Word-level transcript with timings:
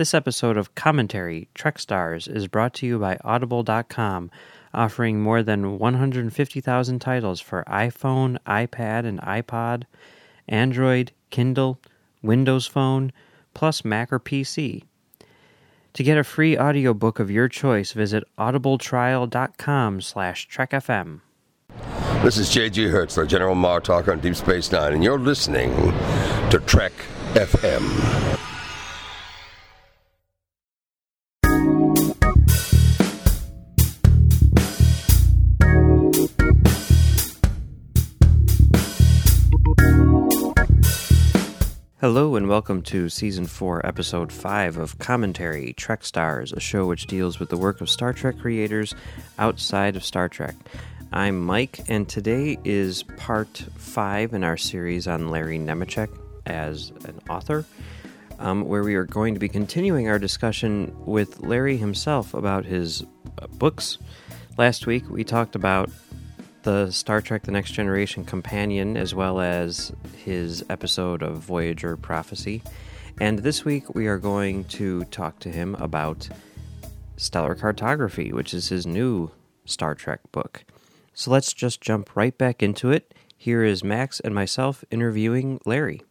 This 0.00 0.14
episode 0.14 0.56
of 0.56 0.74
Commentary 0.74 1.48
Trek 1.52 1.78
Stars 1.78 2.26
is 2.26 2.48
brought 2.48 2.72
to 2.76 2.86
you 2.86 2.98
by 2.98 3.18
Audible.com, 3.22 4.30
offering 4.72 5.20
more 5.20 5.42
than 5.42 5.78
150,000 5.78 6.98
titles 7.00 7.38
for 7.38 7.64
iPhone, 7.68 8.38
iPad, 8.46 9.04
and 9.04 9.20
iPod, 9.20 9.82
Android, 10.48 11.12
Kindle, 11.28 11.78
Windows 12.22 12.66
Phone, 12.66 13.12
plus 13.52 13.84
Mac 13.84 14.10
or 14.10 14.18
PC. 14.18 14.84
To 15.92 16.02
get 16.02 16.16
a 16.16 16.24
free 16.24 16.56
audiobook 16.56 17.18
of 17.18 17.30
your 17.30 17.50
choice, 17.50 17.92
visit 17.92 18.24
audibletrial.com 18.38 20.00
slash 20.00 20.48
trekfm. 20.48 21.20
This 22.22 22.38
is 22.38 22.48
J.G. 22.48 22.86
Hertzler, 22.86 23.28
General 23.28 23.54
Martok 23.54 24.08
on 24.08 24.20
Deep 24.20 24.36
Space 24.36 24.72
Nine, 24.72 24.94
and 24.94 25.04
you're 25.04 25.18
listening 25.18 25.74
to 26.48 26.58
Trek 26.64 26.94
FM. 27.34 28.40
Hello 42.00 42.34
and 42.34 42.48
welcome 42.48 42.80
to 42.84 43.10
Season 43.10 43.44
4, 43.44 43.84
Episode 43.84 44.32
5 44.32 44.78
of 44.78 44.98
Commentary 44.98 45.74
Trek 45.74 46.02
Stars, 46.02 46.50
a 46.50 46.58
show 46.58 46.86
which 46.86 47.06
deals 47.06 47.38
with 47.38 47.50
the 47.50 47.58
work 47.58 47.82
of 47.82 47.90
Star 47.90 48.14
Trek 48.14 48.38
creators 48.38 48.94
outside 49.38 49.96
of 49.96 50.02
Star 50.02 50.26
Trek. 50.26 50.54
I'm 51.12 51.38
Mike, 51.44 51.80
and 51.88 52.08
today 52.08 52.56
is 52.64 53.02
part 53.18 53.66
5 53.76 54.32
in 54.32 54.44
our 54.44 54.56
series 54.56 55.06
on 55.06 55.28
Larry 55.28 55.58
Nemecek 55.58 56.08
as 56.46 56.90
an 57.04 57.20
author, 57.28 57.66
um, 58.38 58.66
where 58.66 58.82
we 58.82 58.94
are 58.94 59.04
going 59.04 59.34
to 59.34 59.40
be 59.40 59.50
continuing 59.50 60.08
our 60.08 60.18
discussion 60.18 60.96
with 61.04 61.40
Larry 61.40 61.76
himself 61.76 62.32
about 62.32 62.64
his 62.64 63.04
uh, 63.42 63.46
books. 63.48 63.98
Last 64.56 64.86
week 64.86 65.06
we 65.10 65.22
talked 65.22 65.54
about 65.54 65.90
the 66.62 66.90
Star 66.90 67.20
Trek 67.20 67.44
The 67.44 67.52
Next 67.52 67.72
Generation 67.72 68.24
companion, 68.24 68.96
as 68.96 69.14
well 69.14 69.40
as 69.40 69.92
his 70.24 70.64
episode 70.68 71.22
of 71.22 71.38
Voyager 71.38 71.96
Prophecy. 71.96 72.62
And 73.20 73.40
this 73.40 73.64
week 73.64 73.94
we 73.94 74.06
are 74.06 74.18
going 74.18 74.64
to 74.64 75.04
talk 75.04 75.38
to 75.40 75.50
him 75.50 75.74
about 75.76 76.28
Stellar 77.16 77.54
Cartography, 77.54 78.32
which 78.32 78.54
is 78.54 78.68
his 78.68 78.86
new 78.86 79.30
Star 79.64 79.94
Trek 79.94 80.20
book. 80.32 80.64
So 81.14 81.30
let's 81.30 81.52
just 81.52 81.80
jump 81.80 82.14
right 82.16 82.36
back 82.36 82.62
into 82.62 82.90
it. 82.90 83.14
Here 83.36 83.64
is 83.64 83.84
Max 83.84 84.20
and 84.20 84.34
myself 84.34 84.84
interviewing 84.90 85.60
Larry. 85.64 86.02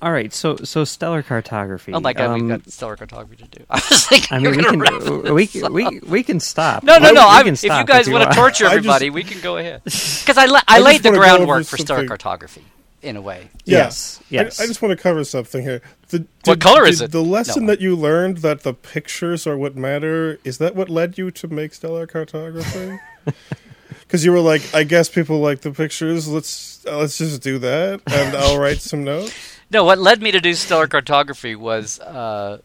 All 0.00 0.12
right, 0.12 0.32
so 0.32 0.56
so 0.56 0.84
stellar 0.84 1.22
cartography. 1.24 1.92
Oh 1.92 1.98
my 1.98 2.12
god, 2.12 2.26
um, 2.30 2.40
we've 2.40 2.48
got 2.48 2.70
stellar 2.70 2.96
cartography 2.96 3.36
to 3.36 3.58
do. 3.58 3.64
I 3.70 3.82
was 3.90 4.06
thinking 4.06 4.36
I 4.36 4.38
mean, 4.38 4.56
we 4.56 4.62
can 4.62 4.78
we, 5.34 5.46
this 5.46 5.62
we, 5.70 5.84
we 5.88 6.00
we 6.00 6.22
can 6.22 6.38
stop. 6.38 6.84
No, 6.84 6.98
no, 6.98 7.10
no. 7.10 7.22
we 7.22 7.26
I'm, 7.26 7.44
can 7.46 7.54
if 7.54 7.62
you 7.64 7.68
stop 7.70 7.86
guys 7.86 8.06
you 8.06 8.12
want 8.12 8.30
to 8.30 8.36
torture 8.36 8.66
I 8.66 8.68
just- 8.68 8.76
everybody, 8.78 9.10
we 9.10 9.24
can 9.24 9.40
go 9.40 9.56
ahead. 9.56 9.82
Because 9.84 10.38
I, 10.38 10.44
la- 10.46 10.60
I 10.68 10.76
I 10.76 10.78
laid 10.80 11.02
the 11.02 11.10
wanna 11.10 11.18
go 11.20 11.24
over 11.24 11.36
groundwork 11.36 11.66
for 11.66 11.78
stellar 11.78 12.06
cartography 12.06 12.62
in 13.02 13.16
a 13.16 13.20
way. 13.20 13.48
Yeah. 13.64 13.78
Yes, 13.78 14.20
yes. 14.28 14.60
I, 14.60 14.64
I 14.64 14.66
just 14.66 14.82
want 14.82 14.96
to 14.96 15.02
cover 15.02 15.24
something 15.24 15.62
here. 15.62 15.80
The, 16.10 16.26
What 16.44 16.60
color 16.60 16.86
is 16.86 17.00
it? 17.00 17.10
The 17.10 17.22
lesson 17.22 17.64
No. 17.66 17.72
that 17.72 17.80
you 17.80 17.96
learned 17.96 18.38
that 18.38 18.62
the 18.62 18.74
pictures 18.74 19.46
are 19.46 19.56
what 19.56 19.74
matter 19.76 20.38
is 20.44 20.58
that 20.58 20.74
what 20.76 20.88
led 20.88 21.16
you 21.18 21.30
to 21.32 21.48
make 21.48 21.74
stellar 21.74 22.06
cartography? 22.06 22.98
Because 24.00 24.24
you 24.24 24.32
were 24.32 24.40
like, 24.40 24.62
I 24.74 24.84
guess 24.84 25.08
people 25.08 25.40
like 25.40 25.60
the 25.62 25.70
pictures. 25.70 26.28
Let's 26.28 26.84
uh, 26.86 26.98
let's 26.98 27.18
just 27.18 27.42
do 27.42 27.58
that, 27.58 28.00
and 28.06 28.36
I'll 28.36 28.58
write 28.58 28.80
some 28.80 29.04
notes. 29.04 29.57
No, 29.70 29.84
what 29.84 29.98
led 29.98 30.22
me 30.22 30.30
to 30.30 30.40
do 30.40 30.54
stellar 30.54 30.86
cartography 30.86 31.54
was 31.54 32.00
uh, 32.00 32.58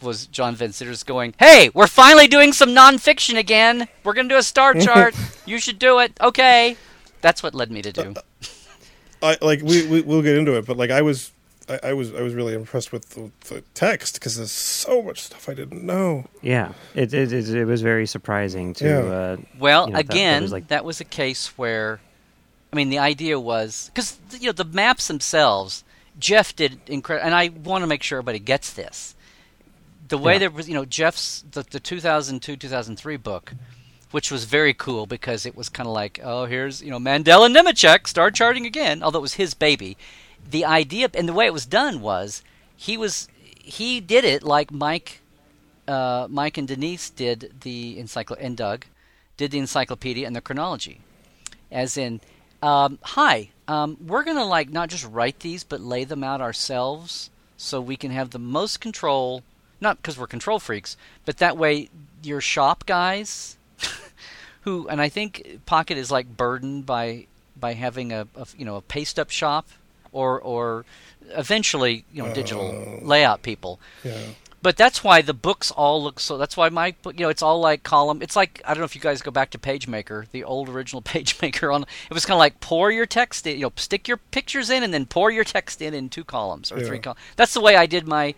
was 0.00 0.26
John 0.26 0.54
Van 0.54 0.72
Citters 0.72 1.02
going, 1.02 1.34
"Hey, 1.38 1.70
we're 1.74 1.86
finally 1.88 2.28
doing 2.28 2.52
some 2.52 2.70
nonfiction 2.70 3.36
again. 3.36 3.88
We're 4.04 4.12
gonna 4.14 4.28
do 4.28 4.36
a 4.36 4.42
star 4.42 4.74
chart. 4.86 5.14
you 5.46 5.58
should 5.58 5.78
do 5.78 5.98
it. 5.98 6.12
Okay." 6.20 6.76
That's 7.20 7.42
what 7.42 7.52
led 7.54 7.72
me 7.72 7.82
to 7.82 7.92
do. 7.92 8.14
I 9.22 9.36
like 9.40 9.60
we, 9.62 9.86
we 9.88 10.02
we'll 10.02 10.22
get 10.22 10.36
into 10.38 10.56
it, 10.56 10.66
but 10.66 10.76
like 10.76 10.90
I 10.90 11.02
was. 11.02 11.32
I, 11.70 11.88
I 11.90 11.92
was 11.92 12.14
I 12.14 12.22
was 12.22 12.32
really 12.32 12.54
impressed 12.54 12.92
with 12.92 13.10
the, 13.10 13.30
the 13.52 13.60
text 13.74 14.14
because 14.14 14.36
there's 14.38 14.50
so 14.52 15.02
much 15.02 15.20
stuff 15.20 15.48
I 15.50 15.54
didn't 15.54 15.82
know. 15.84 16.24
Yeah, 16.40 16.72
it 16.94 17.12
it, 17.12 17.30
it, 17.32 17.48
it 17.50 17.64
was 17.66 17.82
very 17.82 18.06
surprising 18.06 18.72
to. 18.74 18.84
Yeah. 18.88 18.98
Uh, 19.00 19.36
Well, 19.58 19.86
you 19.86 19.92
know, 19.92 19.96
that- 19.98 20.06
that 20.06 20.14
again, 20.14 20.42
was 20.42 20.52
like- 20.52 20.68
that 20.68 20.84
was 20.86 21.00
a 21.02 21.04
case 21.04 21.48
where, 21.58 22.00
I 22.72 22.76
mean, 22.76 22.88
the 22.88 23.00
idea 23.00 23.38
was 23.38 23.90
because 23.92 24.16
you 24.40 24.46
know 24.46 24.52
the 24.52 24.64
maps 24.64 25.08
themselves. 25.08 25.84
Jeff 26.18 26.54
did 26.56 26.80
incredible, 26.88 27.26
and 27.26 27.34
I 27.34 27.48
want 27.48 27.82
to 27.82 27.86
make 27.86 28.02
sure 28.02 28.18
everybody 28.18 28.38
gets 28.38 28.72
this. 28.72 29.14
The 30.08 30.18
way 30.18 30.34
Yeah. 30.34 30.38
there 30.40 30.50
was, 30.50 30.68
you 30.68 30.74
know, 30.74 30.84
Jeff's 30.84 31.44
the, 31.50 31.62
the 31.62 31.80
2002 31.80 32.56
2003 32.56 33.16
book, 33.16 33.54
which 34.10 34.30
was 34.30 34.44
very 34.44 34.72
cool 34.74 35.06
because 35.06 35.44
it 35.46 35.54
was 35.54 35.68
kind 35.68 35.86
of 35.86 35.92
like, 35.92 36.18
oh, 36.22 36.46
here's 36.46 36.82
you 36.82 36.90
know 36.90 36.98
Mandela 36.98 37.48
Nemecek 37.54 38.06
star 38.06 38.30
charting 38.30 38.66
again, 38.66 39.02
although 39.02 39.18
it 39.18 39.22
was 39.22 39.34
his 39.34 39.54
baby. 39.54 39.96
The 40.50 40.64
idea 40.64 41.10
and 41.14 41.28
the 41.28 41.32
way 41.34 41.46
it 41.46 41.52
was 41.52 41.66
done 41.66 42.00
was 42.00 42.42
he 42.74 42.96
was 42.96 43.28
he 43.62 44.00
did 44.00 44.24
it 44.24 44.42
like 44.42 44.70
Mike 44.72 45.20
uh, 45.86 46.26
Mike 46.30 46.56
and 46.58 46.66
Denise 46.68 47.10
did 47.10 47.52
the 47.60 47.96
encycl 47.98 48.36
and 48.40 48.56
Doug 48.56 48.86
did 49.36 49.50
the 49.50 49.58
encyclopedia 49.58 50.26
and 50.26 50.34
the 50.34 50.40
chronology, 50.40 51.00
as 51.70 51.96
in, 51.96 52.20
um, 52.62 52.98
hi, 53.02 53.50
um, 53.68 53.96
we're 54.04 54.24
gonna 54.24 54.44
like 54.46 54.70
not 54.70 54.88
just 54.88 55.06
write 55.06 55.40
these 55.40 55.62
but 55.62 55.80
lay 55.80 56.04
them 56.04 56.24
out 56.24 56.40
ourselves 56.40 57.30
so 57.56 57.80
we 57.80 57.96
can 57.96 58.10
have 58.10 58.30
the 58.30 58.38
most 58.38 58.80
control. 58.80 59.42
Not 59.80 59.98
because 59.98 60.18
we're 60.18 60.26
control 60.26 60.58
freaks, 60.58 60.96
but 61.24 61.36
that 61.38 61.56
way 61.56 61.88
your 62.22 62.40
shop 62.40 62.84
guys, 62.86 63.56
who 64.62 64.88
and 64.88 65.00
I 65.00 65.08
think 65.08 65.60
Pocket 65.66 65.96
is 65.98 66.10
like 66.10 66.36
burdened 66.36 66.86
by 66.86 67.26
by 67.56 67.74
having 67.74 68.12
a, 68.12 68.26
a 68.34 68.46
you 68.56 68.64
know 68.64 68.76
a 68.76 68.80
paste 68.82 69.18
up 69.18 69.30
shop 69.30 69.68
or 70.10 70.40
or 70.40 70.84
eventually 71.30 72.04
you 72.12 72.22
know 72.22 72.32
digital 72.34 73.00
layout 73.02 73.42
people 73.42 73.78
Yeah. 74.02 74.18
But 74.60 74.76
that's 74.76 75.04
why 75.04 75.22
the 75.22 75.34
books 75.34 75.70
all 75.70 76.02
look 76.02 76.18
so. 76.18 76.36
That's 76.36 76.56
why 76.56 76.68
my 76.68 76.94
book, 77.02 77.18
you 77.18 77.24
know, 77.24 77.28
it's 77.28 77.42
all 77.42 77.60
like 77.60 77.82
column. 77.82 78.22
It's 78.22 78.34
like 78.34 78.60
I 78.64 78.74
don't 78.74 78.80
know 78.80 78.86
if 78.86 78.94
you 78.94 79.00
guys 79.00 79.22
go 79.22 79.30
back 79.30 79.50
to 79.50 79.58
PageMaker, 79.58 80.28
the 80.30 80.44
old 80.44 80.68
original 80.68 81.02
PageMaker. 81.14 81.72
On 81.72 81.82
it 81.82 82.14
was 82.14 82.26
kind 82.26 82.36
of 82.36 82.40
like 82.40 82.60
pour 82.60 82.90
your 82.90 83.06
text 83.06 83.46
in, 83.46 83.56
you 83.56 83.62
know, 83.62 83.72
stick 83.76 84.08
your 84.08 84.16
pictures 84.16 84.70
in, 84.70 84.82
and 84.82 84.92
then 84.92 85.06
pour 85.06 85.30
your 85.30 85.44
text 85.44 85.80
in 85.80 85.94
in 85.94 86.08
two 86.08 86.24
columns 86.24 86.72
or 86.72 86.80
three 86.80 86.98
columns. 86.98 87.20
That's 87.36 87.54
the 87.54 87.60
way 87.60 87.76
I 87.76 87.86
did 87.86 88.06
my 88.06 88.34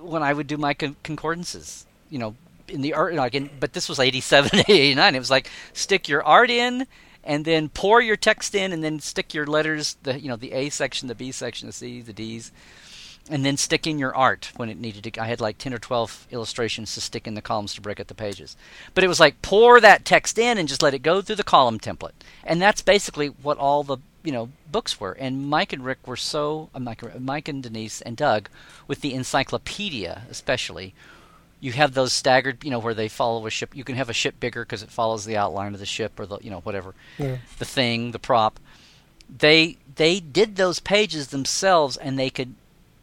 when 0.00 0.22
I 0.22 0.32
would 0.32 0.46
do 0.46 0.56
my 0.56 0.74
con- 0.74 0.96
concordances. 1.02 1.86
You 2.10 2.18
know, 2.18 2.36
in 2.68 2.82
the 2.82 2.94
art, 2.94 3.14
like 3.14 3.34
in, 3.34 3.50
but 3.58 3.72
this 3.72 3.88
was 3.88 3.98
87, 3.98 4.60
89. 4.68 5.14
It 5.14 5.18
was 5.18 5.30
like 5.30 5.50
stick 5.72 6.08
your 6.08 6.22
art 6.22 6.50
in. 6.50 6.86
And 7.24 7.44
then 7.44 7.68
pour 7.68 8.00
your 8.00 8.14
text 8.14 8.54
in, 8.54 8.72
and 8.72 8.84
then 8.84 9.00
stick 9.00 9.34
your 9.34 9.46
letters, 9.46 9.96
the 10.04 10.20
you 10.20 10.28
know 10.28 10.36
the 10.36 10.52
A 10.52 10.68
section, 10.68 11.08
the 11.08 11.14
B 11.16 11.32
section, 11.32 11.66
the 11.66 11.72
C, 11.72 12.00
the 12.00 12.12
D's, 12.12 12.52
and 13.28 13.44
then 13.44 13.56
stick 13.56 13.86
in 13.86 13.98
your 13.98 14.14
art 14.14 14.52
when 14.56 14.68
it 14.68 14.78
needed 14.78 15.04
to. 15.12 15.20
I 15.22 15.26
had 15.26 15.40
like 15.40 15.58
10 15.58 15.74
or 15.74 15.78
12 15.78 16.28
illustrations 16.30 16.94
to 16.94 17.00
stick 17.00 17.26
in 17.26 17.34
the 17.34 17.42
columns 17.42 17.74
to 17.74 17.80
break 17.80 17.98
up 17.98 18.06
the 18.06 18.14
pages. 18.14 18.56
But 18.94 19.02
it 19.04 19.08
was 19.08 19.18
like 19.20 19.42
pour 19.42 19.80
that 19.80 20.04
text 20.04 20.38
in 20.38 20.58
and 20.58 20.68
just 20.68 20.82
let 20.82 20.94
it 20.94 21.00
go 21.02 21.20
through 21.20 21.36
the 21.36 21.42
column 21.42 21.80
template. 21.80 22.12
And 22.44 22.62
that's 22.62 22.82
basically 22.82 23.28
what 23.28 23.58
all 23.58 23.82
the 23.82 23.98
you 24.22 24.32
know 24.32 24.50
books 24.70 24.98
were. 25.00 25.12
And 25.12 25.48
Mike 25.48 25.72
and 25.72 25.84
Rick 25.84 26.06
were 26.06 26.16
so 26.16 26.70
uh, 26.74 26.78
Mike, 26.78 27.20
Mike 27.20 27.48
and 27.48 27.62
Denise 27.62 28.00
and 28.02 28.16
Doug 28.16 28.48
with 28.86 29.00
the 29.00 29.14
encyclopedia 29.14 30.22
especially. 30.30 30.94
You 31.58 31.72
have 31.72 31.94
those 31.94 32.12
staggered, 32.12 32.62
you 32.64 32.70
know, 32.70 32.78
where 32.78 32.92
they 32.94 33.08
follow 33.08 33.46
a 33.46 33.50
ship. 33.50 33.74
You 33.74 33.82
can 33.82 33.96
have 33.96 34.10
a 34.10 34.12
ship 34.12 34.38
bigger 34.38 34.62
because 34.64 34.82
it 34.82 34.90
follows 34.90 35.24
the 35.24 35.38
outline 35.38 35.72
of 35.72 35.80
the 35.80 35.86
ship 35.86 36.20
or 36.20 36.26
the, 36.26 36.38
you 36.42 36.50
know, 36.50 36.60
whatever, 36.60 36.94
Yeah. 37.18 37.38
the 37.58 37.64
thing, 37.64 38.10
the 38.12 38.18
prop 38.18 38.60
they 39.28 39.76
they 39.96 40.20
did 40.20 40.54
those 40.54 40.78
pages 40.78 41.28
themselves 41.28 41.96
and 41.96 42.16
they 42.16 42.30
could 42.30 42.54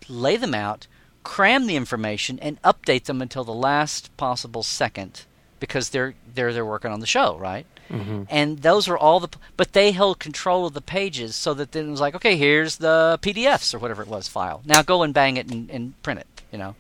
lay 0.10 0.38
them 0.38 0.54
out 0.54 0.88
cram 1.24 1.68
the 1.68 1.76
information 1.76 2.38
and 2.40 2.62
update 2.64 3.06
them 3.06 3.22
until 3.22 3.44
the 3.44 3.54
last 3.54 4.16
possible 4.18 4.64
second 4.64 5.24
because 5.60 5.90
they're 5.90 6.16
they're 6.34 6.52
they're 6.52 6.66
working 6.66 6.92
on 6.92 7.00
the 7.00 7.06
show 7.06 7.38
right? 7.38 7.66
Mm-hmm. 7.90 8.24
And 8.30 8.60
those 8.60 8.88
were 8.88 8.98
all 8.98 9.20
the 9.20 9.30
but 9.56 9.74
they 9.74 9.92
held 9.92 10.20
control 10.20 10.66
of 10.66 10.74
the 10.74 10.82
pages 10.82 11.36
so 11.36 11.54
that 11.54 11.72
then 11.72 11.88
it 11.88 11.92
was 11.92 12.02
like 12.02 12.16
okay 12.16 12.36
here's 12.36 12.78
the 12.78 13.20
pdfs 13.22 13.74
or 13.74 13.80
whatever 13.80 14.02
it 14.02 14.10
was 14.10 14.28
file. 14.28 14.62
Now 14.66 14.82
go 14.82 15.04
and 15.04 15.14
bang 15.14 15.38
it 15.38 15.50
and, 15.52 15.70
and 15.70 16.02
print 16.04 16.20
it 16.20 16.28
you 16.54 16.60
know? 16.60 16.76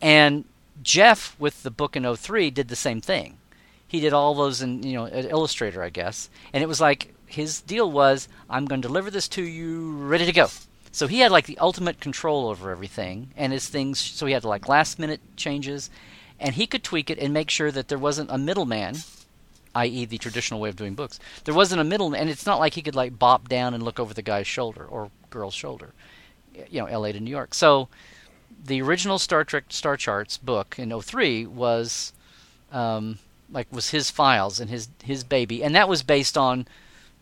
And 0.00 0.44
Jeff 0.82 1.34
with 1.40 1.64
the 1.64 1.72
book 1.72 1.96
in 1.96 2.14
03 2.14 2.50
did 2.50 2.68
the 2.68 2.76
same 2.76 3.00
thing. 3.00 3.38
He 3.88 3.98
did 3.98 4.12
all 4.12 4.34
those 4.34 4.60
in 4.60 4.82
you 4.84 4.94
know 4.94 5.06
at 5.06 5.24
Illustrator, 5.24 5.82
I 5.82 5.88
guess, 5.88 6.28
and 6.52 6.62
it 6.62 6.66
was 6.66 6.80
like 6.80 7.14
his 7.26 7.60
deal 7.62 7.90
was 7.90 8.28
I'm 8.48 8.66
going 8.66 8.82
to 8.82 8.88
deliver 8.88 9.10
this 9.10 9.28
to 9.28 9.42
you 9.42 9.92
ready 9.92 10.26
to 10.26 10.32
go. 10.32 10.48
So 10.92 11.06
he 11.06 11.20
had 11.20 11.30
like 11.30 11.46
the 11.46 11.58
ultimate 11.58 12.00
control 12.00 12.48
over 12.48 12.70
everything 12.70 13.30
and 13.36 13.52
his 13.52 13.68
things. 13.68 13.98
So 13.98 14.26
he 14.26 14.32
had 14.32 14.44
like 14.44 14.68
last 14.68 14.98
minute 14.98 15.20
changes, 15.36 15.90
and 16.40 16.54
he 16.54 16.66
could 16.66 16.82
tweak 16.82 17.10
it 17.10 17.18
and 17.18 17.32
make 17.32 17.50
sure 17.50 17.70
that 17.70 17.88
there 17.88 17.98
wasn't 17.98 18.30
a 18.30 18.38
middleman, 18.38 18.96
i.e., 19.74 20.04
the 20.04 20.18
traditional 20.18 20.60
way 20.60 20.68
of 20.68 20.76
doing 20.76 20.94
books. 20.94 21.18
There 21.44 21.54
wasn't 21.54 21.80
a 21.80 21.84
middleman, 21.84 22.20
and 22.20 22.30
it's 22.30 22.46
not 22.46 22.58
like 22.58 22.74
he 22.74 22.82
could 22.82 22.96
like 22.96 23.18
bop 23.18 23.48
down 23.48 23.74
and 23.74 23.82
look 23.82 24.00
over 24.00 24.14
the 24.14 24.22
guy's 24.22 24.46
shoulder 24.46 24.84
or 24.84 25.10
girl's 25.30 25.54
shoulder, 25.54 25.92
you 26.70 26.80
know, 26.80 26.86
L.A. 26.86 27.12
to 27.12 27.20
New 27.20 27.30
York. 27.30 27.54
So 27.54 27.88
the 28.64 28.82
original 28.82 29.18
Star 29.18 29.44
Trek 29.44 29.64
Star 29.68 29.96
Charts 29.96 30.36
book 30.36 30.76
in 30.78 30.98
03 30.98 31.46
was 31.46 32.12
um, 32.72 33.18
like 33.50 33.66
was 33.70 33.90
his 33.90 34.10
files 34.10 34.60
and 34.60 34.70
his 34.70 34.88
his 35.04 35.24
baby, 35.24 35.62
and 35.62 35.74
that 35.74 35.88
was 35.88 36.02
based 36.02 36.36
on 36.36 36.66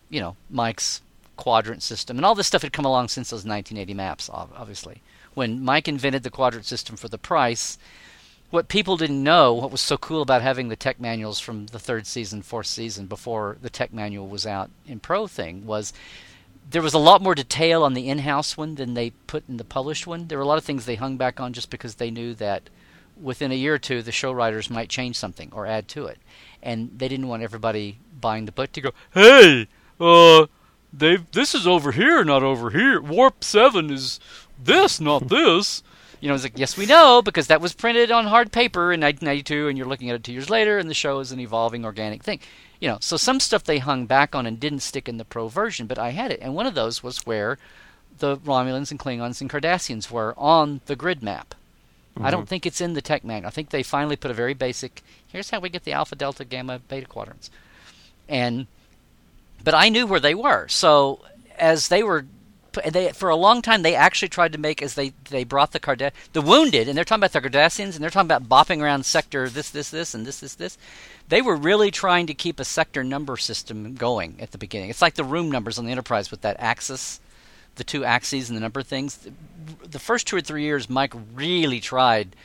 you 0.08 0.20
know 0.20 0.36
Mike's 0.50 1.02
quadrant 1.36 1.82
system, 1.82 2.16
and 2.16 2.24
all 2.24 2.34
this 2.34 2.46
stuff 2.46 2.62
had 2.62 2.72
come 2.72 2.84
along 2.84 3.08
since 3.08 3.30
those 3.30 3.44
1980 3.44 3.94
maps, 3.94 4.30
obviously. 4.32 5.02
When 5.34 5.62
Mike 5.62 5.88
invented 5.88 6.22
the 6.22 6.30
quadrant 6.30 6.66
system 6.66 6.96
for 6.96 7.08
the 7.08 7.18
price, 7.18 7.78
what 8.50 8.68
people 8.68 8.96
didn't 8.96 9.22
know, 9.22 9.52
what 9.52 9.70
was 9.70 9.80
so 9.80 9.96
cool 9.96 10.22
about 10.22 10.42
having 10.42 10.68
the 10.68 10.76
tech 10.76 11.00
manuals 11.00 11.40
from 11.40 11.66
the 11.66 11.78
third 11.78 12.06
season, 12.06 12.42
fourth 12.42 12.66
season, 12.66 13.06
before 13.06 13.56
the 13.60 13.70
tech 13.70 13.92
manual 13.92 14.28
was 14.28 14.46
out 14.46 14.70
in 14.86 15.00
Pro 15.00 15.26
thing, 15.26 15.66
was 15.66 15.92
there 16.68 16.82
was 16.82 16.94
a 16.94 16.98
lot 16.98 17.22
more 17.22 17.34
detail 17.34 17.82
on 17.82 17.94
the 17.94 18.08
in-house 18.08 18.56
one 18.56 18.74
than 18.74 18.94
they 18.94 19.10
put 19.10 19.48
in 19.48 19.56
the 19.56 19.64
published 19.64 20.06
one. 20.06 20.28
There 20.28 20.38
were 20.38 20.44
a 20.44 20.48
lot 20.48 20.58
of 20.58 20.64
things 20.64 20.84
they 20.84 20.96
hung 20.96 21.16
back 21.16 21.40
on 21.40 21.52
just 21.52 21.70
because 21.70 21.96
they 21.96 22.10
knew 22.10 22.34
that 22.34 22.70
within 23.20 23.52
a 23.52 23.56
year 23.56 23.74
or 23.74 23.78
two 23.78 24.02
the 24.02 24.12
show 24.12 24.32
writers 24.32 24.70
might 24.70 24.88
change 24.88 25.16
something 25.16 25.50
or 25.52 25.66
add 25.66 25.88
to 25.88 26.06
it, 26.06 26.18
and 26.62 26.90
they 26.96 27.08
didn't 27.08 27.28
want 27.28 27.42
everybody 27.42 27.98
buying 28.20 28.46
the 28.46 28.52
book 28.52 28.72
to 28.72 28.80
go, 28.80 28.90
"Hey, 29.14 29.68
uh, 30.00 30.46
they 30.96 31.16
this 31.32 31.54
is 31.54 31.66
over 31.66 31.92
here, 31.92 32.24
not 32.24 32.42
over 32.42 32.70
here. 32.70 33.00
Warp 33.00 33.44
seven 33.44 33.90
is 33.90 34.20
this, 34.62 35.00
not 35.00 35.28
this." 35.28 35.82
You 36.20 36.28
know, 36.28 36.34
it's 36.34 36.44
like, 36.44 36.58
yes, 36.58 36.78
we 36.78 36.86
know 36.86 37.20
because 37.20 37.48
that 37.48 37.60
was 37.60 37.74
printed 37.74 38.10
on 38.10 38.24
hard 38.24 38.50
paper 38.50 38.90
in 38.90 39.00
1992, 39.00 39.68
and 39.68 39.76
you're 39.76 39.86
looking 39.86 40.08
at 40.08 40.16
it 40.16 40.24
two 40.24 40.32
years 40.32 40.48
later, 40.48 40.78
and 40.78 40.88
the 40.88 40.94
show 40.94 41.20
is 41.20 41.30
an 41.30 41.38
evolving 41.38 41.84
organic 41.84 42.22
thing 42.22 42.40
you 42.80 42.88
know, 42.88 42.98
so 43.00 43.16
some 43.16 43.40
stuff 43.40 43.64
they 43.64 43.78
hung 43.78 44.06
back 44.06 44.34
on 44.34 44.46
and 44.46 44.60
didn't 44.60 44.80
stick 44.80 45.08
in 45.08 45.16
the 45.16 45.24
pro 45.24 45.48
version, 45.48 45.86
but 45.86 45.98
I 45.98 46.10
had 46.10 46.30
it. 46.30 46.40
And 46.42 46.54
one 46.54 46.66
of 46.66 46.74
those 46.74 47.02
was 47.02 47.26
where 47.26 47.58
the 48.18 48.36
Romulans 48.38 48.90
and 48.90 49.00
Klingons 49.00 49.40
and 49.40 49.50
Cardassians 49.50 50.10
were 50.10 50.34
on 50.36 50.80
the 50.86 50.96
grid 50.96 51.22
map. 51.22 51.54
Mm-hmm. 52.14 52.26
I 52.26 52.30
don't 52.30 52.42
mm-hmm. 52.42 52.48
think 52.48 52.66
it's 52.66 52.80
in 52.80 52.94
the 52.94 53.02
tech 53.02 53.24
manual. 53.24 53.48
I 53.48 53.50
think 53.50 53.70
they 53.70 53.82
finally 53.82 54.16
put 54.16 54.30
a 54.30 54.34
very 54.34 54.54
basic 54.54 55.02
here's 55.26 55.50
how 55.50 55.60
we 55.60 55.68
get 55.68 55.84
the 55.84 55.92
alpha, 55.92 56.14
delta, 56.14 56.44
gamma, 56.44 56.78
beta 56.78 57.06
quadrants. 57.06 57.50
And 58.28 58.66
but 59.66 59.74
I 59.74 59.88
knew 59.88 60.06
where 60.06 60.20
they 60.20 60.36
were. 60.36 60.68
So 60.68 61.24
as 61.58 61.88
they 61.88 62.04
were 62.04 62.24
they 62.88 63.10
for 63.10 63.30
a 63.30 63.36
long 63.36 63.62
time 63.62 63.82
they 63.82 63.94
actually 63.94 64.28
tried 64.28 64.52
to 64.52 64.58
make 64.58 64.80
as 64.80 64.94
they 64.94 65.12
they 65.30 65.42
brought 65.42 65.72
the 65.72 65.80
Card 65.80 66.12
the 66.34 66.42
wounded 66.42 66.88
and 66.88 66.96
they're 66.96 67.04
talking 67.04 67.24
about 67.24 67.32
the 67.32 67.40
Cardassians 67.40 67.94
and 67.94 68.02
they're 68.02 68.10
talking 68.10 68.30
about 68.30 68.48
bopping 68.48 68.82
around 68.82 69.06
sector 69.06 69.48
this 69.48 69.70
this 69.70 69.90
this 69.90 70.14
and 70.14 70.26
this 70.26 70.40
this 70.40 70.54
this 70.54 70.78
they 71.28 71.42
were 71.42 71.56
really 71.56 71.90
trying 71.90 72.26
to 72.28 72.34
keep 72.34 72.60
a 72.60 72.64
sector 72.64 73.02
number 73.02 73.36
system 73.36 73.94
going 73.94 74.36
at 74.40 74.52
the 74.52 74.58
beginning. 74.58 74.90
It's 74.90 75.02
like 75.02 75.14
the 75.14 75.24
room 75.24 75.50
numbers 75.50 75.78
on 75.78 75.86
the 75.86 75.90
Enterprise 75.90 76.30
with 76.30 76.42
that 76.42 76.60
axis, 76.60 77.18
the 77.74 77.82
two 77.82 78.04
axes 78.04 78.48
and 78.48 78.56
the 78.56 78.60
number 78.60 78.78
of 78.78 78.86
things. 78.86 79.26
The 79.82 79.98
first 79.98 80.28
two 80.28 80.36
or 80.36 80.42
three 80.42 80.62
years, 80.62 80.88
Mike 80.88 81.14
really 81.34 81.80
tried 81.80 82.36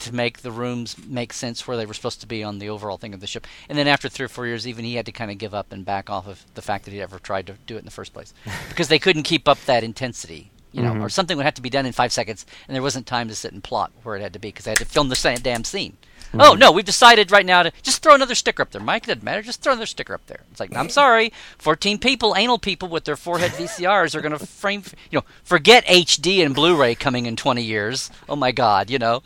to 0.00 0.14
make 0.14 0.38
the 0.38 0.50
rooms 0.50 0.96
make 1.06 1.32
sense 1.32 1.66
where 1.66 1.76
they 1.76 1.86
were 1.86 1.94
supposed 1.94 2.20
to 2.20 2.26
be 2.26 2.42
on 2.42 2.58
the 2.58 2.68
overall 2.68 2.98
thing 2.98 3.14
of 3.14 3.20
the 3.20 3.26
ship. 3.26 3.46
And 3.68 3.76
then 3.76 3.88
after 3.88 4.08
three 4.08 4.24
or 4.24 4.28
four 4.28 4.46
years, 4.46 4.66
even 4.66 4.84
he 4.84 4.94
had 4.94 5.06
to 5.06 5.12
kind 5.12 5.30
of 5.30 5.38
give 5.38 5.54
up 5.54 5.72
and 5.72 5.84
back 5.84 6.10
off 6.10 6.26
of 6.26 6.44
the 6.54 6.62
fact 6.62 6.84
that 6.84 6.90
he'd 6.92 7.02
ever 7.02 7.18
tried 7.18 7.46
to 7.46 7.54
do 7.66 7.76
it 7.76 7.80
in 7.80 7.84
the 7.84 7.90
first 7.90 8.12
place 8.12 8.34
because 8.68 8.88
they 8.88 8.98
couldn't 8.98 9.24
keep 9.24 9.48
up 9.48 9.60
that 9.64 9.84
intensity. 9.84 10.50
You 10.72 10.82
know, 10.82 10.92
mm-hmm. 10.92 11.04
or 11.04 11.08
something 11.08 11.38
would 11.38 11.46
have 11.46 11.54
to 11.54 11.62
be 11.62 11.70
done 11.70 11.86
in 11.86 11.92
five 11.92 12.12
seconds, 12.12 12.44
and 12.68 12.74
there 12.74 12.82
wasn't 12.82 13.06
time 13.06 13.28
to 13.28 13.34
sit 13.34 13.50
and 13.50 13.64
plot 13.64 13.92
where 14.02 14.14
it 14.14 14.20
had 14.20 14.34
to 14.34 14.38
be 14.38 14.48
because 14.48 14.66
they 14.66 14.72
had 14.72 14.78
to 14.78 14.84
film 14.84 15.08
the 15.08 15.16
same 15.16 15.38
damn 15.38 15.64
scene. 15.64 15.96
Mm-hmm. 16.28 16.40
Oh 16.40 16.54
no, 16.54 16.72
we've 16.72 16.84
decided 16.84 17.30
right 17.30 17.46
now 17.46 17.62
to 17.62 17.72
just 17.82 18.02
throw 18.02 18.14
another 18.14 18.34
sticker 18.34 18.62
up 18.62 18.70
there. 18.72 18.82
Mike, 18.82 19.04
it 19.04 19.06
doesn't 19.06 19.22
matter. 19.22 19.42
Just 19.42 19.62
throw 19.62 19.72
another 19.72 19.86
sticker 19.86 20.12
up 20.12 20.26
there. 20.26 20.40
It's 20.50 20.60
like 20.60 20.74
I'm 20.76 20.88
sorry, 20.88 21.32
14 21.58 21.98
people, 21.98 22.34
anal 22.36 22.58
people 22.58 22.88
with 22.88 23.04
their 23.04 23.16
forehead 23.16 23.50
VCRs 23.52 24.14
are 24.14 24.20
going 24.20 24.36
to 24.36 24.44
frame. 24.44 24.82
You 25.10 25.20
know, 25.20 25.24
forget 25.44 25.86
HD 25.86 26.44
and 26.44 26.54
Blu-ray 26.54 26.94
coming 26.96 27.26
in 27.26 27.36
20 27.36 27.62
years. 27.62 28.10
Oh 28.28 28.36
my 28.36 28.52
God, 28.52 28.90
you 28.90 28.98
know. 28.98 29.22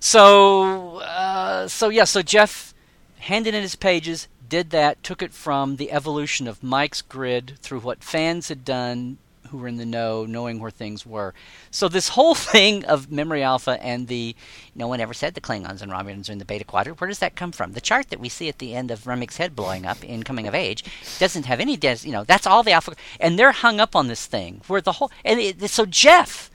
So, 0.00 0.98
uh, 0.98 1.68
so 1.68 1.88
yeah, 1.88 2.04
so 2.04 2.22
Jeff 2.22 2.74
handed 3.18 3.54
in 3.54 3.62
his 3.62 3.76
pages, 3.76 4.28
did 4.48 4.70
that, 4.70 5.02
took 5.02 5.22
it 5.22 5.32
from 5.32 5.76
the 5.76 5.92
evolution 5.92 6.46
of 6.46 6.62
Mike's 6.62 7.02
grid 7.02 7.58
through 7.60 7.80
what 7.80 8.02
fans 8.02 8.48
had 8.48 8.64
done 8.64 9.18
who 9.48 9.58
were 9.58 9.68
in 9.68 9.76
the 9.76 9.86
know, 9.86 10.24
knowing 10.24 10.60
where 10.60 10.70
things 10.70 11.04
were. 11.04 11.34
So 11.70 11.88
this 11.88 12.10
whole 12.10 12.34
thing 12.52 12.84
of 12.84 13.10
Memory 13.10 13.42
Alpha 13.42 13.82
and 13.82 14.06
the 14.08 14.36
no 14.74 14.86
one 14.86 15.00
ever 15.00 15.14
said 15.14 15.34
the 15.34 15.40
Klingons 15.40 15.82
and 15.82 15.90
Romulans 15.90 16.28
are 16.28 16.32
in 16.32 16.38
the 16.38 16.44
Beta 16.44 16.64
Quadrant. 16.64 17.00
Where 17.00 17.08
does 17.08 17.18
that 17.18 17.36
come 17.36 17.52
from? 17.52 17.72
The 17.72 17.80
chart 17.80 18.10
that 18.10 18.20
we 18.20 18.28
see 18.28 18.48
at 18.48 18.58
the 18.58 18.74
end 18.74 18.90
of 18.90 19.04
Remmick's 19.04 19.38
head 19.38 19.56
blowing 19.56 19.86
up 19.86 20.02
in 20.04 20.22
Coming 20.22 20.46
of 20.46 20.54
Age 20.54 20.84
doesn't 21.18 21.46
have 21.46 21.60
any 21.60 21.76
des- 21.76 21.98
you 22.06 22.12
know 22.12 22.24
that's 22.24 22.46
all 22.46 22.62
the 22.62 22.72
Alpha, 22.72 22.94
and 23.20 23.38
they're 23.38 23.52
hung 23.52 23.80
up 23.80 23.96
on 23.96 24.08
this 24.08 24.26
thing 24.26 24.60
where 24.66 24.80
the 24.80 24.92
whole 24.92 25.10
and 25.24 25.40
it, 25.40 25.70
so 25.70 25.86
Jeff 25.86 26.50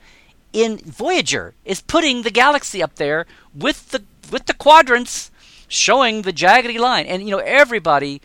in 0.53 0.77
Voyager 0.77 1.53
is 1.65 1.81
putting 1.81 2.21
the 2.21 2.31
galaxy 2.31 2.81
up 2.81 2.95
there 2.95 3.25
with 3.53 3.89
the 3.89 4.03
with 4.31 4.45
the 4.45 4.53
quadrants 4.53 5.31
showing 5.67 6.21
the 6.21 6.33
jaggedy 6.33 6.79
line, 6.79 7.05
and 7.05 7.23
you 7.23 7.31
know 7.31 7.43
everybody. 7.43 8.21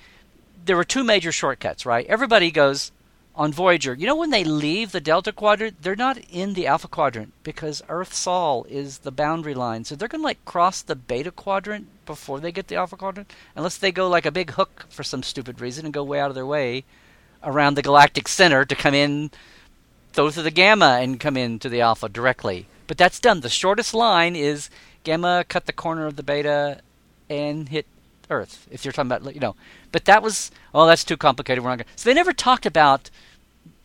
There 0.64 0.76
were 0.76 0.84
two 0.84 1.02
major 1.02 1.32
shortcuts, 1.32 1.86
right? 1.86 2.04
Everybody 2.06 2.50
goes, 2.50 2.92
on 3.38 3.52
Voyager, 3.52 3.94
you 3.94 4.04
know 4.04 4.16
when 4.16 4.30
they 4.30 4.42
leave 4.42 4.90
the 4.90 5.00
Delta 5.00 5.30
Quadrant, 5.30 5.80
they're 5.80 5.94
not 5.94 6.18
in 6.28 6.54
the 6.54 6.66
Alpha 6.66 6.88
Quadrant 6.88 7.32
because 7.44 7.84
Earth 7.88 8.12
Sol 8.12 8.66
is 8.68 8.98
the 8.98 9.12
boundary 9.12 9.54
line. 9.54 9.84
So 9.84 9.94
they're 9.94 10.08
to 10.08 10.18
like 10.18 10.44
cross 10.44 10.82
the 10.82 10.96
Beta 10.96 11.30
Quadrant 11.30 11.86
before 12.04 12.40
they 12.40 12.50
get 12.50 12.66
the 12.66 12.74
Alpha 12.74 12.96
Quadrant, 12.96 13.32
unless 13.54 13.78
they 13.78 13.92
go 13.92 14.08
like 14.08 14.26
a 14.26 14.32
big 14.32 14.50
hook 14.50 14.86
for 14.88 15.04
some 15.04 15.22
stupid 15.22 15.60
reason 15.60 15.84
and 15.84 15.94
go 15.94 16.02
way 16.02 16.18
out 16.18 16.30
of 16.30 16.34
their 16.34 16.44
way 16.44 16.82
around 17.44 17.74
the 17.74 17.82
galactic 17.82 18.26
center 18.26 18.64
to 18.64 18.74
come 18.74 18.92
in, 18.94 19.30
go 20.14 20.30
through 20.30 20.42
the 20.44 20.50
Gamma 20.50 20.98
and 21.00 21.20
come 21.20 21.36
into 21.36 21.68
the 21.68 21.80
Alpha 21.80 22.08
directly. 22.08 22.66
But 22.86 22.98
that's 22.98 23.20
done. 23.20 23.40
The 23.40 23.48
shortest 23.48 23.94
line 23.94 24.34
is 24.34 24.70
Gamma 25.04 25.44
cut 25.48 25.66
the 25.66 25.72
corner 25.72 26.06
of 26.06 26.16
the 26.16 26.22
Beta 26.22 26.80
and 27.28 27.68
hit 27.68 27.86
Earth. 28.30 28.66
If 28.70 28.84
you're 28.84 28.92
talking 28.92 29.10
about, 29.10 29.34
you 29.34 29.40
know, 29.40 29.56
but 29.92 30.04
that 30.04 30.22
was 30.22 30.50
oh, 30.74 30.86
that's 30.86 31.04
too 31.04 31.16
complicated. 31.16 31.62
We're 31.64 31.70
not 31.70 31.78
going. 31.78 31.88
So 31.96 32.08
they 32.08 32.14
never 32.14 32.32
talked 32.32 32.66
about 32.66 33.10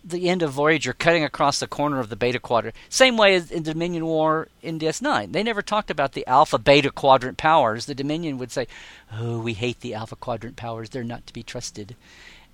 the 0.03 0.29
end 0.29 0.41
of 0.41 0.51
Voyager 0.51 0.91
cutting 0.91 1.23
across 1.23 1.59
the 1.59 1.67
corner 1.67 1.99
of 1.99 2.09
the 2.09 2.17
Beta 2.17 2.39
Quadrant. 2.39 2.75
Same 2.89 3.15
way 3.15 3.35
as 3.35 3.51
in 3.51 3.63
Dominion 3.63 4.05
War 4.05 4.49
in 4.61 4.77
DS9. 4.77 5.31
They 5.31 5.43
never 5.43 5.61
talked 5.61 5.89
about 5.89 6.11
the 6.11 6.27
Alpha 6.27 6.57
Beta 6.57 6.91
Quadrant 6.91 7.37
powers. 7.37 7.85
The 7.85 7.95
Dominion 7.95 8.37
would 8.37 8.51
say, 8.51 8.67
"Oh, 9.13 9.39
we 9.39 9.53
hate 9.53 9.79
the 9.79 9.93
Alpha 9.93 10.15
Quadrant 10.15 10.55
powers. 10.55 10.89
They're 10.89 11.03
not 11.03 11.25
to 11.27 11.33
be 11.33 11.43
trusted." 11.43 11.95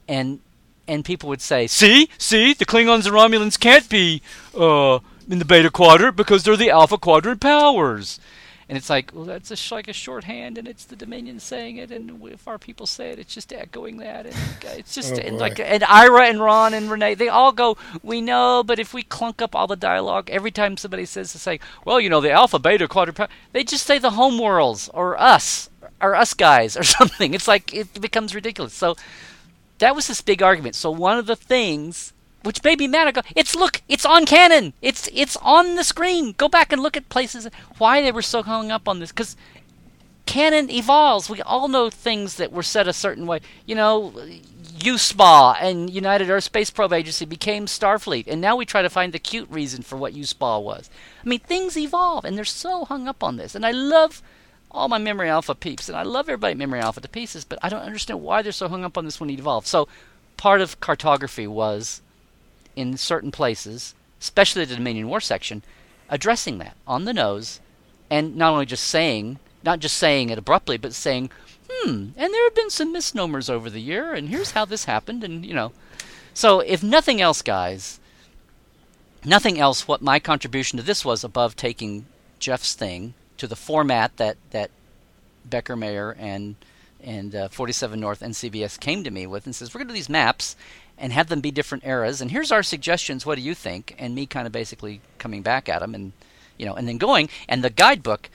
And 0.07 0.42
and 0.90 1.06
people 1.06 1.30
would 1.30 1.42
say, 1.42 1.68
"See, 1.68 2.10
see, 2.18 2.54
the 2.54 2.66
Klingons 2.66 3.06
and 3.06 3.16
Romulans 3.16 3.60
can't 3.60 3.88
be 3.90 4.22
uh, 4.58 5.00
in 5.30 5.40
the 5.40 5.46
Beta 5.46 5.70
Quadrant 5.70 6.16
because 6.16 6.44
they're 6.44 6.58
the 6.58 6.72
Alpha 6.72 6.98
Quadrant 6.98 7.40
powers." 7.40 8.20
and 8.68 8.78
it's 8.78 8.88
like 8.88 9.10
well 9.16 9.26
that's 9.26 9.50
a 9.50 9.56
sh- 9.56 9.72
like 9.72 9.88
a 9.88 9.94
shorthand 9.94 10.56
and 10.56 10.68
it's 10.68 10.86
the 10.86 10.96
dominion 10.96 11.40
saying 11.40 11.78
it 11.78 11.90
and 11.90 12.24
if 12.28 12.48
our 12.48 12.60
people 12.60 12.86
say 12.86 13.10
it 13.10 13.18
it's 13.18 13.34
just 13.34 13.52
echoing 13.52 13.98
that 13.98 14.28
and 14.28 14.36
it's 14.78 14.94
just 14.94 15.14
oh 15.16 15.18
and 15.18 15.40
like 15.40 15.60
and 15.60 15.84
ira 15.86 16.28
and 16.28 16.40
ron 16.40 16.76
and 16.76 16.92
renee 16.92 17.16
they 17.16 17.28
all 17.28 17.52
go 17.52 17.76
we 18.04 18.22
know 18.22 18.64
but 18.64 18.78
if 18.78 18.94
we 18.94 19.02
clunk 19.02 19.42
up 19.42 19.56
all 19.56 19.66
the 19.66 19.76
dialogue 19.76 20.30
every 20.30 20.52
time 20.52 20.78
somebody 20.78 21.04
says 21.04 21.31
to 21.31 21.40
say 21.40 21.60
well 21.84 22.00
you 22.00 22.12
know 22.12 22.22
the 22.22 22.30
alpha 22.31 22.60
beta 22.60 22.88
quadruped 22.88 23.31
they 23.54 23.64
just 23.64 23.88
say 23.88 23.98
the 23.98 24.12
home 24.12 24.38
worlds 24.38 24.88
or 24.94 25.19
us 25.19 25.68
or 26.02 26.16
us 26.16 26.34
guys 26.34 26.78
or 26.78 26.84
something. 26.98 27.34
It's 27.34 27.48
like 27.48 27.74
it 27.74 28.00
becomes 28.00 28.36
ridiculous. 28.36 28.74
So 28.74 28.96
that 29.80 29.95
was 29.95 30.07
this 30.07 30.21
big 30.21 30.42
argument 30.42 30.76
so 30.76 30.92
one 30.92 31.18
of 31.18 31.26
the 31.26 31.36
things 31.36 32.14
which 32.44 32.64
made 32.64 32.80
me 32.80 32.88
mad. 32.88 33.07
I 33.07 33.12
go, 33.12 33.21
it's 33.36 33.56
look, 33.56 33.81
it's 33.88 34.06
on 34.06 34.26
canon. 34.26 34.74
It's 34.81 35.09
it's 35.14 35.38
on 35.42 35.76
the 35.76 35.83
screen. 35.83 36.33
Go 36.38 36.48
back 36.48 36.71
and 36.71 36.81
look 36.81 36.95
at 36.95 37.09
places 37.09 37.48
why 37.78 38.02
they 38.02 38.12
were 38.12 38.21
so 38.21 38.44
hung 38.44 38.71
up 38.71 38.88
on 38.88 39.00
this 39.00 39.12
because 39.12 39.36
canon 40.26 40.69
evolves. 40.69 41.30
We 41.30 41.42
all 41.42 41.68
know 41.68 41.90
things 41.90 42.36
that 42.36 42.52
were 42.52 42.64
said 42.64 42.88
a 42.88 42.94
certain 42.94 43.26
way. 43.26 43.42
You 43.66 43.76
know, 43.76 44.14
USPA 44.80 45.57
and 45.62 45.90
United 45.90 46.30
Earth 46.30 46.45
Space 46.45 46.69
Probe 46.69 46.94
Agency 46.94 47.26
became 47.26 47.66
Starfleet, 47.66 48.28
and 48.28 48.40
now 48.40 48.56
we 48.56 48.66
try 48.66 48.81
to 48.81 48.90
find 48.90 49.12
the 49.12 49.19
cute 49.19 49.50
reason 49.50 49.83
for 49.83 49.98
what 49.98 50.14
USPA 50.14 50.62
was. 50.62 50.90
I 51.24 51.28
mean, 51.28 51.40
things 51.40 51.76
evolve, 51.76 52.26
and 52.26 52.38
they're 52.38 52.45
so 52.45 52.86
hung 52.86 53.07
up 53.07 53.24
on 53.24 53.38
this. 53.38 53.56
And 53.56 53.66
I 53.66 53.71
love 53.71 54.21
all 54.71 54.88
my 54.88 54.97
Memory 54.97 55.30
Alpha 55.30 55.56
peeps, 55.56 55.90
and 55.90 55.97
I 55.97 56.04
love 56.04 56.30
everybody 56.30 56.54
Memory 56.54 56.80
Alpha 56.80 57.02
to 57.02 57.07
pieces, 57.07 57.44
but 57.44 57.59
I 57.61 57.69
don't 57.69 57.81
understand 57.81 58.21
why 58.21 58.42
they're 58.42 58.52
so 58.52 58.68
hung 58.68 58.83
up 58.83 58.97
on 58.97 59.06
this 59.06 59.19
it 59.19 59.30
evolved. 59.31 59.68
So 59.68 59.88
part 60.38 60.61
of 60.61 60.80
cartography 60.80 61.47
was 61.47 62.02
in 62.76 62.95
certain 62.97 63.31
places, 63.31 63.95
especially 64.21 64.66
the 64.66 64.76
Dominion 64.76 65.09
War 65.09 65.21
section, 65.21 65.64
addressing 66.07 66.59
that 66.59 66.76
on 66.88 67.06
the 67.06 67.14
nose, 67.14 67.59
and 68.09 68.35
not 68.35 68.54
only 68.54 68.66
just 68.66 68.83
saying, 68.83 69.40
not 69.64 69.80
just 69.80 69.97
saying 69.97 70.30
it 70.30 70.38
abruptly, 70.38 70.78
but 70.78 70.94
saying, 70.94 71.31
"Hmm," 71.69 72.09
and 72.16 72.33
there 72.33 72.44
have 72.45 72.56
been 72.56 72.69
some 72.69 72.92
misnomers 72.92 73.49
over 73.49 73.69
the 73.69 73.81
year, 73.81 74.14
and 74.14 74.30
here's 74.30 74.52
how 74.52 74.66
this 74.66 74.85
happened, 74.85 75.23
and 75.23 75.45
you 75.45 75.54
know. 75.54 75.71
So, 76.33 76.59
if 76.61 76.83
nothing 76.83 77.19
else, 77.19 77.42
guys, 77.42 77.99
nothing 79.26 79.59
else, 79.59 79.88
what 79.88 80.02
my 80.02 80.19
contribution 80.19 80.78
to 80.78 80.83
this 80.83 81.04
was 81.04 81.23
above 81.23 81.56
taking 81.56 82.06
Jeff's 82.40 82.73
thing 82.76 83.14
to 83.40 83.48
the 83.48 83.56
format 83.56 84.16
that 84.18 84.38
that 84.52 84.72
Becker 85.46 85.76
Mayer 85.76 86.16
and 86.18 86.56
and 87.02 87.34
uh, 87.34 87.48
47 87.48 88.00
North 88.00 88.22
and 88.22 88.34
NCBS 88.34 88.80
came 88.80 89.04
to 89.04 89.12
me 89.12 89.26
with 89.26 89.46
and 89.46 89.56
says, 89.56 89.74
We're 89.74 89.80
going 89.80 89.88
to 89.88 89.94
do 89.94 89.98
these 89.98 90.10
maps 90.10 90.56
and 90.98 91.14
have 91.14 91.28
them 91.28 91.40
be 91.40 91.50
different 91.50 91.86
eras. 91.86 92.19
And 92.19 92.30
here's 92.30 92.52
our 92.52 92.62
suggestions. 92.62 93.26
What 93.26 93.36
do 93.36 93.42
you 93.42 93.56
think? 93.56 93.96
And 93.98 94.14
me 94.14 94.26
kind 94.26 94.46
of 94.46 94.52
basically 94.52 95.00
coming 95.18 95.42
back 95.42 95.69
at 95.69 95.80
them 95.80 95.96
and 95.96 96.12
you 96.60 96.66
know, 96.66 96.76
and 96.76 96.88
then 96.88 97.00
going. 97.00 97.30
And 97.48 97.64
the 97.64 97.72
guidebook, 97.72 98.30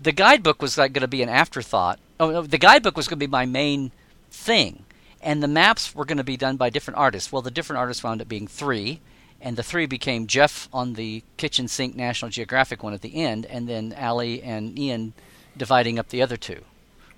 the 0.00 0.12
guidebook 0.12 0.62
was 0.62 0.78
like 0.78 0.94
going 0.94 1.02
to 1.02 1.08
be 1.08 1.22
an 1.22 1.28
afterthought. 1.28 1.98
Oh, 2.18 2.30
no, 2.30 2.42
the 2.42 2.56
guidebook 2.56 2.96
was 2.96 3.08
going 3.08 3.18
to 3.18 3.26
be 3.26 3.30
my 3.30 3.44
main 3.44 3.92
thing, 4.30 4.84
and 5.20 5.42
the 5.42 5.48
maps 5.48 5.94
were 5.94 6.06
going 6.06 6.16
to 6.16 6.24
be 6.24 6.38
done 6.38 6.56
by 6.56 6.70
different 6.70 6.96
artists. 6.96 7.30
Well, 7.30 7.42
the 7.42 7.50
different 7.50 7.78
artists 7.78 8.02
wound 8.02 8.22
up 8.22 8.28
being 8.28 8.46
three, 8.46 9.00
and 9.40 9.56
the 9.56 9.62
three 9.62 9.86
became 9.86 10.26
Jeff 10.26 10.68
on 10.72 10.94
the 10.94 11.22
kitchen 11.36 11.68
sink 11.68 11.94
National 11.94 12.30
Geographic 12.30 12.82
one 12.82 12.94
at 12.94 13.02
the 13.02 13.16
end, 13.16 13.46
and 13.46 13.68
then 13.68 13.94
Ali 13.98 14.42
and 14.42 14.78
Ian 14.78 15.12
dividing 15.56 15.98
up 15.98 16.08
the 16.08 16.22
other 16.22 16.36
two, 16.36 16.62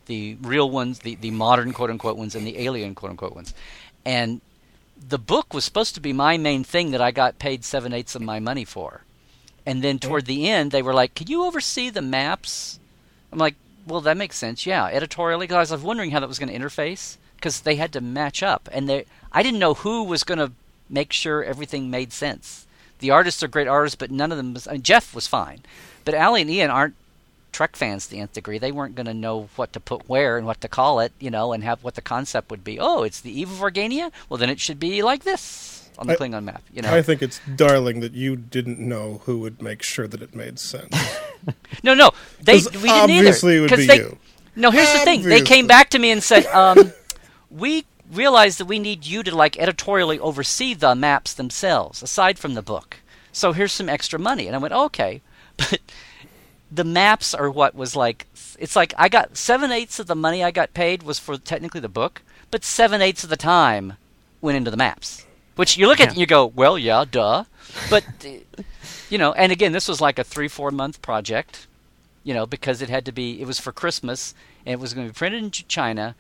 the 0.07 0.37
real 0.43 0.71
ones, 0.71 1.01
the 1.01 1.15
the 1.17 1.31
modern 1.31 1.73
quote 1.73 1.91
unquote 1.91 2.17
ones, 2.17 2.35
and 2.35 2.47
the 2.47 2.59
alien 2.59 2.95
quote 2.95 3.11
unquote 3.11 3.35
ones, 3.35 3.55
and 4.05 4.41
the 5.09 5.19
book 5.19 5.55
was 5.55 5.65
supposed 5.65 5.95
to 5.95 6.01
be 6.01 6.13
my 6.13 6.37
main 6.37 6.65
thing 6.65 6.91
that 6.91 7.01
I 7.01 7.11
got 7.11 7.39
paid 7.39 7.65
seven 7.65 7.93
eighths 7.93 8.15
of 8.15 8.23
my 8.23 8.41
money 8.41 8.65
for. 8.65 9.03
And 9.65 9.83
then 9.85 9.99
toward 9.99 10.27
the 10.27 10.49
end, 10.49 10.71
they 10.71 10.83
were 10.83 10.95
like, 10.95 11.15
"Can 11.15 11.27
you 11.29 11.45
oversee 11.45 11.91
the 11.91 12.03
maps?" 12.03 12.81
I'm 13.31 13.39
like, 13.39 13.55
"Well, 13.87 14.01
that 14.01 14.17
makes 14.17 14.37
sense, 14.37 14.67
yeah." 14.67 14.87
Editorially, 14.87 15.47
because 15.47 15.71
I 15.71 15.75
was 15.75 15.85
wondering 15.85 16.11
how 16.11 16.21
that 16.21 16.29
was 16.29 16.39
going 16.39 16.49
to 16.49 16.59
interface 16.59 17.17
because 17.37 17.61
they 17.61 17.77
had 17.77 17.93
to 17.93 18.01
match 18.01 18.43
up, 18.43 18.69
and 18.73 18.89
they 18.89 19.05
I 19.31 19.43
didn't 19.43 19.61
know 19.61 19.75
who 19.75 20.05
was 20.05 20.25
going 20.25 20.39
to 20.39 20.53
make 20.89 21.13
sure 21.13 21.43
everything 21.43 21.91
made 21.91 22.13
sense. 22.13 22.67
The 23.01 23.11
artists 23.11 23.43
are 23.43 23.49
great 23.49 23.69
artists, 23.69 23.97
but 23.97 24.11
none 24.11 24.33
of 24.33 24.39
them. 24.39 24.55
Was, 24.55 24.67
I 24.67 24.73
mean, 24.73 24.83
Jeff 24.83 25.15
was 25.15 25.27
fine, 25.27 25.61
but 26.05 26.15
Ali 26.15 26.43
and 26.43 26.51
Ian 26.51 26.71
aren't 26.71 26.95
Trek 27.53 27.77
fans 27.77 28.07
to 28.07 28.11
the 28.13 28.21
nth 28.21 28.33
degree. 28.33 28.59
They 28.59 28.73
weren't 28.73 28.95
going 28.95 29.07
to 29.07 29.15
know 29.15 29.49
what 29.57 29.73
to 29.73 29.81
put 29.81 30.09
where 30.09 30.37
and 30.37 30.47
what 30.47 30.61
to 30.61 30.69
call 30.69 31.01
it, 31.01 31.13
you 31.19 31.31
know, 31.31 31.53
and 31.53 31.65
have 31.65 31.83
what 31.85 31.95
the 31.95 32.01
concept 32.01 32.51
would 32.51 32.65
be. 32.65 32.79
Oh, 32.79 33.03
it's 33.03 33.21
the 33.21 33.41
eve 33.41 33.51
of 33.51 33.59
Organia. 33.59 34.13
Well, 34.29 34.39
then 34.39 34.51
it 34.51 34.61
should 34.61 34.81
be 34.81 35.03
like 35.03 35.25
this 35.25 35.91
on 35.99 36.07
the 36.07 36.15
I- 36.15 36.17
Klingon 36.17 36.45
map. 36.45 36.63
You 36.73 36.83
know, 36.83 36.95
I 36.95 37.03
think 37.03 37.23
it's 37.23 37.41
darling 37.57 38.01
that 38.01 38.13
you 38.13 38.37
didn't 38.37 38.79
know 38.79 39.23
who 39.25 39.39
would 39.39 39.63
make 39.63 39.83
sure 39.83 40.07
that 40.07 40.23
it 40.23 40.35
made 40.35 40.59
sense. 40.59 40.95
no, 41.83 41.95
no, 41.95 42.11
they 42.41 42.55
we 42.55 42.61
didn't 42.61 42.85
either. 42.85 43.03
obviously 43.03 43.57
it 43.57 43.61
would 43.61 43.77
be 43.77 43.87
they, 43.87 43.99
you. 43.99 44.19
No, 44.57 44.71
here's 44.71 44.93
the 44.93 45.01
thing. 45.01 45.23
They 45.23 45.43
came 45.43 45.67
back 45.67 45.91
to 45.91 45.99
me 45.99 46.11
and 46.11 46.23
said, 46.23 46.47
um, 46.47 46.93
"We 47.51 47.85
realize 48.11 48.59
that 48.59 48.67
we 48.67 48.79
need 48.79 49.07
you 49.07 49.23
to 49.23 49.35
like 49.35 49.59
editorially 49.59 50.19
oversee 50.19 50.75
the 50.75 50.95
maps 50.95 51.33
themselves, 51.35 52.03
aside 52.03 52.39
from 52.39 52.55
the 52.55 52.63
book. 52.63 52.99
So 53.33 53.53
here's 53.53 53.73
some 53.73 53.89
extra 53.89 54.19
money." 54.19 54.47
And 54.47 54.57
I 54.57 54.59
went, 54.59 54.75
"Okay," 54.75 55.23
but 55.57 55.81
the 56.71 56.85
maps 56.85 57.35
are 57.35 57.51
what 57.51 57.75
was 57.75 57.97
like. 57.97 58.27
It's 58.59 58.77
like 58.77 58.95
I 58.99 59.09
got 59.09 59.37
seven 59.37 59.73
eighths 59.73 59.99
of 59.99 60.07
the 60.07 60.15
money 60.15 60.43
I 60.43 60.51
got 60.51 60.75
paid 60.75 61.03
was 61.03 61.19
for 61.19 61.37
technically 61.39 61.81
the 61.81 61.89
book, 61.89 62.23
but 62.51 62.65
seven 62.65 63.03
eighths 63.03 63.25
of 63.25 63.31
the 63.31 63.37
time 63.37 63.95
went 64.41 64.57
into 64.57 64.71
the 64.71 64.77
maps. 64.77 65.25
Which 65.57 65.77
you 65.77 65.89
look 65.89 66.01
at 66.01 66.11
and 66.11 66.19
you 66.19 66.27
go, 66.27 66.47
"Well, 66.47 66.79
yeah, 66.79 67.05
duh," 67.11 67.45
but. 67.91 68.05
You 69.11 69.17
know, 69.17 69.33
and 69.33 69.51
again, 69.51 69.73
this 69.73 69.89
was 69.89 70.03
like 70.03 70.19
a 70.19 70.25
three, 70.25 70.49
four 70.49 70.71
month 70.71 71.01
project 71.01 71.67
you 72.29 72.35
know, 72.35 72.45
because 72.45 72.83
it 72.83 72.91
had 72.91 73.07
to 73.07 73.13
be, 73.13 73.41
it 73.41 73.47
was 73.47 73.59
for 73.59 73.73
Christmas, 73.73 74.35
and 74.67 74.75
it 74.75 74.79
was 74.79 74.93
going 74.93 75.07
to 75.07 75.13
be 75.15 75.17
printed 75.17 75.43
in 75.43 75.51
China, 75.51 76.15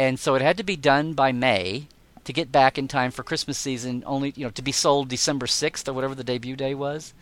and 0.00 0.18
so 0.18 0.34
it 0.34 0.40
had 0.40 0.56
to 0.56 0.62
be 0.62 0.76
done 0.76 1.12
by 1.12 1.30
May 1.30 1.86
to 2.24 2.32
get 2.32 2.50
back 2.50 2.78
in 2.78 2.88
time 2.88 3.10
for 3.10 3.22
Christmas 3.22 3.58
season, 3.58 4.02
only, 4.06 4.32
you 4.34 4.46
know, 4.46 4.50
to 4.52 4.62
be 4.62 4.72
sold 4.72 5.10
December 5.10 5.44
6th 5.44 5.86
or 5.86 5.92
whatever 5.92 6.14
the 6.14 6.24
debut 6.24 6.56
day 6.56 6.74
was. 6.74 7.12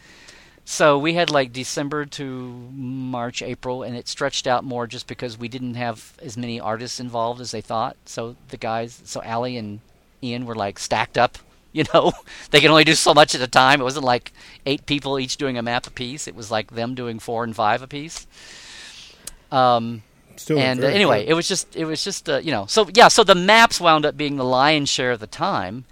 So 0.65 0.97
we 0.97 1.15
had 1.15 1.29
like 1.29 1.53
December 1.53 2.05
to 2.05 2.71
March, 2.73 3.43
April, 3.43 3.83
and 3.83 3.97
it 3.97 4.07
stretched 4.07 4.47
out 4.47 4.63
more 4.63 4.87
just 4.87 5.09
because 5.09 5.37
we 5.37 5.49
didn't 5.49 5.75
have 5.75 6.13
as 6.23 6.37
many 6.37 6.61
artists 6.61 7.01
involved 7.01 7.41
as 7.41 7.51
they 7.51 7.61
thought. 7.61 7.97
So 8.05 8.37
the 8.51 8.57
guys, 8.57 9.03
so 9.05 9.21
Ali 9.23 9.57
and 9.57 9.81
Ian 10.23 10.47
were 10.47 10.55
like 10.55 10.79
stacked 10.79 11.19
up. 11.19 11.39
You 11.71 11.85
know, 11.93 12.13
they 12.51 12.61
can 12.61 12.71
only 12.71 12.83
do 12.83 12.95
so 12.95 13.13
much 13.13 13.35
at 13.35 13.43
a 13.43 13.47
time. 13.47 13.83
It 13.83 13.85
wasn't 13.85 14.07
like 14.07 14.33
eight 14.65 14.87
people 14.87 15.19
each 15.19 15.37
doing 15.37 15.59
a 15.59 15.63
map 15.63 15.87
apiece. 15.87 16.27
It 16.27 16.35
was 16.35 16.51
like 16.51 16.71
them 16.71 16.95
doing 16.95 17.19
four 17.19 17.45
and 17.45 17.55
five 17.55 17.83
apiece. 17.83 18.27
Um, 19.53 20.03
Still 20.39 20.59
and 20.59 20.83
uh, 20.83 20.87
anyway, 20.87 21.25
good. 21.25 21.31
it 21.31 21.35
was 21.35 21.49
just 21.49 21.75
it 21.75 21.85
was 21.85 22.05
just 22.05 22.29
uh, 22.29 22.39
you 22.39 22.51
know 22.51 22.67
so 22.67 22.89
yeah 22.95 23.09
so 23.09 23.25
the 23.25 23.35
maps 23.35 23.81
wound 23.81 24.07
up 24.07 24.17
being 24.17 24.37
the 24.37 24.45
lion's 24.45 24.89
share 24.89 25.13
of 25.13 25.21
the 25.21 25.27
time, 25.27 25.85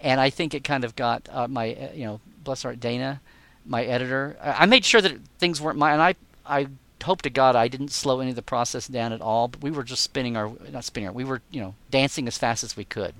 and 0.00 0.20
I 0.20 0.30
think 0.30 0.54
it 0.54 0.62
kind 0.64 0.84
of 0.84 0.94
got 0.94 1.28
uh, 1.30 1.48
my 1.48 1.74
uh, 1.74 1.92
you 1.94 2.04
know 2.04 2.20
bless 2.42 2.62
her 2.62 2.74
Dana, 2.74 3.20
my 3.64 3.84
editor. 3.84 4.36
I 4.42 4.62
I 4.62 4.66
made 4.66 4.84
sure 4.84 5.00
that 5.00 5.16
things 5.38 5.60
weren't 5.60 5.78
my 5.78 5.92
and 5.92 6.02
I 6.02 6.14
I 6.46 6.68
hope 7.04 7.22
to 7.22 7.30
God 7.30 7.56
I 7.56 7.68
didn't 7.68 7.92
slow 7.92 8.20
any 8.20 8.30
of 8.30 8.36
the 8.36 8.42
process 8.42 8.88
down 8.88 9.12
at 9.12 9.20
all. 9.20 9.48
But 9.48 9.62
we 9.62 9.70
were 9.70 9.84
just 9.84 10.02
spinning 10.02 10.36
our 10.36 10.52
not 10.70 10.84
spinning 10.84 11.08
our 11.08 11.14
we 11.14 11.24
were 11.24 11.40
you 11.50 11.60
know 11.60 11.74
dancing 11.90 12.26
as 12.26 12.38
fast 12.38 12.62
as 12.62 12.76
we 12.76 12.84
could, 12.84 13.14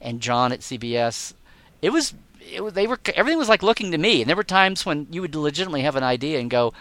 and 0.00 0.20
John 0.20 0.52
at 0.52 0.60
CBS, 0.60 1.34
it 1.80 1.90
was. 1.90 2.14
It 2.52 2.60
was, 2.60 2.72
they 2.72 2.88
were 2.88 2.98
everything 3.14 3.38
was 3.38 3.48
like 3.48 3.62
looking 3.62 3.92
to 3.92 3.98
me, 3.98 4.20
and 4.20 4.28
there 4.28 4.34
were 4.34 4.42
times 4.42 4.84
when 4.84 5.06
you 5.12 5.20
would 5.20 5.32
legitimately 5.32 5.82
have 5.82 5.94
an 5.94 6.02
idea 6.02 6.40
and 6.40 6.50
go, 6.50 6.74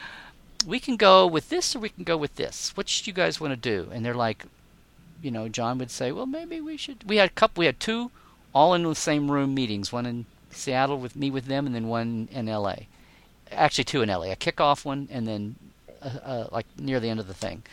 we 0.66 0.80
can 0.80 0.96
go 0.96 1.26
with 1.26 1.50
this 1.50 1.76
or 1.76 1.80
we 1.80 1.90
can 1.90 2.04
go 2.04 2.18
with 2.18 2.36
this. 2.36 2.76
Which 2.76 3.04
do 3.04 3.10
you 3.10 3.16
guys 3.16 3.40
want 3.40 3.52
to 3.52 3.58
do? 3.58 3.90
And 3.92 4.06
they're 4.06 4.14
like, 4.14 4.46
you 5.22 5.32
know, 5.32 5.48
John 5.48 5.78
would 5.78 5.92
say, 5.92 6.12
well, 6.12 6.26
maybe 6.26 6.60
we 6.62 6.78
should. 6.78 7.08
We 7.08 7.18
had 7.18 7.30
a 7.30 7.34
couple. 7.34 7.62
We 7.62 7.66
had 7.68 7.80
two, 7.80 8.12
all 8.54 8.74
in 8.74 8.84
the 8.84 8.96
same 8.96 9.30
room 9.30 9.54
meetings. 9.54 9.92
One 9.92 10.06
in 10.06 10.26
Seattle 10.52 10.98
with 10.98 11.16
me 11.16 11.30
with 11.30 11.46
them, 11.46 11.66
and 11.66 11.76
then 11.76 11.88
one 11.88 12.28
in 12.32 12.50
L.A. 12.50 12.88
Actually, 13.52 13.84
two 13.84 14.02
in 14.02 14.10
L.A. 14.10 14.32
A 14.32 14.36
kickoff 14.36 14.86
one, 14.86 15.08
and 15.12 15.28
then 15.28 15.56
uh, 16.02 16.20
uh, 16.24 16.48
like 16.52 16.66
near 16.78 17.00
the 17.00 17.10
end 17.10 17.20
of 17.20 17.28
the 17.28 17.34
thing. 17.34 17.64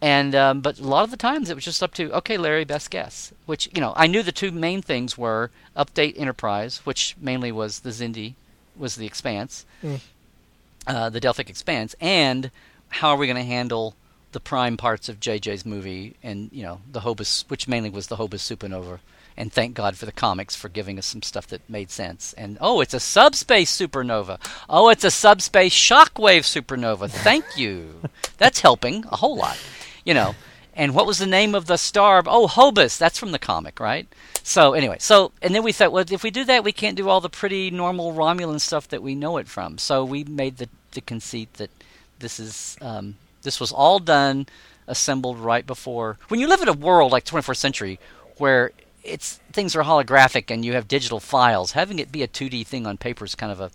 And 0.00 0.34
um, 0.34 0.60
but 0.60 0.78
a 0.78 0.86
lot 0.86 1.04
of 1.04 1.10
the 1.10 1.16
times 1.16 1.48
it 1.48 1.54
was 1.54 1.64
just 1.64 1.82
up 1.82 1.94
to 1.94 2.12
okay, 2.12 2.36
Larry, 2.36 2.64
best 2.64 2.90
guess. 2.90 3.32
Which 3.46 3.70
you 3.74 3.80
know, 3.80 3.94
I 3.96 4.06
knew 4.06 4.22
the 4.22 4.32
two 4.32 4.52
main 4.52 4.82
things 4.82 5.16
were 5.16 5.50
update 5.76 6.18
Enterprise, 6.18 6.78
which 6.84 7.16
mainly 7.18 7.50
was 7.50 7.80
the 7.80 7.90
Xindi, 7.90 8.34
was 8.76 8.96
the 8.96 9.06
Expanse, 9.06 9.64
uh, 10.86 11.10
the 11.10 11.20
Delphic 11.20 11.50
Expanse, 11.50 11.94
and 12.00 12.50
how 12.88 13.10
are 13.10 13.16
we 13.16 13.26
going 13.26 13.36
to 13.36 13.42
handle 13.42 13.94
the 14.32 14.40
prime 14.40 14.76
parts 14.76 15.08
of 15.08 15.18
JJ's 15.18 15.64
movie 15.64 16.14
and 16.22 16.50
you 16.52 16.62
know 16.62 16.80
the 16.90 17.00
Hobus, 17.00 17.48
which 17.48 17.66
mainly 17.66 17.90
was 17.90 18.08
the 18.08 18.16
Hobus 18.16 18.44
Supernova. 18.44 18.98
And 19.38 19.52
thank 19.52 19.74
God 19.74 19.96
for 19.96 20.06
the 20.06 20.12
comics 20.12 20.56
for 20.56 20.70
giving 20.70 20.98
us 20.98 21.06
some 21.06 21.22
stuff 21.22 21.46
that 21.48 21.68
made 21.68 21.90
sense. 21.90 22.32
And 22.34 22.56
oh, 22.60 22.80
it's 22.80 22.94
a 22.94 23.00
subspace 23.00 23.74
supernova. 23.76 24.38
Oh, 24.68 24.88
it's 24.88 25.04
a 25.04 25.10
subspace 25.10 25.74
shockwave 25.74 26.44
supernova. 26.44 27.10
Thank 27.10 27.44
you. 27.56 28.00
That's 28.38 28.60
helping 28.60 29.04
a 29.10 29.16
whole 29.16 29.36
lot, 29.36 29.58
you 30.04 30.14
know. 30.14 30.34
And 30.76 30.94
what 30.94 31.06
was 31.06 31.18
the 31.18 31.26
name 31.26 31.54
of 31.54 31.66
the 31.66 31.78
star? 31.78 32.22
Oh, 32.26 32.46
Hobus. 32.46 32.98
That's 32.98 33.18
from 33.18 33.32
the 33.32 33.38
comic, 33.38 33.80
right? 33.80 34.06
So 34.42 34.74
anyway, 34.74 34.98
so 35.00 35.32
and 35.40 35.54
then 35.54 35.62
we 35.62 35.72
thought, 35.72 35.90
well, 35.90 36.04
if 36.08 36.22
we 36.22 36.30
do 36.30 36.44
that, 36.44 36.62
we 36.62 36.72
can't 36.72 36.96
do 36.96 37.08
all 37.08 37.20
the 37.20 37.30
pretty 37.30 37.70
normal 37.70 38.12
Romulan 38.12 38.60
stuff 38.60 38.86
that 38.88 39.02
we 39.02 39.14
know 39.14 39.38
it 39.38 39.48
from. 39.48 39.78
So 39.78 40.04
we 40.04 40.22
made 40.22 40.58
the 40.58 40.68
the 40.92 41.00
conceit 41.00 41.54
that 41.54 41.70
this 42.18 42.38
is 42.38 42.76
um, 42.82 43.16
this 43.42 43.58
was 43.58 43.72
all 43.72 43.98
done, 43.98 44.46
assembled 44.86 45.38
right 45.38 45.66
before. 45.66 46.18
When 46.28 46.40
you 46.40 46.46
live 46.46 46.62
in 46.62 46.68
a 46.68 46.74
world 46.74 47.10
like 47.10 47.24
24th 47.24 47.56
century, 47.56 47.98
where 48.36 48.72
it's 49.02 49.40
things 49.52 49.74
are 49.74 49.82
holographic 49.82 50.50
and 50.50 50.64
you 50.64 50.74
have 50.74 50.88
digital 50.88 51.20
files, 51.20 51.72
having 51.72 51.98
it 51.98 52.12
be 52.12 52.22
a 52.22 52.28
2D 52.28 52.66
thing 52.66 52.86
on 52.86 52.98
paper 52.98 53.24
is 53.24 53.34
kind 53.34 53.52
of 53.52 53.60
a 53.60 53.70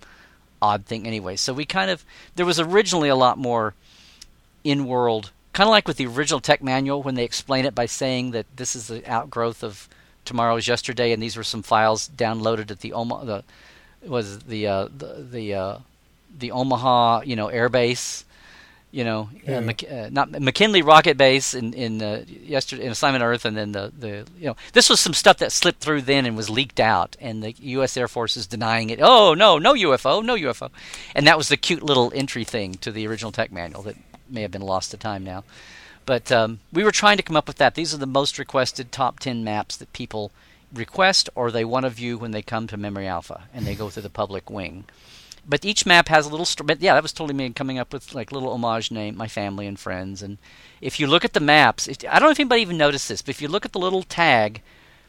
odd 0.62 0.86
thing 0.86 1.08
anyway. 1.08 1.36
So 1.36 1.54
we 1.54 1.66
kind 1.66 1.90
of 1.90 2.06
there 2.36 2.46
was 2.46 2.60
originally 2.60 3.10
a 3.10 3.16
lot 3.16 3.38
more 3.38 3.74
in 4.64 4.86
world, 4.86 5.32
kind 5.54 5.68
of 5.68 5.72
like 5.72 5.88
with 5.88 5.98
the 5.98 6.08
original 6.08 6.40
tech 6.40 6.64
manual 6.64 7.04
when 7.04 7.16
they 7.16 7.24
explain 7.24 7.66
it 7.66 7.76
by 7.76 7.86
saying 7.86 8.32
that 8.32 8.46
this 8.56 8.76
is 8.76 8.88
the 8.88 9.06
outgrowth 9.10 9.64
of 9.64 9.90
tomorrow's 10.26 10.68
yesterday, 10.68 11.12
and 11.12 11.22
these 11.22 11.36
were 11.36 11.44
some 11.44 11.64
files 11.64 12.10
downloaded 12.10 12.72
at 12.72 12.80
the 12.80 12.94
Omaha, 12.94 13.24
the 13.26 13.44
was 14.08 14.40
the 14.40 14.68
uh, 14.68 14.88
the 14.96 15.26
the, 15.30 15.54
uh, 15.54 15.78
the 16.38 16.52
Omaha, 16.52 17.22
you 17.22 17.36
know, 17.36 17.48
air 17.48 17.70
base. 17.70 18.26
You 18.94 19.06
know, 19.06 19.30
uh, 19.48 19.62
Mc, 19.62 19.90
uh, 19.90 20.10
not 20.12 20.32
McKinley 20.32 20.82
Rocket 20.82 21.16
Base 21.16 21.54
in 21.54 21.74
in 21.74 22.02
uh, 22.02 22.26
yesterday 22.28 22.84
in 22.84 22.92
Assignment 22.92 23.24
Earth, 23.24 23.46
and 23.46 23.56
then 23.56 23.72
the 23.72 23.90
the 23.98 24.28
you 24.38 24.48
know 24.48 24.58
this 24.74 24.90
was 24.90 25.00
some 25.00 25.14
stuff 25.14 25.38
that 25.38 25.54
slipped 25.54 25.80
through 25.80 26.02
then 26.02 26.26
and 26.26 26.36
was 26.36 26.50
leaked 26.50 26.82
out, 26.82 27.16
and 27.22 27.42
the 27.42 27.52
U.S. 27.52 27.96
Air 27.96 28.10
Force 28.10 28.36
is 28.36 28.48
denying 28.48 28.90
it. 28.90 29.00
Oh 29.02 29.34
no, 29.34 29.58
no 29.58 29.76
UFO, 29.76 30.22
no 30.22 30.36
UFO, 30.36 30.72
and 31.16 31.26
that 31.26 31.38
was 31.38 31.48
the 31.48 31.56
cute 31.56 31.84
little 31.84 32.12
entry 32.14 32.44
thing 32.44 32.74
to 32.76 32.92
the 32.92 33.08
original 33.08 33.32
tech 33.32 33.50
manual 33.50 33.82
that 33.84 33.96
may 34.32 34.42
have 34.42 34.52
been 34.52 34.62
lost 34.62 34.92
to 34.92 34.98
time 34.98 35.24
now. 35.24 35.44
But 36.06 36.32
um, 36.32 36.60
we 36.74 36.84
were 36.84 36.92
trying 36.92 37.18
to 37.18 37.24
come 37.24 37.36
up 37.36 37.48
with 37.48 37.58
that. 37.58 37.76
These 37.76 37.94
are 37.94 37.98
the 37.98 38.06
most 38.06 38.40
requested 38.40 38.92
top 38.92 39.20
10 39.20 39.44
maps 39.44 39.78
that 39.78 39.94
people 39.94 40.32
request 40.74 41.30
or 41.36 41.52
they 41.52 41.66
want 41.66 41.86
to 41.86 41.90
view 41.90 42.18
when 42.18 42.32
they 42.32 42.42
come 42.42 42.68
to 42.68 42.78
Memory 42.78 43.08
Alpha 43.08 43.44
and 43.54 43.66
they 43.66 43.76
go 43.76 43.90
through 43.90 44.04
the 44.04 44.10
public 44.10 44.50
wing. 44.50 44.86
But 45.48 45.66
each 45.66 45.86
map 45.86 46.08
has 46.08 46.26
a 46.26 46.30
little. 46.30 46.46
St- 46.46 46.68
but 46.68 46.82
yeah, 46.82 46.94
that 46.94 47.04
was 47.04 47.14
totally 47.14 47.34
me 47.34 47.50
coming 47.52 47.80
up 47.80 47.94
with 47.94 48.14
like 48.14 48.32
little 48.32 48.54
homage 48.54 48.92
name, 48.92 49.18
my 49.18 49.28
family 49.28 49.66
and 49.66 49.80
friends. 49.80 50.22
And 50.22 50.38
if 50.82 51.00
you 51.00 51.08
look 51.08 51.26
at 51.26 51.34
the 51.34 51.40
maps, 51.40 51.90
I 51.90 52.20
don't 52.20 52.28
know 52.28 52.32
if 52.32 52.40
anybody 52.40 52.62
even 52.62 52.78
noticed 52.78 53.10
this, 53.10 53.22
but 53.22 53.30
if 53.30 53.42
you 53.42 53.48
look 53.48 53.66
at 53.66 53.72
the 53.72 53.80
little 53.80 54.04
tag, 54.04 54.62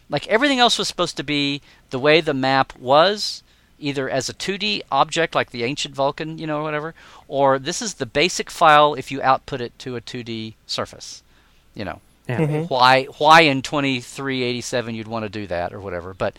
like 0.08 0.26
everything 0.28 0.58
else 0.58 0.78
was 0.78 0.88
supposed 0.88 1.18
to 1.18 1.22
be 1.22 1.60
the 1.90 1.98
way 1.98 2.20
the 2.20 2.34
map 2.34 2.78
was, 2.78 3.42
either 3.82 4.08
as 4.08 4.28
a 4.28 4.34
2D 4.34 4.82
object 4.90 5.34
like 5.34 5.50
the 5.50 5.64
ancient 5.64 5.94
Vulcan, 5.94 6.38
you 6.38 6.46
know, 6.46 6.60
or 6.60 6.62
whatever, 6.62 6.94
or 7.28 7.58
this 7.58 7.82
is 7.82 7.94
the 7.94 8.06
basic 8.06 8.50
file 8.50 8.94
if 8.94 9.10
you 9.10 9.20
output 9.22 9.60
it 9.60 9.78
to 9.80 9.96
a 9.96 10.00
2D 10.00 10.54
surface, 10.66 11.22
you 11.74 11.84
know. 11.84 12.00
Yeah. 12.28 12.38
Mm-hmm. 12.38 12.64
Why 12.72 13.04
why 13.18 13.40
in 13.40 13.62
2387 13.62 14.94
you'd 14.94 15.08
want 15.08 15.24
to 15.24 15.28
do 15.28 15.46
that 15.48 15.72
or 15.72 15.80
whatever, 15.80 16.14
but 16.14 16.36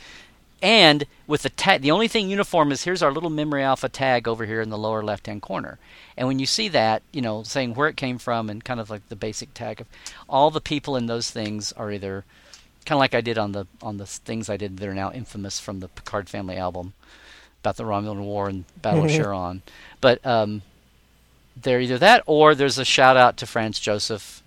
and 0.62 1.06
with 1.28 1.42
the 1.42 1.50
tag, 1.50 1.82
the 1.82 1.92
only 1.92 2.08
thing 2.08 2.30
uniform 2.30 2.72
is 2.72 2.86
here's 2.86 3.04
our 3.04 3.12
little 3.12 3.30
memory 3.30 3.64
alpha 3.64 3.90
tag 3.90 4.30
over 4.30 4.46
here 4.46 4.62
in 4.62 4.70
the 4.70 4.78
lower 4.78 5.04
left 5.04 5.28
hand 5.28 5.42
corner. 5.42 5.78
And 6.16 6.26
when 6.26 6.40
you 6.40 6.46
see 6.46 6.70
that, 6.70 7.04
you 7.12 7.22
know, 7.22 7.44
saying 7.44 7.74
where 7.74 7.90
it 7.90 7.98
came 7.98 8.18
from 8.18 8.50
and 8.50 8.64
kind 8.64 8.80
of 8.80 8.90
like 8.90 9.10
the 9.10 9.16
basic 9.18 9.54
tag 9.54 9.82
of 9.82 9.88
all 10.30 10.52
the 10.52 10.62
people 10.62 10.96
in 10.96 11.08
those 11.08 11.30
things 11.30 11.74
are 11.74 11.92
either 11.92 12.24
kind 12.86 12.96
of 12.96 13.00
like 13.00 13.14
I 13.14 13.20
did 13.20 13.38
on 13.38 13.52
the 13.52 13.68
on 13.82 13.98
the 13.98 14.06
things 14.06 14.50
I 14.50 14.56
did 14.56 14.78
that 14.78 14.88
are 14.88 14.94
now 14.94 15.12
infamous 15.12 15.60
from 15.60 15.82
the 15.82 15.90
Picard 15.90 16.30
family 16.30 16.56
album 16.56 16.94
about 17.64 17.78
the 17.78 17.84
Romulan 17.84 18.24
War 18.24 18.50
and 18.50 18.66
Battle 18.82 19.06
of 19.06 19.10
Cheron. 19.12 19.62
But 20.02 20.24
um, 20.26 20.64
they're 21.56 21.80
either 21.80 21.98
that 21.98 22.24
or 22.26 22.56
there's 22.56 22.78
a 22.78 22.84
shout 22.84 23.16
out 23.16 23.38
to 23.38 23.46
Franz 23.46 23.80
Joseph 23.80 24.44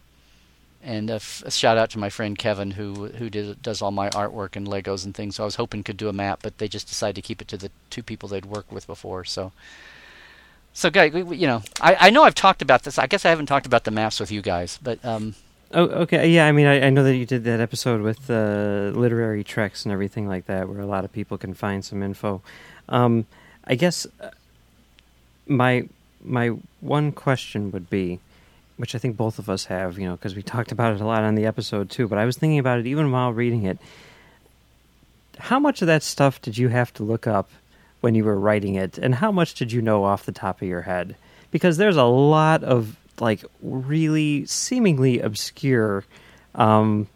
and 0.82 1.08
a, 1.08 1.14
f- 1.14 1.42
a 1.46 1.50
shout 1.50 1.78
out 1.78 1.88
to 1.90 1.98
my 1.98 2.10
friend 2.10 2.38
Kevin 2.38 2.72
who 2.72 3.06
who 3.06 3.30
did, 3.30 3.62
does 3.62 3.80
all 3.80 3.90
my 3.90 4.10
artwork 4.10 4.54
and 4.54 4.68
Legos 4.68 5.06
and 5.06 5.14
things. 5.14 5.36
So 5.36 5.44
I 5.44 5.46
was 5.46 5.54
hoping 5.56 5.82
could 5.82 5.96
do 5.96 6.10
a 6.10 6.12
map, 6.12 6.40
but 6.42 6.58
they 6.58 6.68
just 6.68 6.88
decided 6.88 7.16
to 7.16 7.22
keep 7.22 7.40
it 7.40 7.48
to 7.48 7.56
the 7.56 7.70
two 7.88 8.02
people 8.02 8.28
they'd 8.28 8.44
worked 8.46 8.70
with 8.70 8.86
before. 8.86 9.24
So. 9.24 9.52
So, 10.74 10.90
guys, 10.90 11.14
you 11.14 11.46
know, 11.46 11.62
I, 11.80 11.96
I 11.98 12.10
know 12.10 12.24
I've 12.24 12.34
talked 12.34 12.60
about 12.60 12.82
this. 12.82 12.98
I 12.98 13.06
guess 13.06 13.24
I 13.24 13.30
haven't 13.30 13.46
talked 13.46 13.64
about 13.64 13.84
the 13.84 13.90
maps 13.90 14.20
with 14.20 14.30
you 14.30 14.42
guys, 14.42 14.78
but 14.82 15.02
um, 15.06 15.34
Oh, 15.72 15.84
okay. 16.02 16.28
Yeah, 16.28 16.46
I 16.46 16.52
mean, 16.52 16.66
I, 16.66 16.86
I 16.86 16.90
know 16.90 17.02
that 17.02 17.16
you 17.16 17.26
did 17.26 17.44
that 17.44 17.60
episode 17.60 18.00
with 18.00 18.30
uh, 18.30 18.92
literary 18.94 19.42
treks 19.42 19.84
and 19.84 19.92
everything 19.92 20.28
like 20.28 20.46
that, 20.46 20.68
where 20.68 20.80
a 20.80 20.86
lot 20.86 21.04
of 21.04 21.12
people 21.12 21.38
can 21.38 21.54
find 21.54 21.84
some 21.84 22.02
info. 22.02 22.40
Um, 22.88 23.26
I 23.64 23.74
guess 23.74 24.06
uh, 24.20 24.30
my 25.46 25.88
my 26.24 26.48
one 26.80 27.12
question 27.12 27.70
would 27.72 27.88
be, 27.88 28.20
which 28.76 28.94
I 28.94 28.98
think 28.98 29.16
both 29.16 29.38
of 29.38 29.48
us 29.48 29.66
have, 29.66 29.98
you 29.98 30.06
know, 30.06 30.16
because 30.16 30.34
we 30.34 30.42
talked 30.54 30.72
about 30.72 30.94
it 30.94 31.00
a 31.00 31.06
lot 31.06 31.22
on 31.22 31.34
the 31.34 31.46
episode 31.46 31.90
too. 31.90 32.08
But 32.08 32.18
I 32.18 32.24
was 32.24 32.36
thinking 32.36 32.58
about 32.58 32.78
it 32.78 32.86
even 32.86 33.10
while 33.10 33.32
reading 33.32 33.64
it. 33.64 33.78
How 35.38 35.58
much 35.58 35.82
of 35.82 35.86
that 35.86 36.02
stuff 36.02 36.40
did 36.40 36.56
you 36.56 36.68
have 36.68 36.94
to 36.94 37.02
look 37.02 37.26
up 37.26 37.50
when 38.00 38.14
you 38.14 38.24
were 38.24 38.38
writing 38.38 38.74
it, 38.74 38.98
and 38.98 39.14
how 39.14 39.30
much 39.30 39.54
did 39.54 39.72
you 39.72 39.82
know 39.82 40.04
off 40.04 40.26
the 40.26 40.32
top 40.32 40.62
of 40.62 40.68
your 40.68 40.82
head? 40.82 41.16
Because 41.50 41.76
there's 41.76 41.96
a 41.96 42.04
lot 42.04 42.64
of 42.64 42.96
like 43.20 43.44
really 43.62 44.46
seemingly 44.46 45.20
obscure 45.20 46.04
um, 46.54 47.08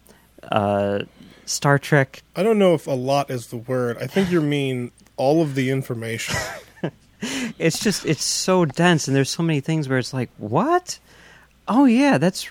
uh, 0.51 1.01
Star 1.45 1.79
Trek. 1.79 2.23
I 2.37 2.43
don't 2.43 2.59
know 2.59 2.75
if 2.75 2.87
a 2.87 2.93
lot 2.93 3.31
is 3.31 3.49
the 3.49 3.57
word. 3.57 3.99
I 3.99 4.07
think 4.07 4.31
you 4.31 4.41
mean 4.41 4.93
all 5.17 5.43
of 5.43 5.55
the 5.55 5.71
information. 5.71 6.37
It's 7.59 7.79
just 7.79 8.07
it's 8.07 8.25
so 8.25 8.65
dense, 8.65 9.07
and 9.07 9.15
there's 9.15 9.29
so 9.29 9.43
many 9.43 9.61
things 9.61 9.89
where 9.89 9.99
it's 9.99 10.15
like, 10.15 10.31
what? 10.39 10.99
Oh 11.69 11.85
yeah, 11.85 12.17
that's. 12.17 12.51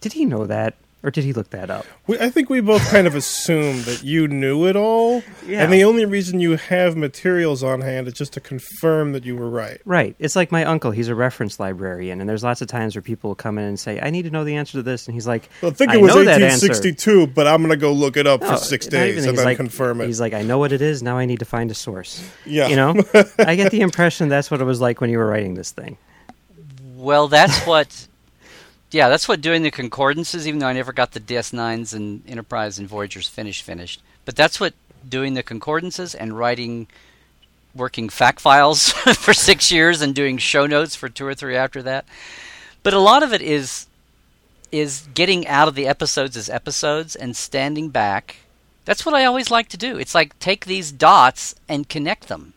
Did 0.00 0.14
he 0.14 0.24
know 0.24 0.46
that, 0.46 0.74
or 1.02 1.10
did 1.12 1.22
he 1.24 1.32
look 1.32 1.50
that 1.50 1.70
up? 1.70 1.86
We, 2.06 2.18
I 2.18 2.28
think 2.28 2.50
we 2.50 2.60
both 2.60 2.84
kind 2.90 3.06
of 3.06 3.14
assumed 3.14 3.82
that 3.84 4.02
you 4.02 4.26
knew 4.26 4.66
it 4.66 4.74
all, 4.74 5.22
Yeah. 5.46 5.62
and 5.62 5.72
the 5.72 5.84
only 5.84 6.04
reason 6.04 6.40
you 6.40 6.56
have 6.56 6.96
materials 6.96 7.62
on 7.62 7.80
hand 7.82 8.08
is 8.08 8.14
just 8.14 8.32
to 8.32 8.40
confirm 8.40 9.12
that 9.12 9.24
you 9.24 9.36
were 9.36 9.48
right. 9.48 9.80
Right. 9.84 10.16
It's 10.18 10.34
like 10.34 10.50
my 10.50 10.64
uncle. 10.64 10.90
He's 10.90 11.08
a 11.08 11.14
reference 11.14 11.60
librarian, 11.60 12.20
and 12.20 12.28
there's 12.28 12.42
lots 12.42 12.60
of 12.62 12.68
times 12.68 12.96
where 12.96 13.02
people 13.02 13.30
will 13.30 13.34
come 13.36 13.58
in 13.58 13.64
and 13.64 13.78
say, 13.78 14.00
"I 14.00 14.10
need 14.10 14.22
to 14.22 14.30
know 14.30 14.42
the 14.44 14.56
answer 14.56 14.72
to 14.72 14.82
this," 14.82 15.06
and 15.06 15.14
he's 15.14 15.26
like, 15.26 15.48
Well, 15.62 15.70
I 15.70 15.74
think 15.74 15.92
it 15.94 16.00
was 16.00 16.14
know 16.14 16.24
1862, 16.24 17.28
but 17.28 17.46
I'm 17.46 17.58
going 17.58 17.70
to 17.70 17.76
go 17.76 17.92
look 17.92 18.16
it 18.16 18.26
up 18.26 18.40
No, 18.40 18.48
for 18.50 18.56
six 18.56 18.86
not 18.86 18.94
even- 18.94 19.14
days 19.14 19.26
and 19.26 19.38
then 19.38 19.44
like, 19.44 19.56
confirm 19.56 20.00
it. 20.00 20.06
He's 20.06 20.20
like, 20.20 20.32
I 20.34 20.42
know 20.42 20.58
what 20.58 20.72
it 20.72 20.82
is. 20.82 21.02
Now 21.02 21.16
I 21.18 21.24
need 21.26 21.38
to 21.38 21.44
find 21.44 21.70
a 21.70 21.74
source. 21.74 22.28
Yeah. 22.44 22.66
You 22.68 22.76
know, 22.76 23.02
I 23.38 23.54
get 23.54 23.70
the 23.70 23.80
impression 23.82 24.28
that's 24.28 24.50
what 24.50 24.60
it 24.60 24.64
was 24.64 24.80
like 24.80 25.00
when 25.00 25.10
you 25.10 25.18
were 25.18 25.26
writing 25.26 25.54
this 25.54 25.70
thing. 25.70 25.96
Well, 26.96 27.28
that's 27.28 27.64
what. 27.66 28.06
Yeah, 28.90 29.08
that's 29.08 29.28
what 29.28 29.40
doing 29.40 29.62
the 29.62 29.70
concordances. 29.70 30.46
Even 30.48 30.60
though 30.60 30.66
I 30.66 30.72
never 30.72 30.92
got 30.92 31.12
the 31.12 31.20
DS9s 31.20 31.94
and 31.94 32.22
Enterprise 32.28 32.78
and 32.78 32.88
Voyagers 32.88 33.28
finished, 33.28 33.62
finished. 33.62 34.02
But 34.24 34.36
that's 34.36 34.60
what 34.60 34.74
doing 35.08 35.34
the 35.34 35.42
concordances 35.42 36.14
and 36.14 36.36
writing, 36.38 36.86
working 37.74 38.08
fact 38.08 38.40
files 38.40 38.92
for 38.92 39.34
six 39.34 39.70
years 39.70 40.00
and 40.00 40.14
doing 40.14 40.38
show 40.38 40.66
notes 40.66 40.96
for 40.96 41.08
two 41.08 41.26
or 41.26 41.34
three 41.34 41.56
after 41.56 41.82
that. 41.82 42.06
But 42.82 42.94
a 42.94 43.00
lot 43.00 43.22
of 43.22 43.32
it 43.32 43.42
is 43.42 43.86
is 44.70 45.08
getting 45.14 45.46
out 45.46 45.66
of 45.66 45.74
the 45.74 45.86
episodes 45.86 46.36
as 46.36 46.50
episodes 46.50 47.16
and 47.16 47.34
standing 47.34 47.88
back. 47.88 48.36
That's 48.84 49.04
what 49.04 49.14
I 49.14 49.24
always 49.24 49.50
like 49.50 49.68
to 49.70 49.76
do. 49.78 49.98
It's 49.98 50.14
like 50.14 50.38
take 50.38 50.66
these 50.66 50.92
dots 50.92 51.54
and 51.68 51.88
connect 51.88 52.28
them 52.28 52.52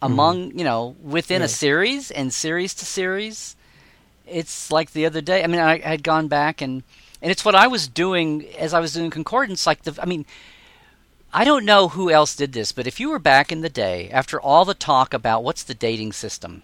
mm-hmm. 0.00 0.12
among, 0.12 0.58
you 0.58 0.64
know, 0.64 0.96
within 1.02 1.40
Yeah. 1.40 1.46
a 1.46 1.48
series 1.48 2.10
and 2.10 2.32
series 2.32 2.74
to 2.74 2.84
series. 2.84 3.56
It's 4.26 4.70
like 4.70 4.92
the 4.92 5.06
other 5.06 5.20
day. 5.20 5.42
I 5.42 5.46
mean, 5.46 5.60
I 5.60 5.78
had 5.78 6.02
gone 6.02 6.28
back 6.28 6.60
and 6.60 6.82
and 7.20 7.30
it's 7.30 7.44
what 7.44 7.54
I 7.54 7.68
was 7.68 7.86
doing 7.86 8.46
as 8.58 8.74
I 8.74 8.80
was 8.80 8.94
doing 8.94 9.10
concordance. 9.10 9.66
Like 9.66 9.82
the, 9.82 9.96
I 10.02 10.06
mean, 10.06 10.26
I 11.32 11.44
don't 11.44 11.64
know 11.64 11.88
who 11.88 12.10
else 12.10 12.34
did 12.34 12.52
this, 12.52 12.72
but 12.72 12.86
if 12.86 12.98
you 12.98 13.10
were 13.10 13.18
back 13.18 13.52
in 13.52 13.60
the 13.60 13.68
day, 13.68 14.10
after 14.10 14.40
all 14.40 14.64
the 14.64 14.74
talk 14.74 15.14
about 15.14 15.44
what's 15.44 15.62
the 15.62 15.74
dating 15.74 16.12
system, 16.12 16.62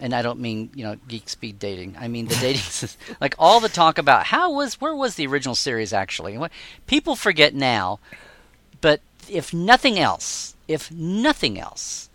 and 0.00 0.14
I 0.14 0.22
don't 0.22 0.40
mean 0.40 0.70
you 0.74 0.84
know 0.84 0.96
geek 1.08 1.28
speed 1.28 1.58
dating. 1.58 1.96
I 1.98 2.08
mean 2.08 2.26
the 2.26 2.34
dating 2.40 2.62
system. 2.62 3.16
Like 3.20 3.34
all 3.38 3.60
the 3.60 3.68
talk 3.68 3.98
about 3.98 4.26
how 4.26 4.52
was 4.52 4.80
where 4.80 4.94
was 4.94 5.14
the 5.14 5.26
original 5.26 5.54
series 5.54 5.92
actually? 5.92 6.32
And 6.32 6.40
what 6.40 6.52
people 6.86 7.14
forget 7.14 7.54
now, 7.54 8.00
but 8.80 9.00
if 9.28 9.54
nothing 9.54 9.98
else, 9.98 10.56
if 10.66 10.90
nothing 10.90 11.58
else, 11.58 12.08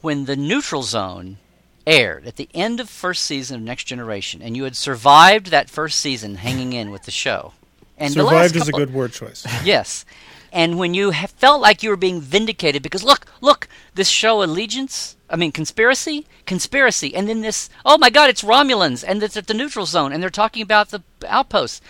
when 0.00 0.26
the 0.26 0.36
neutral 0.36 0.82
zone 0.82 1.38
aired 1.86 2.26
at 2.26 2.36
the 2.36 2.48
end 2.54 2.80
of 2.80 2.88
first 2.88 3.24
season 3.24 3.56
of 3.56 3.62
Next 3.62 3.84
Generation, 3.84 4.42
and 4.42 4.56
you 4.56 4.64
had 4.64 4.76
survived 4.76 5.48
that 5.48 5.70
first 5.70 6.00
season 6.00 6.36
hanging 6.36 6.72
in 6.72 6.90
with 6.90 7.02
the 7.02 7.10
show, 7.10 7.52
and 7.98 8.14
the 8.14 8.24
Survived 8.24 8.56
is 8.56 8.68
a 8.68 8.72
good 8.72 8.92
word 8.92 9.12
choice. 9.12 9.46
Yes. 9.64 10.04
And 10.52 10.78
when 10.78 10.94
you 10.94 11.12
felt 11.12 11.60
like 11.60 11.82
you 11.82 11.90
were 11.90 11.96
being 11.96 12.20
vindicated 12.20 12.80
because 12.80 13.02
look, 13.02 13.26
look, 13.40 13.66
this 13.94 14.08
show 14.08 14.40
Allegiance, 14.40 15.16
I 15.28 15.34
mean 15.34 15.50
conspiracy, 15.50 16.26
conspiracy, 16.46 17.12
and 17.14 17.28
then 17.28 17.40
this, 17.40 17.68
oh 17.84 17.98
my 17.98 18.08
God, 18.08 18.30
it's 18.30 18.42
Romulans, 18.42 19.04
and 19.06 19.20
it's 19.20 19.36
at 19.36 19.48
the 19.48 19.54
neutral 19.54 19.84
zone, 19.84 20.12
and 20.12 20.22
they're 20.22 20.30
talking 20.30 20.62
about 20.62 20.90
the 20.90 21.02
outposts. 21.26 21.80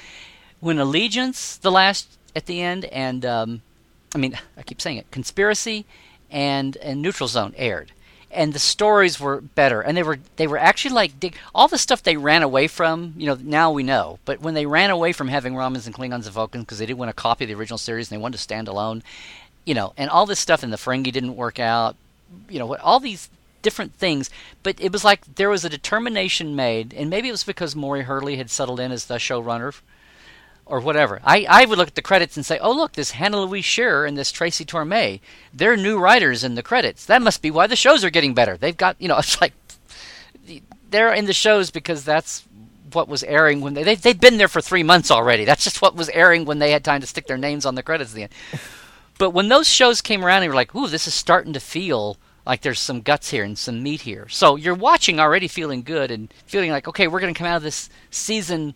When 0.61 0.78
Allegiance, 0.78 1.59
the 1.59 1.70
last 1.70 2.16
at 2.35 2.46
the 2.46 2.62
end, 2.62 2.87
and 2.87 3.26
um, 3.26 3.62
I 4.14 4.18
mean, 4.18 4.38
I 4.57 4.62
keep 4.62 4.80
saying 4.80 4.96
it, 4.96 5.11
conspiracy, 5.11 5.85
and 6.30 6.78
and 6.78 7.02
neutral 7.02 7.28
zone 7.28 7.52
aired, 7.59 7.92
and 8.34 8.52
the 8.52 8.58
stories 8.58 9.18
were 9.20 9.40
better, 9.40 9.80
and 9.80 9.96
they 9.96 10.02
were 10.02 10.18
they 10.36 10.46
were 10.46 10.58
actually 10.58 10.94
like 10.94 11.18
dig- 11.20 11.36
all 11.54 11.68
the 11.68 11.78
stuff 11.78 12.02
they 12.02 12.16
ran 12.16 12.42
away 12.42 12.66
from. 12.66 13.14
You 13.16 13.26
know, 13.26 13.38
now 13.40 13.70
we 13.70 13.82
know, 13.82 14.18
but 14.24 14.40
when 14.40 14.54
they 14.54 14.66
ran 14.66 14.90
away 14.90 15.12
from 15.12 15.28
having 15.28 15.56
Romans 15.56 15.86
and 15.86 15.94
Klingons 15.94 16.24
and 16.26 16.32
Vulcans 16.32 16.64
because 16.64 16.78
they 16.78 16.86
didn't 16.86 16.98
want 16.98 17.10
to 17.10 17.14
copy 17.14 17.44
the 17.44 17.54
original 17.54 17.78
series 17.78 18.10
and 18.10 18.18
they 18.18 18.22
wanted 18.22 18.36
to 18.36 18.42
stand 18.42 18.68
alone, 18.68 19.02
you 19.64 19.74
know, 19.74 19.92
and 19.96 20.10
all 20.10 20.26
this 20.26 20.40
stuff 20.40 20.62
in 20.62 20.70
the 20.70 20.76
Ferengi 20.76 21.12
didn't 21.12 21.36
work 21.36 21.58
out. 21.58 21.96
You 22.48 22.58
know, 22.58 22.76
all 22.76 23.00
these 23.00 23.30
different 23.62 23.94
things, 23.94 24.28
but 24.62 24.80
it 24.80 24.92
was 24.92 25.04
like 25.04 25.36
there 25.36 25.48
was 25.48 25.64
a 25.64 25.70
determination 25.70 26.54
made, 26.54 26.92
and 26.92 27.08
maybe 27.08 27.28
it 27.28 27.32
was 27.32 27.44
because 27.44 27.74
Maury 27.74 28.02
Hurley 28.02 28.36
had 28.36 28.50
settled 28.50 28.80
in 28.80 28.92
as 28.92 29.06
the 29.06 29.16
showrunner 29.16 29.74
or 30.66 30.81
whatever. 30.81 31.20
I, 31.24 31.46
I 31.48 31.64
would 31.64 31.79
look 31.79 31.88
at 31.88 31.94
the 31.94 32.03
credits 32.03 32.37
and 32.37 32.46
say, 32.46 32.59
oh, 32.59 32.72
look, 32.72 32.92
this 32.92 33.12
Hannah 33.12 33.40
Louise 33.40 33.64
Shearer 33.64 34.07
and 34.07 34.16
this 34.16 34.33
Tracy 34.33 34.64
Torme, 34.64 35.20
they're 35.53 35.77
new 35.77 35.98
writers 35.98 36.42
in 36.42 36.55
the 36.55 36.62
credits. 36.62 37.05
That 37.07 37.22
must 37.22 37.42
be 37.42 37.50
why 37.50 37.66
the 37.66 37.77
shows 37.77 38.05
are 38.05 38.11
getting 38.11 38.35
better. 38.35 38.57
They've 38.57 38.77
got, 38.77 38.96
you 39.00 39.09
know, 39.09 39.18
it's 39.18 39.40
like 39.40 39.53
they're 40.90 41.12
in 41.12 41.27
the 41.27 41.33
shows 41.33 41.70
because 41.70 42.05
that's 42.05 42.44
what 42.92 43.09
was 43.09 43.24
airing 43.24 43.61
when 43.61 43.74
they, 43.74 43.83
they 43.83 43.96
they've 43.96 44.20
been 44.20 44.37
there 44.37 44.48
for 44.48 44.61
three 44.61 44.85
months 44.85 45.11
already. 45.11 45.44
That's 45.44 45.64
just 45.64 45.83
what 45.83 45.96
was 45.96 46.09
airing 46.11 46.44
when 46.44 46.61
they 46.61 46.70
had 46.70 46.85
time 46.85 47.00
to 47.00 47.07
stick 47.07 47.27
their 47.27 47.37
names 47.37 47.66
on 47.66 47.74
the 47.74 47.83
credits 47.83 48.12
at 48.12 48.14
the 48.14 48.22
end. 48.22 48.33
But 49.18 49.31
when 49.31 49.48
those 49.48 49.68
shows 49.68 50.00
came 50.00 50.24
around, 50.24 50.42
and 50.42 50.46
you're 50.46 50.55
like, 50.55 50.74
ooh, 50.74 50.88
this 50.88 51.07
is 51.07 51.14
starting 51.14 51.53
to 51.53 51.61
feel 51.61 52.16
like 52.46 52.61
there's 52.61 52.81
some 52.81 53.00
guts 53.00 53.31
here 53.31 53.44
and 53.44 53.57
some 53.57 53.83
meat 53.83 54.03
here. 54.03 54.29
So 54.29 54.57
you're 54.57 54.74
watching 54.74 55.18
already 55.18 55.48
feeling 55.48 55.83
good 55.83 56.11
and 56.11 56.33
feeling 56.46 56.70
like, 56.70 56.87
okay, 56.88 57.09
we're 57.09 57.20
going 57.20 57.33
to 57.33 57.38
come 57.38 57.46
out 57.46 57.57
of 57.57 57.62
this 57.62 57.88
season 58.11 58.74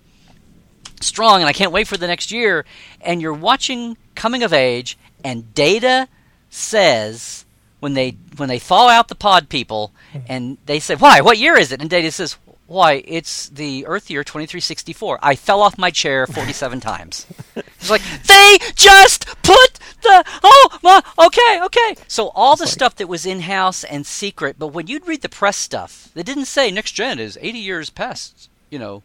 strong 1.03 1.41
and 1.41 1.49
I 1.49 1.53
can't 1.53 1.73
wait 1.73 1.89
for 1.89 1.97
the 1.97 2.07
next 2.07 2.31
year. 2.31 2.65
And 3.01 3.21
you're 3.21 3.33
watching 3.33 3.97
Coming 4.15 4.43
of 4.43 4.53
Age, 4.53 4.99
and 5.23 5.55
Data 5.55 6.09
says 6.51 7.45
when 7.81 7.95
they 7.95 8.17
when 8.37 8.49
they 8.49 8.59
thaw 8.59 8.89
out 8.89 9.09
the 9.09 9.15
pod 9.15 9.49
people, 9.49 9.93
hmm. 10.13 10.19
and 10.29 10.59
they 10.67 10.81
say, 10.81 10.97
"Why? 10.97 11.21
What 11.21 11.39
year 11.39 11.57
is 11.59 11.73
it?" 11.73 11.81
And 11.81 11.89
Data 11.89 12.11
says, 12.11 12.37
"Why? 12.67 13.03
It's 13.07 13.49
the 13.49 13.87
Earth 13.87 14.11
year 14.11 14.25
2364. 14.25 15.19
I 15.23 15.37
fell 15.37 15.63
off 15.63 15.79
my 15.79 15.91
chair 15.91 16.27
47 16.27 16.81
times." 16.81 17.27
It's 17.81 17.91
like 17.91 18.03
they 18.27 18.59
just 18.75 19.25
put 19.45 19.79
the 20.03 20.25
oh 20.43 20.79
my 20.83 21.01
okay 21.27 21.61
okay. 21.63 21.95
So 22.09 22.31
all 22.35 22.57
the 22.57 22.67
stuff 22.67 22.97
that 22.97 23.09
was 23.09 23.25
in 23.25 23.41
house 23.41 23.85
and 23.85 24.05
secret, 24.05 24.57
but 24.59 24.69
when 24.69 24.89
you'd 24.89 25.07
read 25.07 25.23
the 25.23 25.29
press 25.29 25.57
stuff, 25.57 26.11
they 26.15 26.25
didn't 26.25 26.47
say 26.47 26.73
next 26.73 26.93
gen 26.93 27.21
is 27.21 27.39
80 27.41 27.59
years 27.59 27.89
past. 27.89 28.51
You 28.69 28.81
know, 28.81 29.03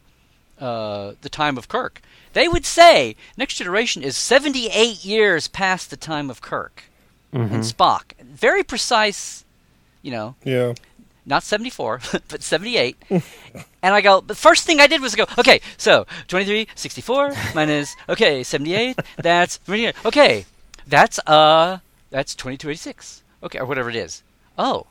uh, 0.60 1.14
the 1.22 1.30
time 1.30 1.58
of 1.58 1.68
Kirk. 1.68 2.02
They 2.34 2.48
would 2.48 2.66
say 2.66 3.16
Next 3.38 3.56
Generation 3.56 4.02
is 4.04 4.18
78 4.18 5.04
years 5.06 5.48
past 5.48 5.90
the 5.90 5.98
time 5.98 6.30
of 6.30 6.42
Kirk 6.42 6.84
and 7.32 7.64
Spock. 7.64 8.14
Very 8.22 8.64
precise, 8.64 9.44
you 10.04 10.12
know, 10.12 10.36
Yeah. 10.44 10.74
not 11.26 11.42
74, 11.44 12.00
but 12.28 12.44
78. 12.44 12.96
and 13.10 13.24
I 13.96 14.02
go, 14.02 14.22
the 14.22 14.36
first 14.36 14.66
thing 14.66 14.80
I 14.80 14.86
did 14.88 15.02
was 15.02 15.16
go, 15.16 15.26
okay, 15.40 15.60
so 15.78 16.06
23, 16.28 16.68
64 16.76 17.34
minus, 17.56 17.96
okay, 18.08 18.44
78, 18.44 19.00
that's, 19.18 19.60
okay, 20.06 20.46
that's, 20.86 21.18
uh, 21.26 21.80
that's 22.12 22.36
2286. 22.36 23.24
Okay, 23.42 23.60
or 23.60 23.66
whatever 23.66 23.90
it 23.90 23.96
is. 23.96 24.22
Oh. 24.58 24.86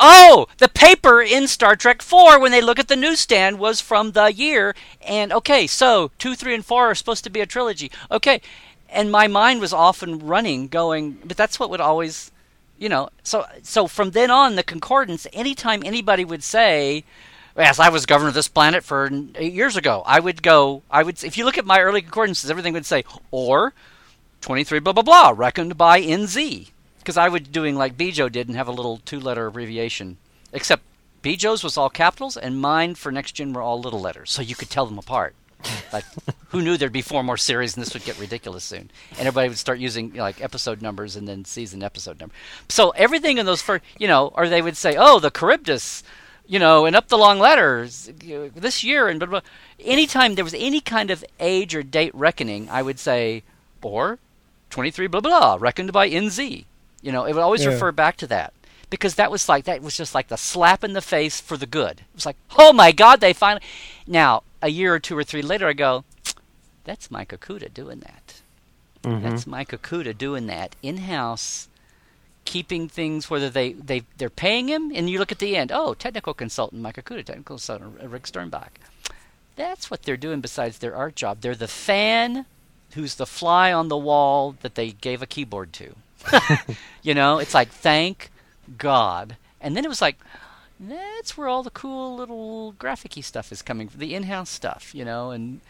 Oh, 0.00 0.46
the 0.58 0.68
paper 0.68 1.20
in 1.20 1.48
Star 1.48 1.74
Trek 1.74 2.02
4 2.02 2.38
when 2.38 2.52
they 2.52 2.60
look 2.60 2.78
at 2.78 2.88
the 2.88 2.96
newsstand 2.96 3.58
was 3.58 3.80
from 3.80 4.12
the 4.12 4.32
year 4.32 4.74
and 5.02 5.32
okay, 5.32 5.66
so 5.66 6.12
2, 6.18 6.36
3 6.36 6.54
and 6.54 6.64
4 6.64 6.90
are 6.90 6.94
supposed 6.94 7.24
to 7.24 7.30
be 7.30 7.40
a 7.40 7.46
trilogy. 7.46 7.90
Okay. 8.10 8.40
And 8.88 9.10
my 9.10 9.26
mind 9.26 9.60
was 9.60 9.72
often 9.72 10.18
running 10.20 10.68
going, 10.68 11.18
but 11.24 11.36
that's 11.36 11.58
what 11.58 11.70
would 11.70 11.80
always 11.80 12.30
you 12.78 12.88
know, 12.88 13.08
so 13.24 13.44
so 13.62 13.88
from 13.88 14.12
then 14.12 14.30
on 14.30 14.54
the 14.54 14.62
concordance 14.62 15.26
anytime 15.32 15.82
anybody 15.84 16.24
would 16.24 16.44
say 16.44 17.04
Yes, 17.56 17.80
I 17.80 17.88
was 17.88 18.06
governor 18.06 18.28
of 18.28 18.34
this 18.34 18.46
planet 18.46 18.84
for 18.84 19.10
eight 19.34 19.52
years 19.52 19.76
ago. 19.76 20.04
I 20.06 20.20
would 20.20 20.44
go. 20.44 20.84
I 20.88 21.02
would. 21.02 21.24
If 21.24 21.36
you 21.36 21.44
look 21.44 21.58
at 21.58 21.66
my 21.66 21.80
early 21.80 22.02
concordances, 22.02 22.48
everything 22.52 22.72
would 22.72 22.86
say 22.86 23.02
or 23.32 23.74
twenty 24.40 24.62
three 24.62 24.78
blah 24.78 24.92
blah 24.92 25.02
blah 25.02 25.34
reckoned 25.36 25.76
by 25.76 26.00
NZ 26.00 26.70
because 27.08 27.16
I 27.16 27.30
was 27.30 27.40
doing 27.40 27.74
like 27.74 27.96
Bjo 27.96 28.30
did 28.30 28.48
and 28.48 28.56
have 28.58 28.68
a 28.68 28.72
little 28.72 28.98
two 28.98 29.18
letter 29.18 29.46
abbreviation. 29.46 30.18
Except 30.52 30.82
Bjo's 31.22 31.64
was 31.64 31.78
all 31.78 31.88
capitals 31.88 32.36
and 32.36 32.60
mine 32.60 32.96
for 32.96 33.10
next 33.10 33.32
gen 33.32 33.54
were 33.54 33.62
all 33.62 33.80
little 33.80 34.02
letters, 34.02 34.30
so 34.30 34.42
you 34.42 34.54
could 34.54 34.68
tell 34.68 34.84
them 34.84 34.98
apart. 34.98 35.34
Like, 35.90 36.04
who 36.48 36.60
knew 36.60 36.76
there'd 36.76 36.92
be 36.92 37.00
four 37.00 37.24
more 37.24 37.38
series 37.38 37.74
and 37.74 37.82
this 37.82 37.94
would 37.94 38.04
get 38.04 38.18
ridiculous 38.18 38.62
soon? 38.64 38.90
And 39.12 39.20
everybody 39.20 39.48
would 39.48 39.56
start 39.56 39.78
using 39.78 40.08
you 40.08 40.16
know, 40.18 40.24
like 40.24 40.42
episode 40.42 40.82
numbers 40.82 41.16
and 41.16 41.26
then 41.26 41.46
season 41.46 41.82
episode 41.82 42.20
number. 42.20 42.34
So 42.68 42.90
everything 42.90 43.38
in 43.38 43.46
those 43.46 43.62
first, 43.62 43.82
you 43.96 44.06
know, 44.06 44.30
or 44.34 44.46
they 44.46 44.60
would 44.60 44.76
say, 44.76 44.94
oh, 44.98 45.18
the 45.18 45.30
Charybdis 45.30 46.02
you 46.46 46.58
know, 46.58 46.84
and 46.84 46.94
up 46.94 47.08
the 47.08 47.16
long 47.16 47.38
letters 47.38 48.10
this 48.54 48.84
year 48.84 49.08
and 49.08 49.18
blah, 49.18 49.28
blah. 49.28 49.40
Anytime 49.80 50.34
there 50.34 50.44
was 50.44 50.54
any 50.54 50.82
kind 50.82 51.10
of 51.10 51.24
age 51.40 51.74
or 51.74 51.82
date 51.82 52.14
reckoning, 52.14 52.68
I 52.68 52.82
would 52.82 52.98
say, 52.98 53.44
or 53.80 54.18
23 54.68 55.06
blah 55.06 55.20
blah, 55.20 55.56
reckoned 55.58 55.92
by 55.94 56.10
NZ. 56.10 56.66
You 57.02 57.12
know, 57.12 57.24
it 57.24 57.34
would 57.34 57.42
always 57.42 57.64
yeah. 57.64 57.70
refer 57.70 57.92
back 57.92 58.16
to 58.18 58.26
that 58.28 58.52
because 58.90 59.14
that 59.16 59.30
was 59.30 59.48
like 59.48 59.64
that 59.64 59.82
was 59.82 59.96
just 59.96 60.14
like 60.14 60.28
the 60.28 60.36
slap 60.36 60.82
in 60.82 60.92
the 60.92 61.00
face 61.00 61.40
for 61.40 61.56
the 61.56 61.66
good. 61.66 62.00
It 62.00 62.14
was 62.14 62.26
like, 62.26 62.36
oh 62.58 62.72
my 62.72 62.92
God, 62.92 63.20
they 63.20 63.32
finally. 63.32 63.64
Now 64.06 64.42
a 64.62 64.68
year 64.68 64.94
or 64.94 64.98
two 64.98 65.16
or 65.16 65.24
three 65.24 65.42
later, 65.42 65.68
I 65.68 65.72
go, 65.72 66.04
that's 66.84 67.10
Mike 67.10 67.30
Okuda 67.30 67.72
doing 67.72 68.00
that. 68.00 68.40
Mm-hmm. 69.02 69.22
That's 69.22 69.46
Mike 69.46 69.70
Okuda 69.70 70.16
doing 70.16 70.46
that 70.46 70.74
in 70.82 70.98
house 70.98 71.68
keeping 72.48 72.88
things 72.88 73.28
whether 73.28 73.50
they, 73.50 73.74
they 73.74 74.02
they're 74.16 74.30
paying 74.30 74.68
him 74.68 74.90
and 74.94 75.10
you 75.10 75.18
look 75.18 75.30
at 75.30 75.38
the 75.38 75.54
end 75.54 75.70
oh 75.70 75.92
technical 75.92 76.32
consultant 76.32 76.80
Mike 76.80 76.96
Okuda 76.96 77.22
technical 77.22 77.56
consultant 77.56 78.00
Rick 78.02 78.22
Sternbach 78.22 78.70
that's 79.54 79.90
what 79.90 80.04
they're 80.04 80.16
doing 80.16 80.40
besides 80.40 80.78
their 80.78 80.96
art 80.96 81.14
job 81.14 81.42
they're 81.42 81.54
the 81.54 81.68
fan 81.68 82.46
who's 82.94 83.16
the 83.16 83.26
fly 83.26 83.70
on 83.70 83.88
the 83.88 83.98
wall 83.98 84.56
that 84.62 84.76
they 84.76 84.92
gave 84.92 85.20
a 85.20 85.26
keyboard 85.26 85.74
to 85.74 85.94
you 87.02 87.14
know 87.14 87.38
it's 87.38 87.54
like 87.54 87.68
thank 87.68 88.30
God 88.76 89.36
and 89.60 89.76
then 89.76 89.84
it 89.84 89.88
was 89.88 90.02
like 90.02 90.18
that's 90.80 91.36
where 91.36 91.48
all 91.48 91.62
the 91.62 91.70
cool 91.70 92.16
little 92.16 92.74
graphicy 92.78 93.22
stuff 93.22 93.50
is 93.50 93.62
coming 93.62 93.88
from 93.88 94.00
the 94.00 94.14
in-house 94.14 94.50
stuff 94.50 94.94
you 94.94 95.04
know 95.04 95.30
and 95.30 95.60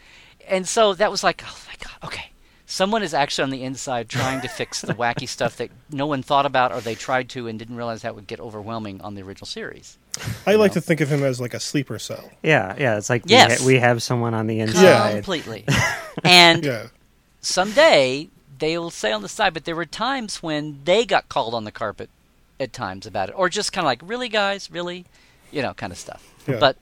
and 0.47 0.67
so 0.67 0.93
that 0.93 1.11
was 1.11 1.23
like 1.23 1.43
oh 1.45 1.57
my 1.67 1.75
God 1.79 2.07
okay 2.07 2.31
someone 2.69 3.01
is 3.01 3.15
actually 3.15 3.43
on 3.43 3.49
the 3.49 3.63
inside 3.63 4.07
trying 4.07 4.39
to 4.41 4.47
fix 4.47 4.81
the 4.81 4.93
wacky 4.95 5.27
stuff 5.27 5.57
that 5.57 5.71
no 5.89 6.05
one 6.05 6.21
thought 6.21 6.45
about 6.45 6.71
or 6.71 6.79
they 6.79 6.95
tried 6.95 7.27
to 7.27 7.47
and 7.47 7.57
didn't 7.57 7.75
realize 7.75 8.03
that 8.03 8.15
would 8.15 8.27
get 8.27 8.39
overwhelming 8.39 9.01
on 9.01 9.15
the 9.15 9.23
original 9.23 9.47
series. 9.47 9.97
I 10.45 10.55
like 10.55 10.71
know? 10.71 10.75
to 10.75 10.81
think 10.81 11.01
of 11.01 11.09
him 11.09 11.23
as 11.23 11.41
like 11.41 11.55
a 11.55 11.59
sleeper 11.59 11.97
cell. 11.97 12.29
Yeah, 12.43 12.75
yeah. 12.77 12.97
It's 12.97 13.09
like 13.09 13.23
yes. 13.25 13.49
we, 13.49 13.55
ha- 13.57 13.67
we 13.67 13.79
have 13.79 14.03
someone 14.03 14.35
on 14.35 14.45
the 14.45 14.59
inside. 14.59 14.83
Yeah. 14.83 15.11
Completely. 15.13 15.65
and 16.23 16.63
yeah. 16.63 16.87
someday 17.41 18.29
they'll 18.59 18.89
say 18.89 19.11
on 19.11 19.21
the 19.21 19.29
side, 19.29 19.53
but 19.53 19.65
there 19.65 19.75
were 19.75 19.85
times 19.85 20.43
when 20.43 20.79
they 20.83 21.05
got 21.05 21.29
called 21.29 21.53
on 21.53 21.63
the 21.63 21.71
carpet 21.71 22.09
at 22.59 22.73
times 22.73 23.05
about 23.05 23.29
it. 23.29 23.35
Or 23.37 23.49
just 23.49 23.71
kind 23.71 23.85
of 23.85 23.87
like, 23.87 24.01
really, 24.03 24.29
guys? 24.29 24.69
Really? 24.69 25.05
You 25.51 25.61
know, 25.61 25.73
kind 25.73 25.91
of 25.91 25.97
stuff. 25.97 26.33
Yeah. 26.47 26.59
But 26.59 26.77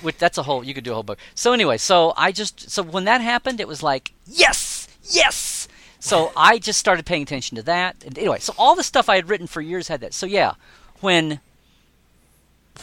which 0.00 0.18
that's 0.18 0.38
a 0.38 0.42
whole 0.42 0.64
you 0.64 0.74
could 0.74 0.84
do 0.84 0.92
a 0.92 0.94
whole 0.94 1.02
book. 1.02 1.18
So 1.34 1.52
anyway, 1.52 1.78
so 1.78 2.12
I 2.16 2.32
just 2.32 2.70
so 2.70 2.82
when 2.82 3.04
that 3.04 3.20
happened, 3.20 3.60
it 3.60 3.68
was 3.68 3.82
like 3.82 4.12
yes, 4.26 4.88
yes. 5.02 5.68
So 5.98 6.32
I 6.36 6.58
just 6.58 6.78
started 6.78 7.06
paying 7.06 7.22
attention 7.22 7.56
to 7.56 7.62
that. 7.64 7.96
And 8.04 8.18
anyway, 8.18 8.38
so 8.38 8.54
all 8.58 8.74
the 8.74 8.82
stuff 8.82 9.08
I 9.08 9.16
had 9.16 9.28
written 9.28 9.46
for 9.46 9.60
years 9.60 9.88
had 9.88 10.00
that. 10.00 10.14
So 10.14 10.26
yeah, 10.26 10.54
when 11.00 11.40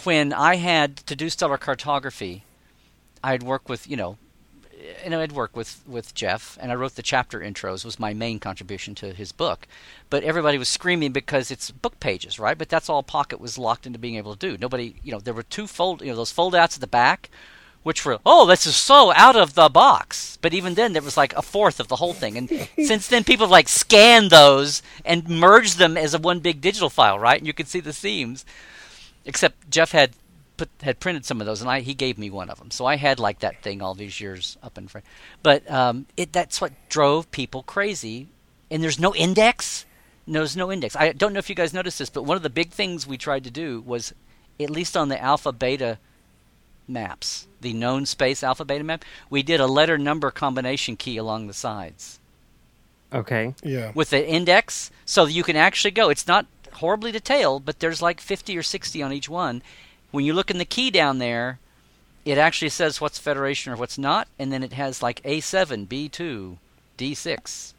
when 0.03 0.33
I 0.33 0.55
had 0.55 0.97
to 0.97 1.15
do 1.15 1.29
stellar 1.29 1.57
cartography, 1.57 2.43
I'd 3.23 3.43
work 3.43 3.69
with 3.69 3.89
you 3.89 3.97
know, 3.97 4.17
and 5.03 5.13
I'd 5.15 5.31
work 5.31 5.55
with 5.55 5.81
with 5.87 6.13
Jeff, 6.13 6.57
and 6.61 6.71
I 6.71 6.75
wrote 6.75 6.95
the 6.95 7.01
chapter 7.01 7.39
intros 7.39 7.85
was 7.85 7.99
my 7.99 8.13
main 8.13 8.39
contribution 8.39 8.95
to 8.95 9.13
his 9.13 9.31
book. 9.31 9.67
But 10.09 10.23
everybody 10.23 10.57
was 10.57 10.69
screaming 10.69 11.11
because 11.11 11.51
it's 11.51 11.71
book 11.71 11.99
pages, 11.99 12.39
right? 12.39 12.57
But 12.57 12.69
that's 12.69 12.89
all 12.89 13.03
Pocket 13.03 13.39
was 13.39 13.57
locked 13.57 13.85
into 13.85 13.99
being 13.99 14.15
able 14.15 14.35
to 14.35 14.47
do. 14.49 14.57
Nobody, 14.57 14.95
you 15.03 15.11
know, 15.11 15.19
there 15.19 15.33
were 15.33 15.43
two 15.43 15.67
fold, 15.67 16.01
you 16.01 16.07
know, 16.07 16.15
those 16.15 16.31
fold 16.31 16.55
outs 16.55 16.77
at 16.77 16.81
the 16.81 16.87
back 16.87 17.29
which 17.83 18.03
were 18.03 18.19
oh 18.25 18.45
this 18.45 18.65
is 18.65 18.75
so 18.75 19.13
out 19.13 19.35
of 19.35 19.53
the 19.53 19.69
box 19.69 20.37
but 20.41 20.53
even 20.53 20.73
then 20.73 20.93
there 20.93 21.01
was 21.01 21.15
like 21.15 21.33
a 21.35 21.41
fourth 21.41 21.79
of 21.79 21.87
the 21.87 21.95
whole 21.95 22.13
thing 22.13 22.37
and 22.37 22.49
since 22.85 23.07
then 23.07 23.23
people 23.23 23.45
have 23.45 23.51
like 23.51 23.69
scanned 23.69 24.29
those 24.29 24.81
and 25.05 25.29
merged 25.29 25.77
them 25.77 25.95
as 25.95 26.13
a 26.13 26.19
one 26.19 26.39
big 26.39 26.61
digital 26.61 26.89
file 26.89 27.17
right 27.17 27.39
and 27.39 27.47
you 27.47 27.53
can 27.53 27.65
see 27.65 27.79
the 27.79 27.93
seams 27.93 28.45
except 29.25 29.69
jeff 29.69 29.91
had 29.91 30.11
put 30.59 30.69
had 30.81 30.99
printed 30.99 31.25
some 31.25 31.41
of 31.41 31.47
those 31.47 31.61
and 31.61 31.69
i 31.69 31.79
he 31.79 31.93
gave 31.93 32.17
me 32.17 32.29
one 32.29 32.49
of 32.49 32.59
them 32.59 32.69
so 32.71 32.85
i 32.85 32.95
had 32.95 33.19
like 33.19 33.39
that 33.39 33.61
thing 33.61 33.81
all 33.81 33.95
these 33.95 34.19
years 34.19 34.57
up 34.61 34.77
in 34.77 34.87
front 34.87 35.05
but 35.41 35.69
um, 35.71 36.05
it 36.15 36.31
that's 36.31 36.61
what 36.61 36.71
drove 36.89 37.29
people 37.31 37.63
crazy 37.63 38.27
and 38.69 38.83
there's 38.83 38.99
no 38.99 39.15
index 39.15 39.85
there's 40.27 40.55
no 40.57 40.71
index 40.71 40.95
i 40.95 41.11
don't 41.11 41.33
know 41.33 41.39
if 41.39 41.49
you 41.49 41.55
guys 41.55 41.73
noticed 41.73 41.99
this 41.99 42.09
but 42.09 42.23
one 42.23 42.37
of 42.37 42.43
the 42.43 42.49
big 42.49 42.71
things 42.71 43.07
we 43.07 43.17
tried 43.17 43.43
to 43.43 43.51
do 43.51 43.81
was 43.81 44.13
at 44.59 44.69
least 44.69 44.97
on 44.97 45.09
the 45.09 45.21
alpha 45.21 45.51
beta 45.51 45.97
maps, 46.89 47.47
the 47.61 47.73
known 47.73 48.05
space 48.05 48.43
alpha 48.43 48.65
beta 48.65 48.83
map, 48.83 49.05
we 49.29 49.43
did 49.43 49.59
a 49.59 49.67
letter 49.67 49.97
number 49.97 50.31
combination 50.31 50.97
key 50.97 51.17
along 51.17 51.47
the 51.47 51.53
sides. 51.53 52.19
Okay. 53.13 53.53
Yeah. 53.63 53.91
With 53.95 54.09
the 54.09 54.27
index, 54.27 54.91
so 55.05 55.25
you 55.25 55.43
can 55.43 55.55
actually 55.55 55.91
go. 55.91 56.09
It's 56.09 56.27
not 56.27 56.45
horribly 56.73 57.11
detailed, 57.11 57.65
but 57.65 57.79
there's 57.79 58.01
like 58.01 58.21
50 58.21 58.57
or 58.57 58.63
60 58.63 59.01
on 59.01 59.13
each 59.13 59.29
one. 59.29 59.61
When 60.11 60.25
you 60.25 60.33
look 60.33 60.49
in 60.49 60.57
the 60.57 60.65
key 60.65 60.89
down 60.91 61.19
there, 61.19 61.59
it 62.25 62.37
actually 62.37 62.69
says 62.69 62.99
what's 62.99 63.19
Federation 63.19 63.73
or 63.73 63.75
what's 63.75 63.97
not, 63.97 64.27
and 64.37 64.51
then 64.51 64.63
it 64.63 64.73
has 64.73 65.01
like 65.01 65.21
A7, 65.23 65.87
B2, 65.87 66.57
D6, 66.97 67.73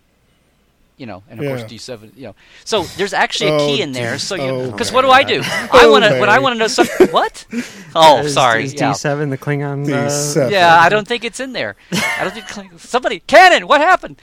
you 0.97 1.07
know, 1.07 1.23
and 1.31 1.41
of 1.41 1.45
yeah. 1.45 1.57
course 1.57 1.73
D7, 1.73 2.17
you 2.17 2.25
know. 2.25 2.35
So 2.65 2.83
there's 2.97 3.13
actually 3.13 3.51
a 3.51 3.59
key 3.59 3.81
oh, 3.81 3.85
in 3.85 3.93
there. 3.93 4.19
So 4.19 4.35
you, 4.35 4.71
because 4.71 4.91
oh, 4.91 4.95
what 4.95 5.03
do 5.03 5.11
I 5.11 5.25
do? 5.25 5.41
I 5.45 5.89
want 5.89 6.05
to, 6.05 6.19
when 6.21 6.29
I 6.29 6.39
want 6.39 6.55
to 6.55 6.59
know 6.59 6.69
something. 6.69 7.09
What? 7.13 7.47
Oh, 7.95 8.21
is, 8.21 8.35
sorry. 8.35 8.65
Is 8.65 8.75
D7 8.75 9.31
the 9.31 9.39
Klingon? 9.39 9.87
D7. 9.87 10.47
Uh, 10.47 10.49
yeah, 10.49 10.79
I 10.79 10.89
don't 10.89 11.09
think 11.09 11.25
it's 11.25 11.41
in 11.41 11.53
there. 11.55 11.77
I 11.93 12.23
don't 12.23 12.35
think 12.35 12.79
somebody 12.79 13.21
Cannon. 13.21 13.67
What 13.67 13.81
happened? 13.81 14.21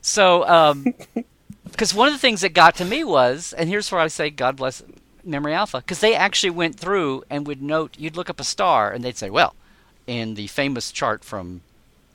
So, 0.00 0.46
um, 0.48 0.94
because 1.70 1.94
one 1.94 2.08
of 2.08 2.14
the 2.14 2.18
things 2.18 2.40
that 2.40 2.54
got 2.54 2.74
to 2.76 2.84
me 2.84 3.04
was, 3.04 3.52
and 3.52 3.68
here's 3.68 3.90
where 3.92 4.00
I 4.00 4.08
say, 4.08 4.30
God 4.30 4.56
bless 4.56 4.82
Memory 5.24 5.54
Alpha, 5.54 5.78
because 5.78 6.00
they 6.00 6.14
actually 6.14 6.50
went 6.50 6.78
through 6.78 7.24
and 7.30 7.46
would 7.46 7.62
note. 7.62 7.96
You'd 7.98 8.16
look 8.16 8.30
up 8.30 8.40
a 8.40 8.44
star, 8.44 8.90
and 8.90 9.02
they'd 9.04 9.16
say, 9.16 9.30
well, 9.30 9.54
in 10.06 10.34
the 10.34 10.46
famous 10.48 10.92
chart 10.92 11.24
from 11.24 11.62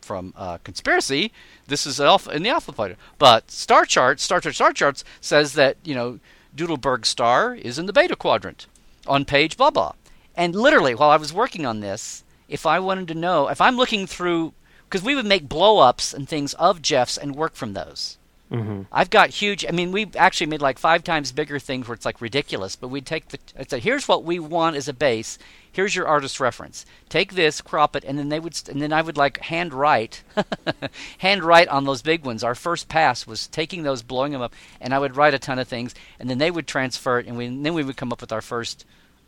from 0.02 0.34
uh, 0.36 0.58
conspiracy. 0.64 1.32
This 1.68 1.86
is 1.86 2.02
alpha 2.02 2.32
in 2.32 2.42
the 2.42 2.50
alpha 2.50 2.72
fighter. 2.72 2.96
But 3.20 3.52
star 3.52 3.86
charts, 3.86 4.24
Star 4.24 4.42
Trek 4.42 4.56
star 4.56 4.74
charts 4.74 5.04
says 5.22 5.54
that 5.54 5.78
you 5.84 5.94
know 5.94 6.20
Doodleberg 6.56 7.06
star 7.06 7.54
is 7.54 7.78
in 7.78 7.86
the 7.86 7.94
beta 7.94 8.16
quadrant 8.16 8.66
on 9.08 9.26
page 9.26 9.56
blah 9.58 9.70
blah. 9.70 9.94
And 10.36 10.56
literally, 10.56 10.96
while 10.96 11.10
I 11.10 11.18
was 11.18 11.34
working 11.34 11.66
on 11.66 11.82
this, 11.82 12.24
if 12.48 12.66
I 12.66 12.80
wanted 12.80 13.08
to 13.10 13.14
know, 13.14 13.50
if 13.50 13.62
I'm 13.62 13.76
looking 13.76 14.08
through, 14.08 14.54
because 14.86 15.04
we 15.04 15.16
would 15.16 15.26
make 15.26 15.50
blow 15.50 15.80
ups 15.80 16.14
and 16.14 16.28
things 16.28 16.54
of 16.56 16.82
Jeff's 16.82 17.18
and 17.18 17.36
work 17.36 17.56
from 17.56 17.74
those. 17.74 18.18
Mm-hmm. 18.52 18.84
I've 18.92 19.12
got 19.12 19.30
huge. 19.30 19.64
I 19.68 19.72
mean, 19.72 19.92
we 19.92 20.10
actually 20.16 20.48
made 20.48 20.62
like 20.62 20.80
five 20.80 21.04
times 21.04 21.32
bigger 21.32 21.60
things 21.60 21.88
where 21.88 21.94
it's 21.94 22.06
like 22.06 22.20
ridiculous. 22.20 22.76
But 22.76 22.88
we'd 22.88 23.06
take 23.06 23.30
the. 23.30 23.38
I 23.58 23.64
said, 23.64 23.84
here's 23.84 24.08
what 24.08 24.24
we 24.24 24.40
want 24.40 24.76
as 24.76 24.88
a 24.88 24.94
base. 24.94 25.38
Here's 25.72 25.96
your 25.96 26.08
artist 26.08 26.40
reference. 26.40 26.84
Take 27.10 27.34
this, 27.34 27.62
crop 27.62 27.96
it, 27.96 28.04
and 28.04 28.18
then 28.18 28.30
they 28.30 28.40
would. 28.40 28.60
And 28.68 28.82
then 28.82 28.92
I 28.92 29.04
would 29.04 29.18
like 29.18 29.40
hand 29.42 29.72
write, 29.72 30.24
hand 31.20 31.44
write 31.44 31.68
on 31.68 31.84
those 31.84 32.02
big 32.02 32.26
ones. 32.26 32.44
Our 32.44 32.56
first 32.56 32.90
pass 32.90 33.28
was 33.28 33.46
taking 33.46 33.84
those, 33.84 34.02
blowing 34.02 34.32
them 34.32 34.42
up, 34.42 34.56
and 34.82 34.96
I 34.96 35.00
would 35.00 35.16
write 35.16 35.36
a 35.36 35.40
ton 35.40 35.60
of 35.60 35.68
things, 35.68 35.94
and 36.20 36.28
then 36.28 36.40
they 36.40 36.50
would 36.50 36.66
transfer 36.66 37.20
it, 37.20 37.28
and, 37.28 37.38
we, 37.38 37.46
and 37.46 37.64
then 37.64 37.76
we 37.76 37.84
would 37.84 37.98
come 37.98 38.12
up 38.12 38.22
with 38.22 38.32
our 38.32 38.42
first 38.42 38.84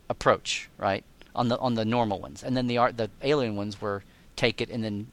approach, 0.09 0.67
right, 0.79 1.03
on 1.35 1.47
the 1.47 1.59
on 1.59 1.75
the 1.75 1.85
normal 1.85 2.19
ones, 2.19 2.43
and 2.43 2.57
then 2.57 2.65
the 2.65 2.79
art, 2.79 2.97
the 2.97 3.11
alien 3.21 3.55
ones 3.55 3.79
were 3.79 4.03
take 4.35 4.61
it 4.61 4.71
and 4.71 4.83
then 4.83 5.07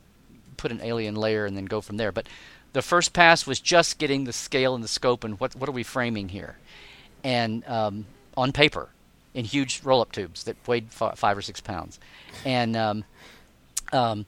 put 0.57 0.73
an 0.73 0.81
alien 0.83 1.15
layer 1.15 1.45
and 1.45 1.57
then 1.57 1.67
go 1.67 1.81
from 1.81 1.99
there. 1.99 2.13
But 2.13 2.27
the 2.73 2.83
first 2.83 3.13
pass 3.13 3.47
was 3.47 3.61
just 3.61 3.99
getting 3.99 4.25
the 4.25 4.33
scale 4.33 4.75
and 4.75 4.85
the 4.85 4.89
scope 4.89 5.25
and 5.25 5.39
what 5.41 5.57
what 5.57 5.69
are 5.69 5.73
we 5.73 5.83
framing 5.83 6.29
here, 6.29 6.57
and 7.25 7.67
um, 7.67 8.07
on 8.37 8.53
paper 8.53 8.91
in 9.35 9.45
huge 9.45 9.83
roll-up 9.85 10.11
tubes 10.13 10.45
that 10.45 10.57
weighed 10.67 10.89
f- 11.01 11.19
five 11.19 11.37
or 11.37 11.43
six 11.43 11.61
pounds, 11.61 11.99
and 12.45 12.77
um, 12.77 13.05
um, 13.93 14.27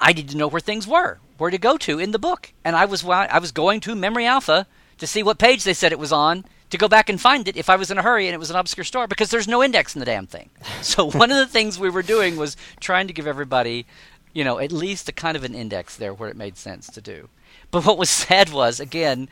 I 0.00 0.12
needed 0.12 0.30
to 0.30 0.36
know 0.36 0.48
where 0.48 0.60
things 0.60 0.86
were, 0.86 1.18
where 1.38 1.50
to 1.50 1.58
go 1.58 1.76
to 1.78 1.98
in 1.98 2.12
the 2.12 2.18
book, 2.18 2.52
and 2.64 2.76
I 2.76 2.84
was 2.84 3.04
I 3.04 3.38
was 3.38 3.52
going 3.52 3.80
to 3.80 3.94
Memory 3.94 4.26
Alpha 4.26 4.66
to 4.98 5.06
see 5.06 5.22
what 5.22 5.38
page 5.38 5.64
they 5.64 5.74
said 5.74 5.92
it 5.92 5.98
was 5.98 6.12
on 6.12 6.44
to 6.70 6.78
go 6.78 6.88
back 6.88 7.08
and 7.08 7.20
find 7.20 7.48
it 7.48 7.56
if 7.56 7.70
I 7.70 7.76
was 7.76 7.90
in 7.90 7.98
a 7.98 8.02
hurry 8.02 8.26
and 8.26 8.34
it 8.34 8.38
was 8.38 8.50
an 8.50 8.56
obscure 8.56 8.84
store 8.84 9.06
because 9.06 9.30
there's 9.30 9.48
no 9.48 9.62
index 9.62 9.94
in 9.94 10.00
the 10.00 10.06
damn 10.06 10.26
thing. 10.26 10.50
So 10.82 11.10
one 11.10 11.30
of 11.30 11.36
the 11.36 11.46
things 11.46 11.78
we 11.78 11.90
were 11.90 12.02
doing 12.02 12.36
was 12.36 12.56
trying 12.80 13.08
to 13.08 13.12
give 13.12 13.26
everybody, 13.26 13.86
you 14.32 14.44
know, 14.44 14.58
at 14.58 14.72
least 14.72 15.08
a 15.08 15.12
kind 15.12 15.36
of 15.36 15.44
an 15.44 15.54
index 15.54 15.96
there 15.96 16.14
where 16.14 16.28
it 16.28 16.36
made 16.36 16.56
sense 16.56 16.86
to 16.88 17.00
do. 17.00 17.28
But 17.70 17.84
what 17.84 17.98
was 17.98 18.10
sad 18.26 18.50
was 18.50 18.80
again, 18.80 19.28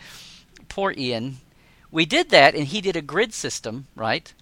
poor 0.69 0.93
Ian. 0.97 1.39
We 1.91 2.05
did 2.05 2.31
that 2.31 2.55
and 2.55 2.67
he 2.67 2.81
did 2.81 2.97
a 2.97 3.03
grid 3.03 3.33
system, 3.33 3.87
right? 3.95 4.33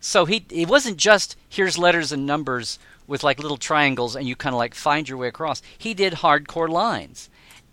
So 0.00 0.26
he 0.26 0.44
it 0.50 0.68
wasn't 0.68 0.98
just 0.98 1.36
here's 1.48 1.78
letters 1.78 2.12
and 2.12 2.26
numbers 2.26 2.78
with 3.06 3.22
like 3.22 3.38
little 3.38 3.56
triangles 3.56 4.16
and 4.16 4.26
you 4.26 4.36
kind 4.36 4.54
of 4.54 4.58
like 4.58 4.74
find 4.74 5.08
your 5.08 5.18
way 5.18 5.28
across. 5.28 5.62
He 5.78 5.94
did 5.94 6.14
hardcore 6.14 6.68
lines. 6.68 7.30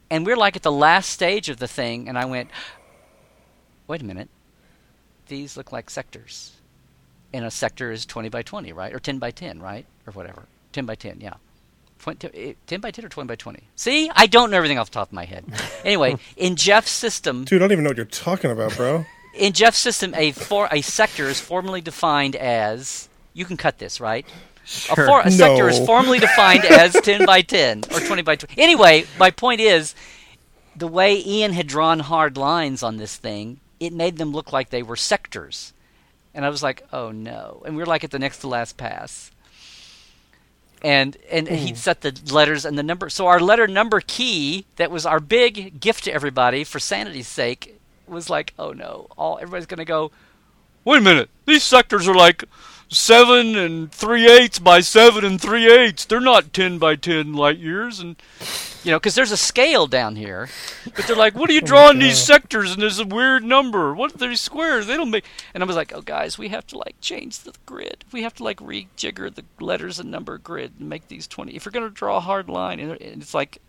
And 0.10 0.26
we're 0.26 0.38
like 0.38 0.56
at 0.56 0.64
the 0.64 0.72
last 0.72 1.10
stage 1.10 1.50
of 1.50 1.58
the 1.58 1.68
thing 1.68 2.08
and 2.08 2.18
I 2.18 2.26
went, 2.26 2.50
"Wait 3.88 4.02
a 4.02 4.06
minute. 4.06 4.30
These 5.28 5.58
look 5.58 5.72
like 5.72 5.90
sectors." 5.90 6.54
And 7.34 7.46
a 7.46 7.52
sector 7.52 7.92
is 7.92 8.06
20 8.06 8.28
by 8.28 8.42
20, 8.42 8.74
right? 8.74 8.94
Or 8.94 9.00
10 9.00 9.18
by 9.18 9.32
10, 9.32 9.62
right? 9.62 9.86
Or 10.06 10.12
whatever. 10.12 10.48
10 10.74 10.86
by 10.86 10.96
10, 10.96 11.22
yeah. 11.22 11.36
20, 12.02 12.30
eh, 12.34 12.54
10 12.68 12.80
by 12.82 12.92
10 12.92 13.06
or 13.06 13.10
20 13.10 13.28
by 13.28 13.36
20? 13.36 13.64
See? 13.76 14.10
I 14.16 14.28
don't 14.28 14.52
know 14.52 14.58
everything 14.58 14.78
off 14.78 14.90
the 14.90 14.96
top 14.96 15.10
of 15.10 15.14
my 15.14 15.26
head. 15.26 15.46
Anyway, 15.84 16.16
in 16.38 16.56
Jeff's 16.56 16.92
system, 16.92 17.44
Dude, 17.44 17.60
I 17.60 17.64
don't 17.64 17.72
even 17.72 17.84
know 17.84 17.90
what 17.90 17.98
you're 17.98 18.06
talking 18.06 18.52
about, 18.52 18.76
bro. 18.78 19.04
in 19.34 19.52
Jeff's 19.52 19.80
system, 19.80 20.14
a 20.16 20.32
for 20.32 20.68
a 20.72 20.82
sector 20.82 21.28
is 21.28 21.42
formally 21.42 21.82
defined 21.82 22.36
as 22.36 23.10
you 23.34 23.46
can 23.46 23.58
cut 23.58 23.80
this, 23.80 24.00
right? 24.00 24.26
A, 24.92 24.96
for, 24.96 25.22
a 25.22 25.32
sector 25.32 25.68
is 25.70 25.80
formally 25.80 26.20
defined 26.20 26.66
as 26.70 26.94
10 26.94 27.26
by 27.26 27.42
10 27.42 27.86
or 27.92 28.00
20 28.00 28.22
by 28.22 28.36
20. 28.36 28.62
Anyway, 28.62 29.06
my 29.18 29.32
point 29.32 29.60
is 29.60 29.96
the 30.76 30.88
way 30.88 31.22
Ian 31.26 31.54
had 31.54 31.68
drawn 31.68 32.00
hard 32.00 32.38
lines 32.38 32.84
on 32.84 32.98
this 32.98 33.18
thing, 33.18 33.60
it 33.80 33.92
made 33.92 34.18
them 34.18 34.32
look 34.32 34.54
like 34.54 34.70
they 34.70 34.84
were 34.84 34.96
sectors. 34.96 35.74
And 36.34 36.46
I 36.46 36.50
was 36.50 36.64
like, 36.64 36.86
"Oh 36.94 37.12
no." 37.12 37.64
And 37.66 37.76
we 37.76 37.82
were 37.82 37.88
like 37.88 38.04
at 38.04 38.12
the 38.12 38.20
next 38.20 38.40
to 38.40 38.48
last 38.48 38.78
pass. 38.78 39.32
And 40.84 41.16
and 41.30 41.48
he'd 41.48 41.76
mm. 41.76 41.78
set 41.78 42.02
the 42.02 42.20
letters 42.34 42.66
and 42.66 42.78
the 42.78 42.84
number. 42.84 43.10
So 43.10 43.28
our 43.28 43.40
letter 43.40 43.68
number 43.68 44.02
key 44.02 44.66
that 44.78 44.90
was 44.90 45.06
our 45.06 45.20
big 45.20 45.80
gift 45.80 46.06
to 46.06 46.14
everybody 46.14 46.64
for 46.64 46.80
sanity's 46.80 47.28
sake 47.28 47.80
was 48.08 48.30
like, 48.30 48.54
"Oh 48.58 48.72
no." 48.72 49.08
All 49.16 49.38
everybody's 49.38 49.68
going 49.68 49.78
to 49.78 49.86
go, 49.86 50.12
Wait 50.84 50.98
a 50.98 51.02
minute. 51.02 51.30
These 51.46 51.64
sectors 51.64 52.08
are 52.08 52.16
like 52.16 52.44
seven 52.92 53.56
and 53.56 53.92
three 53.92 54.30
eighths 54.30 54.60
by 54.60 54.82
seven 54.82 55.24
and 55.24 55.42
three 55.42 55.72
eighths. 55.72 56.06
They're 56.06 56.20
not 56.20 56.54
ten 56.54 56.78
by 56.78 56.96
ten 56.96 57.34
light 57.34 57.58
years. 57.58 58.00
And 58.00 58.16
you 58.84 58.92
know, 58.92 59.00
cuz 59.00 59.16
there's 59.16 59.32
a 59.32 59.38
scale 59.38 59.88
down 59.88 60.18
here. 60.18 60.50
but 60.96 61.08
they're 61.08 61.16
like, 61.16 61.34
what 61.34 61.50
are 61.50 61.54
you 61.54 61.62
oh 61.64 61.66
drawing 61.66 62.00
these 62.00 62.22
sectors? 62.22 62.72
And 62.72 62.82
there's 62.82 63.00
a 63.00 63.06
weird 63.06 63.44
number. 63.44 63.94
What 63.94 64.14
are 64.14 64.18
these 64.18 64.42
squares? 64.42 64.88
They 64.88 64.98
don't 64.98 65.10
make. 65.10 65.26
And 65.54 65.64
I 65.64 65.66
was 65.66 65.76
like, 65.76 65.94
"Oh 65.96 66.02
guys, 66.02 66.38
we 66.38 66.50
have 66.50 66.68
to 66.68 66.78
like 66.78 66.96
change 67.00 67.40
the 67.40 67.54
grid. 67.66 68.04
We 68.12 68.24
have 68.24 68.36
to 68.36 68.44
like 68.44 68.58
rejigger 68.58 69.34
the 69.34 69.46
letters 69.64 70.00
and 70.00 70.12
number 70.12 70.38
grid 70.38 70.74
and 70.80 70.90
make 70.90 71.08
these 71.08 71.28
20. 71.28 71.56
If 71.56 71.66
you're 71.66 71.72
going 71.72 71.88
to 71.88 71.94
draw 71.94 72.18
a 72.18 72.22
hard 72.22 72.50
line 72.50 72.80
and 72.80 72.92
it's 73.02 73.34
like 73.34 73.60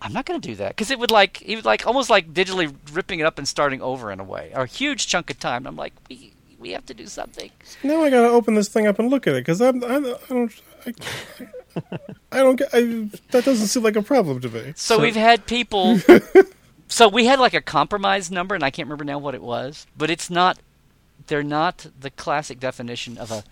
I'm 0.00 0.12
not 0.12 0.26
going 0.26 0.40
to 0.40 0.48
do 0.48 0.54
that 0.56 0.70
because 0.70 0.90
it 0.90 0.98
would 0.98 1.10
like 1.10 1.42
it 1.42 1.56
would 1.56 1.64
like 1.64 1.86
almost 1.86 2.08
like 2.08 2.32
digitally 2.32 2.72
ripping 2.92 3.18
it 3.18 3.26
up 3.26 3.36
and 3.38 3.48
starting 3.48 3.82
over 3.82 4.12
in 4.12 4.20
a 4.20 4.24
way, 4.24 4.52
a 4.54 4.64
huge 4.64 5.08
chunk 5.08 5.28
of 5.30 5.40
time. 5.40 5.66
I'm 5.66 5.74
like, 5.74 5.92
we 6.08 6.32
we 6.58 6.70
have 6.70 6.86
to 6.86 6.94
do 6.94 7.06
something. 7.06 7.50
now 7.82 8.02
I 8.02 8.10
gotta 8.10 8.28
open 8.28 8.54
this 8.54 8.68
thing 8.68 8.86
up 8.86 8.98
and 8.98 9.10
look 9.10 9.26
at 9.26 9.34
it 9.34 9.40
because 9.40 9.60
I'm, 9.60 9.82
I'm 9.84 10.04
I 10.06 10.28
don't 10.28 10.62
I, 10.86 10.94
I 12.32 12.36
don't 12.38 12.56
get 12.56 12.68
I, 12.72 13.08
that 13.30 13.44
doesn't 13.44 13.68
seem 13.68 13.82
like 13.82 13.96
a 13.96 14.02
problem 14.02 14.40
to 14.40 14.48
me. 14.48 14.72
So, 14.76 15.00
we've 15.00 15.16
had 15.16 15.46
people. 15.46 15.98
so 16.88 17.08
we 17.08 17.26
had 17.26 17.38
like 17.38 17.54
a 17.54 17.60
compromise 17.60 18.30
number, 18.30 18.54
and 18.54 18.64
I 18.64 18.70
can't 18.70 18.86
remember 18.86 19.04
now 19.04 19.18
what 19.18 19.34
it 19.34 19.42
was, 19.42 19.86
but 19.96 20.10
it's 20.10 20.30
not. 20.30 20.58
They're 21.26 21.42
not 21.42 21.86
the 22.00 22.10
classic 22.10 22.58
definition 22.58 23.18
of 23.18 23.30
a. 23.30 23.44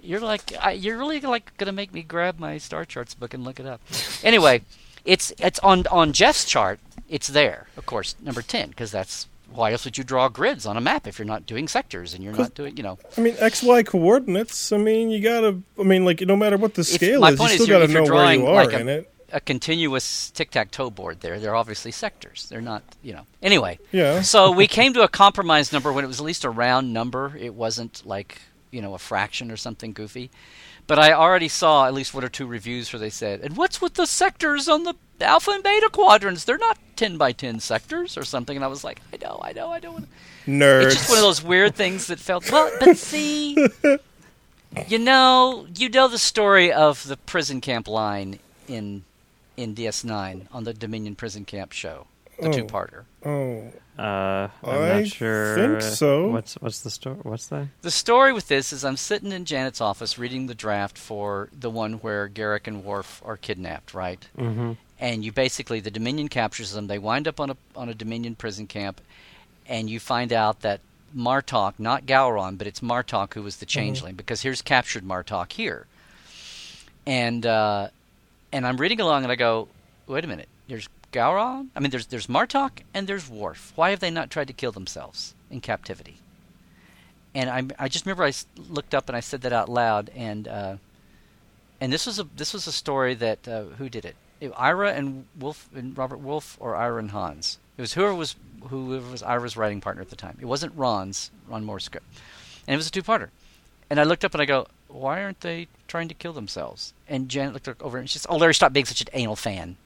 You're 0.00 0.20
like 0.20 0.52
I, 0.60 0.72
you're 0.72 0.98
really 0.98 1.20
like 1.20 1.56
gonna 1.56 1.72
make 1.72 1.92
me 1.92 2.02
grab 2.02 2.38
my 2.38 2.58
star 2.58 2.84
charts 2.84 3.14
book 3.14 3.34
and 3.34 3.44
look 3.44 3.58
it 3.58 3.66
up. 3.66 3.80
Anyway, 4.22 4.62
it's 5.04 5.32
it's 5.38 5.58
on 5.60 5.86
on 5.88 6.12
Jeff's 6.12 6.44
chart. 6.44 6.80
It's 7.08 7.28
there, 7.28 7.66
of 7.76 7.86
course, 7.86 8.14
number 8.22 8.42
ten, 8.42 8.68
because 8.70 8.90
that's 8.90 9.26
why 9.54 9.72
else 9.72 9.84
would 9.84 9.96
you 9.96 10.04
draw 10.04 10.28
grids 10.28 10.66
on 10.66 10.76
a 10.76 10.80
map 10.80 11.06
if 11.06 11.18
you're 11.18 11.26
not 11.26 11.46
doing 11.46 11.68
sectors 11.68 12.12
and 12.14 12.22
you're 12.24 12.32
not 12.32 12.54
doing 12.54 12.76
you 12.76 12.82
know. 12.82 12.98
I 13.16 13.20
mean, 13.20 13.34
X 13.38 13.62
Y 13.62 13.82
coordinates. 13.84 14.72
I 14.72 14.76
mean, 14.78 15.10
you 15.10 15.20
gotta. 15.22 15.60
I 15.78 15.82
mean, 15.84 16.04
like 16.04 16.20
no 16.22 16.36
matter 16.36 16.56
what 16.56 16.74
the 16.74 16.84
scale 16.84 17.20
my 17.20 17.30
is, 17.30 17.38
you 17.38 17.46
is 17.46 17.52
still 17.54 17.66
gotta 17.66 17.84
if 17.84 17.90
know 17.90 18.02
where 18.02 18.02
you 18.02 18.08
drawing 18.08 18.46
are 18.46 18.54
like 18.54 18.72
a- 18.72 18.80
in 18.80 18.88
it. 18.88 19.10
a 19.32 19.40
continuous 19.40 20.30
tic-tac-toe 20.30 20.90
board 20.90 21.20
there. 21.20 21.38
They're 21.40 21.54
obviously 21.56 21.90
sectors. 21.90 22.46
They're 22.48 22.60
not, 22.60 22.82
you 23.02 23.12
know. 23.14 23.26
Anyway, 23.42 23.78
Yeah. 23.92 24.22
so 24.22 24.50
we 24.52 24.66
came 24.66 24.92
to 24.94 25.02
a 25.02 25.08
compromise 25.08 25.72
number 25.72 25.92
when 25.92 26.04
it 26.04 26.08
was 26.08 26.20
at 26.20 26.26
least 26.26 26.44
a 26.44 26.50
round 26.50 26.92
number. 26.92 27.36
It 27.38 27.54
wasn't 27.54 28.02
like, 28.06 28.40
you 28.70 28.80
know, 28.82 28.94
a 28.94 28.98
fraction 28.98 29.50
or 29.50 29.56
something 29.56 29.92
goofy. 29.92 30.30
But 30.86 30.98
I 30.98 31.12
already 31.12 31.48
saw 31.48 31.86
at 31.86 31.94
least 31.94 32.12
one 32.12 32.24
or 32.24 32.28
two 32.28 32.46
reviews 32.46 32.92
where 32.92 33.00
they 33.00 33.10
said, 33.10 33.40
"And 33.40 33.56
what's 33.56 33.80
with 33.80 33.94
the 33.94 34.06
sectors 34.06 34.68
on 34.68 34.82
the 34.84 34.94
alpha 35.20 35.50
and 35.52 35.62
beta 35.62 35.88
quadrants? 35.90 36.44
They're 36.44 36.58
not 36.58 36.78
10 36.96 37.16
by 37.16 37.32
10 37.32 37.60
sectors 37.60 38.18
or 38.18 38.24
something." 38.24 38.54
And 38.56 38.64
I 38.64 38.68
was 38.68 38.84
like, 38.84 39.00
"I 39.12 39.16
know, 39.24 39.40
I 39.42 39.52
know, 39.52 39.72
I 39.72 39.78
know." 39.80 39.98
Nerds. 40.46 40.84
It's 40.86 40.94
just 40.96 41.08
one 41.08 41.18
of 41.18 41.24
those 41.24 41.42
weird 41.42 41.74
things 41.74 42.08
that 42.08 42.18
felt 42.18 42.50
well, 42.52 42.70
but 42.80 42.98
see, 42.98 43.54
you 44.88 44.98
know, 44.98 45.66
you 45.74 45.88
know 45.88 46.06
the 46.08 46.18
story 46.18 46.70
of 46.70 47.06
the 47.08 47.16
prison 47.16 47.60
camp 47.62 47.88
line 47.88 48.38
in 48.68 49.04
in 49.56 49.74
DS9 49.74 50.48
on 50.52 50.64
the 50.64 50.74
Dominion 50.74 51.14
prison 51.14 51.44
camp 51.46 51.72
show, 51.72 52.08
the 52.40 52.48
Oh. 52.48 52.52
two-parter. 52.52 53.04
oh, 53.24 53.72
Uh, 53.98 54.48
I'm 54.64 54.82
I 54.82 55.00
not 55.00 55.06
sure. 55.06 55.54
think 55.54 55.80
so. 55.82 56.28
What's 56.28 56.54
what's 56.54 56.80
the 56.80 56.90
story? 56.90 57.16
What's 57.22 57.46
that? 57.48 57.68
The 57.82 57.90
story 57.92 58.32
with 58.32 58.48
this 58.48 58.72
is 58.72 58.84
I'm 58.84 58.96
sitting 58.96 59.30
in 59.30 59.44
Janet's 59.44 59.80
office 59.80 60.18
reading 60.18 60.48
the 60.48 60.54
draft 60.54 60.98
for 60.98 61.48
the 61.56 61.70
one 61.70 61.94
where 61.94 62.28
Garak 62.28 62.66
and 62.66 62.84
Worf 62.84 63.22
are 63.24 63.36
kidnapped, 63.36 63.94
right? 63.94 64.26
Mm-hmm. 64.36 64.72
and 64.98 65.24
you 65.24 65.30
basically 65.30 65.78
the 65.80 65.92
Dominion 65.92 66.28
captures 66.28 66.72
them. 66.72 66.88
They 66.88 66.98
wind 66.98 67.28
up 67.28 67.38
on 67.38 67.50
a 67.50 67.56
on 67.76 67.88
a 67.88 67.94
Dominion 67.94 68.34
prison 68.34 68.66
camp, 68.66 69.00
and 69.68 69.88
you 69.88 70.00
find 70.00 70.32
out 70.32 70.62
that 70.62 70.80
Martok, 71.16 71.74
not 71.78 72.04
Gowron, 72.04 72.58
but 72.58 72.66
it's 72.66 72.80
Martok 72.80 73.34
who 73.34 73.42
was 73.42 73.58
the 73.58 73.66
changeling, 73.66 74.16
because 74.16 74.42
here's 74.42 74.60
captured 74.60 75.04
Martok 75.04 75.52
here, 75.52 75.86
and 77.06 77.46
uh, 77.46 77.88
and 78.52 78.66
I'm 78.66 78.76
reading 78.76 79.00
along 79.00 79.22
and 79.22 79.30
I 79.30 79.36
go, 79.36 79.68
wait 80.08 80.24
a 80.24 80.26
minute, 80.28 80.48
there's 80.68 80.88
Gowron. 81.14 81.68
I 81.74 81.80
mean, 81.80 81.90
there's 81.90 82.06
there's 82.06 82.26
Martok 82.26 82.82
and 82.92 83.06
there's 83.06 83.30
Worf. 83.30 83.72
Why 83.76 83.90
have 83.90 84.00
they 84.00 84.10
not 84.10 84.30
tried 84.30 84.48
to 84.48 84.52
kill 84.52 84.72
themselves 84.72 85.34
in 85.50 85.60
captivity? 85.60 86.16
And 87.34 87.48
I 87.48 87.84
I 87.84 87.88
just 87.88 88.04
remember 88.04 88.24
I 88.24 88.32
looked 88.68 88.94
up 88.94 89.08
and 89.08 89.16
I 89.16 89.20
said 89.20 89.42
that 89.42 89.52
out 89.52 89.68
loud 89.68 90.10
and. 90.14 90.48
Uh, 90.48 90.76
and 91.80 91.92
this 91.92 92.06
was 92.06 92.18
a 92.18 92.24
this 92.36 92.54
was 92.54 92.66
a 92.66 92.72
story 92.72 93.14
that 93.14 93.46
uh, 93.46 93.64
who 93.78 93.88
did 93.88 94.04
it? 94.04 94.16
Ira 94.56 94.92
and 94.92 95.26
Wolfe 95.38 95.68
and 95.74 95.96
Robert 95.96 96.18
Wolfe 96.18 96.56
or 96.60 96.76
Ira 96.76 96.98
and 96.98 97.10
Hans. 97.10 97.58
It 97.76 97.80
was 97.82 97.94
whoever 97.94 98.14
was 98.14 98.36
whoever 98.68 99.10
was 99.10 99.22
Ira's 99.22 99.56
writing 99.56 99.80
partner 99.80 100.02
at 100.02 100.10
the 100.10 100.16
time. 100.16 100.38
It 100.40 100.46
wasn't 100.46 100.72
Ron's 100.76 101.30
Ron 101.48 101.64
Moore's 101.64 101.84
script, 101.84 102.06
and 102.66 102.74
it 102.74 102.76
was 102.76 102.86
a 102.86 102.90
two-parter. 102.90 103.28
And 103.90 104.00
I 104.00 104.04
looked 104.04 104.24
up 104.24 104.32
and 104.34 104.40
I 104.40 104.46
go, 104.46 104.66
why 104.88 105.22
aren't 105.22 105.40
they 105.40 105.68
trying 105.88 106.08
to 106.08 106.14
kill 106.14 106.32
themselves? 106.32 106.94
And 107.06 107.28
Janet 107.28 107.52
looked 107.52 107.82
over 107.82 107.98
and 107.98 108.08
she 108.08 108.18
says, 108.18 108.26
oh, 108.30 108.36
Larry, 108.36 108.54
stop 108.54 108.72
being 108.72 108.86
such 108.86 109.02
an 109.02 109.08
anal 109.12 109.36
fan. 109.36 109.76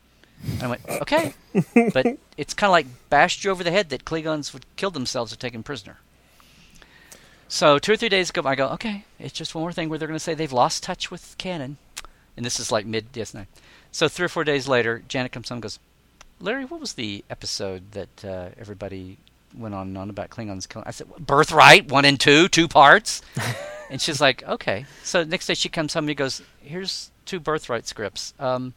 I 0.62 0.66
went, 0.68 0.80
okay, 0.88 1.34
but 1.92 2.18
it's 2.36 2.54
kind 2.54 2.68
of 2.68 2.72
like 2.72 2.86
bashed 3.10 3.44
you 3.44 3.50
over 3.50 3.64
the 3.64 3.70
head 3.70 3.90
that 3.90 4.04
Klingons 4.04 4.52
would 4.52 4.64
kill 4.76 4.90
themselves 4.90 5.32
if 5.32 5.38
taken 5.38 5.62
prisoner. 5.62 5.98
So 7.48 7.78
two 7.78 7.92
or 7.92 7.96
three 7.96 8.08
days 8.08 8.30
ago, 8.30 8.42
I 8.44 8.54
go, 8.54 8.68
okay, 8.70 9.04
it's 9.18 9.32
just 9.32 9.54
one 9.54 9.62
more 9.62 9.72
thing 9.72 9.88
where 9.88 9.98
they're 9.98 10.08
going 10.08 10.16
to 10.16 10.22
say 10.22 10.34
they've 10.34 10.52
lost 10.52 10.82
touch 10.82 11.10
with 11.10 11.34
canon, 11.38 11.78
and 12.36 12.44
this 12.44 12.60
is 12.60 12.70
like 12.70 12.86
mid 12.86 13.12
DS9. 13.12 13.46
So 13.90 14.06
three 14.08 14.26
or 14.26 14.28
four 14.28 14.44
days 14.44 14.68
later, 14.68 15.02
Janet 15.08 15.32
comes 15.32 15.48
home 15.48 15.56
and 15.56 15.62
goes, 15.62 15.78
Larry, 16.40 16.64
what 16.64 16.80
was 16.80 16.92
the 16.92 17.24
episode 17.30 17.92
that 17.92 18.24
uh, 18.24 18.50
everybody 18.60 19.16
went 19.56 19.74
on 19.74 19.88
and 19.88 19.98
on 19.98 20.10
about 20.10 20.30
Klingons 20.30 20.68
killing? 20.68 20.86
I 20.86 20.92
said, 20.92 21.08
Birthright, 21.18 21.90
one 21.90 22.04
and 22.04 22.20
two, 22.20 22.48
two 22.48 22.68
parts. 22.68 23.22
and 23.90 24.00
she's 24.00 24.20
like, 24.20 24.42
okay. 24.46 24.86
So 25.02 25.24
next 25.24 25.46
day 25.46 25.54
she 25.54 25.68
comes 25.68 25.94
home 25.94 26.04
and 26.04 26.10
he 26.10 26.14
goes, 26.14 26.42
here's 26.62 27.10
two 27.24 27.40
Birthright 27.40 27.86
scripts. 27.86 28.34
Um, 28.38 28.74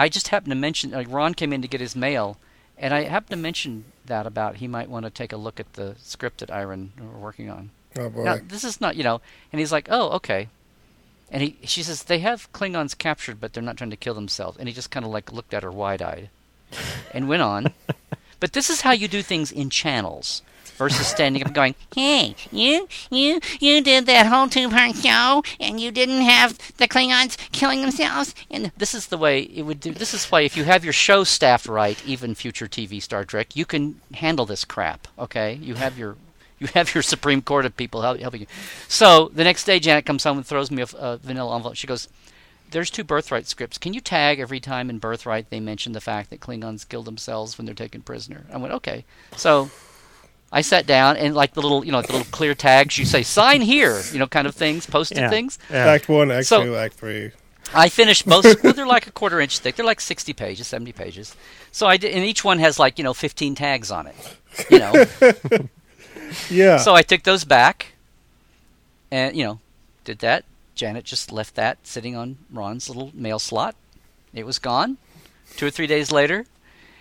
I 0.00 0.08
just 0.08 0.28
happened 0.28 0.50
to 0.50 0.56
mention, 0.56 0.92
like 0.92 1.10
Ron 1.10 1.34
came 1.34 1.52
in 1.52 1.60
to 1.60 1.68
get 1.68 1.82
his 1.82 1.94
mail, 1.94 2.38
and 2.78 2.94
I 2.94 3.02
happened 3.02 3.32
to 3.32 3.36
mention 3.36 3.84
that 4.06 4.26
about 4.26 4.56
he 4.56 4.66
might 4.66 4.88
want 4.88 5.04
to 5.04 5.10
take 5.10 5.30
a 5.30 5.36
look 5.36 5.60
at 5.60 5.74
the 5.74 5.94
script 5.98 6.38
that 6.38 6.50
Iron 6.50 6.94
were 6.98 7.18
working 7.18 7.50
on. 7.50 7.68
Oh 7.98 8.08
boy. 8.08 8.24
Now, 8.24 8.38
this 8.42 8.64
is 8.64 8.80
not, 8.80 8.96
you 8.96 9.04
know, 9.04 9.20
and 9.52 9.60
he's 9.60 9.72
like, 9.72 9.88
oh, 9.90 10.08
okay. 10.12 10.48
And 11.30 11.42
he, 11.42 11.58
she 11.64 11.82
says, 11.82 12.04
they 12.04 12.20
have 12.20 12.50
Klingons 12.54 12.96
captured, 12.96 13.42
but 13.42 13.52
they're 13.52 13.62
not 13.62 13.76
trying 13.76 13.90
to 13.90 13.96
kill 13.96 14.14
themselves. 14.14 14.56
And 14.56 14.68
he 14.68 14.74
just 14.74 14.90
kind 14.90 15.04
of 15.04 15.12
like 15.12 15.34
looked 15.34 15.52
at 15.52 15.64
her 15.64 15.70
wide 15.70 16.00
eyed 16.00 16.30
and 17.12 17.28
went 17.28 17.42
on. 17.42 17.74
but 18.40 18.54
this 18.54 18.70
is 18.70 18.80
how 18.80 18.92
you 18.92 19.06
do 19.06 19.20
things 19.20 19.52
in 19.52 19.68
channels. 19.68 20.40
Versus 20.80 21.06
standing 21.06 21.42
up 21.42 21.48
and 21.48 21.54
going, 21.54 21.74
Hey, 21.94 22.34
you, 22.50 22.88
you, 23.10 23.38
you 23.60 23.82
did 23.82 24.06
that 24.06 24.26
whole 24.26 24.48
two-part 24.48 24.96
show, 24.96 25.44
and 25.60 25.78
you 25.78 25.90
didn't 25.90 26.22
have 26.22 26.56
the 26.78 26.88
Klingons 26.88 27.36
killing 27.52 27.82
themselves. 27.82 28.34
and 28.50 28.72
this 28.78 28.94
is 28.94 29.08
the 29.08 29.18
way 29.18 29.42
it 29.42 29.62
would 29.62 29.78
do. 29.78 29.92
This 29.92 30.14
is 30.14 30.24
why 30.24 30.40
if 30.40 30.56
you 30.56 30.64
have 30.64 30.82
your 30.82 30.94
show 30.94 31.22
staffed 31.22 31.68
right, 31.68 32.02
even 32.06 32.34
future 32.34 32.66
TV 32.66 33.02
Star 33.02 33.26
Trek, 33.26 33.54
you 33.54 33.66
can 33.66 34.00
handle 34.14 34.46
this 34.46 34.64
crap. 34.64 35.06
Okay, 35.18 35.54
you 35.60 35.74
have 35.74 35.98
your 35.98 36.16
you 36.58 36.68
have 36.74 36.94
your 36.94 37.02
Supreme 37.02 37.42
Court 37.42 37.66
of 37.66 37.76
people 37.76 38.00
helping 38.00 38.40
you. 38.40 38.46
So 38.88 39.30
the 39.34 39.44
next 39.44 39.64
day, 39.64 39.80
Janet 39.80 40.06
comes 40.06 40.24
home 40.24 40.38
and 40.38 40.46
throws 40.46 40.70
me 40.70 40.82
a, 40.82 40.86
a 40.96 41.16
vanilla 41.18 41.56
envelope. 41.56 41.76
She 41.76 41.86
goes, 41.86 42.08
"There's 42.70 42.90
two 42.90 43.04
Birthright 43.04 43.46
scripts. 43.46 43.76
Can 43.76 43.92
you 43.92 44.00
tag 44.00 44.40
every 44.40 44.60
time 44.60 44.88
in 44.88 44.98
Birthright 44.98 45.50
they 45.50 45.60
mention 45.60 45.92
the 45.92 46.00
fact 46.00 46.30
that 46.30 46.40
Klingons 46.40 46.88
kill 46.88 47.02
themselves 47.02 47.58
when 47.58 47.66
they're 47.66 47.74
taken 47.74 48.00
prisoner?" 48.00 48.46
I 48.50 48.56
went, 48.56 48.72
"Okay." 48.72 49.04
So 49.36 49.70
I 50.52 50.62
sat 50.62 50.86
down 50.86 51.16
and 51.16 51.34
like 51.34 51.54
the 51.54 51.62
little, 51.62 51.84
you 51.84 51.92
know, 51.92 52.02
the 52.02 52.12
little 52.12 52.26
clear 52.32 52.54
tags 52.54 52.98
you 52.98 53.04
say 53.04 53.22
sign 53.22 53.60
here, 53.60 54.00
you 54.12 54.18
know, 54.18 54.26
kind 54.26 54.46
of 54.48 54.54
things, 54.54 54.84
posted 54.86 55.18
Yeah. 55.18 55.30
things. 55.30 55.58
Yeah. 55.70 55.86
Act 55.86 56.08
one, 56.08 56.30
act 56.30 56.46
So- 56.48 56.64
two, 56.64 56.76
act 56.76 56.94
three. 56.94 57.30
I 57.72 57.88
finished 57.88 58.26
most. 58.26 58.60
well, 58.64 58.72
they're 58.72 58.84
like 58.86 59.06
a 59.06 59.12
quarter 59.12 59.40
inch 59.40 59.60
thick. 59.60 59.76
They're 59.76 59.86
like 59.86 60.00
sixty 60.00 60.32
pages, 60.32 60.66
seventy 60.66 60.90
pages. 60.92 61.36
So 61.70 61.86
I 61.86 61.98
did, 61.98 62.12
and 62.12 62.24
each 62.24 62.42
one 62.42 62.58
has 62.58 62.80
like 62.80 62.98
you 62.98 63.04
know 63.04 63.14
fifteen 63.14 63.54
tags 63.54 63.92
on 63.92 64.08
it. 64.08 64.16
You 64.68 64.78
know, 64.80 65.04
Yeah. 66.50 66.78
so 66.78 66.94
I 66.96 67.02
took 67.02 67.22
those 67.22 67.44
back, 67.44 67.92
and 69.10 69.36
you 69.36 69.44
know, 69.44 69.60
did 70.04 70.18
that. 70.20 70.44
Janet 70.74 71.04
just 71.04 71.30
left 71.30 71.54
that 71.56 71.78
sitting 71.86 72.16
on 72.16 72.38
Ron's 72.50 72.88
little 72.88 73.10
mail 73.14 73.38
slot. 73.38 73.76
It 74.34 74.46
was 74.46 74.58
gone. 74.58 74.96
Two 75.56 75.66
or 75.66 75.70
three 75.70 75.86
days 75.86 76.10
later, 76.10 76.46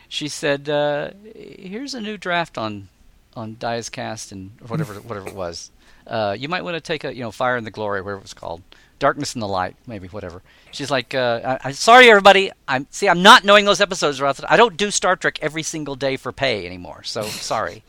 she 0.08 0.28
said, 0.28 0.70
uh, 0.70 1.12
"Here's 1.36 1.96
a 1.96 2.02
new 2.02 2.18
draft 2.18 2.58
on 2.60 2.90
on 3.36 3.56
Dias 3.60 3.90
Cast 3.90 4.32
and 4.32 4.52
whatever 4.68 4.96
whatever 4.96 5.28
it 5.28 5.36
was. 5.36 5.72
Uh, 6.08 6.36
you 6.38 6.50
might 6.50 6.64
want 6.64 6.76
to 6.76 6.82
take 6.82 7.04
a 7.04 7.14
you 7.14 7.22
know 7.22 7.32
Fire 7.32 7.58
in 7.58 7.64
the 7.64 7.72
Glory, 7.72 8.02
whatever 8.02 8.20
it 8.20 8.24
was 8.24 8.34
called, 8.34 8.62
Darkness 8.98 9.36
in 9.36 9.42
the 9.42 9.48
Light, 9.48 9.76
maybe 9.88 10.08
whatever." 10.08 10.42
She's 10.72 10.92
like, 10.92 11.14
uh, 11.14 11.58
I, 11.64 11.70
"I'm 11.70 11.74
sorry, 11.74 12.10
everybody. 12.10 12.52
I'm 12.68 12.88
see, 12.90 13.08
I'm 13.08 13.22
not 13.22 13.44
knowing 13.44 13.66
those 13.66 13.82
episodes. 13.82 14.22
I 14.22 14.58
don't 14.58 14.78
do 14.78 14.92
Star 14.92 15.16
Trek 15.16 15.40
every 15.42 15.64
single 15.64 15.96
day 15.96 16.18
for 16.18 16.32
pay 16.32 16.66
anymore. 16.66 17.04
So 17.04 17.24
sorry." 17.24 17.84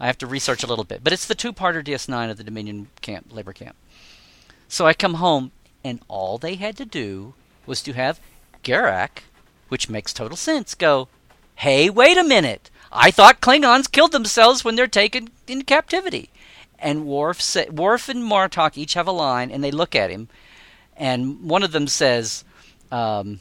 I 0.00 0.06
have 0.06 0.18
to 0.18 0.26
research 0.26 0.64
a 0.64 0.66
little 0.66 0.84
bit. 0.84 1.04
But 1.04 1.12
it's 1.12 1.26
the 1.26 1.34
two 1.36 1.52
parter 1.52 1.84
DS9 1.84 2.28
of 2.28 2.36
the 2.36 2.42
Dominion 2.42 2.88
camp, 3.02 3.32
labor 3.32 3.52
camp. 3.52 3.76
So 4.66 4.84
I 4.84 4.94
come 4.94 5.14
home, 5.14 5.52
and 5.84 6.00
all 6.08 6.38
they 6.38 6.56
had 6.56 6.76
to 6.78 6.84
do 6.84 7.34
was 7.66 7.80
to 7.82 7.92
have 7.92 8.18
Garak, 8.64 9.22
which 9.68 9.88
makes 9.88 10.12
total 10.12 10.36
sense, 10.36 10.74
go, 10.74 11.06
hey, 11.56 11.88
wait 11.88 12.18
a 12.18 12.24
minute. 12.24 12.68
I 12.92 13.10
thought 13.10 13.40
Klingons 13.40 13.90
killed 13.90 14.12
themselves 14.12 14.64
when 14.64 14.76
they're 14.76 14.86
taken 14.86 15.30
in 15.46 15.62
captivity. 15.62 16.30
And 16.78 17.06
Worf, 17.06 17.40
sa- 17.40 17.70
Worf 17.70 18.08
and 18.08 18.22
Martok 18.22 18.76
each 18.76 18.94
have 18.94 19.06
a 19.06 19.12
line, 19.12 19.50
and 19.50 19.62
they 19.62 19.70
look 19.70 19.94
at 19.94 20.10
him, 20.10 20.28
and 20.96 21.42
one 21.48 21.62
of 21.62 21.72
them 21.72 21.86
says, 21.86 22.44
um, 22.90 23.40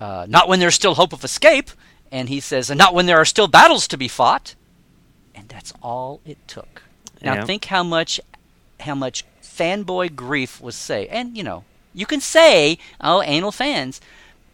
uh, 0.00 0.26
not 0.28 0.48
when 0.48 0.60
there's 0.60 0.74
still 0.74 0.94
hope 0.94 1.12
of 1.12 1.24
escape. 1.24 1.70
And 2.10 2.28
he 2.28 2.40
says, 2.40 2.70
and 2.70 2.78
not 2.78 2.94
when 2.94 3.06
there 3.06 3.18
are 3.18 3.24
still 3.24 3.48
battles 3.48 3.88
to 3.88 3.96
be 3.96 4.08
fought 4.08 4.54
and 5.34 5.48
that's 5.48 5.72
all 5.82 6.20
it 6.24 6.38
took. 6.46 6.82
Now 7.22 7.34
Yeah. 7.34 7.44
think 7.44 7.66
how 7.66 7.82
much 7.82 8.20
how 8.80 8.94
much 8.94 9.24
fanboy 9.42 10.14
grief 10.14 10.60
was 10.60 10.74
say, 10.76 11.06
and 11.08 11.36
you 11.36 11.42
know 11.42 11.64
you 11.92 12.06
can 12.06 12.20
say 12.20 12.78
oh 13.00 13.22
anal 13.22 13.52
fans, 13.52 14.00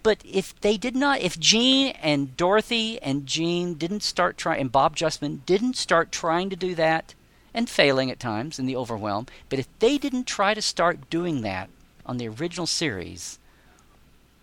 but 0.03 0.23
if 0.25 0.59
they 0.61 0.77
did 0.77 0.97
not, 0.97 1.21
if 1.21 1.39
Gene 1.39 1.89
and 2.03 2.37
Dorothy 2.37 3.01
and 3.03 3.27
Gene 3.27 3.75
didn't 3.75 4.03
start 4.03 4.37
trying, 4.39 4.61
and 4.61 4.73
Bob 4.73 4.97
Justman 4.97 5.45
didn't 5.47 5.77
start 5.77 6.11
trying 6.13 6.51
to 6.51 6.57
do 6.57 6.75
that, 6.75 7.15
and 7.53 7.69
failing 7.69 8.11
at 8.11 8.21
times 8.21 8.59
in 8.59 8.67
the 8.67 8.77
overwhelm, 8.77 9.27
but 9.49 9.59
if 9.59 9.67
they 9.81 9.99
didn't 9.99 10.27
try 10.27 10.55
to 10.55 10.63
start 10.63 11.11
doing 11.11 11.41
that 11.43 11.69
on 12.07 12.17
the 12.17 12.29
original 12.29 12.67
series, 12.67 13.39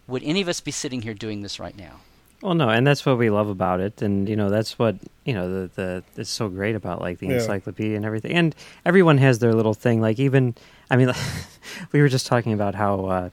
would 0.07 0.23
any 0.23 0.41
of 0.41 0.47
us 0.47 0.59
be 0.59 0.71
sitting 0.71 1.01
here 1.01 1.13
doing 1.13 1.41
this 1.41 1.59
right 1.59 1.77
now? 1.77 2.01
Well, 2.41 2.53
no, 2.53 2.69
and 2.69 2.85
that's 2.85 3.05
what 3.05 3.17
we 3.17 3.29
love 3.29 3.49
about 3.49 3.79
it, 3.79 4.01
and 4.01 4.29
you 4.29 4.35
know 4.35 4.49
that's 4.49 4.77
what 4.77 4.95
you 5.25 5.33
know 5.33 5.49
the 5.49 5.69
the 5.73 6.03
it's 6.21 6.29
so 6.29 6.49
great 6.49 6.75
about 6.75 7.01
like 7.01 7.17
the 7.17 7.27
Yeah. 7.27 7.33
encyclopedia 7.33 7.95
and 7.95 8.05
everything, 8.05 8.33
and 8.33 8.55
everyone 8.85 9.17
has 9.17 9.39
their 9.39 9.53
little 9.53 9.73
thing. 9.73 10.01
Like 10.01 10.19
even, 10.19 10.53
I 10.91 10.97
mean, 10.97 11.11
we 11.91 11.99
were 12.01 12.09
just 12.09 12.27
talking 12.27 12.53
about 12.53 12.75
how 12.75 13.05
uh, 13.05 13.29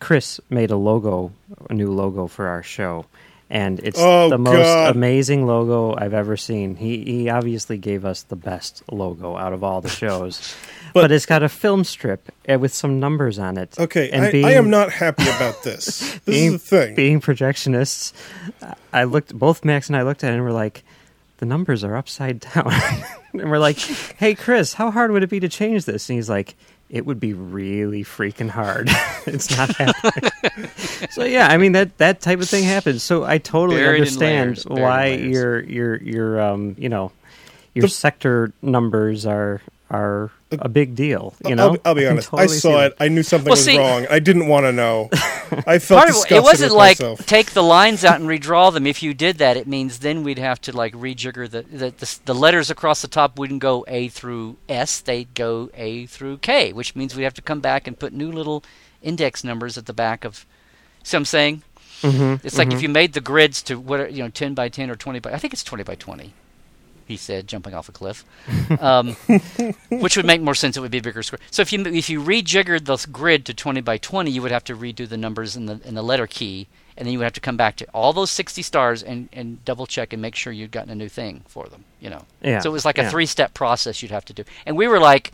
Chris 0.00 0.40
made 0.50 0.70
a 0.70 0.76
logo, 0.76 1.32
a 1.68 1.74
new 1.74 1.90
logo 1.92 2.26
for 2.26 2.46
our 2.48 2.62
show, 2.62 3.06
and 3.50 3.80
it's 3.80 3.98
Oh, 4.00 4.28
the 4.28 4.38
most 4.38 4.56
God. 4.62 4.94
amazing 4.94 5.46
logo 5.46 5.94
I've 5.96 6.14
ever 6.14 6.36
seen. 6.36 6.76
He 6.76 7.04
he 7.04 7.28
obviously 7.30 7.78
gave 7.78 8.04
us 8.04 8.22
the 8.22 8.36
best 8.36 8.82
logo 8.90 9.36
out 9.36 9.52
of 9.52 9.64
all 9.64 9.80
the 9.80 9.88
shows, 9.88 10.54
but, 10.94 11.10
it's 11.10 11.26
got 11.26 11.42
a 11.42 11.48
film 11.48 11.84
strip 11.84 12.30
uh, 12.48 12.58
with 12.58 12.72
some 12.72 13.00
numbers 13.00 13.38
on 13.38 13.56
it. 13.58 13.78
Okay, 13.78 14.10
and 14.10 14.26
I, 14.26 14.30
being, 14.32 14.44
I 14.44 14.52
am 14.52 14.70
not 14.70 14.90
happy 14.92 15.24
about 15.24 15.62
this. 15.64 16.18
This 16.24 16.36
being, 16.36 16.52
is 16.54 16.62
the 16.62 16.68
thing. 16.68 16.94
Being 16.94 17.20
projectionists, 17.20 18.12
I 18.92 19.04
looked. 19.04 19.34
Both 19.36 19.64
Max 19.64 19.88
and 19.88 19.96
I 19.96 20.02
looked 20.02 20.22
at 20.24 20.30
it 20.30 20.36
and 20.36 20.44
we're 20.44 20.52
like, 20.52 20.84
the 21.38 21.46
numbers 21.46 21.82
are 21.84 21.96
upside 21.96 22.40
down. 22.40 22.70
and 23.32 23.50
we're 23.50 23.58
like, 23.58 23.78
hey 23.78 24.34
Chris, 24.34 24.74
how 24.74 24.90
hard 24.90 25.10
would 25.10 25.22
it 25.22 25.30
be 25.30 25.40
to 25.40 25.48
change 25.48 25.84
this? 25.86 26.08
And 26.10 26.16
he's 26.16 26.28
like, 26.28 26.54
it 26.90 27.04
would 27.04 27.20
be 27.20 27.34
really 27.34 28.02
freaking 28.04 28.48
hard. 28.48 28.88
it's 29.26 29.56
not 29.56 29.74
happening. 29.76 30.30
so 31.10 31.24
yeah, 31.24 31.48
I 31.48 31.56
mean 31.58 31.72
that 31.72 31.98
that 31.98 32.20
type 32.20 32.40
of 32.40 32.48
thing 32.48 32.64
happens. 32.64 33.02
So 33.02 33.24
I 33.24 33.38
totally 33.38 33.80
Buried 33.80 34.00
understand 34.00 34.64
layers, 34.64 34.66
why 34.66 35.06
your 35.08 35.60
your 35.60 35.96
your 35.96 36.40
um 36.40 36.74
you 36.78 36.88
know 36.88 37.12
your 37.74 37.82
The- 37.82 37.88
sector 37.88 38.52
numbers 38.62 39.26
are 39.26 39.60
are 39.90 40.30
a 40.52 40.68
big 40.68 40.94
deal. 40.94 41.34
You 41.46 41.54
know, 41.56 41.62
I'll, 41.68 41.72
be- 41.72 41.80
I'll 41.84 41.94
be 41.94 42.06
I 42.06 42.10
honest. 42.10 42.28
totally 42.28 42.44
I 42.44 42.58
saw 42.58 42.78
that. 42.78 42.92
it. 42.92 42.96
I 43.00 43.08
knew 43.08 43.22
something 43.22 43.46
Well, 43.46 43.52
was 43.52 43.64
see- 43.64 43.78
wrong. 43.78 44.06
I 44.10 44.18
didn't 44.18 44.46
want 44.48 44.64
to 44.66 44.72
know. 44.72 45.08
I 45.66 45.78
felt 45.78 46.06
Part 46.06 46.10
of 46.10 46.30
it, 46.30 46.42
wasn't 46.42 46.72
with 46.72 46.76
like 46.78 47.00
myself. 47.00 47.24
take 47.26 47.52
the 47.52 47.62
lines 47.62 48.04
out 48.04 48.20
and 48.20 48.28
redraw 48.28 48.72
them. 48.72 48.86
If 48.86 49.02
you 49.02 49.14
did 49.14 49.38
that, 49.38 49.56
it 49.56 49.66
means 49.66 50.00
then 50.00 50.22
we'd 50.22 50.38
have 50.38 50.60
to 50.62 50.76
like 50.76 50.92
rejigger 50.94 51.48
the 51.50 51.62
the, 51.62 51.90
the 51.90 52.18
the 52.26 52.34
letters 52.34 52.70
across 52.70 53.00
the 53.02 53.08
top 53.08 53.38
wouldn't 53.38 53.60
go 53.60 53.84
A 53.88 54.08
through 54.08 54.56
S; 54.68 55.00
they'd 55.00 55.32
go 55.34 55.70
A 55.74 56.04
through 56.06 56.38
K, 56.38 56.72
which 56.74 56.94
means 56.94 57.16
we'd 57.16 57.24
have 57.24 57.34
to 57.34 57.42
come 57.42 57.60
back 57.60 57.86
and 57.86 57.98
put 57.98 58.12
new 58.12 58.30
little 58.30 58.62
index 59.02 59.42
numbers 59.42 59.78
at 59.78 59.86
the 59.86 59.94
back 59.94 60.24
of. 60.24 60.44
See 61.02 61.16
what 61.16 61.20
I'm 61.20 61.24
saying? 61.24 61.62
Mhm, 62.02 62.44
It's 62.44 62.58
like 62.58 62.68
mhm. 62.68 62.74
if 62.74 62.82
you 62.82 62.88
made 62.90 63.14
the 63.14 63.20
grids 63.20 63.62
to 63.64 63.76
what 63.76 64.12
you 64.12 64.22
know, 64.22 64.28
ten 64.28 64.52
by 64.54 64.68
ten 64.68 64.90
or 64.90 64.96
twenty 64.96 65.18
by. 65.18 65.32
I 65.32 65.38
think 65.38 65.52
it's 65.54 65.64
twenty 65.64 65.82
by 65.82 65.94
twenty. 65.94 66.34
He 67.08 67.16
said, 67.16 67.48
jumping 67.48 67.72
off 67.72 67.88
a 67.88 67.92
cliff, 67.92 68.24
um, 68.80 69.14
which 69.88 70.16
would 70.16 70.26
make 70.26 70.42
more 70.42 70.54
sense. 70.54 70.76
It 70.76 70.80
would 70.80 70.90
be 70.90 70.98
a 70.98 71.02
bigger 71.02 71.22
square. 71.22 71.40
So 71.50 71.62
if 71.62 71.72
you 71.72 71.82
if 71.86 72.10
you 72.10 72.20
rejiggered 72.20 72.84
the 72.84 73.04
grid 73.10 73.46
to 73.46 73.54
twenty 73.54 73.80
by 73.80 73.96
twenty, 73.96 74.30
you 74.30 74.42
would 74.42 74.50
have 74.50 74.64
to 74.64 74.76
redo 74.76 75.08
the 75.08 75.16
numbers 75.16 75.56
in 75.56 75.66
the 75.66 75.80
in 75.84 75.94
the 75.94 76.02
letter 76.02 76.26
key, 76.26 76.68
and 76.96 77.06
then 77.06 77.12
you 77.12 77.18
would 77.18 77.24
have 77.24 77.32
to 77.32 77.40
come 77.40 77.56
back 77.56 77.76
to 77.76 77.86
all 77.94 78.12
those 78.12 78.30
sixty 78.30 78.60
stars 78.60 79.02
and, 79.02 79.30
and 79.32 79.64
double 79.64 79.86
check 79.86 80.12
and 80.12 80.20
make 80.20 80.34
sure 80.34 80.52
you'd 80.52 80.70
gotten 80.70 80.90
a 80.90 80.94
new 80.94 81.08
thing 81.08 81.42
for 81.48 81.66
them. 81.66 81.84
You 81.98 82.10
know. 82.10 82.26
Yeah, 82.42 82.60
So 82.60 82.68
it 82.68 82.72
was 82.74 82.84
like 82.84 82.98
a 82.98 83.10
three 83.10 83.26
step 83.26 83.54
process 83.54 84.02
you'd 84.02 84.10
have 84.10 84.26
to 84.26 84.32
do, 84.32 84.44
and 84.66 84.76
we 84.76 84.86
were 84.86 85.00
like. 85.00 85.32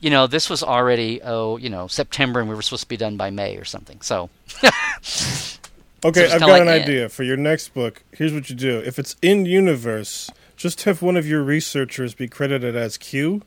You 0.00 0.10
know, 0.10 0.26
this 0.26 0.50
was 0.50 0.62
already 0.62 1.22
oh, 1.22 1.56
you 1.56 1.70
know, 1.70 1.86
September, 1.86 2.38
and 2.38 2.46
we 2.46 2.54
were 2.54 2.60
supposed 2.60 2.82
to 2.82 2.88
be 2.88 2.96
done 2.98 3.16
by 3.16 3.30
May 3.30 3.56
or 3.56 3.64
something. 3.64 4.02
So, 4.02 4.28
Okay, 6.04 6.30
I've 6.30 6.40
got 6.40 6.60
an 6.60 6.68
eh. 6.68 6.82
idea 6.82 7.08
for 7.08 7.22
your 7.22 7.38
next 7.38 7.72
book. 7.72 8.02
Here's 8.12 8.32
what 8.32 8.50
you 8.50 8.56
do: 8.56 8.78
if 8.80 8.98
it's 8.98 9.16
in 9.22 9.46
universe, 9.46 10.30
just 10.64 10.84
have 10.84 11.02
one 11.02 11.14
of 11.18 11.26
your 11.26 11.42
researchers 11.42 12.14
be 12.14 12.26
credited 12.26 12.74
as 12.74 12.96
Q, 12.96 13.42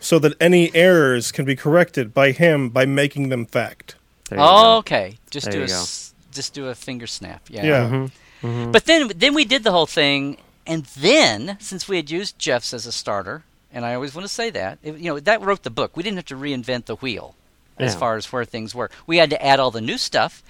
so 0.00 0.18
that 0.18 0.32
any 0.40 0.74
errors 0.74 1.30
can 1.30 1.44
be 1.44 1.54
corrected 1.54 2.14
by 2.14 2.32
him 2.32 2.70
by 2.70 2.86
making 2.86 3.28
them 3.28 3.44
fact. 3.44 3.96
There 4.30 4.38
you 4.38 4.44
go. 4.44 4.76
okay, 4.78 5.18
just 5.30 5.44
There 5.44 5.52
do 5.52 5.58
a 5.58 5.62
you 5.62 5.68
go. 5.68 5.84
just 6.32 6.54
do 6.54 6.68
a 6.68 6.74
finger 6.74 7.06
snap. 7.06 7.42
Yeah. 7.50 7.64
Yeah. 7.66 8.08
Mhm. 8.42 8.72
But 8.72 8.86
then 8.86 9.12
then 9.14 9.34
we 9.34 9.44
did 9.44 9.62
the 9.62 9.72
whole 9.72 9.86
thing, 10.00 10.38
and 10.66 10.84
then 10.96 11.58
since 11.60 11.86
we 11.86 11.96
had 11.96 12.10
used 12.10 12.38
Jeff's 12.38 12.72
as 12.72 12.86
a 12.86 12.92
starter, 12.92 13.42
and 13.70 13.84
I 13.84 13.92
always 13.94 14.14
want 14.14 14.26
to 14.26 14.32
say 14.32 14.48
that 14.50 14.78
it- 14.82 14.96
you 14.96 15.10
know 15.12 15.20
that 15.20 15.42
wrote 15.42 15.62
the 15.64 15.70
book. 15.70 15.96
We 15.96 16.02
didn't 16.02 16.16
have 16.16 16.32
to 16.32 16.36
reinvent 16.36 16.86
the 16.86 16.96
wheel 16.96 17.34
as 17.78 17.94
far 17.94 18.16
as 18.16 18.32
where 18.32 18.44
things 18.46 18.74
were. 18.74 18.90
We 19.06 19.18
had 19.18 19.28
to 19.30 19.44
add 19.44 19.60
all 19.60 19.70
the 19.70 19.80
new 19.80 19.98
stuff. 19.98 20.42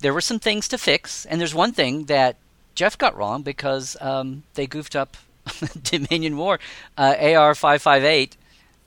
There 0.00 0.14
were 0.14 0.20
some 0.30 0.38
things 0.38 0.66
to 0.68 0.78
fix, 0.78 1.26
and 1.26 1.40
there's 1.40 1.54
one 1.54 1.72
thing 1.72 2.04
that 2.06 2.36
Jeff 2.74 2.96
got 2.98 3.16
wrong 3.16 3.42
because 3.42 3.96
um, 4.00 4.42
they 4.54 4.66
goofed 4.66 4.94
up 4.94 5.16
Dominion 5.82 6.36
War 6.36 6.58
uh, 6.96 7.14
AR 7.18 7.54
five 7.54 7.82
five 7.82 8.04
eight. 8.04 8.36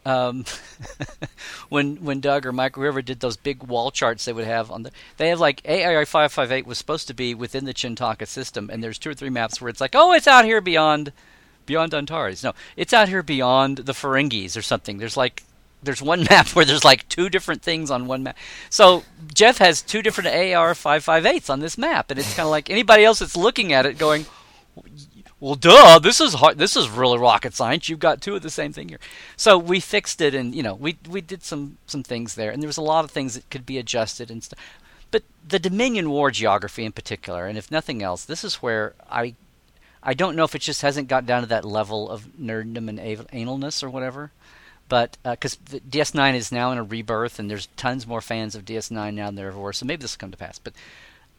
Um, 0.06 0.46
when 1.70 1.98
when 1.98 2.22
Doug 2.22 2.46
or 2.46 2.54
Mike 2.54 2.76
whoever 2.76 3.02
did 3.02 3.20
those 3.20 3.36
big 3.38 3.64
wall 3.64 3.92
charts 3.92 4.26
they 4.26 4.34
would 4.34 4.46
have 4.46 4.72
on 4.72 4.84
the 4.84 4.92
they 5.18 5.30
have 5.30 5.40
like 5.40 5.62
AR 5.68 6.06
five 6.06 6.32
five 6.32 6.52
eight 6.52 6.66
was 6.66 6.78
supposed 6.78 7.08
to 7.08 7.14
be 7.14 7.34
within 7.36 7.66
the 7.66 7.74
Chin'toka 7.74 8.26
system 8.26 8.70
and 8.72 8.82
there's 8.82 8.98
two 8.98 9.10
or 9.10 9.14
three 9.14 9.30
maps 9.30 9.60
where 9.60 9.70
it's 9.70 9.82
like 9.82 9.96
oh 9.96 10.14
it's 10.14 10.28
out 10.28 10.46
here 10.46 10.62
beyond 10.62 11.12
beyond 11.66 11.94
Antares 11.94 12.44
no 12.44 12.54
it's 12.78 12.94
out 12.94 13.10
here 13.10 13.22
beyond 13.22 13.80
the 13.80 13.92
Ferengis 13.92 14.56
or 14.56 14.62
something 14.62 15.00
there's 15.00 15.18
like 15.18 15.44
there's 15.84 16.02
one 16.02 16.24
map 16.30 16.48
where 16.50 16.66
there's 16.66 16.86
like 16.86 17.08
two 17.10 17.30
different 17.30 17.62
things 17.62 17.92
on 17.92 18.08
one 18.08 18.24
map 18.24 18.38
so 18.70 19.04
Jeff 19.34 19.58
has 19.58 19.82
two 19.82 20.02
different 20.02 20.30
AR 20.30 20.74
five 20.76 21.04
five 21.04 21.26
eights 21.26 21.50
on 21.50 21.60
this 21.60 21.78
map 21.78 22.10
and 22.10 22.20
it's 22.20 22.34
kind 22.36 22.48
of 22.48 22.52
like 22.52 22.70
anybody 22.70 23.04
else 23.04 23.20
that's 23.20 23.36
looking 23.36 23.74
at 23.74 23.86
it 23.86 23.98
going 23.98 24.26
well, 25.40 25.56
duh, 25.56 26.00
this 26.00 26.20
is 26.20 26.36
hard. 26.36 26.58
This 26.58 26.76
is 26.76 26.90
really 26.90 27.18
rocket 27.18 27.54
science. 27.54 27.88
You've 27.88 28.00
got 28.00 28.22
two 28.22 28.36
of 28.36 28.42
the 28.42 28.50
same 28.50 28.74
thing 28.74 28.90
here. 28.90 29.00
So 29.38 29.58
we 29.58 29.80
fixed 29.80 30.20
it, 30.22 30.36
and 30.36 30.54
you 30.54 30.64
know, 30.64 30.76
we 30.76 30.98
we 31.10 31.22
did 31.22 31.44
some 31.44 31.78
some 31.86 32.04
things 32.04 32.36
there, 32.36 32.52
and 32.52 32.62
there 32.62 32.68
was 32.68 32.78
a 32.78 32.82
lot 32.82 33.06
of 33.06 33.12
things 33.12 33.36
that 33.36 33.50
could 33.50 33.66
be 33.66 33.78
adjusted 33.78 34.30
and 34.30 34.44
stuff. 34.44 34.60
But 35.12 35.24
the 35.48 35.60
Dominion 35.60 36.10
War 36.10 36.30
geography 36.30 36.86
in 36.86 36.92
particular, 36.92 37.48
and 37.48 37.58
if 37.58 37.72
nothing 37.72 38.04
else, 38.04 38.26
this 38.26 38.44
is 38.44 38.56
where 38.56 38.94
I 39.10 39.36
I 40.04 40.14
don't 40.14 40.36
know 40.36 40.44
if 40.44 40.56
it 40.56 40.62
just 40.62 40.82
hasn't 40.82 41.08
got 41.08 41.26
down 41.26 41.42
to 41.42 41.48
that 41.48 41.66
level 41.66 42.10
of 42.10 42.28
nerddom 42.40 42.90
and 42.90 43.00
analness 43.00 43.82
or 43.82 43.90
whatever. 43.90 44.32
But 44.90 45.18
because 45.24 45.58
uh, 45.72 45.78
DS9 45.88 46.34
is 46.34 46.52
now 46.52 46.72
in 46.72 46.80
a 46.80 46.84
rebirth, 46.84 47.38
and 47.38 47.50
there's 47.50 47.68
tons 47.78 48.08
more 48.08 48.22
fans 48.22 48.56
of 48.56 48.66
DS9 48.66 49.14
now 49.14 49.28
than 49.28 49.36
there 49.36 49.48
ever 49.48 49.60
were, 49.60 49.72
so 49.72 49.86
maybe 49.86 50.02
this 50.02 50.16
will 50.16 50.22
come 50.22 50.32
to 50.32 50.38
pass. 50.38 50.58
But 50.58 50.74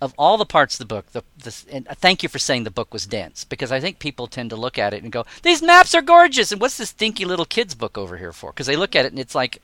of 0.01 0.15
all 0.17 0.39
the 0.39 0.47
parts 0.47 0.75
of 0.75 0.79
the 0.79 0.95
book, 0.95 1.13
the, 1.13 1.23
the, 1.39 1.65
and 1.71 1.87
thank 1.89 2.23
you 2.23 2.29
for 2.29 2.39
saying 2.39 2.65
the 2.65 2.71
book 2.71 2.93
was 2.93 3.07
dense 3.07 3.45
because 3.45 3.71
I 3.71 3.81
think 3.81 3.99
people 3.99 4.27
tend 4.27 4.51
to 4.51 4.57
look 4.57 4.79
at 4.79 4.95
it 4.95 5.03
and 5.03 5.13
go, 5.13 5.27
"These 5.43 5.63
maps 5.63 5.95
are 5.95 6.03
gorgeous," 6.03 6.53
and 6.53 6.61
what's 6.61 6.79
this 6.79 6.93
dinky 6.93 7.25
little 7.25 7.45
kids 7.45 7.75
book 7.75 7.99
over 7.99 8.17
here 8.17 8.33
for? 8.33 8.53
Because 8.53 8.67
they 8.67 8.77
look 8.77 8.97
at 8.97 9.05
it 9.05 9.13
and 9.13 9.19
it's 9.19 9.35
like, 9.35 9.61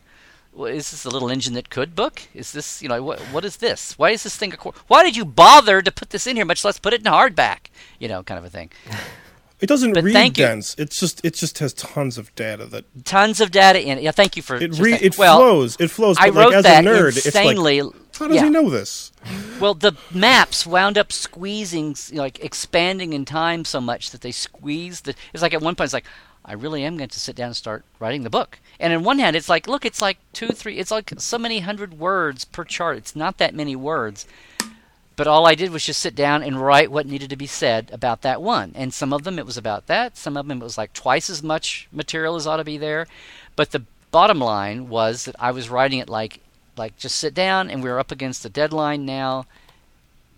well, 0.53 0.73
"Is 0.73 0.91
this 0.91 1.05
a 1.05 1.11
little 1.11 1.31
engine 1.31 1.55
that 1.55 1.71
could 1.71 1.95
book? 1.95 2.23
Is 2.35 2.53
this, 2.53 2.83
you 2.83 2.89
know, 2.89 3.03
what 3.03 3.21
what 3.33 3.45
is 3.45 3.57
this? 3.57 3.99
Why 3.99 4.11
is 4.11 4.23
this 4.23 4.37
thing? 4.37 4.53
A 4.53 4.57
Why 4.89 5.03
did 5.03 5.17
you 5.17 5.25
bother 5.25 5.81
to 5.83 5.93
put 5.93 6.11
this 6.11 6.27
in 6.27 6.37
here? 6.37 6.45
Much 6.45 6.65
less 6.65 6.79
put 6.79 6.93
it 6.93 7.01
in 7.01 7.13
hardback, 7.13 7.71
you 7.99 8.09
know, 8.09 8.23
kind 8.23 8.39
of 8.39 8.45
a 8.45 8.51
thing." 8.51 8.71
It 9.67 9.69
doesn't 9.69 9.95
But 9.95 10.05
read 10.05 10.35
dense. 10.35 10.77
It's 10.79 11.01
just 11.01 11.25
it 11.25 11.35
just 11.35 11.59
has 11.59 11.73
tons 11.73 12.19
of 12.19 12.33
data 12.37 12.67
that 12.67 12.85
Tons 13.05 13.41
of 13.41 13.51
data 13.51 13.85
in 13.85 13.99
it. 13.99 14.05
Yeah, 14.05 14.13
thank 14.13 14.37
you 14.37 14.43
for 14.43 14.55
it 14.55 14.79
re- 14.79 14.93
it 14.95 15.19
well, 15.19 15.39
flows. 15.39 15.77
It 15.81 15.91
flows. 15.91 16.17
I 16.21 16.27
like 16.27 16.35
wrote 16.35 16.55
as 16.55 16.63
that 16.63 16.85
a 16.85 16.89
nerd, 16.89 17.17
it's 17.17 17.35
like 17.35 17.35
insanely. 17.35 17.79
how 18.17 18.29
does 18.29 18.37
yeah. 18.37 18.45
he 18.45 18.51
know 18.51 18.71
this? 18.71 19.11
Well, 19.59 19.75
the 19.75 19.97
maps 20.15 20.69
wound 20.69 20.97
up 20.97 21.11
squeezing, 21.11 21.97
you 22.11 22.19
know, 22.19 22.23
like 22.23 22.39
expanding 22.45 23.13
in 23.13 23.25
time 23.25 23.65
so 23.65 23.81
much 23.81 24.13
that 24.13 24.21
they 24.21 24.31
squeezed. 24.31 25.07
The, 25.07 25.17
it's 25.35 25.43
like 25.43 25.53
at 25.53 25.63
one 25.63 25.75
point, 25.75 25.87
it's 25.87 25.95
like, 25.95 26.07
I 26.45 26.53
really 26.53 26.85
am 26.85 26.97
going 26.97 27.09
to 27.09 27.19
sit 27.19 27.35
down 27.35 27.49
and 27.49 27.57
start 27.57 27.85
writing 27.99 28.23
the 28.23 28.31
book. 28.31 28.61
And 28.79 28.93
on 28.93 29.03
one 29.03 29.19
hand, 29.19 29.35
it's 29.35 29.49
like, 29.49 29.67
look, 29.67 29.85
it's 29.85 30.01
like 30.01 30.19
two, 30.33 30.51
three, 30.51 30.79
it's 30.79 30.93
like 30.93 31.13
so 31.19 31.39
many 31.39 31.59
hundred 31.59 31.99
words 31.99 32.45
per 32.45 32.63
chart. 32.63 32.99
It's 32.99 33.17
not 33.17 33.39
that 33.39 33.53
many 33.53 33.75
words. 33.75 34.29
But 35.17 35.27
all 35.27 35.47
I 35.47 35.55
did 35.55 35.71
was 35.71 35.85
just 35.85 36.01
sit 36.01 36.15
down 36.15 36.43
and 36.43 36.61
write 36.61 36.91
what 36.91 37.07
needed 37.07 37.31
to 37.31 37.37
be 37.37 37.47
said 37.47 37.91
about 37.91 38.21
that 38.23 38.43
one. 38.43 38.73
And 38.75 38.93
some 38.93 39.13
of 39.15 39.25
them 39.25 39.39
it 39.39 39.47
was 39.47 39.57
about 39.57 39.87
that. 39.87 40.17
Some 40.17 40.37
of 40.37 40.47
them 40.47 40.61
it 40.61 40.65
was 40.65 40.77
like 40.77 40.93
twice 40.93 41.31
as 41.31 41.43
much 41.43 41.89
material 41.91 42.37
as 42.37 42.47
ought 42.47 42.59
to 42.59 42.65
be 42.65 42.77
there. 42.77 43.07
But 43.57 43.71
the 43.71 43.85
bottom 44.11 44.39
line 44.39 44.89
was 44.89 45.25
that 45.25 45.37
I 45.39 45.51
was 45.51 45.71
writing 45.71 45.99
it 45.99 46.09
like 46.09 46.41
like 46.77 46.97
just 46.97 47.17
sit 47.17 47.35
down 47.35 47.71
and 47.71 47.83
we're 47.83 47.99
up 47.99 48.13
against 48.13 48.43
the 48.43 48.49
deadline 48.49 49.05
now 49.07 49.47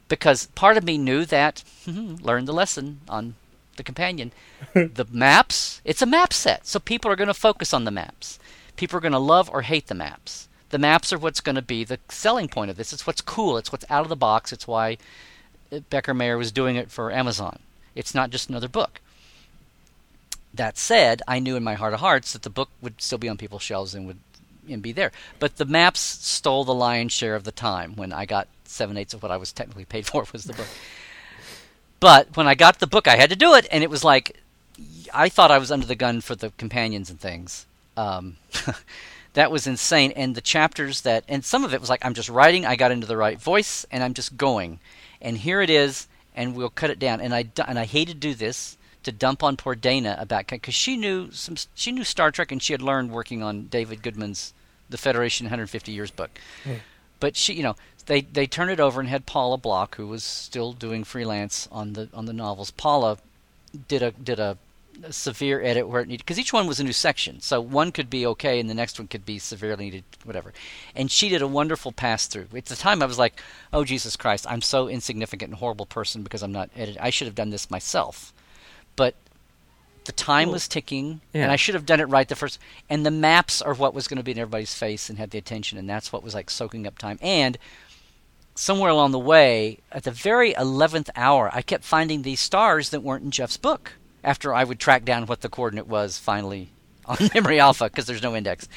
because 0.08 0.46
part 0.54 0.76
of 0.76 0.84
me 0.84 0.96
knew 0.96 1.24
that 1.24 1.62
learned 1.86 2.48
the 2.48 2.52
lesson 2.52 3.00
on 3.08 3.34
the 3.76 3.82
companion 3.82 4.32
the 4.74 5.06
maps 5.10 5.80
it's 5.84 6.02
a 6.02 6.06
map 6.06 6.32
set 6.32 6.66
so 6.66 6.78
people 6.78 7.10
are 7.10 7.16
going 7.16 7.28
to 7.28 7.34
focus 7.34 7.72
on 7.72 7.84
the 7.84 7.90
maps 7.90 8.38
people 8.76 8.96
are 8.96 9.00
going 9.00 9.12
to 9.12 9.18
love 9.18 9.50
or 9.50 9.62
hate 9.62 9.86
the 9.86 9.94
maps 9.94 10.47
the 10.70 10.78
maps 10.78 11.12
are 11.12 11.18
what's 11.18 11.40
going 11.40 11.56
to 11.56 11.62
be 11.62 11.84
the 11.84 11.98
selling 12.08 12.48
point 12.48 12.70
of 12.70 12.76
this 12.76 12.92
it's 12.92 13.06
what's 13.06 13.20
cool 13.20 13.56
it's 13.56 13.72
what's 13.72 13.84
out 13.90 14.02
of 14.02 14.08
the 14.08 14.16
box 14.16 14.52
it's 14.52 14.66
why 14.66 14.96
becker 15.90 16.14
mayer 16.14 16.38
was 16.38 16.52
doing 16.52 16.76
it 16.76 16.90
for 16.90 17.12
amazon 17.12 17.58
it's 17.94 18.14
not 18.14 18.30
just 18.30 18.48
another 18.48 18.68
book 18.68 19.00
that 20.52 20.78
said 20.78 21.22
i 21.28 21.38
knew 21.38 21.56
in 21.56 21.64
my 21.64 21.74
heart 21.74 21.94
of 21.94 22.00
hearts 22.00 22.32
that 22.32 22.42
the 22.42 22.50
book 22.50 22.70
would 22.80 23.00
still 23.00 23.18
be 23.18 23.28
on 23.28 23.36
people's 23.36 23.62
shelves 23.62 23.94
and 23.94 24.06
would 24.06 24.18
and 24.72 24.82
be 24.82 24.92
there. 24.92 25.12
But 25.38 25.56
the 25.56 25.64
maps 25.64 26.00
stole 26.00 26.64
the 26.64 26.74
lion's 26.74 27.12
share 27.12 27.34
of 27.34 27.44
the 27.44 27.52
time 27.52 27.96
when 27.96 28.12
I 28.12 28.26
got 28.26 28.48
seven 28.64 28.96
eighths 28.96 29.14
of 29.14 29.22
what 29.22 29.32
I 29.32 29.36
was 29.36 29.52
technically 29.52 29.84
paid 29.84 30.06
for 30.06 30.24
was 30.32 30.44
the 30.44 30.52
book. 30.52 30.68
But 32.00 32.36
when 32.36 32.46
I 32.46 32.54
got 32.54 32.78
the 32.78 32.86
book, 32.86 33.08
I 33.08 33.16
had 33.16 33.30
to 33.30 33.36
do 33.36 33.54
it, 33.54 33.66
and 33.72 33.82
it 33.82 33.90
was 33.90 34.04
like 34.04 34.40
I 35.12 35.28
thought 35.28 35.50
I 35.50 35.58
was 35.58 35.72
under 35.72 35.86
the 35.86 35.96
gun 35.96 36.20
for 36.20 36.36
the 36.36 36.50
companions 36.50 37.10
and 37.10 37.18
things. 37.18 37.66
Um, 37.96 38.36
that 39.34 39.50
was 39.50 39.66
insane. 39.66 40.12
And 40.12 40.34
the 40.34 40.40
chapters 40.40 41.02
that, 41.02 41.24
and 41.28 41.44
some 41.44 41.64
of 41.64 41.74
it 41.74 41.80
was 41.80 41.90
like 41.90 42.04
I'm 42.04 42.14
just 42.14 42.28
writing. 42.28 42.66
I 42.66 42.76
got 42.76 42.90
into 42.90 43.06
the 43.06 43.16
right 43.16 43.40
voice, 43.40 43.86
and 43.90 44.02
I'm 44.02 44.14
just 44.14 44.36
going. 44.36 44.80
And 45.20 45.38
here 45.38 45.60
it 45.60 45.70
is, 45.70 46.06
and 46.34 46.54
we'll 46.54 46.70
cut 46.70 46.90
it 46.90 46.98
down. 46.98 47.20
And 47.20 47.34
I 47.34 47.46
and 47.66 47.78
I 47.78 47.84
hated 47.84 48.20
to 48.20 48.28
do 48.28 48.34
this 48.34 48.76
to 49.04 49.12
dump 49.12 49.42
on 49.42 49.56
poor 49.56 49.74
Dana 49.74 50.16
about 50.18 50.48
because 50.48 50.74
she 50.74 50.96
knew 50.96 51.30
some 51.32 51.56
she 51.74 51.92
knew 51.92 52.04
Star 52.04 52.30
Trek 52.30 52.52
and 52.52 52.62
she 52.62 52.72
had 52.72 52.82
learned 52.82 53.10
working 53.10 53.42
on 53.42 53.66
David 53.66 54.02
Goodman's 54.02 54.52
The 54.90 54.98
Federation 54.98 55.46
150 55.46 55.92
Years 55.92 56.10
book. 56.10 56.30
Hmm. 56.64 56.74
But 57.20 57.36
she, 57.36 57.54
you 57.54 57.62
know, 57.62 57.76
they 58.06 58.22
they 58.22 58.46
turned 58.46 58.70
it 58.70 58.80
over 58.80 59.00
and 59.00 59.08
had 59.08 59.26
Paula 59.26 59.56
Block, 59.56 59.96
who 59.96 60.06
was 60.06 60.24
still 60.24 60.72
doing 60.72 61.04
freelance 61.04 61.68
on 61.70 61.94
the 61.94 62.08
on 62.12 62.26
the 62.26 62.32
novels. 62.32 62.70
Paula 62.70 63.18
did 63.88 64.02
a 64.02 64.10
did 64.12 64.38
a 64.38 64.58
severe 65.10 65.62
edit 65.62 65.88
where 65.88 66.02
it 66.02 66.08
needed 66.08 66.24
because 66.24 66.38
each 66.38 66.52
one 66.52 66.66
was 66.66 66.80
a 66.80 66.84
new 66.84 66.92
section, 66.92 67.40
so 67.40 67.60
one 67.60 67.92
could 67.92 68.10
be 68.10 68.26
okay 68.26 68.60
and 68.60 68.68
the 68.68 68.74
next 68.74 68.98
one 68.98 69.08
could 69.08 69.24
be 69.24 69.38
severely 69.38 69.86
needed, 69.86 70.04
whatever. 70.24 70.52
And 70.94 71.10
she 71.10 71.28
did 71.28 71.42
a 71.42 71.46
wonderful 71.46 71.92
pass 71.92 72.26
through. 72.26 72.48
At 72.54 72.66
the 72.66 72.76
time, 72.76 73.02
I 73.02 73.06
was 73.06 73.18
like, 73.18 73.40
"Oh 73.72 73.84
Jesus 73.84 74.16
Christ, 74.16 74.46
I'm 74.48 74.62
so 74.62 74.88
insignificant 74.88 75.50
and 75.50 75.58
horrible 75.58 75.86
person 75.86 76.22
because 76.22 76.42
I'm 76.42 76.52
not 76.52 76.70
editing. 76.76 77.02
I 77.02 77.10
should 77.10 77.26
have 77.26 77.34
done 77.34 77.50
this 77.50 77.70
myself." 77.70 78.32
But 78.96 79.14
the 80.04 80.12
time 80.12 80.50
was 80.50 80.66
ticking, 80.66 81.20
yeah. 81.32 81.42
and 81.42 81.52
I 81.52 81.56
should 81.56 81.74
have 81.74 81.86
done 81.86 82.00
it 82.00 82.08
right 82.08 82.26
the 82.26 82.34
first. 82.34 82.58
And 82.88 83.04
the 83.04 83.10
maps 83.10 83.60
are 83.60 83.74
what 83.74 83.94
was 83.94 84.08
going 84.08 84.16
to 84.16 84.22
be 84.22 84.32
in 84.32 84.38
everybody's 84.38 84.74
face 84.74 85.10
and 85.10 85.18
had 85.18 85.30
the 85.30 85.38
attention, 85.38 85.78
and 85.78 85.88
that's 85.88 86.12
what 86.12 86.22
was 86.22 86.34
like 86.34 86.48
soaking 86.48 86.86
up 86.86 86.98
time. 86.98 87.18
And 87.20 87.58
somewhere 88.54 88.90
along 88.90 89.12
the 89.12 89.18
way, 89.18 89.78
at 89.92 90.04
the 90.04 90.10
very 90.10 90.54
eleventh 90.54 91.10
hour, 91.14 91.50
I 91.52 91.62
kept 91.62 91.84
finding 91.84 92.22
these 92.22 92.40
stars 92.40 92.90
that 92.90 93.02
weren't 93.02 93.24
in 93.24 93.30
Jeff's 93.30 93.56
book. 93.56 93.92
After 94.28 94.54
I 94.54 94.64
would 94.64 94.78
track 94.78 95.04
down 95.04 95.26
what 95.26 95.40
the 95.40 95.48
coordinate 95.48 95.86
was 95.86 96.18
finally 96.18 96.68
on 97.06 97.16
Memory 97.34 97.58
Alpha, 97.58 97.84
because 97.84 98.06
there's 98.06 98.22
no 98.22 98.36
index. 98.36 98.68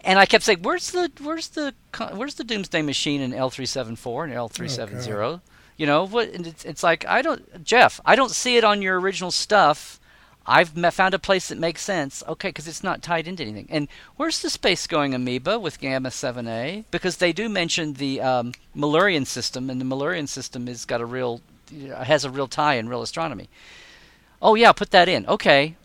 And 0.00 0.18
I 0.18 0.26
kept 0.26 0.44
saying, 0.44 0.62
"Where's 0.62 0.90
the 0.92 1.10
where's 1.20 1.48
the 1.48 1.74
where's 2.14 2.36
the 2.36 2.44
Doomsday 2.44 2.82
Machine 2.82 3.20
in 3.20 3.34
L 3.34 3.50
three 3.50 3.66
seven 3.66 3.96
four 3.96 4.24
and 4.24 4.32
L 4.32 4.48
three 4.48 4.68
seven 4.68 5.00
zero? 5.00 5.42
You 5.76 5.86
know 5.86 6.06
what? 6.06 6.30
And 6.30 6.46
it's, 6.46 6.64
it's 6.64 6.82
like 6.82 7.04
I 7.06 7.20
don't, 7.20 7.62
Jeff. 7.62 8.00
I 8.04 8.16
don't 8.16 8.30
see 8.30 8.56
it 8.56 8.64
on 8.64 8.80
your 8.80 8.98
original 8.98 9.30
stuff. 9.30 10.00
I've 10.46 10.70
found 10.94 11.12
a 11.12 11.18
place 11.18 11.48
that 11.48 11.58
makes 11.58 11.82
sense. 11.82 12.22
Okay, 12.26 12.48
because 12.48 12.66
it's 12.66 12.82
not 12.82 13.02
tied 13.02 13.28
into 13.28 13.42
anything. 13.42 13.68
And 13.68 13.86
where's 14.16 14.40
the 14.40 14.48
space 14.48 14.86
going 14.86 15.14
amoeba 15.14 15.58
with 15.58 15.78
Gamma 15.78 16.08
7A? 16.08 16.86
Because 16.90 17.18
they 17.18 17.34
do 17.34 17.50
mention 17.50 17.92
the 17.92 18.22
um, 18.22 18.54
Malurian 18.74 19.26
system, 19.26 19.68
and 19.68 19.78
the 19.78 19.84
Malurian 19.84 20.26
system 20.26 20.66
has 20.66 20.86
got 20.86 21.02
a 21.02 21.06
real 21.06 21.42
has 21.94 22.24
a 22.24 22.30
real 22.30 22.48
tie 22.48 22.74
in 22.74 22.88
real 22.88 23.02
astronomy. 23.02 23.50
Oh 24.40 24.54
yeah, 24.54 24.72
put 24.72 24.90
that 24.92 25.08
in. 25.08 25.26
Okay, 25.26 25.76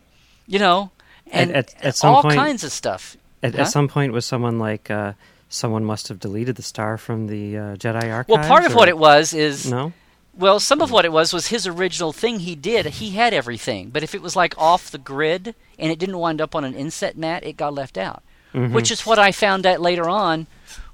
you 0.47 0.59
know, 0.59 0.91
and 1.31 1.51
at- 1.51 1.73
at 1.83 1.95
some 1.95 2.13
all 2.13 2.21
point- 2.21 2.35
kinds 2.35 2.63
of 2.63 2.71
stuff. 2.71 3.17
At, 3.41 3.55
Huh? 3.55 3.61
at 3.63 3.67
some 3.67 3.87
point, 3.87 4.13
was 4.13 4.25
someone 4.25 4.57
like 4.59 4.89
uh, 4.89 5.13
someone 5.49 5.83
must 5.83 6.07
have 6.07 6.19
deleted 6.19 6.55
the 6.55 6.61
star 6.63 6.97
from 6.97 7.27
the 7.27 7.57
uh, 7.57 7.61
Jedi 7.75 8.11
archives? 8.11 8.29
Well, 8.29 8.47
part 8.47 8.65
of 8.65 8.73
or- 8.73 8.75
what 8.77 8.87
it 8.89 8.97
was 8.97 9.33
is 9.33 9.69
No. 9.69 9.93
Well, 10.35 10.59
some 10.59 10.81
of 10.81 10.89
what 10.89 11.05
it 11.05 11.11
was 11.11 11.31
was 11.31 11.47
his 11.47 11.67
original 11.67 12.11
thing 12.11 12.39
he 12.39 12.55
did. 12.55 12.87
He 12.87 13.11
had 13.11 13.35
everything, 13.35 13.89
but 13.91 14.01
if 14.01 14.15
it 14.15 14.21
was 14.21 14.35
like 14.35 14.57
off 14.57 14.89
the 14.89 14.97
grid 14.97 15.53
and 15.77 15.91
it 15.91 15.99
didn't 15.99 16.17
wind 16.17 16.41
up 16.41 16.55
on 16.55 16.63
an 16.63 16.73
inset 16.73 17.15
mat, 17.15 17.43
it 17.43 17.55
got 17.55 17.73
left 17.75 17.97
out. 17.99 18.23
Which 18.51 18.89
is 18.91 19.05
what 19.05 19.19
I 19.19 19.31
found 19.31 19.65
out 19.67 19.79
later 19.81 20.07
on 20.09 20.47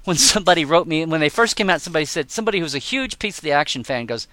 when 0.04 0.16
somebody 0.32 0.64
wrote 0.66 0.86
me 0.86 1.04
when 1.06 1.20
they 1.20 1.28
first 1.30 1.56
came 1.56 1.70
out. 1.70 1.80
Somebody 1.80 2.04
said 2.06 2.30
somebody 2.30 2.58
who's 2.58 2.74
a 2.74 2.78
huge 2.78 3.18
piece 3.18 3.38
of 3.38 3.42
the 3.44 3.52
action 3.52 3.82
fan 3.84 4.04
goes, 4.06 4.26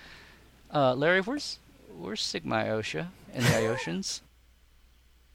uh, 0.73 0.93
"Larry, 0.93 1.21
where's 1.21 1.59
where's 1.97 2.21
Sigma 2.21 2.55
Iotia 2.63 3.07
and 3.34 3.43
the 3.43 3.49
Iotians. 3.49 4.21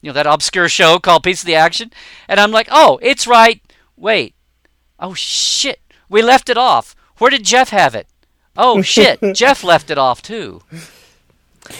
You 0.00 0.08
know 0.10 0.14
that 0.14 0.26
obscure 0.26 0.68
show 0.68 0.98
called 0.98 1.22
Piece 1.22 1.42
of 1.42 1.46
the 1.46 1.54
Action, 1.54 1.92
and 2.28 2.40
I'm 2.40 2.50
like, 2.50 2.68
"Oh, 2.70 2.98
it's 3.02 3.26
right. 3.26 3.62
Wait, 3.96 4.34
oh 4.98 5.14
shit, 5.14 5.80
we 6.08 6.22
left 6.22 6.48
it 6.48 6.58
off. 6.58 6.96
Where 7.18 7.30
did 7.30 7.44
Jeff 7.44 7.70
have 7.70 7.94
it? 7.94 8.06
Oh 8.56 8.82
shit, 8.82 9.20
Jeff 9.34 9.62
left 9.62 9.90
it 9.90 9.98
off 9.98 10.22
too. 10.22 10.62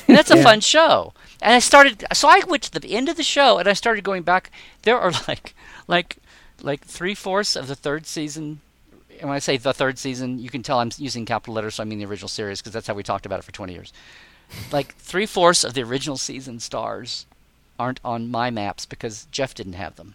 And 0.07 0.17
that's 0.17 0.31
a 0.31 0.43
fun 0.43 0.61
show. 0.61 1.13
And 1.41 1.55
I 1.55 1.59
started 1.59 2.05
so 2.13 2.29
I 2.29 2.43
went 2.47 2.63
to 2.65 2.79
the 2.79 2.95
end 2.95 3.09
of 3.09 3.17
the 3.17 3.25
show 3.25 3.59
and 3.59 3.69
I 3.69 3.73
started 3.73 4.05
going 4.05 4.23
back. 4.23 4.51
There 4.83 4.99
are 4.99 5.13
like 5.29 5.55
like 5.89 6.19
like 6.63 6.85
three 6.85 7.15
fourths 7.15 7.57
of 7.57 7.67
the 7.67 7.75
third 7.75 8.07
season. 8.07 8.61
And 9.21 9.29
when 9.29 9.37
I 9.37 9.41
say 9.41 9.57
the 9.57 9.73
third 9.73 9.99
season, 9.99 10.39
you 10.39 10.51
can 10.51 10.63
tell 10.63 10.79
I'm 10.79 10.91
using 10.97 11.25
capital 11.25 11.55
letters, 11.55 11.77
so 11.77 11.83
I 11.83 11.87
mean 11.87 11.99
the 11.99 12.07
original 12.07 12.29
series 12.29 12.61
because 12.61 12.73
that's 12.73 12.87
how 12.87 12.95
we 12.95 13.03
talked 13.03 13.27
about 13.27 13.39
it 13.39 13.45
for 13.45 13.53
20 13.53 13.73
years. 13.73 13.93
Like 14.71 14.95
three 14.97 15.27
fourths 15.27 15.65
of 15.65 15.75
the 15.75 15.83
original 15.83 16.17
season 16.17 16.61
stars 16.61 17.27
aren't 17.79 18.01
on 18.05 18.31
my 18.31 18.51
maps 18.51 18.87
because 18.87 19.27
Jeff 19.31 19.55
didn't 19.55 19.73
have 19.75 19.97
them. 19.97 20.15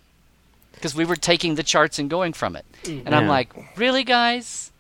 Because 0.74 0.94
we 0.96 1.06
were 1.06 1.16
taking 1.16 1.56
the 1.56 1.64
charts 1.64 1.98
and 2.00 2.10
going 2.10 2.34
from 2.34 2.56
it. 2.56 2.66
And 2.86 3.16
I'm 3.16 3.28
like, 3.28 3.52
really, 3.78 4.04
guys? 4.04 4.72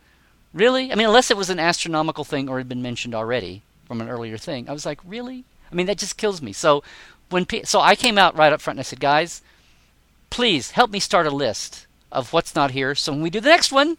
Really? 0.53 0.91
I 0.91 0.95
mean, 0.95 1.07
unless 1.07 1.31
it 1.31 1.37
was 1.37 1.49
an 1.49 1.59
astronomical 1.59 2.23
thing 2.23 2.47
or 2.49 2.59
had 2.59 2.69
been 2.69 2.81
mentioned 2.83 3.15
already 3.15 3.63
from 3.85 4.01
an 4.01 4.09
earlier 4.09 4.37
thing. 4.37 4.69
I 4.69 4.73
was 4.73 4.85
like, 4.85 4.99
really? 5.05 5.43
I 5.71 5.75
mean, 5.75 5.87
that 5.87 5.97
just 5.97 6.17
kills 6.17 6.41
me. 6.41 6.53
So 6.53 6.83
when 7.29 7.45
pe- 7.45 7.63
so 7.63 7.79
I 7.79 7.95
came 7.95 8.17
out 8.17 8.37
right 8.37 8.53
up 8.53 8.61
front 8.61 8.77
and 8.77 8.81
I 8.81 8.83
said, 8.83 8.99
guys, 8.99 9.41
please 10.29 10.71
help 10.71 10.91
me 10.91 10.99
start 10.99 11.25
a 11.25 11.31
list 11.31 11.87
of 12.11 12.31
what's 12.33 12.55
not 12.55 12.71
here. 12.71 12.95
So 12.95 13.11
when 13.11 13.21
we 13.21 13.29
do 13.29 13.39
the 13.39 13.49
next 13.49 13.71
one, 13.71 13.97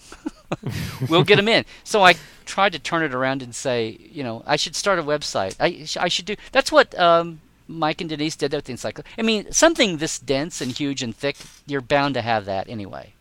we'll 1.08 1.24
get 1.24 1.36
them 1.36 1.48
in. 1.48 1.64
So 1.84 2.02
I 2.02 2.14
tried 2.44 2.72
to 2.72 2.78
turn 2.78 3.02
it 3.02 3.14
around 3.14 3.42
and 3.42 3.54
say, 3.54 3.98
you 4.12 4.22
know, 4.22 4.42
I 4.46 4.56
should 4.56 4.74
start 4.76 4.98
a 4.98 5.02
website. 5.02 5.56
I 5.60 5.84
sh- 5.84 5.96
I 5.96 6.08
should 6.08 6.24
do. 6.26 6.36
That's 6.52 6.72
what 6.72 6.98
um, 6.98 7.40
Mike 7.68 8.00
and 8.00 8.10
Denise 8.10 8.36
did 8.36 8.52
with 8.52 8.64
the 8.64 8.72
encyclopedia. 8.72 9.14
I 9.18 9.22
mean, 9.22 9.52
something 9.52 9.98
this 9.98 10.18
dense 10.18 10.60
and 10.60 10.76
huge 10.76 11.02
and 11.02 11.14
thick, 11.14 11.36
you're 11.66 11.80
bound 11.80 12.14
to 12.14 12.22
have 12.22 12.44
that 12.46 12.68
anyway. 12.68 13.12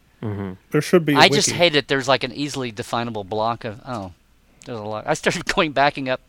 There 0.71 0.81
should 0.81 1.05
be. 1.05 1.15
I 1.15 1.21
I 1.21 1.29
just 1.29 1.51
hate 1.51 1.75
it. 1.75 1.87
There's 1.87 2.07
like 2.07 2.23
an 2.23 2.33
easily 2.33 2.71
definable 2.71 3.23
block 3.23 3.63
of 3.63 3.81
oh, 3.85 4.11
there's 4.65 4.79
a 4.79 4.83
lot. 4.83 5.07
I 5.07 5.13
started 5.13 5.45
going 5.55 5.71
backing 5.71 6.09
up, 6.09 6.21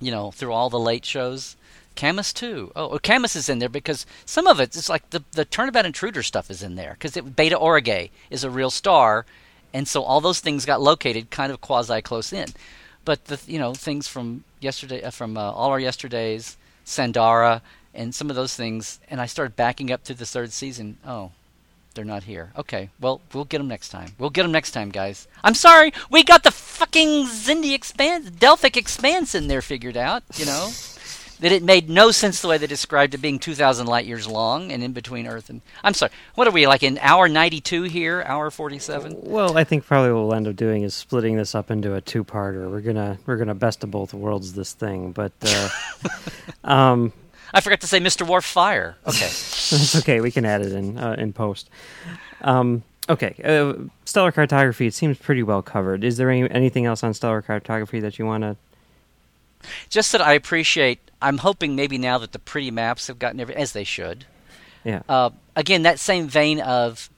you 0.00 0.10
know, 0.10 0.30
through 0.30 0.52
all 0.52 0.70
the 0.70 0.78
late 0.78 1.04
shows. 1.04 1.56
Camus 1.96 2.34
II. 2.40 2.68
Oh, 2.76 2.90
oh, 2.90 2.98
Camus 2.98 3.34
is 3.34 3.48
in 3.48 3.58
there 3.58 3.70
because 3.70 4.04
some 4.26 4.46
of 4.46 4.60
it, 4.60 4.76
it's 4.76 4.88
like 4.88 5.10
the 5.10 5.24
the 5.32 5.44
Turnabout 5.44 5.86
Intruder 5.86 6.22
stuff 6.22 6.50
is 6.50 6.62
in 6.62 6.76
there 6.76 6.96
because 7.00 7.12
Beta 7.32 7.56
Aurigae 7.56 8.10
is 8.30 8.44
a 8.44 8.50
real 8.50 8.70
star, 8.70 9.24
and 9.76 9.86
so 9.86 10.02
all 10.02 10.22
those 10.22 10.40
things 10.40 10.64
got 10.64 10.80
located 10.80 11.30
kind 11.30 11.52
of 11.52 11.60
quasi 11.60 12.00
close 12.00 12.32
in. 12.32 12.48
But 13.04 13.26
the 13.26 13.38
you 13.46 13.58
know 13.58 13.74
things 13.74 14.08
from 14.08 14.42
yesterday, 14.58 15.02
uh, 15.02 15.10
from 15.10 15.36
uh, 15.36 15.50
all 15.52 15.70
our 15.70 15.78
yesterdays, 15.78 16.56
Sandara, 16.86 17.60
and 17.94 18.14
some 18.14 18.30
of 18.30 18.36
those 18.36 18.56
things, 18.56 18.98
and 19.10 19.20
I 19.20 19.26
started 19.26 19.54
backing 19.54 19.92
up 19.92 20.02
to 20.04 20.14
the 20.14 20.24
third 20.24 20.52
season. 20.52 20.96
Oh, 21.06 21.30
they're 21.94 22.06
not 22.06 22.22
here. 22.22 22.52
Okay, 22.56 22.88
well, 22.98 23.20
we'll 23.34 23.44
get 23.44 23.58
them 23.58 23.68
next 23.68 23.90
time. 23.90 24.12
We'll 24.18 24.30
get 24.30 24.44
them 24.44 24.52
next 24.52 24.70
time, 24.70 24.88
guys. 24.88 25.28
I'm 25.44 25.54
sorry, 25.54 25.92
we 26.10 26.24
got 26.24 26.42
the 26.42 26.50
fucking 26.50 27.26
Xindi 27.26 27.74
expanse, 27.74 28.30
Delphic 28.30 28.78
expanse 28.78 29.34
in 29.34 29.46
there 29.46 29.62
figured 29.62 29.98
out. 29.98 30.22
You 30.36 30.46
know 30.46 30.70
that 31.40 31.52
it 31.52 31.62
made 31.62 31.88
no 31.88 32.10
sense 32.10 32.40
the 32.40 32.48
way 32.48 32.58
they 32.58 32.66
described 32.66 33.14
it 33.14 33.18
being 33.18 33.38
2,000 33.38 33.86
light 33.86 34.06
years 34.06 34.26
long 34.26 34.72
and 34.72 34.82
in 34.82 34.92
between 34.92 35.26
Earth 35.26 35.50
and. 35.50 35.60
I'm 35.84 35.94
sorry. 35.94 36.12
What 36.34 36.48
are 36.48 36.52
we 36.52 36.66
like 36.66 36.82
in 36.82 36.98
hour 36.98 37.28
92 37.28 37.84
here? 37.84 38.22
Hour 38.26 38.50
47? 38.50 39.16
Well, 39.22 39.56
I 39.56 39.64
think 39.64 39.84
probably 39.84 40.12
what 40.12 40.22
we'll 40.22 40.34
end 40.34 40.48
up 40.48 40.56
doing 40.56 40.82
is 40.82 40.94
splitting 40.94 41.36
this 41.36 41.54
up 41.54 41.70
into 41.70 41.94
a 41.94 42.00
two-parter. 42.00 42.70
We're 42.70 42.80
gonna 42.80 43.18
we're 43.26 43.36
gonna 43.36 43.54
best 43.54 43.84
of 43.84 43.90
both 43.90 44.14
worlds 44.14 44.54
this 44.54 44.72
thing, 44.72 45.12
but 45.12 45.32
uh, 45.42 45.68
um, 46.64 47.12
I 47.52 47.60
forgot 47.60 47.80
to 47.82 47.86
say 47.86 48.00
Mr. 48.00 48.26
Worf 48.26 48.44
Fire. 48.44 48.96
Okay. 49.06 49.26
it's 49.26 49.96
okay. 49.96 50.20
We 50.20 50.30
can 50.30 50.44
add 50.44 50.62
it 50.62 50.72
in 50.72 50.98
uh, 50.98 51.16
in 51.18 51.32
post. 51.32 51.70
Um, 52.42 52.82
okay, 53.08 53.34
uh, 53.44 53.74
stellar 54.04 54.32
cartography. 54.32 54.86
It 54.86 54.94
seems 54.94 55.18
pretty 55.18 55.42
well 55.42 55.62
covered. 55.62 56.04
Is 56.04 56.16
there 56.16 56.30
any, 56.30 56.50
anything 56.50 56.86
else 56.86 57.02
on 57.02 57.14
stellar 57.14 57.42
cartography 57.42 58.00
that 58.00 58.18
you 58.18 58.26
want 58.26 58.42
to? 58.42 58.56
Just 59.88 60.12
that 60.12 60.20
I 60.20 60.34
appreciate. 60.34 61.00
I'm 61.20 61.38
hoping 61.38 61.74
maybe 61.74 61.98
now 61.98 62.18
that 62.18 62.32
the 62.32 62.38
pretty 62.38 62.70
maps 62.70 63.06
have 63.06 63.18
gotten 63.18 63.40
every 63.40 63.56
as 63.56 63.72
they 63.72 63.84
should. 63.84 64.26
Yeah. 64.84 65.02
Uh, 65.08 65.30
again, 65.54 65.82
that 65.82 65.98
same 65.98 66.28
vein 66.28 66.60
of 66.60 67.10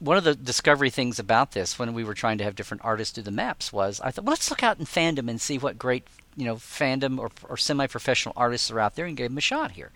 one 0.00 0.16
of 0.16 0.24
the 0.24 0.34
discovery 0.34 0.90
things 0.90 1.18
about 1.18 1.52
this 1.52 1.78
when 1.78 1.94
we 1.94 2.04
were 2.04 2.14
trying 2.14 2.38
to 2.38 2.44
have 2.44 2.56
different 2.56 2.84
artists 2.84 3.14
do 3.14 3.22
the 3.22 3.30
maps 3.30 3.72
was 3.72 4.00
I 4.00 4.10
thought, 4.10 4.24
well, 4.24 4.32
let's 4.32 4.50
look 4.50 4.62
out 4.62 4.78
in 4.78 4.84
fandom 4.84 5.28
and 5.28 5.40
see 5.40 5.58
what 5.58 5.78
great 5.78 6.06
you 6.36 6.44
know 6.44 6.56
fandom 6.56 7.18
or, 7.18 7.30
or 7.48 7.56
semi-professional 7.56 8.34
artists 8.36 8.70
are 8.70 8.80
out 8.80 8.96
there 8.96 9.06
and 9.06 9.16
give 9.16 9.30
them 9.30 9.38
a 9.38 9.42
shot 9.42 9.72
here. 9.72 9.92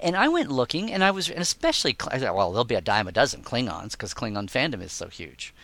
And 0.00 0.16
I 0.16 0.28
went 0.28 0.50
looking, 0.50 0.92
and 0.92 1.04
I 1.04 1.12
was, 1.12 1.30
and 1.30 1.40
especially, 1.40 1.96
I 2.08 2.18
thought, 2.18 2.34
well, 2.34 2.50
there'll 2.52 2.64
be 2.64 2.74
a 2.74 2.80
dime 2.80 3.08
a 3.08 3.12
dozen 3.12 3.42
Klingons 3.42 3.92
because 3.92 4.12
Klingon 4.12 4.50
fandom 4.50 4.82
is 4.82 4.92
so 4.92 5.08
huge. 5.08 5.54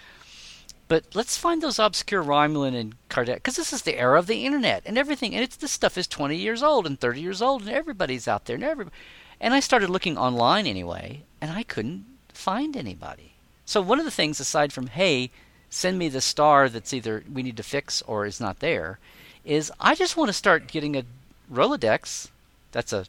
But 0.91 1.05
let's 1.14 1.36
find 1.36 1.62
those 1.62 1.78
obscure 1.78 2.20
Romulan 2.20 2.74
and 2.74 2.97
Cardassian, 3.09 3.36
because 3.36 3.55
this 3.55 3.72
is 3.72 3.82
the 3.82 3.97
era 3.97 4.18
of 4.18 4.26
the 4.26 4.45
internet 4.45 4.82
and 4.84 4.99
everything, 4.99 5.36
and 5.36 5.45
it's 5.45 5.55
this 5.55 5.70
stuff 5.70 5.97
is 5.97 6.09
20 6.09 6.34
years 6.34 6.64
old 6.64 6.84
and 6.84 6.99
30 6.99 7.20
years 7.20 7.41
old, 7.41 7.62
and 7.62 7.70
everybody's 7.70 8.26
out 8.26 8.47
there, 8.47 8.57
and 8.57 8.64
everybody. 8.64 8.97
And 9.41 9.55
I 9.55 9.61
started 9.61 9.88
looking 9.88 10.18
online 10.18 10.66
anyway, 10.66 11.22
and 11.41 11.53
I 11.53 11.62
couldn't 11.62 12.07
find 12.32 12.76
anybody. 12.76 13.34
So 13.64 13.80
one 13.80 14.01
of 14.01 14.05
the 14.05 14.11
things, 14.11 14.41
aside 14.41 14.72
from 14.72 14.88
hey, 14.88 15.30
send 15.68 15.97
me 15.97 16.09
the 16.09 16.20
star 16.20 16.68
that's 16.68 16.93
either 16.93 17.22
we 17.32 17.45
need 17.45 17.59
to 17.59 17.62
fix 17.62 18.03
or 18.03 18.26
is 18.26 18.41
not 18.41 18.59
there, 18.59 18.99
is 19.45 19.70
I 19.78 19.95
just 19.95 20.16
want 20.16 20.28
to 20.30 20.32
start 20.32 20.66
getting 20.66 20.97
a 20.97 21.05
Rolodex. 21.49 22.30
That's 22.72 22.93
a 22.93 23.07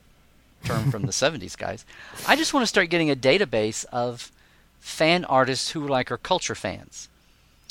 term 0.64 0.92
from 0.92 1.08
the 1.08 1.12
70s, 1.24 1.58
guys. 1.58 1.84
I 2.28 2.36
just 2.36 2.54
want 2.54 2.62
to 2.62 2.68
start 2.68 2.92
getting 2.92 3.10
a 3.10 3.16
database 3.16 3.86
of 3.86 4.32
fan 4.80 5.26
artists 5.26 5.72
who 5.72 5.88
like 5.88 6.12
are 6.12 6.20
culture 6.20 6.54
fans. 6.54 7.08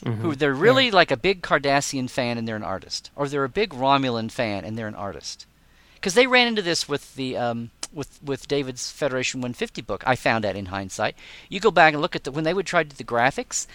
Who 0.04 0.34
they're 0.34 0.54
really 0.54 0.90
like 0.90 1.10
a 1.10 1.16
big 1.16 1.42
Cardassian 1.42 2.08
fan 2.08 2.38
and 2.38 2.48
they're 2.48 2.56
an 2.56 2.62
artist, 2.62 3.10
or 3.14 3.28
they're 3.28 3.44
a 3.44 3.48
big 3.48 3.70
Romulan 3.70 4.30
fan 4.30 4.64
and 4.64 4.76
they're 4.76 4.88
an 4.88 4.94
artist, 4.94 5.46
because 5.94 6.14
they 6.14 6.26
ran 6.26 6.48
into 6.48 6.62
this 6.62 6.88
with 6.88 7.14
the 7.16 7.36
um, 7.36 7.70
with 7.92 8.18
with 8.22 8.48
David's 8.48 8.90
Federation 8.90 9.40
150 9.40 9.82
book. 9.82 10.02
I 10.06 10.16
found 10.16 10.44
that 10.44 10.56
in 10.56 10.66
hindsight. 10.66 11.16
You 11.48 11.60
go 11.60 11.70
back 11.70 11.92
and 11.92 12.00
look 12.00 12.16
at 12.16 12.24
the 12.24 12.32
when 12.32 12.44
they 12.44 12.54
would 12.54 12.66
try 12.66 12.82
to 12.82 12.88
do 12.88 12.96
the 12.96 13.04
graphics. 13.04 13.66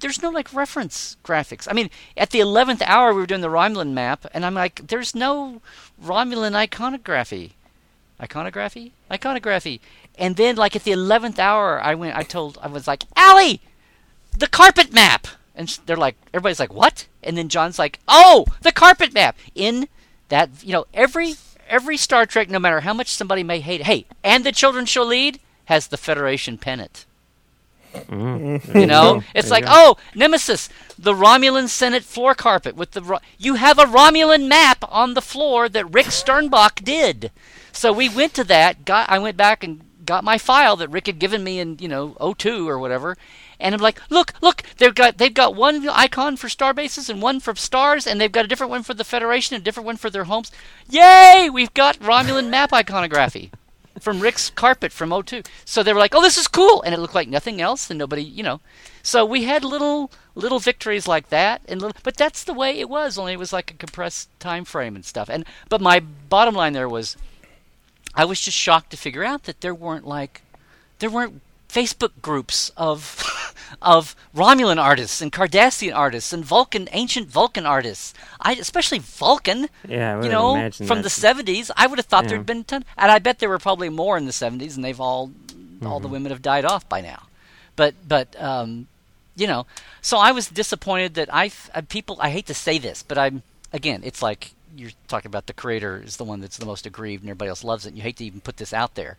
There's 0.00 0.22
no 0.22 0.30
like 0.30 0.52
reference 0.54 1.16
graphics. 1.24 1.68
I 1.70 1.74
mean, 1.74 1.90
at 2.16 2.30
the 2.30 2.40
eleventh 2.40 2.82
hour 2.82 3.12
we 3.12 3.20
were 3.20 3.26
doing 3.26 3.40
the 3.42 3.48
Romulan 3.48 3.92
map, 3.92 4.26
and 4.32 4.44
I'm 4.44 4.54
like, 4.54 4.86
there's 4.88 5.14
no 5.14 5.60
Romulan 6.02 6.54
iconography 6.54 7.56
iconography 8.20 8.92
iconography 9.10 9.80
and 10.16 10.36
then 10.36 10.54
like 10.54 10.76
at 10.76 10.84
the 10.84 10.92
11th 10.92 11.38
hour 11.38 11.82
i 11.82 11.94
went 11.94 12.16
i 12.16 12.22
told 12.22 12.56
i 12.62 12.68
was 12.68 12.86
like 12.86 13.02
Ali 13.16 13.60
the 14.38 14.46
carpet 14.46 14.92
map 14.92 15.26
and 15.54 15.78
they're 15.86 15.96
like 15.96 16.16
everybody's 16.32 16.60
like 16.60 16.72
what 16.72 17.06
and 17.22 17.36
then 17.36 17.48
john's 17.48 17.78
like 17.78 17.98
oh 18.08 18.44
the 18.62 18.72
carpet 18.72 19.12
map 19.12 19.36
in 19.54 19.88
that 20.28 20.50
you 20.62 20.72
know 20.72 20.86
every 20.92 21.34
every 21.68 21.96
star 21.96 22.26
trek 22.26 22.48
no 22.50 22.58
matter 22.58 22.80
how 22.80 22.92
much 22.94 23.08
somebody 23.08 23.42
may 23.42 23.60
hate 23.60 23.82
hey 23.82 24.06
and 24.22 24.44
the 24.44 24.52
children 24.52 24.84
shall 24.86 25.06
lead 25.06 25.38
has 25.66 25.88
the 25.88 25.96
federation 25.96 26.58
pennant 26.58 27.06
you 28.74 28.86
know, 28.86 29.22
it's 29.34 29.50
like, 29.50 29.64
oh, 29.66 29.96
Nemesis, 30.14 30.68
the 30.98 31.12
Romulan 31.12 31.68
Senate 31.68 32.02
floor 32.02 32.34
carpet 32.34 32.76
with 32.76 32.92
the. 32.92 33.02
Ro- 33.02 33.20
you 33.38 33.54
have 33.54 33.78
a 33.78 33.84
Romulan 33.84 34.48
map 34.48 34.84
on 34.88 35.14
the 35.14 35.22
floor 35.22 35.68
that 35.68 35.92
Rick 35.92 36.06
Sternbach 36.06 36.84
did. 36.84 37.30
So 37.72 37.92
we 37.92 38.08
went 38.08 38.34
to 38.34 38.44
that. 38.44 38.84
Got 38.84 39.08
I 39.10 39.18
went 39.18 39.36
back 39.36 39.62
and 39.64 39.80
got 40.04 40.24
my 40.24 40.38
file 40.38 40.76
that 40.76 40.88
Rick 40.88 41.06
had 41.06 41.18
given 41.18 41.42
me 41.42 41.58
in 41.58 41.78
you 41.80 41.88
know 41.88 42.34
02 42.38 42.68
or 42.68 42.78
whatever, 42.78 43.16
and 43.64 43.74
I'm 43.74 43.80
like, 43.80 43.98
look, 44.10 44.34
look, 44.42 44.62
they've 44.76 44.94
got 44.94 45.16
they've 45.16 45.32
got 45.32 45.56
one 45.56 45.88
icon 45.88 46.36
for 46.36 46.50
star 46.50 46.74
bases 46.74 47.08
and 47.08 47.22
one 47.22 47.40
for 47.40 47.54
stars, 47.54 48.06
and 48.06 48.20
they've 48.20 48.30
got 48.30 48.44
a 48.44 48.48
different 48.48 48.70
one 48.70 48.82
for 48.82 48.92
the 48.92 49.04
Federation 49.04 49.56
and 49.56 49.62
a 49.62 49.64
different 49.64 49.86
one 49.86 49.96
for 49.96 50.10
their 50.10 50.24
homes. 50.24 50.52
Yay! 50.88 51.48
We've 51.50 51.72
got 51.72 51.98
Romulan 51.98 52.50
map 52.50 52.74
iconography 52.74 53.50
from 53.98 54.20
Rick's 54.20 54.50
carpet 54.50 54.92
from 54.92 55.10
O2. 55.10 55.46
So 55.64 55.82
they 55.82 55.94
were 55.94 55.98
like, 55.98 56.14
"Oh, 56.14 56.20
this 56.20 56.36
is 56.36 56.46
cool," 56.46 56.82
and 56.82 56.94
it 56.94 57.00
looked 57.00 57.14
like 57.14 57.28
nothing 57.28 57.62
else, 57.62 57.88
and 57.88 57.98
nobody, 57.98 58.22
you 58.22 58.42
know. 58.42 58.60
So 59.02 59.24
we 59.24 59.44
had 59.44 59.64
little 59.64 60.10
little 60.34 60.58
victories 60.58 61.08
like 61.08 61.30
that, 61.30 61.62
and 61.66 61.80
little, 61.80 61.96
but 62.02 62.18
that's 62.18 62.44
the 62.44 62.52
way 62.52 62.78
it 62.78 62.90
was. 62.90 63.16
Only 63.16 63.32
it 63.32 63.38
was 63.38 63.52
like 63.52 63.70
a 63.70 63.74
compressed 63.74 64.28
time 64.40 64.66
frame 64.66 64.94
and 64.94 65.06
stuff. 65.06 65.30
And 65.30 65.46
but 65.70 65.80
my 65.80 66.00
bottom 66.00 66.54
line 66.54 66.74
there 66.74 66.88
was, 66.88 67.16
I 68.14 68.26
was 68.26 68.42
just 68.42 68.58
shocked 68.58 68.90
to 68.90 68.98
figure 68.98 69.24
out 69.24 69.44
that 69.44 69.62
there 69.62 69.74
weren't 69.74 70.06
like, 70.06 70.42
there 70.98 71.08
weren't 71.08 71.40
Facebook 71.74 72.12
groups 72.22 72.70
of 72.76 73.00
of 73.82 74.14
Romulan 74.34 74.80
artists 74.80 75.20
and 75.20 75.32
Cardassian 75.32 75.94
artists 75.94 76.32
and 76.32 76.44
Vulcan 76.44 76.88
ancient 76.92 77.28
Vulcan 77.28 77.66
artists. 77.66 78.14
I 78.40 78.52
especially 78.54 79.00
Vulcan. 79.00 79.68
Yeah, 79.88 80.22
you 80.22 80.30
know, 80.30 80.70
from 80.70 81.02
the 81.02 81.10
seventies. 81.10 81.70
I 81.76 81.86
would 81.88 81.98
have 81.98 82.06
thought 82.06 82.24
Yeah. 82.24 82.30
there'd 82.30 82.46
been 82.46 82.60
a 82.60 82.64
ton, 82.64 82.84
and 82.96 83.10
I 83.10 83.18
bet 83.18 83.38
there 83.40 83.48
were 83.48 83.58
probably 83.58 83.88
more 83.88 84.16
in 84.16 84.26
the 84.26 84.32
seventies, 84.32 84.76
and 84.76 84.84
they've 84.84 85.00
all 85.00 85.32
all 85.84 85.98
Mm-hmm. 85.98 86.02
the 86.02 86.08
women 86.08 86.30
have 86.32 86.40
died 86.42 86.64
off 86.64 86.88
by 86.88 87.00
now. 87.00 87.24
But 87.76 87.94
but 88.06 88.40
um, 88.40 88.86
you 89.36 89.46
know, 89.48 89.66
so 90.00 90.18
I 90.18 90.30
was 90.30 90.48
disappointed 90.48 91.14
that 91.14 91.28
I 91.34 91.50
uh, 91.74 91.82
people. 91.88 92.16
I 92.20 92.30
hate 92.30 92.46
to 92.46 92.54
say 92.54 92.78
this, 92.78 93.02
but 93.02 93.18
I'm 93.18 93.42
again. 93.72 94.00
It's 94.04 94.22
like 94.22 94.52
you're 94.76 94.92
talking 95.08 95.28
about 95.28 95.46
the 95.46 95.52
creator 95.52 96.00
is 96.04 96.16
the 96.16 96.24
one 96.24 96.40
that's 96.40 96.56
the 96.58 96.66
most 96.66 96.86
aggrieved, 96.86 97.22
and 97.24 97.30
everybody 97.30 97.48
else 97.48 97.64
loves 97.64 97.84
it. 97.84 97.88
And 97.90 97.96
you 97.98 98.02
hate 98.04 98.16
to 98.18 98.24
even 98.24 98.40
put 98.40 98.56
this 98.58 98.72
out 98.72 98.94
there, 98.94 99.16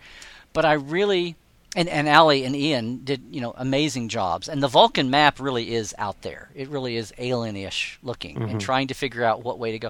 but 0.53 0.63
I 0.63 0.73
really 0.73 1.35
and 1.75 1.89
and 1.89 2.07
Ali 2.07 2.45
and 2.45 2.55
Ian 2.55 3.03
did 3.03 3.21
you 3.29 3.41
know 3.41 3.53
amazing 3.57 4.09
jobs, 4.09 4.47
and 4.47 4.63
the 4.63 4.67
Vulcan 4.67 5.09
map 5.09 5.39
really 5.39 5.75
is 5.75 5.93
out 5.97 6.21
there. 6.21 6.49
It 6.55 6.69
really 6.69 6.95
is 6.95 7.13
alien-ish 7.17 7.99
looking, 8.01 8.37
and 8.37 8.45
mm-hmm. 8.45 8.57
trying 8.59 8.87
to 8.87 8.93
figure 8.93 9.23
out 9.23 9.43
what 9.43 9.59
way 9.59 9.71
to 9.71 9.79
go. 9.79 9.89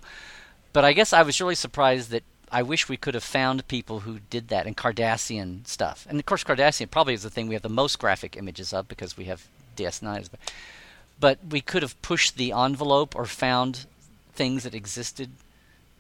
But 0.74 0.84
I 0.84 0.94
guess 0.94 1.14
I 1.14 1.22
was 1.22 1.40
really 1.40 1.56
surprised 1.56 2.10
that 2.10 2.24
I 2.52 2.64
wish 2.64 2.90
we 2.90 2.98
could 2.98 3.14
have 3.14 3.24
found 3.24 3.68
people 3.68 4.02
who 4.02 4.20
did 4.30 4.50
that 4.50 4.66
and 4.66 4.76
Cardassian 4.76 5.66
stuff. 5.68 6.06
And 6.10 6.20
of 6.20 6.26
course, 6.26 6.44
Cardassian 6.44 6.92
probably 6.92 7.14
is 7.14 7.24
the 7.24 7.30
thing 7.30 7.48
we 7.48 7.56
have 7.56 7.64
the 7.64 7.70
most 7.70 8.00
graphic 8.00 8.38
images 8.38 8.74
of 8.74 8.88
because 8.88 9.18
we 9.18 9.26
have 9.26 9.48
DS9s. 9.78 10.30
But, 10.30 10.40
but 11.20 11.40
we 11.50 11.62
could 11.62 11.82
have 11.82 12.02
pushed 12.02 12.38
the 12.38 12.52
envelope 12.52 13.16
or 13.16 13.26
found 13.26 13.86
things 14.34 14.64
that 14.64 14.76
existed 14.76 15.32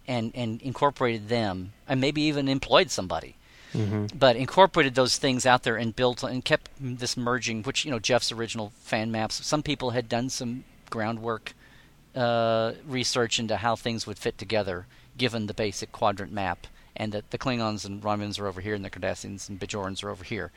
and, 0.07 0.31
and 0.35 0.61
incorporated 0.61 1.29
them 1.29 1.73
and 1.87 1.99
maybe 1.99 2.21
even 2.21 2.47
employed 2.47 2.91
somebody. 2.91 3.35
But 4.17 4.35
incorporated 4.35 4.95
those 4.95 5.17
things 5.17 5.45
out 5.45 5.63
there 5.63 5.75
and 5.75 5.95
built 5.95 6.23
and 6.23 6.43
kept 6.43 6.69
this 6.79 7.17
merging, 7.17 7.63
which 7.63 7.85
you 7.85 7.91
know 7.91 7.99
Jeff's 7.99 8.31
original 8.31 8.71
fan 8.81 9.11
maps. 9.11 9.45
Some 9.45 9.63
people 9.63 9.91
had 9.91 10.07
done 10.09 10.29
some 10.29 10.63
groundwork 10.89 11.53
uh, 12.15 12.73
research 12.87 13.39
into 13.39 13.57
how 13.57 13.75
things 13.75 14.07
would 14.07 14.17
fit 14.17 14.37
together, 14.37 14.85
given 15.17 15.47
the 15.47 15.53
basic 15.53 15.91
quadrant 15.91 16.31
map, 16.31 16.67
and 16.95 17.11
that 17.11 17.31
the 17.31 17.37
Klingons 17.37 17.85
and 17.85 18.01
Romulans 18.01 18.39
are 18.39 18.47
over 18.47 18.61
here, 18.61 18.73
and 18.73 18.85
the 18.85 18.89
Cardassians 18.89 19.49
and 19.49 19.59
Bajorans 19.59 20.03
are 20.03 20.09
over 20.09 20.23
here. 20.23 20.51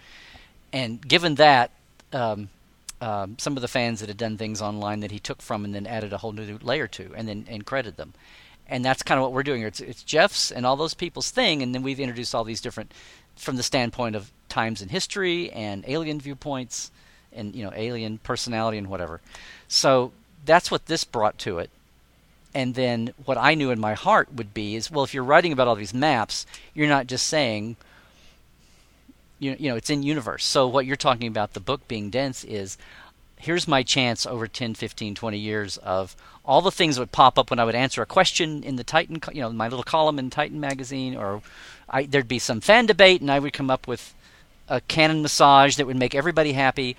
And 0.73 1.07
given 1.07 1.35
that, 1.37 1.71
um, 2.13 2.51
um, 3.01 3.37
some 3.39 3.57
of 3.57 3.63
the 3.63 3.69
fans 3.69 4.01
that 4.01 4.09
had 4.09 4.17
done 4.17 4.37
things 4.37 4.61
online 4.61 5.01
that 5.01 5.11
he 5.11 5.19
took 5.19 5.41
from 5.41 5.65
and 5.65 5.75
then 5.75 5.87
added 5.87 6.13
a 6.13 6.19
whole 6.19 6.33
new 6.33 6.59
layer 6.63 6.87
to, 6.89 7.13
and 7.15 7.29
then 7.29 7.47
and 7.49 7.65
credited 7.65 7.97
them. 7.97 8.15
And 8.69 8.85
that's 8.85 9.03
kind 9.03 9.19
of 9.19 9.23
what 9.23 9.33
we're 9.33 9.43
doing. 9.43 9.63
It's, 9.63 9.81
it's 9.81 10.03
Jeff's 10.03 10.51
and 10.51 10.67
all 10.67 10.77
those 10.77 10.95
people's 10.95 11.31
thing, 11.31 11.63
and 11.63 11.75
then 11.75 11.83
we've 11.83 12.01
introduced 12.01 12.35
all 12.35 12.45
these 12.45 12.61
different, 12.61 12.93
from 13.37 13.57
the 13.57 13.63
standpoint 13.63 14.15
of 14.15 14.31
times 14.49 14.83
in 14.83 14.91
history 14.91 15.51
and 15.51 15.85
alien 15.87 16.21
viewpoints, 16.21 16.91
and 17.33 17.55
you 17.55 17.65
know 17.65 17.73
alien 17.75 18.19
personality 18.19 18.79
and 18.79 18.89
whatever. 18.89 19.21
So 19.69 20.13
that's 20.45 20.71
what 20.71 20.87
this 20.87 21.05
brought 21.05 21.39
to 21.39 21.59
it. 21.59 21.71
And 22.55 22.75
then 22.75 23.13
what 23.25 23.37
I 23.39 23.55
knew 23.55 23.71
in 23.71 23.79
my 23.79 23.95
heart 23.95 24.35
would 24.35 24.53
be 24.53 24.75
is 24.77 24.91
well, 24.91 25.05
if 25.05 25.15
you're 25.15 25.25
writing 25.25 25.53
about 25.53 25.69
all 25.69 25.75
these 25.75 25.95
maps, 25.95 26.47
you're 26.75 26.89
not 26.89 27.07
just 27.07 27.27
saying 27.27 27.77
you, 29.39 29.57
you 29.59 29.71
know 29.71 29.77
it's 29.77 29.91
in 29.91 30.03
universe 30.03 30.45
so 30.45 30.67
what 30.67 30.87
you're 30.87 30.97
talking 30.97 31.29
about 31.29 31.53
the 31.53 31.61
book 31.61 31.87
being 31.89 32.11
dense 32.11 32.45
is 32.45 32.77
here's 33.41 33.69
my 33.69 33.83
chance 33.83 34.27
over 34.27 34.47
10 34.47 34.75
15 34.75 35.15
20 35.15 35.39
years 35.39 35.77
of 35.79 36.17
all 36.45 36.61
the 36.61 36.71
things 36.71 36.97
that 36.97 37.03
would 37.03 37.13
pop 37.13 37.39
up 37.39 37.51
when 37.51 37.59
i 37.59 37.65
would 37.65 37.75
answer 37.75 38.03
a 38.03 38.07
question 38.07 38.63
in 38.63 38.77
the 38.77 38.85
titan 38.85 39.21
you 39.33 39.41
know 39.41 39.51
my 39.51 39.69
little 39.69 39.85
column 39.85 40.19
in 40.19 40.31
titan 40.31 40.61
magazine 40.61 41.17
or 41.17 41.43
I, 41.91 42.05
there'd 42.05 42.29
be 42.29 42.39
some 42.39 42.61
fan 42.61 42.87
debate 42.87 43.21
and 43.21 43.31
i 43.31 43.39
would 43.39 43.53
come 43.53 43.71
up 43.71 43.87
with 43.87 44.15
a 44.69 44.81
canon 44.83 45.23
massage 45.23 45.77
that 45.77 45.87
would 45.87 45.97
make 45.97 46.15
everybody 46.15 46.53
happy. 46.53 46.97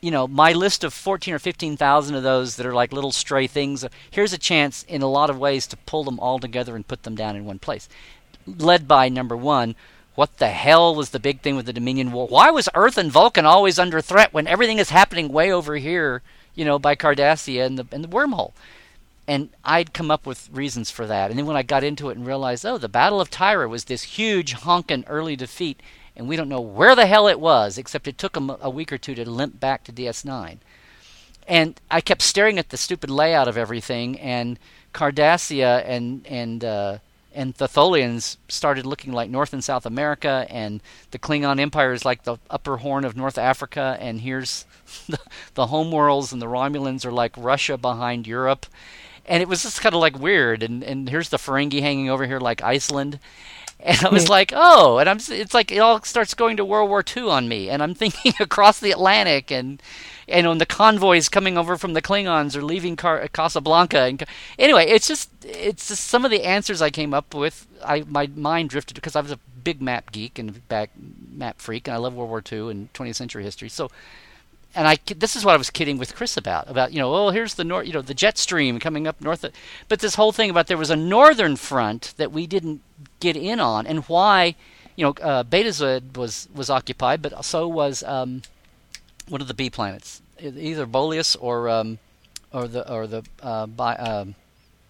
You 0.00 0.10
know 0.10 0.26
my 0.26 0.52
list 0.52 0.82
of 0.82 0.92
14 0.92 1.34
or 1.34 1.38
15,000 1.38 2.14
of 2.16 2.22
those 2.24 2.56
that 2.56 2.66
are 2.66 2.74
like 2.74 2.92
little 2.92 3.12
stray 3.12 3.46
things 3.46 3.84
uh, 3.84 3.88
here's 4.10 4.32
a 4.32 4.38
chance 4.38 4.82
in 4.84 5.00
a 5.00 5.06
lot 5.06 5.30
of 5.30 5.38
ways 5.38 5.66
to 5.68 5.76
pull 5.76 6.02
them 6.02 6.18
all 6.18 6.40
together 6.40 6.74
and 6.74 6.86
put 6.86 7.04
them 7.04 7.14
down 7.14 7.36
in 7.36 7.44
one 7.44 7.60
place. 7.60 7.88
Led 8.44 8.88
by 8.88 9.08
number 9.08 9.36
1 9.36 9.76
what 10.14 10.38
the 10.38 10.48
hell 10.48 10.94
was 10.94 11.10
the 11.10 11.20
big 11.20 11.40
thing 11.40 11.56
with 11.56 11.66
the 11.66 11.72
Dominion 11.72 12.12
War? 12.12 12.26
Why 12.26 12.50
was 12.50 12.68
Earth 12.74 12.98
and 12.98 13.10
Vulcan 13.10 13.46
always 13.46 13.78
under 13.78 14.00
threat 14.00 14.32
when 14.32 14.46
everything 14.46 14.78
is 14.78 14.90
happening 14.90 15.28
way 15.28 15.52
over 15.52 15.76
here, 15.76 16.22
you 16.54 16.64
know, 16.64 16.78
by 16.78 16.94
Cardassia 16.94 17.64
and 17.64 17.78
the 17.78 17.86
and 17.92 18.04
the 18.04 18.08
wormhole? 18.08 18.52
And 19.26 19.50
I'd 19.64 19.94
come 19.94 20.10
up 20.10 20.26
with 20.26 20.50
reasons 20.52 20.90
for 20.90 21.06
that. 21.06 21.30
And 21.30 21.38
then 21.38 21.46
when 21.46 21.56
I 21.56 21.62
got 21.62 21.84
into 21.84 22.10
it 22.10 22.16
and 22.16 22.26
realized, 22.26 22.66
oh, 22.66 22.76
the 22.76 22.88
Battle 22.88 23.20
of 23.20 23.30
Tyra 23.30 23.68
was 23.68 23.84
this 23.84 24.02
huge 24.02 24.54
honkin' 24.54 25.04
early 25.06 25.36
defeat, 25.36 25.80
and 26.16 26.28
we 26.28 26.36
don't 26.36 26.48
know 26.48 26.60
where 26.60 26.96
the 26.96 27.06
hell 27.06 27.28
it 27.28 27.40
was, 27.40 27.78
except 27.78 28.08
it 28.08 28.18
took 28.18 28.32
them 28.32 28.50
a 28.60 28.68
week 28.68 28.92
or 28.92 28.98
two 28.98 29.14
to 29.14 29.28
limp 29.28 29.60
back 29.60 29.84
to 29.84 29.92
DS9. 29.92 30.58
And 31.48 31.80
I 31.90 32.00
kept 32.00 32.22
staring 32.22 32.58
at 32.58 32.68
the 32.68 32.76
stupid 32.76 33.10
layout 33.10 33.48
of 33.48 33.56
everything, 33.56 34.18
and 34.18 34.58
Cardassia 34.92 35.82
and 35.86 36.26
and 36.26 36.64
uh, 36.64 36.98
and 37.34 37.54
the 37.54 37.68
Tholians 37.68 38.36
started 38.48 38.86
looking 38.86 39.12
like 39.12 39.30
North 39.30 39.52
and 39.52 39.62
South 39.62 39.86
America, 39.86 40.46
and 40.48 40.80
the 41.10 41.18
Klingon 41.18 41.60
Empire 41.60 41.92
is 41.92 42.04
like 42.04 42.24
the 42.24 42.38
upper 42.50 42.78
horn 42.78 43.04
of 43.04 43.16
North 43.16 43.38
Africa, 43.38 43.96
and 44.00 44.20
here's 44.20 44.64
the, 45.08 45.18
the 45.54 45.66
homeworlds, 45.66 46.32
and 46.32 46.40
the 46.42 46.46
Romulans 46.46 47.04
are 47.04 47.12
like 47.12 47.32
Russia 47.36 47.76
behind 47.76 48.26
Europe, 48.26 48.66
and 49.26 49.42
it 49.42 49.48
was 49.48 49.62
just 49.62 49.80
kind 49.80 49.94
of 49.94 50.00
like 50.00 50.18
weird, 50.18 50.62
and 50.62 50.82
and 50.82 51.08
here's 51.08 51.28
the 51.28 51.36
Ferengi 51.36 51.80
hanging 51.80 52.10
over 52.10 52.26
here 52.26 52.40
like 52.40 52.62
Iceland, 52.62 53.18
and 53.82 54.04
I 54.04 54.10
was 54.10 54.28
like, 54.28 54.52
oh, 54.54 54.98
and 54.98 55.08
I'm 55.08 55.18
it's 55.28 55.54
like 55.54 55.72
it 55.72 55.78
all 55.78 56.00
starts 56.02 56.34
going 56.34 56.56
to 56.56 56.64
World 56.64 56.88
War 56.88 57.04
II 57.04 57.28
on 57.28 57.48
me, 57.48 57.68
and 57.68 57.82
I'm 57.82 57.94
thinking 58.02 58.32
across 58.40 58.80
the 58.80 58.92
Atlantic, 58.92 59.50
and 59.50 59.82
and 60.28 60.46
on 60.46 60.58
the 60.58 60.66
convoys 60.66 61.28
coming 61.28 61.58
over 61.58 61.76
from 61.76 61.92
the 61.94 62.02
Klingons 62.02 62.54
or 62.56 62.62
leaving 62.62 62.96
Car- 62.96 63.26
Casablanca. 63.28 63.98
And 63.98 64.22
anyway, 64.58 64.86
it's 64.86 65.08
just 65.08 65.30
it's 65.44 65.88
just 65.88 66.04
some 66.04 66.24
of 66.24 66.30
the 66.30 66.44
answers 66.44 66.80
I 66.80 66.90
came 66.90 67.12
up 67.12 67.34
with. 67.34 67.66
I 67.84 68.04
my 68.06 68.28
mind 68.34 68.70
drifted 68.70 68.94
because 68.94 69.16
I 69.16 69.20
was 69.20 69.32
a 69.32 69.38
big 69.64 69.82
map 69.82 70.12
geek 70.12 70.38
and 70.38 70.66
back 70.68 70.90
map 70.96 71.60
freak, 71.60 71.88
and 71.88 71.94
I 71.94 71.98
love 71.98 72.14
World 72.14 72.30
War 72.30 72.42
II 72.50 72.70
and 72.70 72.92
20th 72.92 73.16
century 73.16 73.42
history. 73.42 73.68
So. 73.68 73.90
And 74.74 74.88
I, 74.88 74.96
this 75.16 75.36
is 75.36 75.44
what 75.44 75.54
I 75.54 75.58
was 75.58 75.68
kidding 75.68 75.98
with 75.98 76.14
Chris 76.14 76.36
about, 76.36 76.70
about 76.70 76.92
you 76.92 76.98
know, 76.98 77.14
oh, 77.14 77.30
here's 77.30 77.54
the 77.54 77.64
north, 77.64 77.86
you 77.86 77.92
know, 77.92 78.00
the 78.00 78.14
jet 78.14 78.38
stream 78.38 78.78
coming 78.78 79.06
up 79.06 79.20
north. 79.20 79.44
Of, 79.44 79.52
but 79.88 80.00
this 80.00 80.14
whole 80.14 80.32
thing 80.32 80.48
about 80.48 80.66
there 80.66 80.78
was 80.78 80.90
a 80.90 80.96
northern 80.96 81.56
front 81.56 82.14
that 82.16 82.32
we 82.32 82.46
didn't 82.46 82.80
get 83.20 83.36
in 83.36 83.60
on, 83.60 83.86
and 83.86 84.04
why, 84.04 84.54
you 84.96 85.04
know, 85.04 85.14
uh, 85.22 85.44
Betazoid 85.44 86.16
was 86.16 86.48
was 86.54 86.70
occupied, 86.70 87.20
but 87.20 87.44
so 87.44 87.68
was 87.68 88.02
um, 88.04 88.42
what 89.28 89.42
are 89.42 89.44
the 89.44 89.54
B 89.54 89.68
planets? 89.68 90.22
Either 90.40 90.86
Boleus 90.86 91.36
or 91.38 91.68
um, 91.68 91.98
or 92.52 92.66
the 92.66 92.90
or 92.90 93.06
the 93.06 93.24
uh, 93.42 93.66
by, 93.66 93.94
um, 93.96 94.34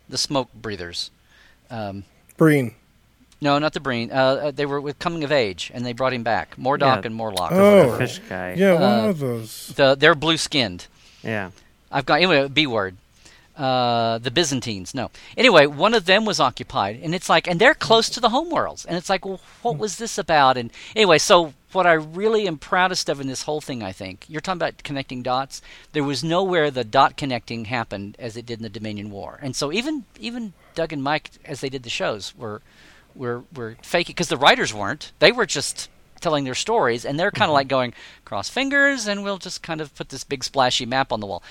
the 0.09 0.19
smoke 0.19 0.53
breathers. 0.55 1.11
Um, 1.71 2.05
Breen. 2.37 2.75
No, 3.43 3.59
not 3.59 3.75
the 3.75 3.81
Breen. 3.81 4.11
Uh, 4.11 4.15
uh, 4.15 4.51
they 4.53 4.65
were 4.65 4.81
with 4.81 4.99
coming 4.99 5.25
of 5.25 5.33
age, 5.33 5.71
and 5.75 5.85
they 5.85 5.93
brought 5.93 6.15
him 6.15 6.23
back. 6.23 6.57
Mordock 6.57 7.03
Yeah. 7.03 7.07
and 7.07 7.15
Morlock. 7.15 7.53
or 7.53 7.55
Oh. 7.61 7.77
whatever. 7.81 7.99
Fish 7.99 8.21
guy. 8.29 8.55
Yeah, 8.57 8.75
one 8.75 8.83
Uh, 8.83 9.09
of 9.09 9.19
those. 9.19 9.73
The, 9.77 9.95
they're 9.95 10.15
blue 10.15 10.37
skinned. 10.39 10.87
Yeah. 11.23 11.51
I've 11.91 12.07
got 12.07 12.17
anyway 12.23 12.49
B 12.49 12.67
word. 12.67 12.97
Uh, 13.57 14.17
the 14.17 14.31
Byzantines. 14.31 14.95
No. 14.95 15.11
Anyway, 15.37 15.67
one 15.67 15.93
of 15.93 16.07
them 16.07 16.25
was 16.25 16.41
occupied, 16.41 16.99
and 17.03 17.15
it's 17.15 17.29
like, 17.29 17.47
and 17.47 17.61
they're 17.61 17.75
close 17.75 18.09
to 18.09 18.19
the 18.21 18.31
homeworlds, 18.31 18.87
and 18.87 18.97
it's 18.97 19.11
like, 19.11 19.27
well, 19.27 19.41
what 19.61 19.77
was 19.77 19.99
this 19.99 20.17
about? 20.17 20.57
And 20.57 20.71
anyway, 20.97 21.19
so 21.19 21.53
what 21.73 21.87
I 21.87 21.93
really 21.93 22.49
am 22.49 22.57
proudest 22.57 23.11
of 23.11 23.21
in 23.21 23.27
this 23.27 23.43
whole 23.43 23.61
thing, 23.61 23.83
I 23.83 23.93
think, 23.93 24.25
you're 24.27 24.41
talking 24.41 24.57
about 24.59 24.83
connecting 24.83 25.23
dots. 25.23 25.61
There 25.93 26.03
was 26.03 26.25
nowhere 26.25 26.71
the 26.71 26.83
dot 26.83 27.19
connecting 27.19 27.67
happened 27.67 28.17
as 28.19 28.39
it 28.39 28.47
did 28.47 28.59
in 28.59 28.63
the 28.63 28.71
Dominion 28.71 29.11
War, 29.11 29.39
and 29.43 29.55
so 29.55 29.71
even 29.71 30.05
even 30.19 30.55
Doug 30.75 30.93
and 30.95 31.03
Mike, 31.03 31.31
as 31.45 31.61
they 31.61 31.69
did 31.69 31.83
the 31.83 31.91
shows, 31.91 32.33
were 32.35 32.63
were 33.15 33.45
were 33.55 33.77
faking 33.83 34.15
because 34.15 34.29
the 34.29 34.37
writers 34.37 34.73
weren't. 34.73 35.13
They 35.19 35.33
were 35.33 35.47
just 35.47 35.89
telling 36.21 36.45
their 36.45 36.55
stories, 36.55 37.05
and 37.05 37.19
they're 37.19 37.31
kind 37.31 37.43
of 37.43 37.49
mm-hmm. 37.49 37.55
like 37.55 37.69
going 37.69 37.95
cross 38.25 38.49
fingers, 38.49 39.07
and 39.07 39.23
we'll 39.23 39.39
just 39.39 39.63
kind 39.63 39.81
of 39.81 39.95
put 39.95 40.09
this 40.09 40.25
big 40.25 40.45
splashy 40.45 40.87
map 40.87 41.13
on 41.13 41.21
the 41.21 41.27
wall. 41.27 41.43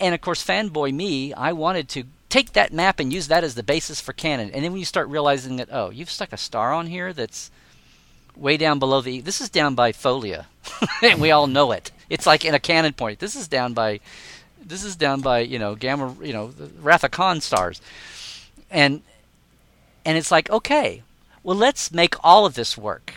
And 0.00 0.14
of 0.14 0.20
course, 0.20 0.44
fanboy 0.44 0.92
me, 0.92 1.32
I 1.32 1.52
wanted 1.52 1.88
to 1.90 2.04
take 2.28 2.52
that 2.52 2.72
map 2.72 2.98
and 2.98 3.12
use 3.12 3.28
that 3.28 3.44
as 3.44 3.54
the 3.54 3.62
basis 3.62 4.00
for 4.00 4.12
canon. 4.12 4.50
And 4.50 4.64
then 4.64 4.72
when 4.72 4.80
you 4.80 4.84
start 4.84 5.08
realizing 5.08 5.56
that, 5.56 5.68
oh, 5.70 5.90
you've 5.90 6.10
stuck 6.10 6.32
a 6.32 6.36
star 6.36 6.72
on 6.72 6.88
here 6.88 7.12
that's 7.12 7.50
way 8.36 8.56
down 8.56 8.78
below 8.78 9.00
the. 9.00 9.20
This 9.20 9.40
is 9.40 9.48
down 9.48 9.74
by 9.74 9.92
Tholia, 9.92 10.46
and 11.02 11.20
we 11.20 11.30
all 11.30 11.46
know 11.46 11.72
it. 11.72 11.92
It's 12.10 12.26
like 12.26 12.44
in 12.44 12.54
a 12.54 12.60
canon 12.60 12.92
point. 12.92 13.20
This 13.20 13.36
is 13.36 13.48
down 13.48 13.72
by. 13.72 14.00
This 14.66 14.82
is 14.82 14.96
down 14.96 15.20
by 15.20 15.40
you 15.40 15.58
know 15.58 15.74
gamma 15.74 16.16
you 16.22 16.32
know 16.32 16.52
of 16.84 17.10
Khan 17.10 17.40
stars, 17.40 17.80
and 18.70 19.02
and 20.04 20.16
it's 20.18 20.30
like 20.30 20.50
okay, 20.50 21.02
well 21.42 21.56
let's 21.56 21.92
make 21.92 22.14
all 22.24 22.46
of 22.46 22.54
this 22.54 22.76
work. 22.76 23.14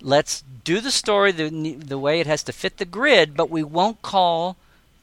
Let's 0.00 0.42
do 0.64 0.80
the 0.80 0.90
story 0.90 1.32
the 1.32 1.74
the 1.74 1.98
way 1.98 2.20
it 2.20 2.26
has 2.26 2.42
to 2.44 2.52
fit 2.52 2.78
the 2.78 2.84
grid, 2.84 3.36
but 3.36 3.50
we 3.50 3.62
won't 3.62 4.02
call 4.02 4.56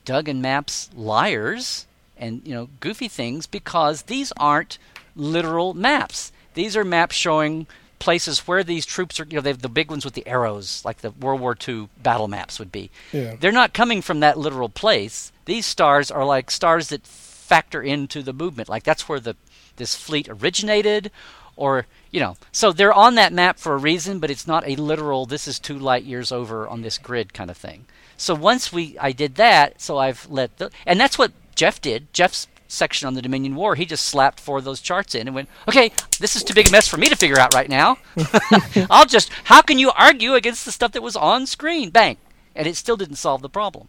Doug 0.05 0.27
and 0.27 0.41
Maps 0.41 0.89
liars 0.95 1.85
and 2.17 2.41
you 2.45 2.53
know 2.53 2.69
goofy 2.79 3.07
things 3.07 3.47
because 3.47 4.03
these 4.03 4.31
aren't 4.37 4.77
literal 5.15 5.73
maps. 5.73 6.31
These 6.53 6.75
are 6.77 6.83
maps 6.83 7.15
showing 7.15 7.67
places 7.99 8.39
where 8.47 8.63
these 8.63 8.85
troops 8.85 9.19
are. 9.19 9.25
You 9.25 9.35
know, 9.35 9.41
they 9.41 9.49
have 9.49 9.61
the 9.61 9.69
big 9.69 9.89
ones 9.89 10.03
with 10.03 10.15
the 10.15 10.27
arrows, 10.27 10.83
like 10.83 10.97
the 10.97 11.11
World 11.11 11.39
War 11.39 11.55
II 11.67 11.89
battle 12.01 12.27
maps 12.27 12.59
would 12.59 12.71
be. 12.71 12.89
Yeah. 13.11 13.35
They're 13.39 13.51
not 13.51 13.73
coming 13.73 14.01
from 14.01 14.19
that 14.19 14.37
literal 14.37 14.69
place. 14.69 15.31
These 15.45 15.65
stars 15.65 16.11
are 16.11 16.25
like 16.25 16.51
stars 16.51 16.89
that 16.89 17.05
factor 17.05 17.81
into 17.81 18.21
the 18.21 18.33
movement. 18.33 18.69
Like 18.69 18.83
that's 18.83 19.07
where 19.07 19.19
the 19.19 19.35
this 19.77 19.95
fleet 19.95 20.27
originated, 20.29 21.11
or 21.55 21.85
you 22.11 22.19
know, 22.19 22.35
so 22.51 22.71
they're 22.71 22.93
on 22.93 23.15
that 23.15 23.33
map 23.33 23.57
for 23.57 23.73
a 23.73 23.77
reason, 23.77 24.19
but 24.19 24.29
it's 24.29 24.47
not 24.47 24.67
a 24.67 24.75
literal. 24.75 25.25
This 25.25 25.47
is 25.47 25.59
two 25.59 25.77
light 25.79 26.03
years 26.03 26.31
over 26.31 26.67
on 26.67 26.81
this 26.81 26.97
grid 26.97 27.33
kind 27.33 27.49
of 27.49 27.57
thing. 27.57 27.85
So 28.17 28.35
once 28.35 28.71
we 28.71 28.97
I 28.99 29.11
did 29.11 29.35
that, 29.35 29.81
so 29.81 29.97
I've 29.97 30.29
let 30.29 30.57
the 30.57 30.71
and 30.85 30.99
that's 30.99 31.17
what 31.17 31.31
Jeff 31.55 31.81
did. 31.81 32.13
Jeff's 32.13 32.47
section 32.67 33.07
on 33.07 33.13
the 33.13 33.21
Dominion 33.21 33.55
War, 33.55 33.75
he 33.75 33.85
just 33.85 34.05
slapped 34.05 34.39
four 34.39 34.59
of 34.59 34.63
those 34.63 34.79
charts 34.79 35.15
in 35.15 35.27
and 35.27 35.35
went, 35.35 35.49
"Okay, 35.67 35.91
this 36.19 36.35
is 36.35 36.43
too 36.43 36.53
big 36.53 36.67
a 36.67 36.71
mess 36.71 36.87
for 36.87 36.97
me 36.97 37.09
to 37.09 37.15
figure 37.15 37.39
out 37.39 37.53
right 37.53 37.69
now. 37.69 37.97
I'll 38.89 39.05
just 39.05 39.29
how 39.45 39.61
can 39.61 39.79
you 39.79 39.91
argue 39.91 40.35
against 40.35 40.65
the 40.65 40.71
stuff 40.71 40.91
that 40.91 41.03
was 41.03 41.15
on 41.15 41.47
screen? 41.47 41.89
Bang." 41.89 42.17
And 42.55 42.67
it 42.67 42.75
still 42.75 42.97
didn't 42.97 43.15
solve 43.15 43.41
the 43.41 43.49
problem. 43.49 43.87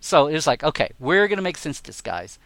So 0.00 0.26
it 0.26 0.32
was 0.34 0.46
like, 0.46 0.64
"Okay, 0.64 0.90
we're 0.98 1.28
going 1.28 1.36
to 1.36 1.42
make 1.42 1.58
sense 1.58 1.78
of 1.78 1.84
this, 1.84 2.00
guys." 2.00 2.38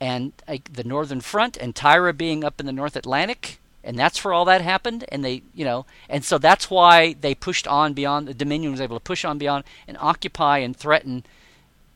And 0.00 0.32
uh, 0.48 0.56
the 0.72 0.84
Northern 0.84 1.20
Front 1.20 1.56
and 1.56 1.74
Tyra 1.74 2.16
being 2.16 2.42
up 2.42 2.58
in 2.58 2.66
the 2.66 2.72
North 2.72 2.96
Atlantic, 2.96 3.58
and 3.84 3.98
that's 3.98 4.24
where 4.24 4.32
all 4.32 4.46
that 4.46 4.62
happened. 4.62 5.04
And 5.10 5.24
they, 5.24 5.42
you 5.54 5.64
know, 5.64 5.84
and 6.08 6.24
so 6.24 6.38
that's 6.38 6.70
why 6.70 7.14
they 7.20 7.34
pushed 7.34 7.68
on 7.68 7.92
beyond. 7.92 8.26
The 8.26 8.34
Dominion 8.34 8.72
was 8.72 8.80
able 8.80 8.96
to 8.96 9.04
push 9.04 9.24
on 9.24 9.38
beyond 9.38 9.64
and 9.86 9.96
occupy 10.00 10.58
and 10.58 10.76
threaten 10.76 11.24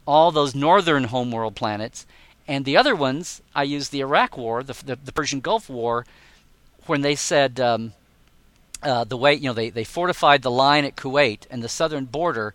all 0.07 0.31
those 0.31 0.55
northern 0.55 1.05
homeworld 1.05 1.55
planets. 1.55 2.07
And 2.47 2.65
the 2.65 2.77
other 2.77 2.95
ones, 2.95 3.41
I 3.55 3.63
used 3.63 3.91
the 3.91 4.01
Iraq 4.01 4.37
War, 4.37 4.63
the, 4.63 4.75
the, 4.85 4.97
the 4.97 5.13
Persian 5.13 5.41
Gulf 5.41 5.71
War, 5.71 6.05
when 6.87 7.01
they 7.01 7.15
said 7.15 7.59
um, 7.59 7.95
uh, 8.83 9.05
the 9.05 9.17
way, 9.17 9.35
you 9.35 9.49
know, 9.49 9.55
they, 9.55 9.71
they 9.71 9.85
fortified 9.85 10.43
the 10.43 10.51
line 10.51 10.85
at 10.85 10.97
Kuwait 10.97 11.47
and 11.51 11.63
the 11.63 11.69
southern 11.69 12.05
border. 12.05 12.55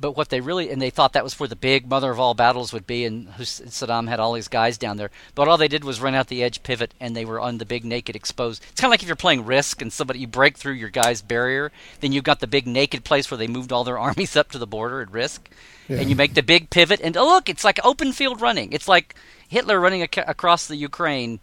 But 0.00 0.16
what 0.16 0.28
they 0.28 0.40
really 0.40 0.70
and 0.70 0.80
they 0.80 0.90
thought 0.90 1.12
that 1.12 1.24
was 1.24 1.38
where 1.38 1.48
the 1.48 1.56
big 1.56 1.88
mother 1.88 2.10
of 2.10 2.20
all 2.20 2.34
battles 2.34 2.72
would 2.72 2.86
be, 2.86 3.04
and 3.04 3.28
Saddam 3.28 4.08
had 4.08 4.20
all 4.20 4.32
these 4.32 4.48
guys 4.48 4.78
down 4.78 4.96
there. 4.96 5.10
But 5.34 5.48
all 5.48 5.56
they 5.56 5.68
did 5.68 5.84
was 5.84 6.00
run 6.00 6.14
out 6.14 6.28
the 6.28 6.42
edge 6.42 6.62
pivot, 6.62 6.94
and 7.00 7.16
they 7.16 7.24
were 7.24 7.40
on 7.40 7.58
the 7.58 7.66
big 7.66 7.84
naked 7.84 8.14
exposed. 8.14 8.62
It's 8.70 8.80
kind 8.80 8.88
of 8.88 8.92
like 8.92 9.02
if 9.02 9.08
you're 9.08 9.16
playing 9.16 9.44
Risk 9.44 9.82
and 9.82 9.92
somebody 9.92 10.20
you 10.20 10.26
break 10.26 10.56
through 10.56 10.74
your 10.74 10.90
guy's 10.90 11.22
barrier, 11.22 11.72
then 12.00 12.12
you've 12.12 12.24
got 12.24 12.40
the 12.40 12.46
big 12.46 12.66
naked 12.66 13.04
place 13.04 13.30
where 13.30 13.38
they 13.38 13.46
moved 13.48 13.72
all 13.72 13.84
their 13.84 13.98
armies 14.08 14.36
up 14.36 14.50
to 14.52 14.58
the 14.58 14.66
border 14.66 15.00
at 15.00 15.10
Risk, 15.10 15.48
and 15.88 16.08
you 16.08 16.16
make 16.16 16.34
the 16.34 16.42
big 16.42 16.70
pivot, 16.70 17.00
and 17.02 17.16
oh 17.16 17.26
look, 17.26 17.48
it's 17.48 17.64
like 17.64 17.84
open 17.84 18.12
field 18.12 18.40
running. 18.40 18.72
It's 18.72 18.88
like 18.88 19.14
Hitler 19.48 19.80
running 19.80 20.02
ac- 20.02 20.24
across 20.26 20.66
the 20.66 20.76
Ukraine, 20.76 21.40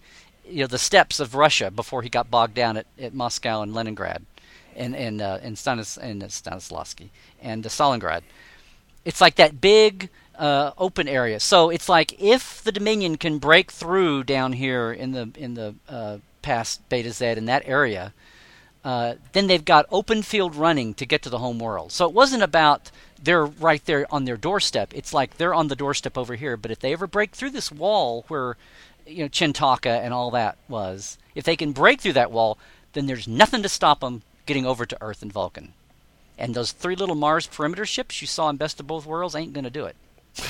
you 0.48 0.62
know, 0.62 0.68
the 0.68 0.78
steppes 0.78 1.20
of 1.20 1.36
Russia 1.36 1.72
before 1.72 2.04
he 2.04 2.10
got 2.10 2.30
bogged 2.30 2.54
down 2.54 2.78
at, 2.78 2.86
at 3.00 3.14
Moscow 3.14 3.62
and 3.62 3.74
Leningrad, 3.74 4.24
and 4.76 4.96
and 4.96 5.22
uh, 5.22 5.40
and, 5.42 5.56
Stanis, 5.56 5.98
and 5.98 6.24
uh, 6.24 6.28
Stanislavski 6.28 7.10
and 7.42 7.66
uh, 7.66 7.70
Stalingrad. 7.70 8.22
It's 9.06 9.22
like 9.22 9.36
that 9.36 9.62
big 9.62 10.10
uh, 10.38 10.72
open 10.78 11.08
area. 11.08 11.40
So 11.40 11.70
it's 11.70 11.88
like 11.88 12.22
if 12.22 12.64
the 12.64 12.72
Dominion 12.72 13.18
can 13.18 13.38
break 13.38 13.72
through 13.72 14.24
down 14.24 14.54
here 14.54 14.92
in 14.92 15.12
the 15.12 15.32
in 15.36 15.54
the 15.54 15.76
uh, 15.88 16.18
past 16.42 16.88
Betazed 16.90 17.38
in 17.38 17.46
that 17.46 17.64
area, 17.66 18.14
uh, 18.84 19.16
then 19.34 19.48
they've 19.48 19.66
got 19.66 19.86
open 19.92 20.22
field 20.22 20.56
running 20.56 20.94
to 20.96 21.06
get 21.06 21.22
to 21.24 21.30
the 21.30 21.40
home 21.40 21.60
world. 21.60 21.92
So 21.92 22.06
it 22.06 22.14
wasn't 22.14 22.44
about 22.44 22.92
they're 23.22 23.46
right 23.46 23.84
there 23.86 24.06
on 24.14 24.26
their 24.26 24.38
doorstep. 24.38 24.92
It's 24.94 25.14
like 25.14 25.38
they're 25.38 25.54
on 25.54 25.68
the 25.68 25.76
doorstep 25.76 26.18
over 26.18 26.36
here. 26.36 26.58
But 26.58 26.72
if 26.72 26.80
they 26.80 26.94
ever 26.94 27.08
break 27.08 27.32
through 27.32 27.52
this 27.52 27.72
wall 27.72 28.26
where 28.28 28.58
you 29.06 29.24
know 29.24 29.30
Chin'toka 29.30 30.04
and 30.04 30.14
all 30.14 30.32
that 30.32 30.58
was, 30.68 31.18
if 31.34 31.44
they 31.44 31.56
can 31.56 31.72
break 31.72 32.02
through 32.02 32.14
that 32.14 32.32
wall, 32.32 32.58
then 32.94 33.06
there's 33.06 33.28
nothing 33.28 33.62
to 33.64 33.70
stop 33.70 34.00
them 34.00 34.22
getting 34.46 34.66
over 34.66 34.86
to 34.86 34.98
Earth 35.02 35.22
and 35.22 35.32
Vulcan. 35.34 35.74
And 36.38 36.54
those 36.54 36.72
three 36.72 36.96
little 36.96 37.16
Mars 37.16 37.48
perimeter 37.48 37.86
ships 37.86 38.22
you 38.22 38.28
saw 38.28 38.50
in 38.50 38.58
Best 38.58 38.80
of 38.80 38.88
Both 38.88 39.06
Worlds 39.06 39.36
ain't 39.36 39.54
going 39.54 39.64
to 39.64 39.70
do 39.70 39.86
it. 39.86 39.96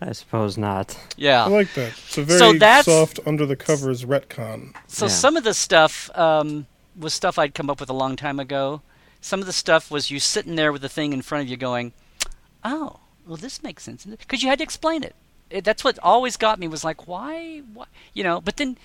I 0.00 0.12
suppose 0.12 0.56
not. 0.56 0.96
Yeah. 1.16 1.44
I 1.44 1.48
like 1.48 1.72
that. 1.74 1.88
It's 1.90 2.16
a 2.18 2.22
very 2.22 2.38
So 2.38 2.52
that's- 2.54 2.86
soft 2.86 3.20
under 3.26 3.44
the 3.44 3.56
covers 3.56 4.04
retcon. 4.04 4.74
So 4.86 5.06
Yeah. 5.06 5.10
some 5.12 5.36
of 5.36 5.44
the 5.44 5.52
stuff 5.54 6.10
um, 6.16 6.66
was 6.98 7.12
stuff 7.12 7.38
I'd 7.38 7.54
come 7.54 7.68
up 7.68 7.80
with 7.80 7.90
a 7.90 7.94
long 7.94 8.16
time 8.16 8.40
ago. 8.40 8.80
Some 9.20 9.40
of 9.40 9.46
the 9.46 9.52
stuff 9.52 9.90
was 9.90 10.10
you 10.10 10.18
sitting 10.18 10.56
there 10.56 10.72
with 10.72 10.80
the 10.80 10.88
thing 10.88 11.12
in 11.12 11.20
front 11.20 11.42
of 11.44 11.48
you 11.50 11.58
going, 11.58 11.92
"Oh, 12.64 13.00
well, 13.26 13.36
this 13.36 13.62
makes 13.62 13.82
sense," 13.82 14.06
because 14.06 14.42
you 14.42 14.48
had 14.48 14.58
to 14.60 14.64
explain 14.64 15.02
it. 15.04 15.14
it. 15.50 15.62
That's 15.62 15.84
what 15.84 15.98
always 16.02 16.38
got 16.38 16.58
me 16.58 16.68
was 16.68 16.84
like, 16.84 17.06
why, 17.06 17.58
why, 17.74 17.84
you 18.14 18.24
know? 18.24 18.40
But 18.40 18.56
then, 18.56 18.78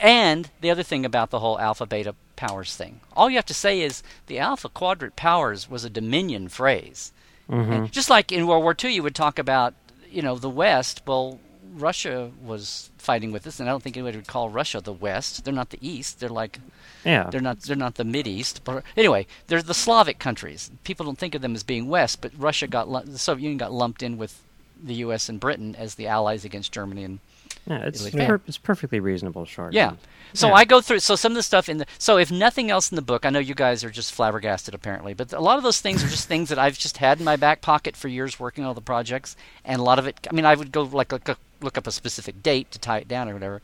and 0.00 0.50
the 0.60 0.70
other 0.70 0.82
thing 0.82 1.04
about 1.04 1.30
the 1.30 1.40
whole 1.40 1.58
alpha 1.58 1.86
beta 1.86 2.14
powers 2.36 2.76
thing, 2.76 3.00
all 3.14 3.30
you 3.30 3.36
have 3.36 3.46
to 3.46 3.54
say 3.54 3.80
is 3.80 4.02
the 4.26 4.38
alpha 4.38 4.68
quadrant 4.68 5.16
powers 5.16 5.68
was 5.70 5.84
a 5.84 5.90
Dominion 5.90 6.48
phrase. 6.48 7.12
Mm-hmm. 7.50 7.72
And 7.72 7.92
just 7.92 8.10
like 8.10 8.32
in 8.32 8.46
World 8.46 8.62
War 8.62 8.76
II, 8.82 8.92
you 8.92 9.02
would 9.02 9.14
talk 9.14 9.38
about, 9.38 9.74
you 10.10 10.22
know, 10.22 10.36
the 10.36 10.50
West. 10.50 11.02
Well, 11.06 11.38
Russia 11.74 12.30
was 12.42 12.90
fighting 12.98 13.32
with 13.32 13.46
us, 13.46 13.60
and 13.60 13.68
I 13.68 13.72
don't 13.72 13.82
think 13.82 13.96
anybody 13.96 14.16
would 14.16 14.26
call 14.26 14.48
Russia 14.48 14.80
the 14.80 14.92
West. 14.92 15.44
They're 15.44 15.54
not 15.54 15.70
the 15.70 15.78
East. 15.86 16.20
They're 16.20 16.28
like 16.28 16.58
Yeah. 17.04 17.28
they're 17.30 17.40
not 17.40 17.60
they're 17.60 17.76
not 17.76 17.94
the 17.96 18.04
Mid 18.04 18.26
East. 18.26 18.62
But 18.64 18.82
anyway, 18.96 19.26
they're 19.46 19.62
the 19.62 19.74
Slavic 19.74 20.18
countries. 20.18 20.70
People 20.84 21.06
don't 21.06 21.18
think 21.18 21.34
of 21.34 21.42
them 21.42 21.54
as 21.54 21.62
being 21.62 21.88
West, 21.88 22.20
but 22.20 22.32
Russia 22.36 22.66
got 22.66 22.88
the 23.06 23.18
Soviet 23.18 23.44
Union 23.44 23.58
got 23.58 23.72
lumped 23.72 24.02
in 24.02 24.18
with 24.18 24.42
the 24.82 24.94
U.S. 24.94 25.28
and 25.28 25.38
Britain 25.40 25.74
as 25.78 25.94
the 25.94 26.06
allies 26.06 26.44
against 26.44 26.72
Germany 26.72 27.04
and 27.04 27.18
yeah, 27.66 27.78
it's 27.78 28.04
Italy. 28.04 28.26
per- 28.26 28.40
it's 28.46 28.58
perfectly 28.58 29.00
reasonable 29.00 29.44
short. 29.44 29.72
yeah. 29.72 29.92
So 30.34 30.48
Yeah. 30.48 30.54
I 30.54 30.64
go 30.64 30.80
through. 30.80 30.98
So 30.98 31.14
some 31.16 31.32
of 31.32 31.36
the 31.36 31.42
stuff 31.42 31.68
in 31.68 31.78
the. 31.78 31.86
So 31.98 32.18
if 32.18 32.30
nothing 32.30 32.70
else 32.70 32.90
in 32.90 32.96
the 32.96 33.02
book, 33.02 33.24
I 33.24 33.30
know 33.30 33.38
you 33.38 33.54
guys 33.54 33.82
are 33.84 33.90
just 33.90 34.12
flabbergasted 34.12 34.74
apparently, 34.74 35.14
but 35.14 35.32
a 35.32 35.40
lot 35.40 35.56
of 35.56 35.62
those 35.62 35.80
things 35.80 36.02
are 36.04 36.08
just 36.08 36.26
things 36.28 36.48
that 36.48 36.58
I've 36.58 36.76
just 36.78 36.98
had 36.98 37.18
in 37.18 37.24
my 37.24 37.36
back 37.36 37.60
pocket 37.62 37.96
for 37.96 38.08
years 38.08 38.38
working 38.38 38.64
on 38.64 38.68
all 38.68 38.74
the 38.74 38.80
projects, 38.80 39.36
and 39.64 39.80
a 39.80 39.84
lot 39.84 39.98
of 39.98 40.06
it. 40.06 40.26
I 40.30 40.34
mean, 40.34 40.44
I 40.44 40.54
would 40.54 40.72
go 40.72 40.82
like 40.82 41.12
look, 41.12 41.28
up- 41.28 41.38
look 41.60 41.78
up 41.78 41.86
a 41.86 41.92
specific 41.92 42.42
date 42.42 42.70
to 42.72 42.78
tie 42.78 42.98
it 42.98 43.08
down 43.08 43.28
or 43.28 43.34
whatever, 43.34 43.62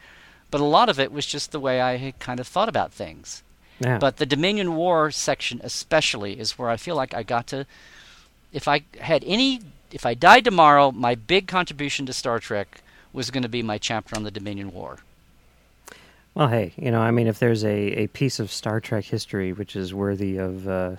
but 0.50 0.60
a 0.60 0.64
lot 0.64 0.88
of 0.88 0.98
it 1.00 1.12
was 1.12 1.26
just 1.26 1.50
the 1.52 1.60
way 1.60 1.80
I 1.80 1.96
had 1.96 2.18
kind 2.20 2.38
of 2.40 2.46
thought 2.46 2.68
about 2.68 2.92
things. 2.92 3.42
Yeah. 3.80 3.98
But 3.98 4.18
the 4.18 4.26
Dominion 4.26 4.76
War 4.76 5.10
section, 5.10 5.60
especially, 5.64 6.38
is 6.38 6.56
where 6.58 6.70
I 6.70 6.76
feel 6.76 6.94
like 6.94 7.12
I 7.12 7.22
got 7.24 7.48
to. 7.48 7.66
If 8.52 8.68
I 8.68 8.82
had 9.00 9.24
any, 9.26 9.60
if 9.90 10.06
I 10.06 10.14
died 10.14 10.44
tomorrow, 10.44 10.92
my 10.92 11.16
big 11.16 11.48
contribution 11.48 12.06
to 12.06 12.12
Star 12.12 12.38
Trek 12.38 12.82
was 13.12 13.30
going 13.30 13.42
to 13.42 13.48
be 13.48 13.62
my 13.62 13.78
chapter 13.78 14.16
on 14.16 14.22
the 14.22 14.30
Dominion 14.30 14.72
War. 14.72 14.98
Well, 16.34 16.48
hey, 16.48 16.72
you 16.76 16.90
know, 16.90 17.00
I 17.00 17.10
mean, 17.10 17.26
if 17.26 17.38
there's 17.38 17.62
a, 17.64 18.04
a 18.04 18.06
piece 18.08 18.40
of 18.40 18.50
Star 18.50 18.80
Trek 18.80 19.04
history 19.04 19.52
which 19.52 19.76
is 19.76 19.92
worthy 19.92 20.38
of 20.38 20.66
uh, 20.66 20.96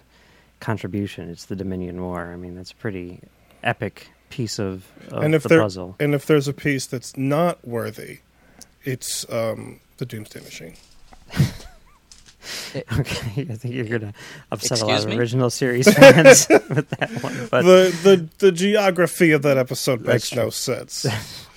contribution, 0.60 1.30
it's 1.30 1.46
the 1.46 1.56
Dominion 1.56 2.02
War. 2.02 2.32
I 2.32 2.36
mean, 2.36 2.56
that's 2.56 2.72
a 2.72 2.76
pretty 2.76 3.20
epic 3.64 4.10
piece 4.30 4.60
of, 4.60 4.86
of 5.10 5.24
and 5.24 5.34
if 5.34 5.44
the 5.44 5.50
there 5.50 5.62
puzzle. 5.62 5.96
and 6.00 6.14
if 6.14 6.26
there's 6.26 6.48
a 6.48 6.54
piece 6.54 6.86
that's 6.86 7.18
not 7.18 7.66
worthy, 7.68 8.20
it's 8.84 9.28
um, 9.32 9.80
the 9.98 10.06
Doomsday 10.06 10.42
Machine. 10.42 10.76
Okay, 13.00 13.48
I 13.50 13.56
think 13.56 13.74
you're 13.74 13.86
going 13.86 14.02
to 14.02 14.14
upset 14.52 14.82
a 14.82 14.86
lot 14.86 15.00
of 15.04 15.10
me? 15.10 15.18
original 15.18 15.50
series 15.50 15.92
fans 15.94 16.48
with 16.50 16.90
that 17.00 17.10
one. 17.24 17.48
But 17.50 17.62
the 17.64 17.96
the 18.04 18.30
the 18.40 18.52
geography 18.52 19.32
of 19.32 19.42
that 19.44 19.58
episode 19.58 20.02
makes 20.02 20.30
That's 20.30 20.36
no 20.36 20.50
sense. 20.50 21.06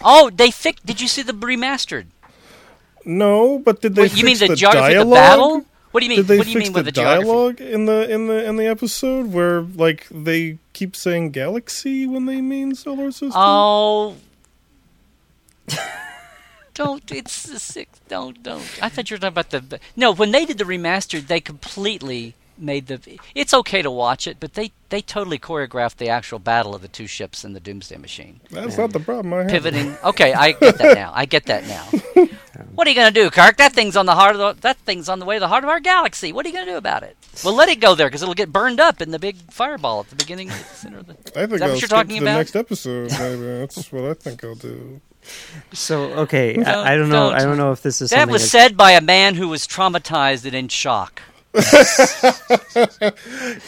Oh, 0.02 0.30
they 0.30 0.50
fixed. 0.50 0.86
Did 0.86 1.00
you 1.00 1.08
see 1.08 1.22
the 1.22 1.32
remastered? 1.32 2.06
no, 3.04 3.58
but 3.58 3.80
did 3.80 3.94
they? 3.94 4.02
Wait, 4.02 4.16
you 4.16 4.24
mean 4.24 4.38
the, 4.38 4.48
the 4.48 4.56
geography 4.56 4.94
dialogue? 4.94 5.02
of 5.02 5.08
the 5.08 5.14
battle? 5.14 5.66
What 5.92 6.00
do 6.00 6.06
you 6.06 6.10
mean? 6.10 6.18
Did 6.18 6.26
they 6.26 6.38
what 6.38 6.44
do 6.46 6.50
you 6.52 6.58
fix 6.58 6.66
mean 6.66 6.72
the 6.72 6.78
with 6.78 6.84
the 6.86 6.92
geography? 6.92 7.24
dialogue 7.26 7.60
in 7.60 7.86
the 7.86 8.10
in 8.10 8.26
the 8.26 8.44
in 8.44 8.56
the 8.56 8.66
episode 8.66 9.32
where 9.32 9.62
like 9.62 10.06
they 10.10 10.58
keep 10.72 10.94
saying 10.94 11.30
galaxy 11.30 12.06
when 12.06 12.26
they 12.26 12.40
mean 12.40 12.74
solar 12.74 13.10
system? 13.10 13.32
Oh. 13.34 14.16
Don't. 16.76 17.10
It's 17.10 17.42
the 17.42 17.58
six. 17.58 17.98
Don't. 18.08 18.42
Don't. 18.42 18.62
I 18.80 18.88
thought 18.88 19.10
you 19.10 19.14
were 19.14 19.18
talking 19.18 19.28
about 19.38 19.50
the. 19.50 19.80
No, 19.96 20.12
when 20.12 20.30
they 20.30 20.44
did 20.44 20.58
the 20.58 20.64
remastered, 20.64 21.26
they 21.26 21.40
completely 21.40 22.34
made 22.58 22.86
the. 22.86 23.18
It's 23.34 23.52
okay 23.52 23.82
to 23.82 23.90
watch 23.90 24.26
it, 24.26 24.36
but 24.38 24.54
they 24.54 24.72
they 24.90 25.00
totally 25.00 25.38
choreographed 25.38 25.96
the 25.96 26.08
actual 26.08 26.38
battle 26.38 26.74
of 26.74 26.82
the 26.82 26.88
two 26.88 27.06
ships 27.06 27.42
and 27.44 27.56
the 27.56 27.60
Doomsday 27.60 27.96
Machine. 27.96 28.40
That's 28.50 28.78
not 28.78 28.92
the 28.92 29.00
problem. 29.00 29.32
I 29.34 29.42
have. 29.42 29.50
Pivoting. 29.50 29.96
Okay, 30.04 30.32
I 30.34 30.52
get 30.52 30.78
that 30.78 30.94
now. 30.94 31.12
I 31.14 31.24
get 31.24 31.46
that 31.46 31.66
now. 31.66 31.88
What 32.74 32.86
are 32.86 32.90
you 32.90 32.96
gonna 32.96 33.10
do, 33.10 33.30
Kirk? 33.30 33.58
That 33.58 33.72
thing's 33.74 33.96
on 33.96 34.06
the 34.06 34.14
heart 34.14 34.36
of 34.36 34.38
the, 34.56 34.60
that 34.62 34.78
thing's 34.78 35.08
on 35.10 35.18
the 35.18 35.26
way 35.26 35.36
to 35.36 35.40
the 35.40 35.48
heart 35.48 35.64
of 35.64 35.68
our 35.70 35.80
galaxy. 35.80 36.32
What 36.32 36.44
are 36.44 36.48
you 36.48 36.54
gonna 36.54 36.70
do 36.70 36.76
about 36.76 37.02
it? 37.02 37.16
Well, 37.44 37.54
let 37.54 37.68
it 37.68 37.80
go 37.80 37.94
there 37.94 38.06
because 38.06 38.22
it'll 38.22 38.34
get 38.34 38.50
burned 38.52 38.80
up 38.80 39.02
in 39.02 39.10
the 39.10 39.18
big 39.18 39.36
fireball 39.50 40.00
at 40.00 40.10
the 40.10 40.16
beginning. 40.16 40.48
The 40.48 40.54
center 40.54 40.98
of 40.98 41.06
the, 41.06 41.12
I 41.38 41.46
think 41.46 41.52
Is 41.52 41.60
that 41.60 41.62
I'll 41.62 41.70
what 41.72 41.80
you're 41.82 41.88
talking 41.88 42.08
to 42.18 42.24
the 42.24 42.30
about? 42.30 42.36
next 42.38 42.56
episode. 42.56 43.10
Maybe 43.18 43.42
that's 43.58 43.92
what 43.92 44.04
I 44.04 44.14
think 44.14 44.42
I'll 44.44 44.54
do. 44.54 45.00
So 45.72 46.02
okay, 46.20 46.54
Don't- 46.54 46.66
I, 46.66 46.94
I 46.94 46.96
don't 46.96 47.08
know. 47.08 47.30
I 47.30 47.38
don't. 47.38 47.48
don't 47.48 47.58
know 47.58 47.72
if 47.72 47.82
this 47.82 48.00
is 48.00 48.10
that 48.10 48.28
was 48.28 48.42
that's- 48.50 48.68
said 48.68 48.76
by 48.76 48.92
a 48.92 49.00
man 49.00 49.34
who 49.34 49.48
was 49.48 49.66
traumatized 49.66 50.44
and 50.44 50.54
in 50.54 50.68
shock. 50.68 51.22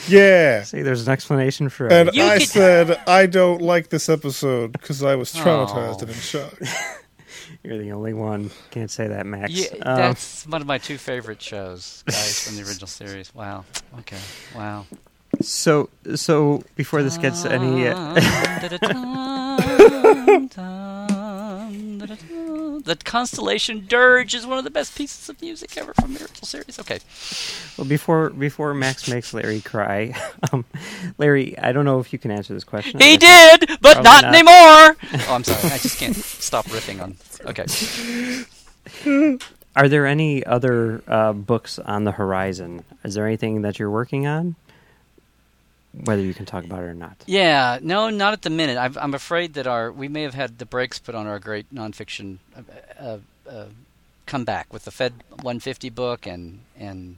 Yeah. 0.08 0.62
See, 0.64 0.82
there's 0.82 1.06
an 1.06 1.12
explanation 1.12 1.68
for 1.70 1.88
And 1.90 2.10
it. 2.10 2.14
You 2.14 2.24
I 2.24 2.38
could- 2.38 2.48
said 2.48 3.00
I 3.06 3.26
don't 3.26 3.62
like 3.62 3.88
this 3.88 4.08
episode 4.08 4.72
because 4.72 5.02
I 5.02 5.14
was 5.16 5.32
traumatized 5.32 5.96
Oh. 5.96 5.98
and 6.00 6.08
in 6.10 6.14
shock. 6.16 6.54
You're 7.62 7.78
the 7.78 7.92
only 7.92 8.12
one. 8.14 8.50
Can't 8.70 8.90
say 8.90 9.08
that, 9.08 9.26
Max. 9.26 9.50
Yeah, 9.52 9.68
Um, 9.82 9.96
that's 9.96 10.46
one 10.46 10.60
of 10.60 10.66
my 10.66 10.78
two 10.78 10.96
favorite 10.98 11.40
shows, 11.42 12.02
guys, 12.06 12.44
from 12.46 12.56
the 12.56 12.62
original 12.62 12.86
series. 12.86 13.34
Wow. 13.34 13.64
Okay. 14.00 14.18
Wow. 14.54 14.86
so 15.40 15.88
so 16.14 16.62
before 16.76 17.02
this 17.02 17.18
gets 17.18 17.44
any. 17.44 17.88
The 22.08 22.96
Constellation 23.04 23.86
Dirge 23.86 24.34
is 24.34 24.46
one 24.46 24.58
of 24.58 24.64
the 24.64 24.70
best 24.70 24.96
pieces 24.96 25.28
of 25.28 25.40
music 25.42 25.76
ever 25.76 25.92
from 25.94 26.14
Miracle 26.14 26.46
series. 26.46 26.78
Okay. 26.78 27.00
Well, 27.76 27.86
before 27.86 28.30
before 28.30 28.72
Max 28.74 29.08
makes 29.08 29.34
Larry 29.34 29.60
cry, 29.60 30.14
um, 30.52 30.64
Larry, 31.18 31.58
I 31.58 31.72
don't 31.72 31.84
know 31.84 32.00
if 32.00 32.12
you 32.12 32.18
can 32.18 32.30
answer 32.30 32.54
this 32.54 32.64
question. 32.64 33.00
He 33.00 33.16
did, 33.16 33.78
but 33.80 34.02
not, 34.02 34.22
not. 34.22 34.24
anymore. 34.24 34.96
Oh, 35.28 35.34
I'm 35.34 35.44
sorry. 35.44 35.72
I 35.72 35.78
just 35.78 35.98
can't 35.98 36.16
stop 36.16 36.64
riffing 36.66 37.02
on. 37.02 37.16
Okay. 37.44 37.66
Are 39.76 39.88
there 39.88 40.06
any 40.06 40.44
other 40.44 41.02
uh, 41.06 41.32
books 41.32 41.78
on 41.78 42.04
the 42.04 42.12
horizon? 42.12 42.84
Is 43.04 43.14
there 43.14 43.26
anything 43.26 43.62
that 43.62 43.78
you're 43.78 43.90
working 43.90 44.26
on? 44.26 44.56
Whether 45.92 46.22
you 46.22 46.34
can 46.34 46.46
talk 46.46 46.64
about 46.64 46.80
it 46.80 46.86
or 46.86 46.94
not. 46.94 47.24
Yeah, 47.26 47.78
no, 47.82 48.10
not 48.10 48.32
at 48.32 48.42
the 48.42 48.50
minute. 48.50 48.76
I've, 48.76 48.96
I'm 48.98 49.14
afraid 49.14 49.54
that 49.54 49.66
our 49.66 49.90
we 49.90 50.06
may 50.08 50.22
have 50.22 50.34
had 50.34 50.58
the 50.58 50.66
brakes 50.66 50.98
put 50.98 51.14
on 51.14 51.26
our 51.26 51.38
great 51.38 51.74
nonfiction 51.74 52.38
uh, 52.54 52.62
uh, 53.00 53.18
uh, 53.48 53.64
comeback 54.26 54.72
with 54.72 54.84
the 54.84 54.90
Fed 54.90 55.14
150 55.30 55.88
book 55.90 56.26
and 56.26 56.60
and 56.78 57.16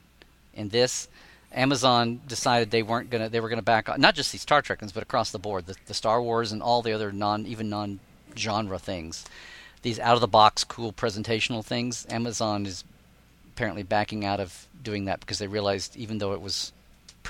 and 0.54 0.70
this. 0.70 1.08
Amazon 1.52 2.20
decided 2.28 2.70
they 2.70 2.82
weren't 2.82 3.10
gonna 3.10 3.28
they 3.28 3.40
were 3.40 3.48
gonna 3.48 3.60
back 3.60 3.98
not 3.98 4.14
just 4.14 4.30
these 4.32 4.42
Star 4.42 4.62
Trek 4.62 4.80
ones, 4.80 4.92
but 4.92 5.02
across 5.02 5.32
the 5.32 5.38
board, 5.38 5.66
the, 5.66 5.74
the 5.86 5.94
Star 5.94 6.22
Wars 6.22 6.52
and 6.52 6.62
all 6.62 6.80
the 6.80 6.92
other 6.92 7.10
non 7.10 7.46
even 7.46 7.68
non 7.68 7.98
genre 8.36 8.78
things. 8.78 9.24
These 9.82 9.98
out 9.98 10.14
of 10.14 10.20
the 10.20 10.28
box 10.28 10.62
cool 10.62 10.92
presentational 10.92 11.64
things. 11.64 12.06
Amazon 12.08 12.66
is 12.66 12.84
apparently 13.48 13.82
backing 13.82 14.24
out 14.24 14.38
of 14.38 14.66
doing 14.82 15.06
that 15.06 15.20
because 15.20 15.38
they 15.38 15.46
realized 15.48 15.96
even 15.96 16.18
though 16.18 16.32
it 16.32 16.40
was 16.40 16.72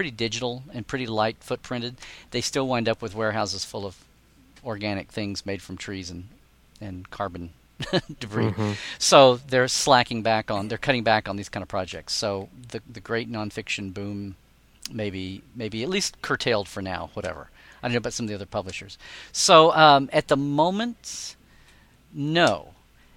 pretty 0.01 0.11
digital 0.11 0.63
and 0.73 0.87
pretty 0.87 1.07
light 1.07 1.39
footprinted, 1.41 1.93
they 2.31 2.41
still 2.41 2.67
wind 2.67 2.89
up 2.89 3.03
with 3.03 3.15
warehouses 3.15 3.67
full 3.67 3.85
of 3.85 3.99
organic 4.65 5.13
things 5.13 5.45
made 5.45 5.61
from 5.61 5.77
trees 5.77 6.11
and 6.11 6.27
and 6.81 7.11
carbon 7.11 7.51
debris. 8.19 8.55
So 8.99 9.37
they're 9.37 9.69
slacking 9.69 10.23
back 10.23 10.51
on, 10.51 10.69
they're 10.69 10.79
cutting 10.79 11.05
back 11.05 11.29
on 11.29 11.37
these 11.37 11.51
kind 11.51 11.61
of 11.61 11.69
projects. 11.69 12.15
So 12.15 12.49
the 12.71 12.81
the 12.91 13.01
great 13.01 13.31
nonfiction 13.31 13.93
boom, 13.93 14.37
maybe 14.91 15.43
maybe 15.55 15.83
at 15.83 15.91
least 15.91 16.23
curtailed 16.23 16.67
for 16.67 16.81
now. 16.81 17.11
Whatever. 17.13 17.51
I 17.83 17.89
don't 17.89 17.93
know 17.93 17.99
about 17.99 18.15
some 18.15 18.25
of 18.25 18.31
the 18.31 18.37
other 18.37 18.47
publishers. 18.47 18.97
So 19.33 19.71
um, 19.75 20.09
at 20.15 20.29
the 20.29 20.37
moment, 20.39 21.37
no. 22.15 22.69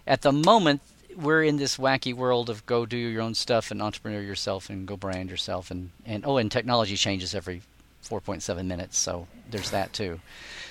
At 0.06 0.22
the 0.22 0.34
moment, 0.34 0.82
we're 1.16 1.44
in 1.44 1.58
this 1.58 1.78
wacky 1.78 2.14
world 2.14 2.50
of 2.50 2.66
go 2.66 2.86
do 2.86 2.98
your 2.98 3.22
own 3.22 3.34
stuff 3.36 3.72
and 3.72 3.82
entrepreneur 3.82 4.22
yourself 4.22 4.70
and 4.70 4.88
go 4.88 4.98
brand 4.98 5.30
yourself 5.30 5.72
and, 5.72 5.92
and 6.06 6.26
oh 6.26 6.38
and 6.38 6.52
technology 6.52 6.96
changes 6.96 7.34
every 7.36 7.62
4.7 8.06 8.66
minutes 8.66 8.98
so 8.98 9.28
there's 9.50 9.72
that 9.72 9.94
too. 9.94 10.20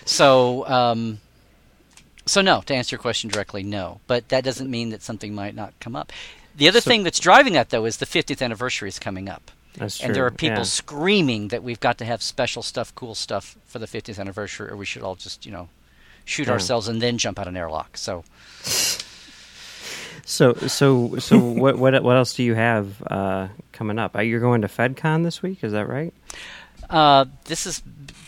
So 0.04 0.66
um, 0.68 1.20
so 2.26 2.40
no 2.40 2.60
to 2.62 2.74
answer 2.74 2.94
your 2.96 3.00
question 3.00 3.30
directly 3.30 3.62
no. 3.62 4.00
But 4.06 4.28
that 4.28 4.44
doesn't 4.44 4.70
mean 4.70 4.90
that 4.90 5.02
something 5.02 5.34
might 5.34 5.54
not 5.54 5.72
come 5.80 5.96
up. 5.96 6.12
The 6.56 6.68
other 6.68 6.80
So- 6.80 6.90
thing 6.90 7.02
that's 7.02 7.18
driving 7.20 7.54
that 7.54 7.70
though 7.70 7.84
is 7.84 7.96
the 7.98 8.06
50th 8.06 8.42
anniversary 8.42 8.88
is 8.88 8.98
coming 8.98 9.28
up. 9.28 9.50
That's 9.74 10.02
and 10.02 10.14
there 10.14 10.26
are 10.26 10.30
people 10.30 10.58
yeah. 10.58 10.64
screaming 10.64 11.48
that 11.48 11.62
we've 11.62 11.80
got 11.80 11.96
to 11.98 12.04
have 12.04 12.22
special 12.22 12.62
stuff 12.62 12.94
cool 12.94 13.14
stuff 13.14 13.56
for 13.66 13.78
the 13.78 13.86
50th 13.86 14.18
anniversary 14.18 14.68
or 14.70 14.76
we 14.76 14.84
should 14.84 15.02
all 15.02 15.14
just 15.14 15.46
you 15.46 15.52
know 15.52 15.68
shoot 16.26 16.46
Yeah. 16.46 16.52
ourselves 16.52 16.88
and 16.88 17.00
then 17.00 17.16
jump 17.18 17.38
out 17.38 17.48
an 17.48 17.56
airlock. 17.56 17.96
So 17.96 18.24
So 20.24 20.54
so 20.54 21.18
so 21.18 21.38
what 21.38 21.78
what 21.78 22.02
what 22.02 22.16
else 22.16 22.34
do 22.34 22.42
you 22.42 22.54
have 22.54 23.02
uh, 23.06 23.48
coming 23.72 23.98
up? 23.98 24.16
Uh, 24.16 24.20
You're 24.20 24.40
going 24.40 24.62
to 24.62 24.68
FedCon 24.68 25.24
this 25.24 25.42
week, 25.42 25.62
is 25.64 25.72
that 25.72 25.88
right? 25.88 26.12
Uh, 26.90 27.24
this 27.44 27.66
is 27.66 27.82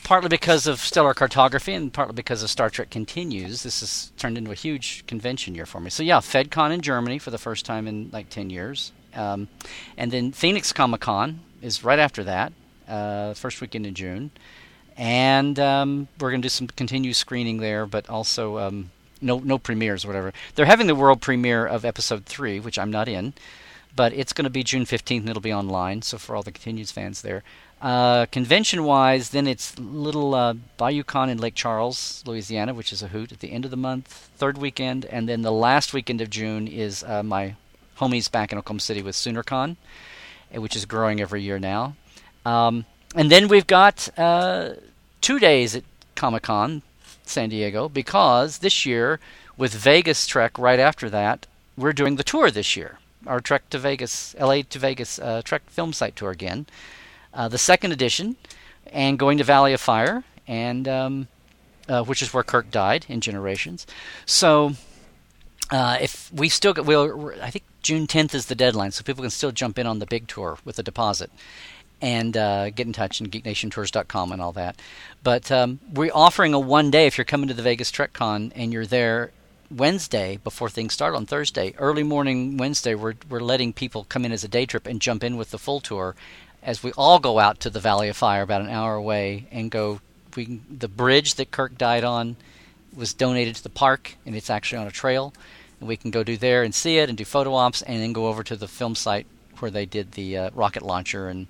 partly 0.05 0.29
because 0.29 0.67
of 0.67 0.81
stellar 0.81 1.13
cartography 1.15 1.73
and 1.75 1.93
partly 1.93 2.15
because 2.15 2.43
of 2.43 2.51
Star 2.51 2.71
Trek 2.71 2.91
Continues. 2.91 3.63
This 3.63 3.81
has 3.81 4.13
turned 4.17 4.39
into 4.39 4.51
a 4.51 4.55
huge 4.55 5.07
convention 5.07 5.55
year 5.55 5.67
for 5.67 5.81
me. 5.81 5.91
So 5.91 6.03
yeah, 6.03 6.19
FedCon 6.19 6.73
in 6.73 6.81
Germany 6.81 7.19
for 7.19 7.31
the 7.31 7.39
first 7.39 7.67
time 7.67 7.87
in 7.87 8.11
like 8.13 8.31
ten 8.31 8.51
years, 8.51 8.93
um, 9.15 9.49
and 9.97 10.11
then 10.11 10.33
Phoenix 10.33 10.73
Comic 10.73 11.01
Con 11.01 11.41
is 11.63 11.85
right 11.85 11.99
after 11.99 12.25
that, 12.25 12.53
uh, 12.89 13.35
first 13.35 13.61
weekend 13.61 13.87
in 13.87 13.95
June, 13.95 14.31
and 14.97 15.59
um, 15.59 16.09
we're 16.21 16.31
going 16.31 16.43
to 16.43 16.47
do 16.47 16.51
some 16.51 16.67
continued 16.69 17.17
screening 17.17 17.59
there, 17.59 17.87
but 17.87 18.09
also 18.09 18.59
um, 18.59 18.91
no 19.25 19.39
no 19.39 19.59
premieres 19.59 20.07
whatever. 20.07 20.33
They're 20.55 20.67
having 20.67 20.87
the 20.87 20.95
world 20.95 21.21
premiere 21.21 21.67
of 21.67 21.85
Episode 21.85 22.27
Three, 22.27 22.61
which 22.61 22.79
I'm 22.79 22.91
not 22.91 23.09
in 23.09 23.35
but 23.97 24.13
it's 24.13 24.33
going 24.33 24.45
to 24.45 24.51
be 24.51 24.65
June 24.65 24.85
15th 24.85 25.21
and 25.21 25.29
it'll 25.29 25.41
be 25.41 25.53
online. 25.53 26.03
So 26.03 26.19
for 26.19 26.35
all 26.35 26.43
the 26.43 26.53
Continues 26.53 26.91
fans 26.91 27.23
there, 27.23 27.43
uh, 27.81 28.27
convention 28.27 28.85
wise, 28.85 29.31
then 29.31 29.47
it's 29.47 29.79
little 29.79 30.35
uh, 30.35 30.55
BayouCon 30.79 31.29
in 31.29 31.39
Lake 31.39 31.55
Charles, 31.55 32.23
Louisiana, 32.27 32.73
which 32.73 32.93
is 32.93 33.03
a 33.03 33.09
hoot 33.09 33.31
at 33.31 33.41
the 33.41 33.53
end 33.53 33.65
of 33.65 33.71
the 33.71 33.77
month, 33.77 34.31
third 34.37 34.59
weekend, 34.59 35.05
and 35.07 35.29
then 35.29 35.43
the 35.43 35.53
last 35.53 35.93
weekend 35.93 36.21
of 36.21 36.31
June 36.31 36.67
is 36.67 37.05
uh, 37.05 37.23
my 37.23 37.57
homies 37.99 38.31
back 38.31 38.53
in 38.53 38.59
Oklahoma 38.59 38.81
City 38.81 39.03
with 39.03 39.15
SoonerCon, 39.15 39.77
uh, 40.55 40.61
which 40.61 40.75
is 40.75 40.87
growing 40.87 41.21
every 41.21 41.43
year 41.43 41.59
now. 41.59 41.95
Um, 42.47 42.87
and 43.15 43.31
then 43.31 43.49
we've 43.49 43.67
got 43.67 44.09
uh, 44.19 44.71
two 45.21 45.39
days 45.39 45.77
at 45.77 45.85
Comic 46.15 46.45
Con 46.45 46.83
San 47.25 47.49
Diego 47.49 47.89
because 47.89 48.59
this 48.59 48.85
year, 48.87 49.21
with 49.57 49.73
Vegas 49.73 50.27
Trek 50.27 50.59
right 50.59 50.79
after 50.79 51.09
that, 51.11 51.47
we're 51.77 51.93
doing 51.93 52.17
the 52.17 52.25
tour 52.25 52.51
this 52.51 52.77
year. 52.77 52.99
Our 53.27 53.41
Trek 53.41 53.71
to 53.71 53.79
Vegas, 53.79 54.35
LA 54.39 54.63
to 54.69 54.79
Vegas 54.79 55.19
uh, 55.19 55.43
Trek 55.43 55.63
film 55.69 55.93
site 55.93 56.17
tour 56.17 56.31
again, 56.31 56.67
uh, 57.33 57.49
the 57.49 57.59
second 57.59 57.93
edition, 57.93 58.37
and 58.93 59.19
going 59.19 59.39
to 59.39 59.45
Valley 59.45 59.73
of 59.73 59.81
Fire, 59.81 60.25
and 60.47 60.87
um, 60.87 61.29
uh, 61.89 62.03
which 62.05 62.23
is 62.23 62.33
where 62.35 62.43
Kirk 62.43 62.71
died 62.71 63.07
in 63.09 63.21
Generations. 63.21 63.87
So 64.27 64.73
uh, 65.71 65.99
if 66.01 66.31
we 66.33 66.49
still 66.49 66.75
get, 66.75 66.85
we'll, 66.85 67.33
I 67.41 67.51
think 67.51 67.65
June 67.83 68.07
10th 68.07 68.35
is 68.35 68.47
the 68.47 68.55
deadline, 68.55 68.93
so 68.93 69.03
people 69.03 69.23
can 69.23 69.31
still 69.31 69.53
jump 69.53 69.79
in 69.79 69.87
on 69.87 69.99
the 69.99 70.07
big 70.07 70.29
tour 70.29 70.59
with 70.65 70.79
a 70.79 70.83
deposit 70.83 71.31
and 72.05 72.37
uh, 72.37 72.69
get 72.69 72.87
in 72.87 72.93
touch 72.93 73.19
and 73.19 73.33
geeknationtours.com 73.33 74.31
and 74.31 74.43
all 74.43 74.53
that. 74.53 74.79
But 75.23 75.51
um, 75.51 75.81
we're 75.91 76.13
offering 76.13 76.53
a 76.53 76.61
one 76.61 76.91
day 76.91 77.07
if 77.07 77.17
you're 77.17 77.25
coming 77.25 77.49
to 77.49 77.55
the 77.55 77.63
Vegas 77.63 77.91
TrekCon 77.91 78.53
and 78.55 78.75
you're 78.75 78.85
there 78.85 79.31
Wednesday 79.71 80.39
before 80.45 80.69
things 80.69 80.93
start 80.93 81.15
on 81.15 81.25
Thursday, 81.25 81.75
early 81.79 82.03
morning 82.03 82.59
Wednesday, 82.59 82.95
we're 82.95 83.15
we're 83.31 83.41
letting 83.41 83.73
people 83.73 84.05
come 84.05 84.27
in 84.27 84.33
as 84.33 84.45
a 84.45 84.49
day 84.49 84.67
trip 84.67 84.87
and 84.87 85.01
jump 85.01 85.25
in 85.25 85.39
with 85.39 85.51
the 85.51 85.59
full 85.59 85.81
tour, 85.81 86.15
as 86.63 86.83
we 86.83 86.93
all 86.93 87.19
go 87.19 87.39
out 87.39 87.59
to 87.61 87.71
the 87.71 87.81
Valley 87.81 88.11
of 88.11 88.19
Fire 88.19 88.43
about 88.43 88.61
an 88.61 88.69
hour 88.69 88.95
away 88.97 89.47
and 89.51 89.71
go. 89.71 90.01
We 90.37 90.61
the 90.69 90.89
bridge 90.89 91.37
that 91.37 91.53
Kirk 91.53 91.79
died 91.79 92.05
on 92.05 92.37
was 92.95 93.15
donated 93.15 93.57
to 93.57 93.63
the 93.63 93.71
park 93.71 94.17
and 94.27 94.37
it's 94.37 94.51
actually 94.51 94.79
on 94.79 94.87
a 94.87 94.91
trail, 94.91 95.33
and 95.81 95.89
we 95.89 95.97
can 95.97 96.11
go 96.11 96.23
do 96.23 96.37
there 96.37 96.65
and 96.65 96.75
see 96.75 96.99
it 96.99 97.09
and 97.09 97.17
do 97.17 97.25
photo 97.25 97.55
ops 97.55 97.81
and 97.81 98.03
then 98.03 98.13
go 98.13 98.27
over 98.27 98.43
to 98.45 98.57
the 98.57 98.69
film 98.69 98.95
site 98.95 99.27
where 99.61 99.71
they 99.71 99.87
did 99.87 100.13
the 100.13 100.37
uh, 100.37 100.51
rocket 100.53 100.83
launcher 100.83 101.29
and 101.29 101.47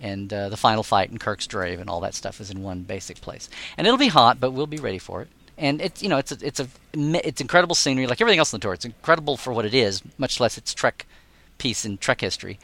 and 0.00 0.32
uh, 0.32 0.48
the 0.48 0.56
final 0.56 0.82
fight 0.82 1.10
in 1.10 1.18
Kirk's 1.18 1.46
grave 1.46 1.80
and 1.80 1.88
all 1.88 2.00
that 2.00 2.14
stuff 2.14 2.40
is 2.40 2.50
in 2.50 2.62
one 2.62 2.82
basic 2.82 3.20
place. 3.20 3.48
And 3.76 3.86
it'll 3.86 3.98
be 3.98 4.08
hot, 4.08 4.40
but 4.40 4.52
we'll 4.52 4.66
be 4.66 4.78
ready 4.78 4.98
for 4.98 5.22
it. 5.22 5.28
And 5.58 5.80
it's 5.80 6.02
you 6.02 6.08
know 6.08 6.18
it's 6.18 6.32
a, 6.32 6.38
it's 6.42 6.60
a 6.60 6.68
it's 6.94 7.40
incredible 7.40 7.74
scenery 7.74 8.06
like 8.06 8.20
everything 8.20 8.38
else 8.38 8.52
on 8.52 8.60
the 8.60 8.62
tour. 8.62 8.74
It's 8.74 8.84
incredible 8.84 9.36
for 9.36 9.52
what 9.52 9.64
it 9.64 9.74
is, 9.74 10.02
much 10.18 10.38
less 10.38 10.58
its 10.58 10.74
Trek 10.74 11.06
piece 11.58 11.84
in 11.84 11.98
Trek 11.98 12.20
history. 12.20 12.58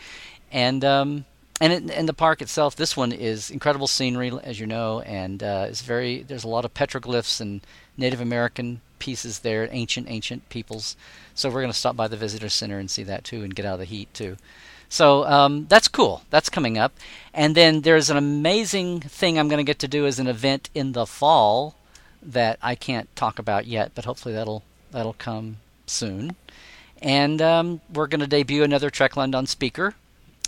And 0.51 0.85
um, 0.85 1.25
and 1.61 1.73
it, 1.73 1.97
and 1.97 2.09
the 2.09 2.13
park 2.13 2.43
itself, 2.43 2.75
this 2.75 2.97
one 2.97 3.13
is 3.13 3.51
incredible 3.51 3.87
scenery, 3.87 4.33
as 4.43 4.59
you 4.59 4.67
know, 4.67 5.01
and 5.01 5.43
uh, 5.43 5.67
it's 5.69 5.83
very. 5.83 6.23
There's 6.23 6.45
a 6.45 6.49
lot 6.49 6.65
of 6.65 6.75
petroglyphs 6.75 7.41
and 7.41 7.61
Native 7.97 8.21
American 8.21 8.81
pieces 8.99 9.41
there, 9.41 9.69
ancient 9.71 10.11
ancient 10.11 10.49
peoples. 10.49 10.97
So 11.35 11.49
we're 11.49 11.61
going 11.61 11.73
to 11.73 11.79
stop 11.79 11.97
by 11.97 12.09
the 12.09 12.17
visitor 12.17 12.49
center 12.49 12.79
and 12.79 12.91
see 12.91 13.05
that 13.05 13.25
too, 13.25 13.43
and 13.43 13.55
get 13.55 13.65
out 13.65 13.75
of 13.75 13.79
the 13.79 13.85
heat 13.85 14.13
too. 14.13 14.37
So 14.93 15.25
um, 15.25 15.65
that's 15.71 15.89
cool. 15.89 16.21
That's 16.29 16.51
coming 16.51 16.77
up, 16.77 16.93
and 17.33 17.55
then 17.55 17.81
there's 17.81 18.11
an 18.11 18.19
amazing 18.19 19.01
thing 19.01 19.39
I'm 19.39 19.49
going 19.49 19.57
to 19.57 19.65
get 19.65 19.79
to 19.79 19.89
do 19.89 20.05
as 20.05 20.19
an 20.19 20.27
event 20.27 20.69
in 20.75 20.93
the 20.93 21.07
fall 21.07 21.77
that 22.23 22.59
I 22.61 22.75
can't 22.75 23.09
talk 23.17 23.39
about 23.39 23.67
yet, 23.67 23.93
but 23.95 24.05
hopefully 24.05 24.35
that'll 24.35 24.63
that'll 24.91 25.15
come 25.15 25.57
soon. 25.87 26.37
And 27.01 27.41
um, 27.41 27.81
we're 27.91 28.07
going 28.07 28.21
to 28.21 28.27
debut 28.27 28.65
another 28.65 28.91
Trek 28.91 29.17
London 29.17 29.47
speaker 29.47 29.95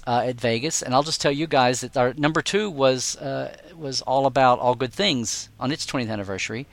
uh, 0.06 0.24
at 0.26 0.38
Vegas, 0.38 0.82
and 0.82 0.92
I'll 0.92 1.02
just 1.02 1.22
tell 1.22 1.32
you 1.32 1.46
guys 1.46 1.80
that 1.80 1.96
our 1.96 2.12
number 2.12 2.42
two 2.42 2.68
was 2.68 3.16
uh, 3.16 3.56
was 3.74 4.02
all 4.02 4.26
about 4.26 4.58
all 4.58 4.74
good 4.74 4.92
things 4.92 5.48
on 5.58 5.72
its 5.72 5.86
20th 5.86 6.10
anniversary, 6.10 6.66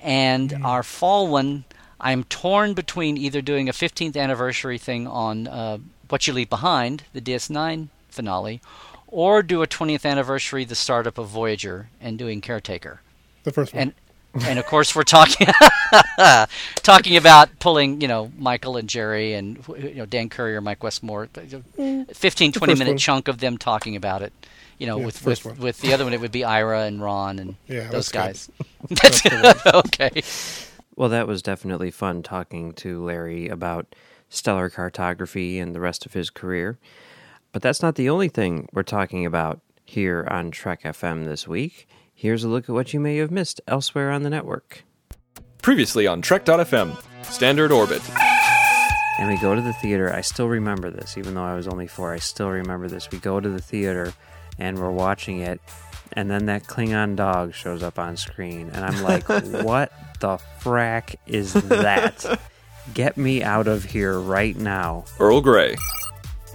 and 0.00 0.52
our 0.62 0.82
fall 0.82 1.28
one 1.28 1.64
I'm 1.98 2.24
torn 2.24 2.74
between 2.74 3.16
either 3.16 3.40
doing 3.40 3.70
a 3.70 3.72
15th 3.72 4.16
anniversary 4.16 4.76
thing 4.76 5.06
on 5.06 5.48
uh, 5.48 5.78
What 6.08 6.26
You 6.26 6.32
Leave 6.32 6.50
Behind, 6.50 7.04
the 7.12 7.20
DS9 7.20 7.88
finale, 8.08 8.60
or 9.06 9.42
do 9.42 9.62
a 9.62 9.66
20th 9.66 10.04
anniversary, 10.04 10.64
the 10.64 10.74
startup 10.74 11.18
of 11.18 11.28
Voyager, 11.28 11.88
and 12.00 12.18
doing 12.18 12.40
Caretaker. 12.40 13.00
The 13.44 13.52
first 13.52 13.74
one. 13.74 13.82
And 13.82 13.94
and 14.44 14.58
of 14.58 14.66
course 14.66 14.94
we're 14.94 15.02
talking 15.02 15.46
talking 16.76 17.16
about 17.16 17.58
pulling 17.58 18.00
you 18.00 18.08
know 18.08 18.30
Michael 18.36 18.76
and 18.76 18.88
Jerry 18.88 19.32
and 19.34 19.64
you 19.78 19.94
know 19.94 20.06
Dan 20.06 20.28
Curry 20.28 20.54
or 20.56 20.60
Mike 20.60 20.82
Westmore, 20.82 21.28
mm, 21.28 22.14
15, 22.14 22.52
20 22.52 22.74
minute 22.74 22.88
one. 22.88 22.98
chunk 22.98 23.28
of 23.28 23.38
them 23.38 23.56
talking 23.56 23.96
about 23.96 24.22
it. 24.22 24.32
You 24.78 24.86
know, 24.86 24.98
Yeah, 24.98 25.06
with 25.06 25.18
first 25.18 25.44
with, 25.44 25.54
one. 25.54 25.64
with 25.64 25.80
the 25.80 25.94
other 25.94 26.04
one, 26.04 26.12
it 26.12 26.20
would 26.20 26.32
be 26.32 26.44
Ira 26.44 26.82
and 26.82 27.00
Ron 27.00 27.38
and 27.38 27.56
Yeah, 27.66 27.88
those 27.88 28.10
guys. 28.10 28.50
That's 28.90 29.22
That's 29.22 29.66
okay. 29.66 30.22
Well, 30.96 31.08
that 31.10 31.26
was 31.26 31.42
definitely 31.42 31.90
fun 31.90 32.22
talking 32.22 32.72
to 32.74 33.02
Larry 33.02 33.48
about 33.48 33.94
stellar 34.28 34.70
cartography 34.70 35.58
and 35.58 35.74
the 35.74 35.80
rest 35.80 36.06
of 36.06 36.12
his 36.12 36.30
career. 36.30 36.78
But 37.52 37.62
that's 37.62 37.82
not 37.82 37.94
the 37.94 38.08
only 38.10 38.28
thing 38.28 38.68
we're 38.72 38.82
talking 38.82 39.24
about 39.24 39.60
here 39.84 40.26
on 40.30 40.50
Trek 40.50 40.82
FM 40.82 41.24
this 41.24 41.48
week. 41.48 41.88
Here's 42.14 42.44
a 42.44 42.48
look 42.48 42.64
at 42.64 42.74
what 42.74 42.92
you 42.92 43.00
may 43.00 43.16
have 43.18 43.30
missed 43.30 43.60
elsewhere 43.66 44.10
on 44.10 44.22
the 44.22 44.30
network. 44.30 44.84
Previously 45.62 46.06
on 46.06 46.22
Trek.fm, 46.22 46.96
Standard 47.24 47.72
Orbit. 47.72 48.02
And 49.18 49.28
we 49.30 49.38
go 49.38 49.54
to 49.54 49.62
the 49.62 49.72
theater. 49.72 50.12
I 50.12 50.20
still 50.20 50.48
remember 50.48 50.90
this, 50.90 51.16
even 51.16 51.34
though 51.34 51.44
I 51.44 51.54
was 51.54 51.66
only 51.66 51.86
four. 51.86 52.12
I 52.12 52.18
still 52.18 52.50
remember 52.50 52.88
this. 52.88 53.10
We 53.10 53.18
go 53.18 53.40
to 53.40 53.48
the 53.48 53.60
theater 53.60 54.12
and 54.58 54.78
we're 54.78 54.90
watching 54.90 55.40
it, 55.40 55.60
and 56.12 56.30
then 56.30 56.46
that 56.46 56.64
Klingon 56.64 57.16
dog 57.16 57.54
shows 57.54 57.82
up 57.82 57.98
on 57.98 58.16
screen, 58.16 58.70
and 58.72 58.84
I'm 58.84 59.02
like, 59.02 59.28
what 59.64 59.92
the 60.20 60.38
frack 60.60 61.16
is 61.26 61.52
that? 61.52 62.40
Get 62.94 63.16
me 63.16 63.42
out 63.42 63.66
of 63.66 63.84
here 63.84 64.18
right 64.18 64.56
now. 64.56 65.04
Earl 65.20 65.40
Grey. 65.40 65.76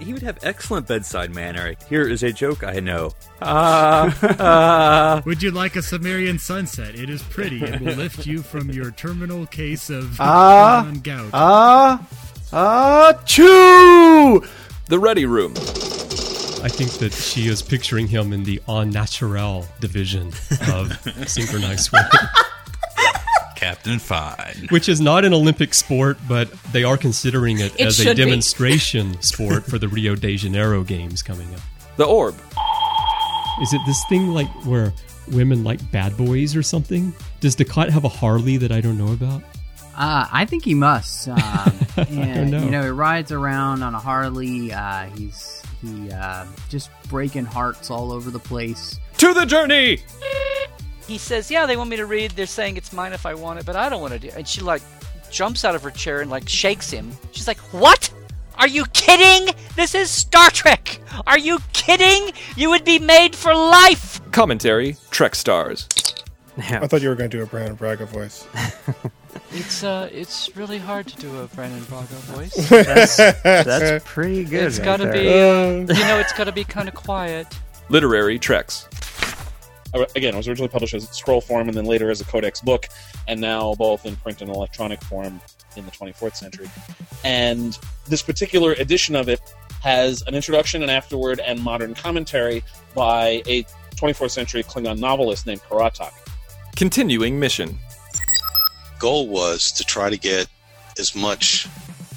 He 0.00 0.12
would 0.12 0.22
have 0.22 0.38
excellent 0.42 0.88
bedside 0.88 1.32
manner. 1.32 1.74
Here 1.88 2.08
is 2.08 2.24
a 2.24 2.32
joke 2.32 2.64
I 2.64 2.80
know. 2.80 3.12
Ah, 3.40 4.18
ah. 4.40 5.22
Would 5.24 5.42
you 5.42 5.52
like 5.52 5.76
a 5.76 5.80
Samarian 5.80 6.40
sunset? 6.40 6.96
It 6.96 7.08
is 7.08 7.22
pretty. 7.22 7.62
It 7.62 7.80
will 7.80 7.94
lift 7.94 8.26
you 8.26 8.42
from 8.42 8.70
your 8.70 8.90
terminal 8.90 9.46
case 9.46 9.90
of 9.90 10.16
Ah. 10.20 10.84
Klingon 10.88 11.02
gout. 11.04 11.30
Ah, 11.32 12.08
ah, 12.52 13.12
choo! 13.26 14.42
The 14.88 14.98
Ready 14.98 15.26
Room. 15.26 15.52
I 16.64 16.68
think 16.68 16.90
that 16.98 17.12
she 17.12 17.46
is 17.48 17.62
picturing 17.62 18.06
him 18.08 18.32
in 18.32 18.42
the 18.44 18.60
en 18.68 18.90
naturel 18.90 19.66
division 19.80 20.28
of 20.72 20.98
synchronized 21.28 21.84
swimming. 21.84 22.08
Captain 23.62 24.00
Fine. 24.00 24.66
Which 24.70 24.88
is 24.88 25.00
not 25.00 25.24
an 25.24 25.32
Olympic 25.32 25.72
sport, 25.72 26.18
but 26.28 26.50
they 26.72 26.82
are 26.82 26.96
considering 26.96 27.60
it, 27.60 27.72
It 27.78 27.86
as 27.86 28.00
a 28.00 28.12
demonstration 28.12 29.20
sport 29.22 29.64
for 29.64 29.78
the 29.78 29.86
Rio 29.86 30.16
de 30.16 30.36
Janeiro 30.36 30.82
games 30.82 31.22
coming 31.22 31.46
up. 31.54 31.60
The 31.96 32.04
Orb. 32.04 32.34
Is 33.62 33.72
it 33.72 33.80
this 33.86 34.04
thing 34.08 34.28
like 34.28 34.48
where 34.64 34.92
women 35.30 35.62
like 35.62 35.78
bad 35.92 36.16
boys 36.16 36.56
or 36.56 36.64
something? 36.64 37.14
Does 37.38 37.54
Dukat 37.54 37.90
have 37.90 38.04
a 38.04 38.08
Harley 38.08 38.56
that 38.56 38.72
I 38.72 38.80
don't 38.80 38.98
know 38.98 39.12
about? 39.12 39.44
Uh, 39.94 40.26
I 40.32 40.44
think 40.44 40.64
he 40.64 40.74
must. 40.74 41.28
Um, 41.28 41.38
and, 41.96 42.50
know. 42.50 42.64
You 42.64 42.70
know, 42.70 42.82
he 42.82 42.88
rides 42.88 43.30
around 43.30 43.84
on 43.84 43.94
a 43.94 44.00
Harley. 44.00 44.72
Uh, 44.72 45.04
he's 45.16 45.62
he 45.82 46.10
uh, 46.10 46.46
just 46.68 46.90
breaking 47.08 47.44
hearts 47.44 47.90
all 47.90 48.10
over 48.10 48.32
the 48.32 48.40
place. 48.40 48.98
To 49.18 49.32
the 49.32 49.46
journey! 49.46 50.00
He 51.06 51.18
says, 51.18 51.50
"Yeah, 51.50 51.66
they 51.66 51.76
want 51.76 51.90
me 51.90 51.96
to 51.96 52.06
read. 52.06 52.32
They're 52.32 52.46
saying 52.46 52.76
it's 52.76 52.92
mine 52.92 53.12
if 53.12 53.26
I 53.26 53.34
want 53.34 53.58
it, 53.58 53.66
but 53.66 53.76
I 53.76 53.88
don't 53.88 54.00
want 54.00 54.12
to 54.14 54.18
do." 54.18 54.28
it." 54.28 54.34
And 54.36 54.46
she 54.48 54.60
like 54.60 54.82
jumps 55.30 55.64
out 55.64 55.74
of 55.74 55.82
her 55.82 55.90
chair 55.90 56.20
and 56.20 56.30
like 56.30 56.48
shakes 56.48 56.90
him. 56.90 57.10
She's 57.32 57.46
like, 57.48 57.58
"What? 57.72 58.12
Are 58.58 58.68
you 58.68 58.84
kidding? 58.92 59.54
This 59.76 59.94
is 59.94 60.10
Star 60.10 60.50
Trek. 60.50 60.98
Are 61.26 61.38
you 61.38 61.58
kidding? 61.72 62.32
You 62.56 62.70
would 62.70 62.84
be 62.84 62.98
made 62.98 63.34
for 63.34 63.54
life." 63.54 64.20
Commentary 64.30 64.96
Trek 65.10 65.34
Stars. 65.34 65.88
I 66.58 66.86
thought 66.86 67.00
you 67.02 67.08
were 67.08 67.14
going 67.14 67.30
to 67.30 67.36
do 67.38 67.42
a 67.42 67.46
Brannon 67.46 67.74
Braga 67.76 68.06
voice. 68.06 68.46
It's 69.54 69.82
uh, 69.82 70.08
it's 70.12 70.54
really 70.56 70.78
hard 70.78 71.06
to 71.08 71.16
do 71.16 71.38
a 71.40 71.46
Brannon 71.48 71.82
Braga 71.84 72.14
voice. 72.32 72.54
That's- 72.68 73.16
that's 73.42 74.04
pretty 74.06 74.44
good 74.44 74.64
It's 74.64 74.78
right 74.78 74.84
got 74.84 74.96
to 74.98 75.04
there. 75.04 75.12
be, 75.86 75.92
uh, 75.92 75.96
you 75.98 76.04
know, 76.04 76.18
it's 76.18 76.32
got 76.34 76.44
to 76.44 76.52
be 76.52 76.64
kind 76.64 76.86
of 76.88 76.94
quiet. 76.94 77.46
Literary 77.88 78.38
Treks. 78.38 78.88
Uh, 79.94 80.04
Again, 80.16 80.34
it 80.34 80.36
was 80.36 80.48
originally 80.48 80.68
published 80.68 80.94
as 80.94 81.08
a 81.08 81.12
scroll 81.12 81.40
form 81.40 81.68
and 81.68 81.76
then 81.76 81.84
later 81.84 82.10
as 82.10 82.20
a 82.20 82.24
codex 82.24 82.60
book, 82.60 82.88
and 83.28 83.40
now 83.40 83.74
both 83.74 84.06
in 84.06 84.16
print 84.16 84.40
and 84.42 84.50
electronic 84.50 85.02
form 85.04 85.40
in 85.76 85.84
the 85.84 85.90
24th 85.90 86.36
century. 86.36 86.68
And 87.24 87.78
this 88.06 88.22
particular 88.22 88.72
edition 88.72 89.16
of 89.16 89.28
it 89.28 89.40
has 89.82 90.22
an 90.26 90.34
introduction, 90.34 90.82
an 90.82 90.90
afterword, 90.90 91.40
and 91.40 91.60
modern 91.60 91.94
commentary 91.94 92.62
by 92.94 93.42
a 93.46 93.64
24th 93.96 94.30
century 94.30 94.62
Klingon 94.62 94.98
novelist 94.98 95.46
named 95.46 95.60
K'Ratak. 95.62 96.12
Continuing 96.76 97.38
mission. 97.38 97.78
goal 98.98 99.28
was 99.28 99.72
to 99.72 99.84
try 99.84 100.08
to 100.08 100.16
get 100.16 100.46
as 100.98 101.14
much 101.14 101.68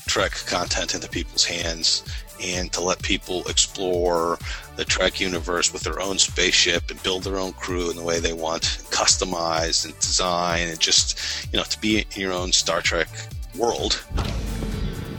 Trek 0.07 0.31
content 0.45 0.93
into 0.93 1.09
people's 1.09 1.45
hands 1.45 2.03
and 2.41 2.71
to 2.73 2.81
let 2.81 3.01
people 3.01 3.43
explore 3.47 4.37
the 4.75 4.85
Trek 4.85 5.19
universe 5.19 5.71
with 5.71 5.83
their 5.83 5.99
own 5.99 6.17
spaceship 6.17 6.89
and 6.91 7.01
build 7.03 7.23
their 7.23 7.37
own 7.37 7.53
crew 7.53 7.89
in 7.89 7.95
the 7.95 8.03
way 8.03 8.19
they 8.19 8.33
want, 8.33 8.63
customize 8.91 9.85
and 9.85 9.97
design, 9.99 10.67
and 10.67 10.79
just, 10.79 11.47
you 11.51 11.57
know, 11.57 11.63
to 11.65 11.79
be 11.79 11.99
in 11.99 12.21
your 12.21 12.33
own 12.33 12.51
Star 12.51 12.81
Trek 12.81 13.07
world. 13.57 14.03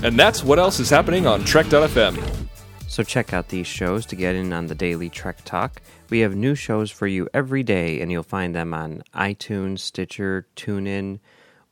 And 0.02 0.18
that's 0.18 0.44
what 0.44 0.58
else 0.58 0.78
is 0.78 0.90
happening 0.90 1.26
on 1.26 1.44
Trek.fm. 1.44 2.46
So 2.88 3.02
check 3.02 3.32
out 3.32 3.48
these 3.48 3.66
shows 3.66 4.06
to 4.06 4.16
get 4.16 4.34
in 4.34 4.52
on 4.52 4.68
the 4.68 4.74
daily 4.74 5.10
Trek 5.10 5.38
Talk. 5.44 5.82
We 6.08 6.20
have 6.20 6.36
new 6.36 6.54
shows 6.54 6.90
for 6.90 7.06
you 7.06 7.28
every 7.34 7.62
day, 7.62 8.00
and 8.00 8.12
you'll 8.12 8.22
find 8.22 8.54
them 8.54 8.72
on 8.72 9.02
iTunes, 9.14 9.80
Stitcher, 9.80 10.46
TuneIn, 10.56 11.18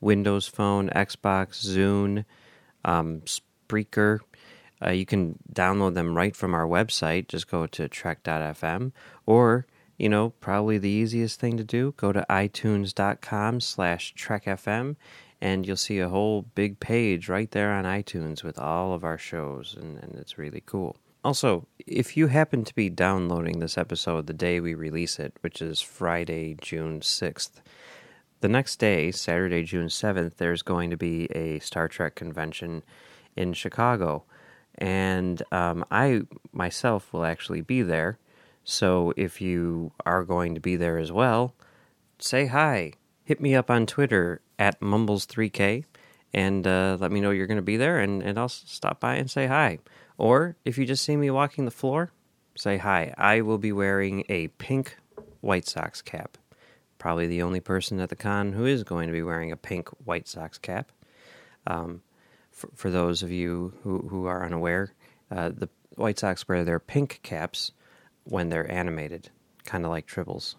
Windows 0.00 0.46
Phone, 0.46 0.90
Xbox, 0.90 1.64
Zune, 1.64 2.24
um, 2.84 3.22
Spreaker. 3.22 4.20
Uh, 4.84 4.90
you 4.90 5.06
can 5.06 5.38
download 5.52 5.94
them 5.94 6.16
right 6.16 6.36
from 6.36 6.54
our 6.54 6.66
website. 6.66 7.28
Just 7.28 7.50
go 7.50 7.66
to 7.66 7.88
trek.fm, 7.88 8.92
or 9.26 9.66
you 9.98 10.08
know, 10.08 10.30
probably 10.40 10.78
the 10.78 10.88
easiest 10.88 11.38
thing 11.38 11.56
to 11.56 11.64
do, 11.64 11.94
go 11.96 12.12
to 12.12 12.26
itunes.com 12.28 13.60
slash 13.60 14.14
trekfm, 14.14 14.96
and 15.40 15.66
you'll 15.66 15.76
see 15.76 16.00
a 16.00 16.08
whole 16.08 16.42
big 16.42 16.80
page 16.80 17.28
right 17.28 17.50
there 17.52 17.72
on 17.72 17.84
iTunes 17.84 18.42
with 18.42 18.58
all 18.58 18.92
of 18.92 19.04
our 19.04 19.18
shows, 19.18 19.76
and, 19.80 19.98
and 20.02 20.16
it's 20.16 20.38
really 20.38 20.62
cool. 20.66 20.96
Also, 21.22 21.66
if 21.86 22.16
you 22.16 22.26
happen 22.26 22.64
to 22.64 22.74
be 22.74 22.90
downloading 22.90 23.58
this 23.58 23.78
episode 23.78 24.26
the 24.26 24.34
day 24.34 24.60
we 24.60 24.74
release 24.74 25.18
it, 25.18 25.34
which 25.40 25.62
is 25.62 25.80
Friday, 25.80 26.56
June 26.60 27.00
6th, 27.00 27.62
the 28.40 28.48
next 28.48 28.76
day, 28.76 29.10
Saturday, 29.10 29.62
June 29.62 29.86
7th, 29.86 30.36
there's 30.36 30.60
going 30.60 30.90
to 30.90 30.98
be 30.98 31.26
a 31.34 31.60
Star 31.60 31.88
Trek 31.88 32.14
convention 32.14 32.82
in 33.36 33.54
Chicago. 33.54 34.24
And 34.78 35.42
um, 35.52 35.84
I 35.90 36.22
myself 36.52 37.12
will 37.12 37.24
actually 37.24 37.60
be 37.60 37.82
there. 37.82 38.18
So 38.64 39.12
if 39.16 39.40
you 39.40 39.92
are 40.04 40.24
going 40.24 40.54
to 40.54 40.60
be 40.60 40.76
there 40.76 40.98
as 40.98 41.12
well, 41.12 41.54
say 42.18 42.46
hi. 42.46 42.92
Hit 43.24 43.40
me 43.40 43.54
up 43.54 43.70
on 43.70 43.86
Twitter 43.86 44.40
at 44.58 44.80
Mumbles3K 44.80 45.84
and 46.34 46.66
uh, 46.66 46.96
let 47.00 47.12
me 47.12 47.20
know 47.20 47.30
you're 47.30 47.46
going 47.46 47.56
to 47.56 47.62
be 47.62 47.76
there, 47.76 48.00
and, 48.00 48.20
and 48.20 48.36
I'll 48.36 48.48
stop 48.48 48.98
by 48.98 49.14
and 49.14 49.30
say 49.30 49.46
hi. 49.46 49.78
Or 50.18 50.56
if 50.64 50.76
you 50.76 50.84
just 50.84 51.04
see 51.04 51.16
me 51.16 51.30
walking 51.30 51.64
the 51.64 51.70
floor, 51.70 52.10
say 52.56 52.76
hi. 52.76 53.14
I 53.16 53.40
will 53.40 53.56
be 53.58 53.70
wearing 53.70 54.24
a 54.28 54.48
pink 54.48 54.96
White 55.40 55.68
Sox 55.68 56.02
cap. 56.02 56.36
Probably 56.98 57.28
the 57.28 57.42
only 57.42 57.60
person 57.60 58.00
at 58.00 58.08
the 58.08 58.16
con 58.16 58.52
who 58.52 58.66
is 58.66 58.82
going 58.82 59.06
to 59.06 59.12
be 59.12 59.22
wearing 59.22 59.52
a 59.52 59.56
pink 59.56 59.88
White 60.04 60.26
Sox 60.26 60.58
cap. 60.58 60.90
Um, 61.68 62.02
for, 62.54 62.70
for 62.74 62.90
those 62.90 63.22
of 63.22 63.30
you 63.30 63.74
who, 63.82 63.98
who 64.08 64.26
are 64.26 64.44
unaware, 64.44 64.94
uh, 65.30 65.50
the 65.50 65.68
White 65.96 66.18
Sox 66.18 66.48
wear 66.48 66.64
their 66.64 66.78
pink 66.78 67.20
caps 67.22 67.72
when 68.24 68.48
they're 68.48 68.70
animated, 68.70 69.28
kind 69.64 69.84
of 69.84 69.90
like 69.90 70.06
tribbles. 70.06 70.54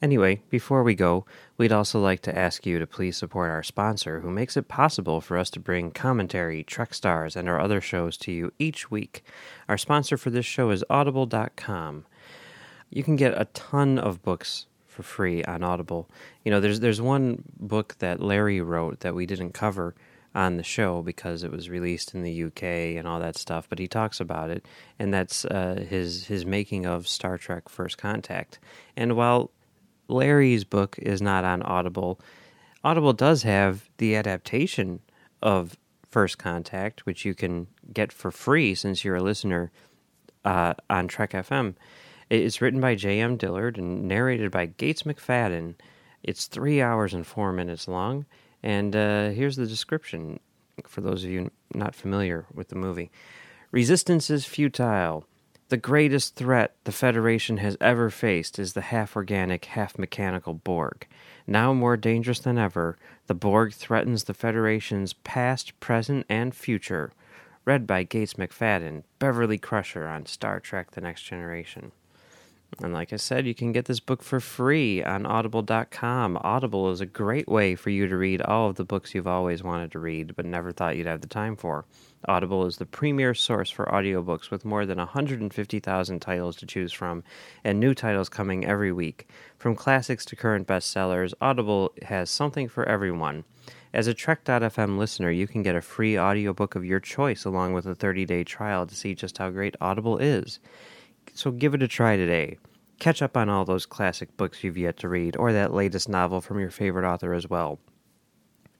Anyway, 0.00 0.42
before 0.50 0.82
we 0.82 0.96
go, 0.96 1.24
we'd 1.56 1.70
also 1.70 2.00
like 2.00 2.20
to 2.22 2.36
ask 2.36 2.66
you 2.66 2.80
to 2.80 2.86
please 2.88 3.16
support 3.16 3.50
our 3.50 3.62
sponsor 3.62 4.18
who 4.18 4.30
makes 4.30 4.56
it 4.56 4.66
possible 4.66 5.20
for 5.20 5.38
us 5.38 5.48
to 5.48 5.60
bring 5.60 5.92
commentary, 5.92 6.64
Trek 6.64 6.92
Stars, 6.92 7.36
and 7.36 7.48
our 7.48 7.60
other 7.60 7.80
shows 7.80 8.16
to 8.16 8.32
you 8.32 8.52
each 8.58 8.90
week. 8.90 9.22
Our 9.68 9.78
sponsor 9.78 10.16
for 10.16 10.30
this 10.30 10.44
show 10.44 10.70
is 10.70 10.84
Audible.com. 10.90 12.04
You 12.90 13.04
can 13.04 13.14
get 13.14 13.40
a 13.40 13.44
ton 13.54 13.96
of 13.96 14.22
books 14.22 14.66
for 14.88 15.04
free 15.04 15.44
on 15.44 15.62
Audible. 15.62 16.10
You 16.44 16.50
know, 16.50 16.60
there's 16.60 16.80
there's 16.80 17.00
one 17.00 17.44
book 17.58 17.94
that 18.00 18.20
Larry 18.20 18.60
wrote 18.60 19.00
that 19.00 19.14
we 19.14 19.24
didn't 19.24 19.52
cover 19.52 19.94
on 20.34 20.56
the 20.56 20.62
show 20.62 21.02
because 21.02 21.42
it 21.42 21.50
was 21.50 21.68
released 21.68 22.14
in 22.14 22.22
the 22.22 22.44
UK 22.44 22.62
and 22.96 23.06
all 23.06 23.20
that 23.20 23.36
stuff, 23.36 23.68
but 23.68 23.78
he 23.78 23.86
talks 23.86 24.20
about 24.20 24.50
it, 24.50 24.66
and 24.98 25.12
that's 25.12 25.44
uh, 25.44 25.84
his 25.88 26.26
his 26.26 26.46
making 26.46 26.86
of 26.86 27.06
Star 27.06 27.36
Trek: 27.38 27.68
First 27.68 27.98
Contact. 27.98 28.58
And 28.96 29.16
while 29.16 29.50
Larry's 30.08 30.64
book 30.64 30.98
is 30.98 31.20
not 31.20 31.44
on 31.44 31.62
Audible, 31.62 32.20
Audible 32.84 33.12
does 33.12 33.42
have 33.42 33.88
the 33.98 34.16
adaptation 34.16 35.00
of 35.42 35.76
First 36.10 36.38
Contact, 36.38 37.06
which 37.06 37.24
you 37.24 37.34
can 37.34 37.66
get 37.92 38.12
for 38.12 38.30
free 38.30 38.74
since 38.74 39.04
you're 39.04 39.16
a 39.16 39.22
listener 39.22 39.70
uh, 40.44 40.74
on 40.90 41.08
Trek 41.08 41.32
FM. 41.32 41.74
It's 42.30 42.60
written 42.60 42.80
by 42.80 42.94
J.M. 42.94 43.36
Dillard 43.36 43.76
and 43.76 44.08
narrated 44.08 44.50
by 44.50 44.66
Gates 44.66 45.02
McFadden. 45.02 45.74
It's 46.22 46.46
three 46.46 46.80
hours 46.80 47.12
and 47.12 47.26
four 47.26 47.52
minutes 47.52 47.88
long, 47.88 48.26
and 48.62 48.94
uh, 48.94 49.30
here's 49.30 49.56
the 49.56 49.66
description 49.66 50.40
for 50.86 51.00
those 51.00 51.24
of 51.24 51.30
you 51.30 51.50
not 51.74 51.94
familiar 51.94 52.46
with 52.52 52.68
the 52.68 52.76
movie. 52.76 53.10
Resistance 53.70 54.30
is 54.30 54.44
futile. 54.44 55.24
The 55.68 55.76
greatest 55.78 56.36
threat 56.36 56.76
the 56.84 56.92
Federation 56.92 57.56
has 57.56 57.78
ever 57.80 58.10
faced 58.10 58.58
is 58.58 58.74
the 58.74 58.82
half 58.82 59.16
organic, 59.16 59.64
half 59.64 59.98
mechanical 59.98 60.52
Borg. 60.52 61.06
Now 61.46 61.72
more 61.72 61.96
dangerous 61.96 62.40
than 62.40 62.58
ever, 62.58 62.98
the 63.26 63.34
Borg 63.34 63.72
threatens 63.72 64.24
the 64.24 64.34
Federation's 64.34 65.14
past, 65.14 65.78
present, 65.80 66.26
and 66.28 66.54
future. 66.54 67.12
Read 67.64 67.86
by 67.86 68.02
Gates 68.02 68.34
McFadden, 68.34 69.04
Beverly 69.18 69.56
Crusher 69.56 70.06
on 70.06 70.26
Star 70.26 70.60
Trek 70.60 70.90
The 70.90 71.00
Next 71.00 71.22
Generation. 71.22 71.92
And 72.80 72.94
like 72.94 73.12
I 73.12 73.16
said, 73.16 73.46
you 73.46 73.54
can 73.54 73.72
get 73.72 73.84
this 73.84 74.00
book 74.00 74.22
for 74.22 74.40
free 74.40 75.04
on 75.04 75.26
audible.com. 75.26 76.38
Audible 76.40 76.90
is 76.90 77.00
a 77.00 77.06
great 77.06 77.46
way 77.46 77.74
for 77.74 77.90
you 77.90 78.08
to 78.08 78.16
read 78.16 78.40
all 78.40 78.70
of 78.70 78.76
the 78.76 78.84
books 78.84 79.14
you've 79.14 79.26
always 79.26 79.62
wanted 79.62 79.92
to 79.92 79.98
read 79.98 80.34
but 80.34 80.46
never 80.46 80.72
thought 80.72 80.96
you'd 80.96 81.06
have 81.06 81.20
the 81.20 81.26
time 81.28 81.54
for. 81.54 81.84
Audible 82.26 82.64
is 82.66 82.78
the 82.78 82.86
premier 82.86 83.34
source 83.34 83.68
for 83.70 83.84
audiobooks 83.86 84.50
with 84.50 84.64
more 84.64 84.86
than 84.86 84.98
150,000 84.98 86.20
titles 86.20 86.56
to 86.56 86.66
choose 86.66 86.92
from 86.92 87.22
and 87.62 87.78
new 87.78 87.94
titles 87.94 88.28
coming 88.28 88.64
every 88.64 88.92
week. 88.92 89.28
From 89.58 89.76
classics 89.76 90.24
to 90.26 90.36
current 90.36 90.66
bestsellers, 90.66 91.34
Audible 91.40 91.92
has 92.02 92.30
something 92.30 92.68
for 92.68 92.88
everyone. 92.88 93.44
As 93.92 94.06
a 94.06 94.14
Trek.fm 94.14 94.96
listener, 94.96 95.30
you 95.30 95.46
can 95.46 95.62
get 95.62 95.76
a 95.76 95.82
free 95.82 96.18
audiobook 96.18 96.74
of 96.74 96.84
your 96.84 97.00
choice 97.00 97.44
along 97.44 97.74
with 97.74 97.86
a 97.86 97.94
30-day 97.94 98.44
trial 98.44 98.86
to 98.86 98.94
see 98.94 99.14
just 99.14 99.36
how 99.36 99.50
great 99.50 99.76
Audible 99.80 100.16
is. 100.16 100.58
So 101.32 101.50
give 101.50 101.74
it 101.74 101.82
a 101.82 101.88
try 101.88 102.16
today. 102.16 102.58
Catch 102.98 103.22
up 103.22 103.36
on 103.36 103.48
all 103.48 103.64
those 103.64 103.86
classic 103.86 104.36
books 104.36 104.62
you've 104.62 104.78
yet 104.78 104.96
to 104.98 105.08
read, 105.08 105.36
or 105.36 105.52
that 105.52 105.74
latest 105.74 106.08
novel 106.08 106.40
from 106.40 106.60
your 106.60 106.70
favorite 106.70 107.08
author 107.08 107.32
as 107.34 107.48
well. 107.48 107.78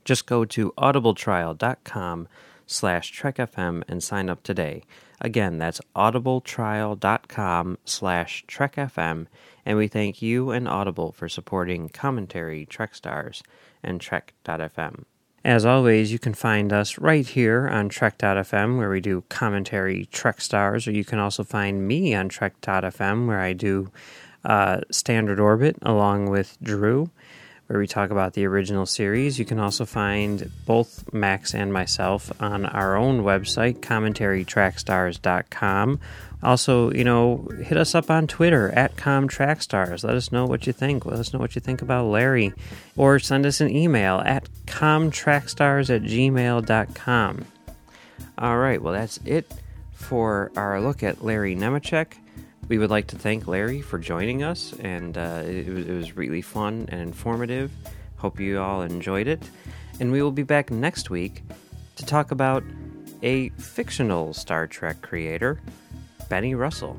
Just 0.05 0.27
go 0.27 0.45
to 0.45 0.73
audibletrial.com 0.79 2.29
slash 2.67 3.21
trekfm 3.21 3.83
and 3.89 4.03
sign 4.03 4.29
up 4.31 4.43
today. 4.43 4.83
Again, 5.21 5.59
that's 5.59 5.81
audibletrial.com 5.95 7.79
slash 7.85 8.45
trekfm, 8.47 9.27
and 9.65 9.79
we 9.79 9.89
thank 9.89 10.21
you 10.21 10.51
and 10.51 10.69
Audible 10.69 11.13
for 11.13 11.29
supporting 11.29 11.89
commentary, 11.89 12.67
Trek 12.67 12.95
Stars, 12.95 13.43
and 13.83 14.01
Trek.fm. 14.01 15.05
As 15.45 15.65
always, 15.65 16.13
you 16.13 16.21
can 16.21 16.35
find 16.35 16.73
us 16.73 16.99
right 16.99 17.27
here 17.27 17.67
on 17.67 17.89
Trek.fm, 17.89 18.77
where 18.79 18.91
we 18.91 19.01
do 19.01 19.25
commentary 19.29 20.07
Trek 20.13 20.41
Stars, 20.41 20.87
or 20.87 20.93
you 20.93 21.05
can 21.05 21.19
also 21.19 21.43
find 21.43 21.87
me 21.89 22.15
on 22.15 22.29
Trek.fm, 22.29 23.27
where 23.27 23.41
I 23.41 23.53
do 23.53 23.91
uh, 24.45 24.83
Standard 24.93 25.41
Orbit 25.41 25.77
along 25.83 26.31
with 26.31 26.57
Drew, 26.63 27.11
where 27.73 27.81
we 27.81 27.87
talk 27.87 28.11
about 28.11 28.35
the 28.35 28.45
original 28.45 28.85
series. 28.85 29.39
You 29.39 29.47
can 29.47 29.59
also 29.59 29.87
find 29.87 30.51
both 30.67 31.11
Max 31.11 31.55
and 31.55 31.73
myself 31.73 32.31
on 32.39 32.67
our 32.67 32.97
own 32.97 33.23
website, 33.23 33.81
commentarytrekstars.com. 33.81 36.01
Also, 36.43 36.93
you 36.93 37.03
know, 37.03 37.49
hit 37.63 37.79
us 37.79 37.95
up 37.95 38.11
on 38.11 38.27
Twitter 38.27 38.69
at 38.73 38.97
ComTrekStars. 38.97 40.05
Let 40.05 40.17
us 40.17 40.31
know 40.31 40.45
what 40.45 40.67
you 40.67 40.75
think. 40.75 41.07
Let 41.07 41.19
us 41.19 41.33
know 41.33 41.39
what 41.39 41.55
you 41.55 41.63
think 41.63 41.81
about 41.81 42.05
Larry. 42.05 42.53
Or 42.95 43.19
send 43.19 43.47
us 43.47 43.63
an 43.63 43.75
email 43.75 44.21
at 44.27 44.51
ComTrekStars 44.67 45.89
at 45.89 46.03
gmail.com. 46.03 47.45
All 48.37 48.59
right, 48.59 48.83
well, 48.83 48.93
that's 48.93 49.19
it 49.25 49.51
for 49.95 50.53
our 50.57 50.79
look 50.79 51.03
at 51.03 51.25
Larry 51.25 51.57
Nemecek. 51.57 52.17
We 52.73 52.79
would 52.79 52.89
like 52.89 53.09
to 53.09 53.19
thank 53.19 53.47
Larry 53.47 53.83
for 53.83 53.99
joining 53.99 54.43
us, 54.43 54.73
and 54.81 55.19
uh, 55.19 55.43
it, 55.45 55.69
it 55.69 55.95
was 55.95 56.17
really 56.17 56.41
fun 56.41 56.87
and 56.89 57.03
informative. 57.03 57.71
Hope 58.17 58.41
you 58.41 58.63
all 58.63 58.81
enjoyed 58.81 59.27
it. 59.27 59.43
And 60.01 60.11
we 60.11 60.23
will 60.23 60.33
be 60.33 60.43
back 60.43 60.71
next 60.71 61.11
week 61.11 61.43
to 61.97 62.07
talk 62.07 62.31
about 62.31 62.65
a 63.23 63.51
fictional 63.59 64.33
Star 64.33 64.67
Trek 64.67 65.03
creator, 65.03 65.61
Benny 66.31 66.55
Russell. 66.55 66.97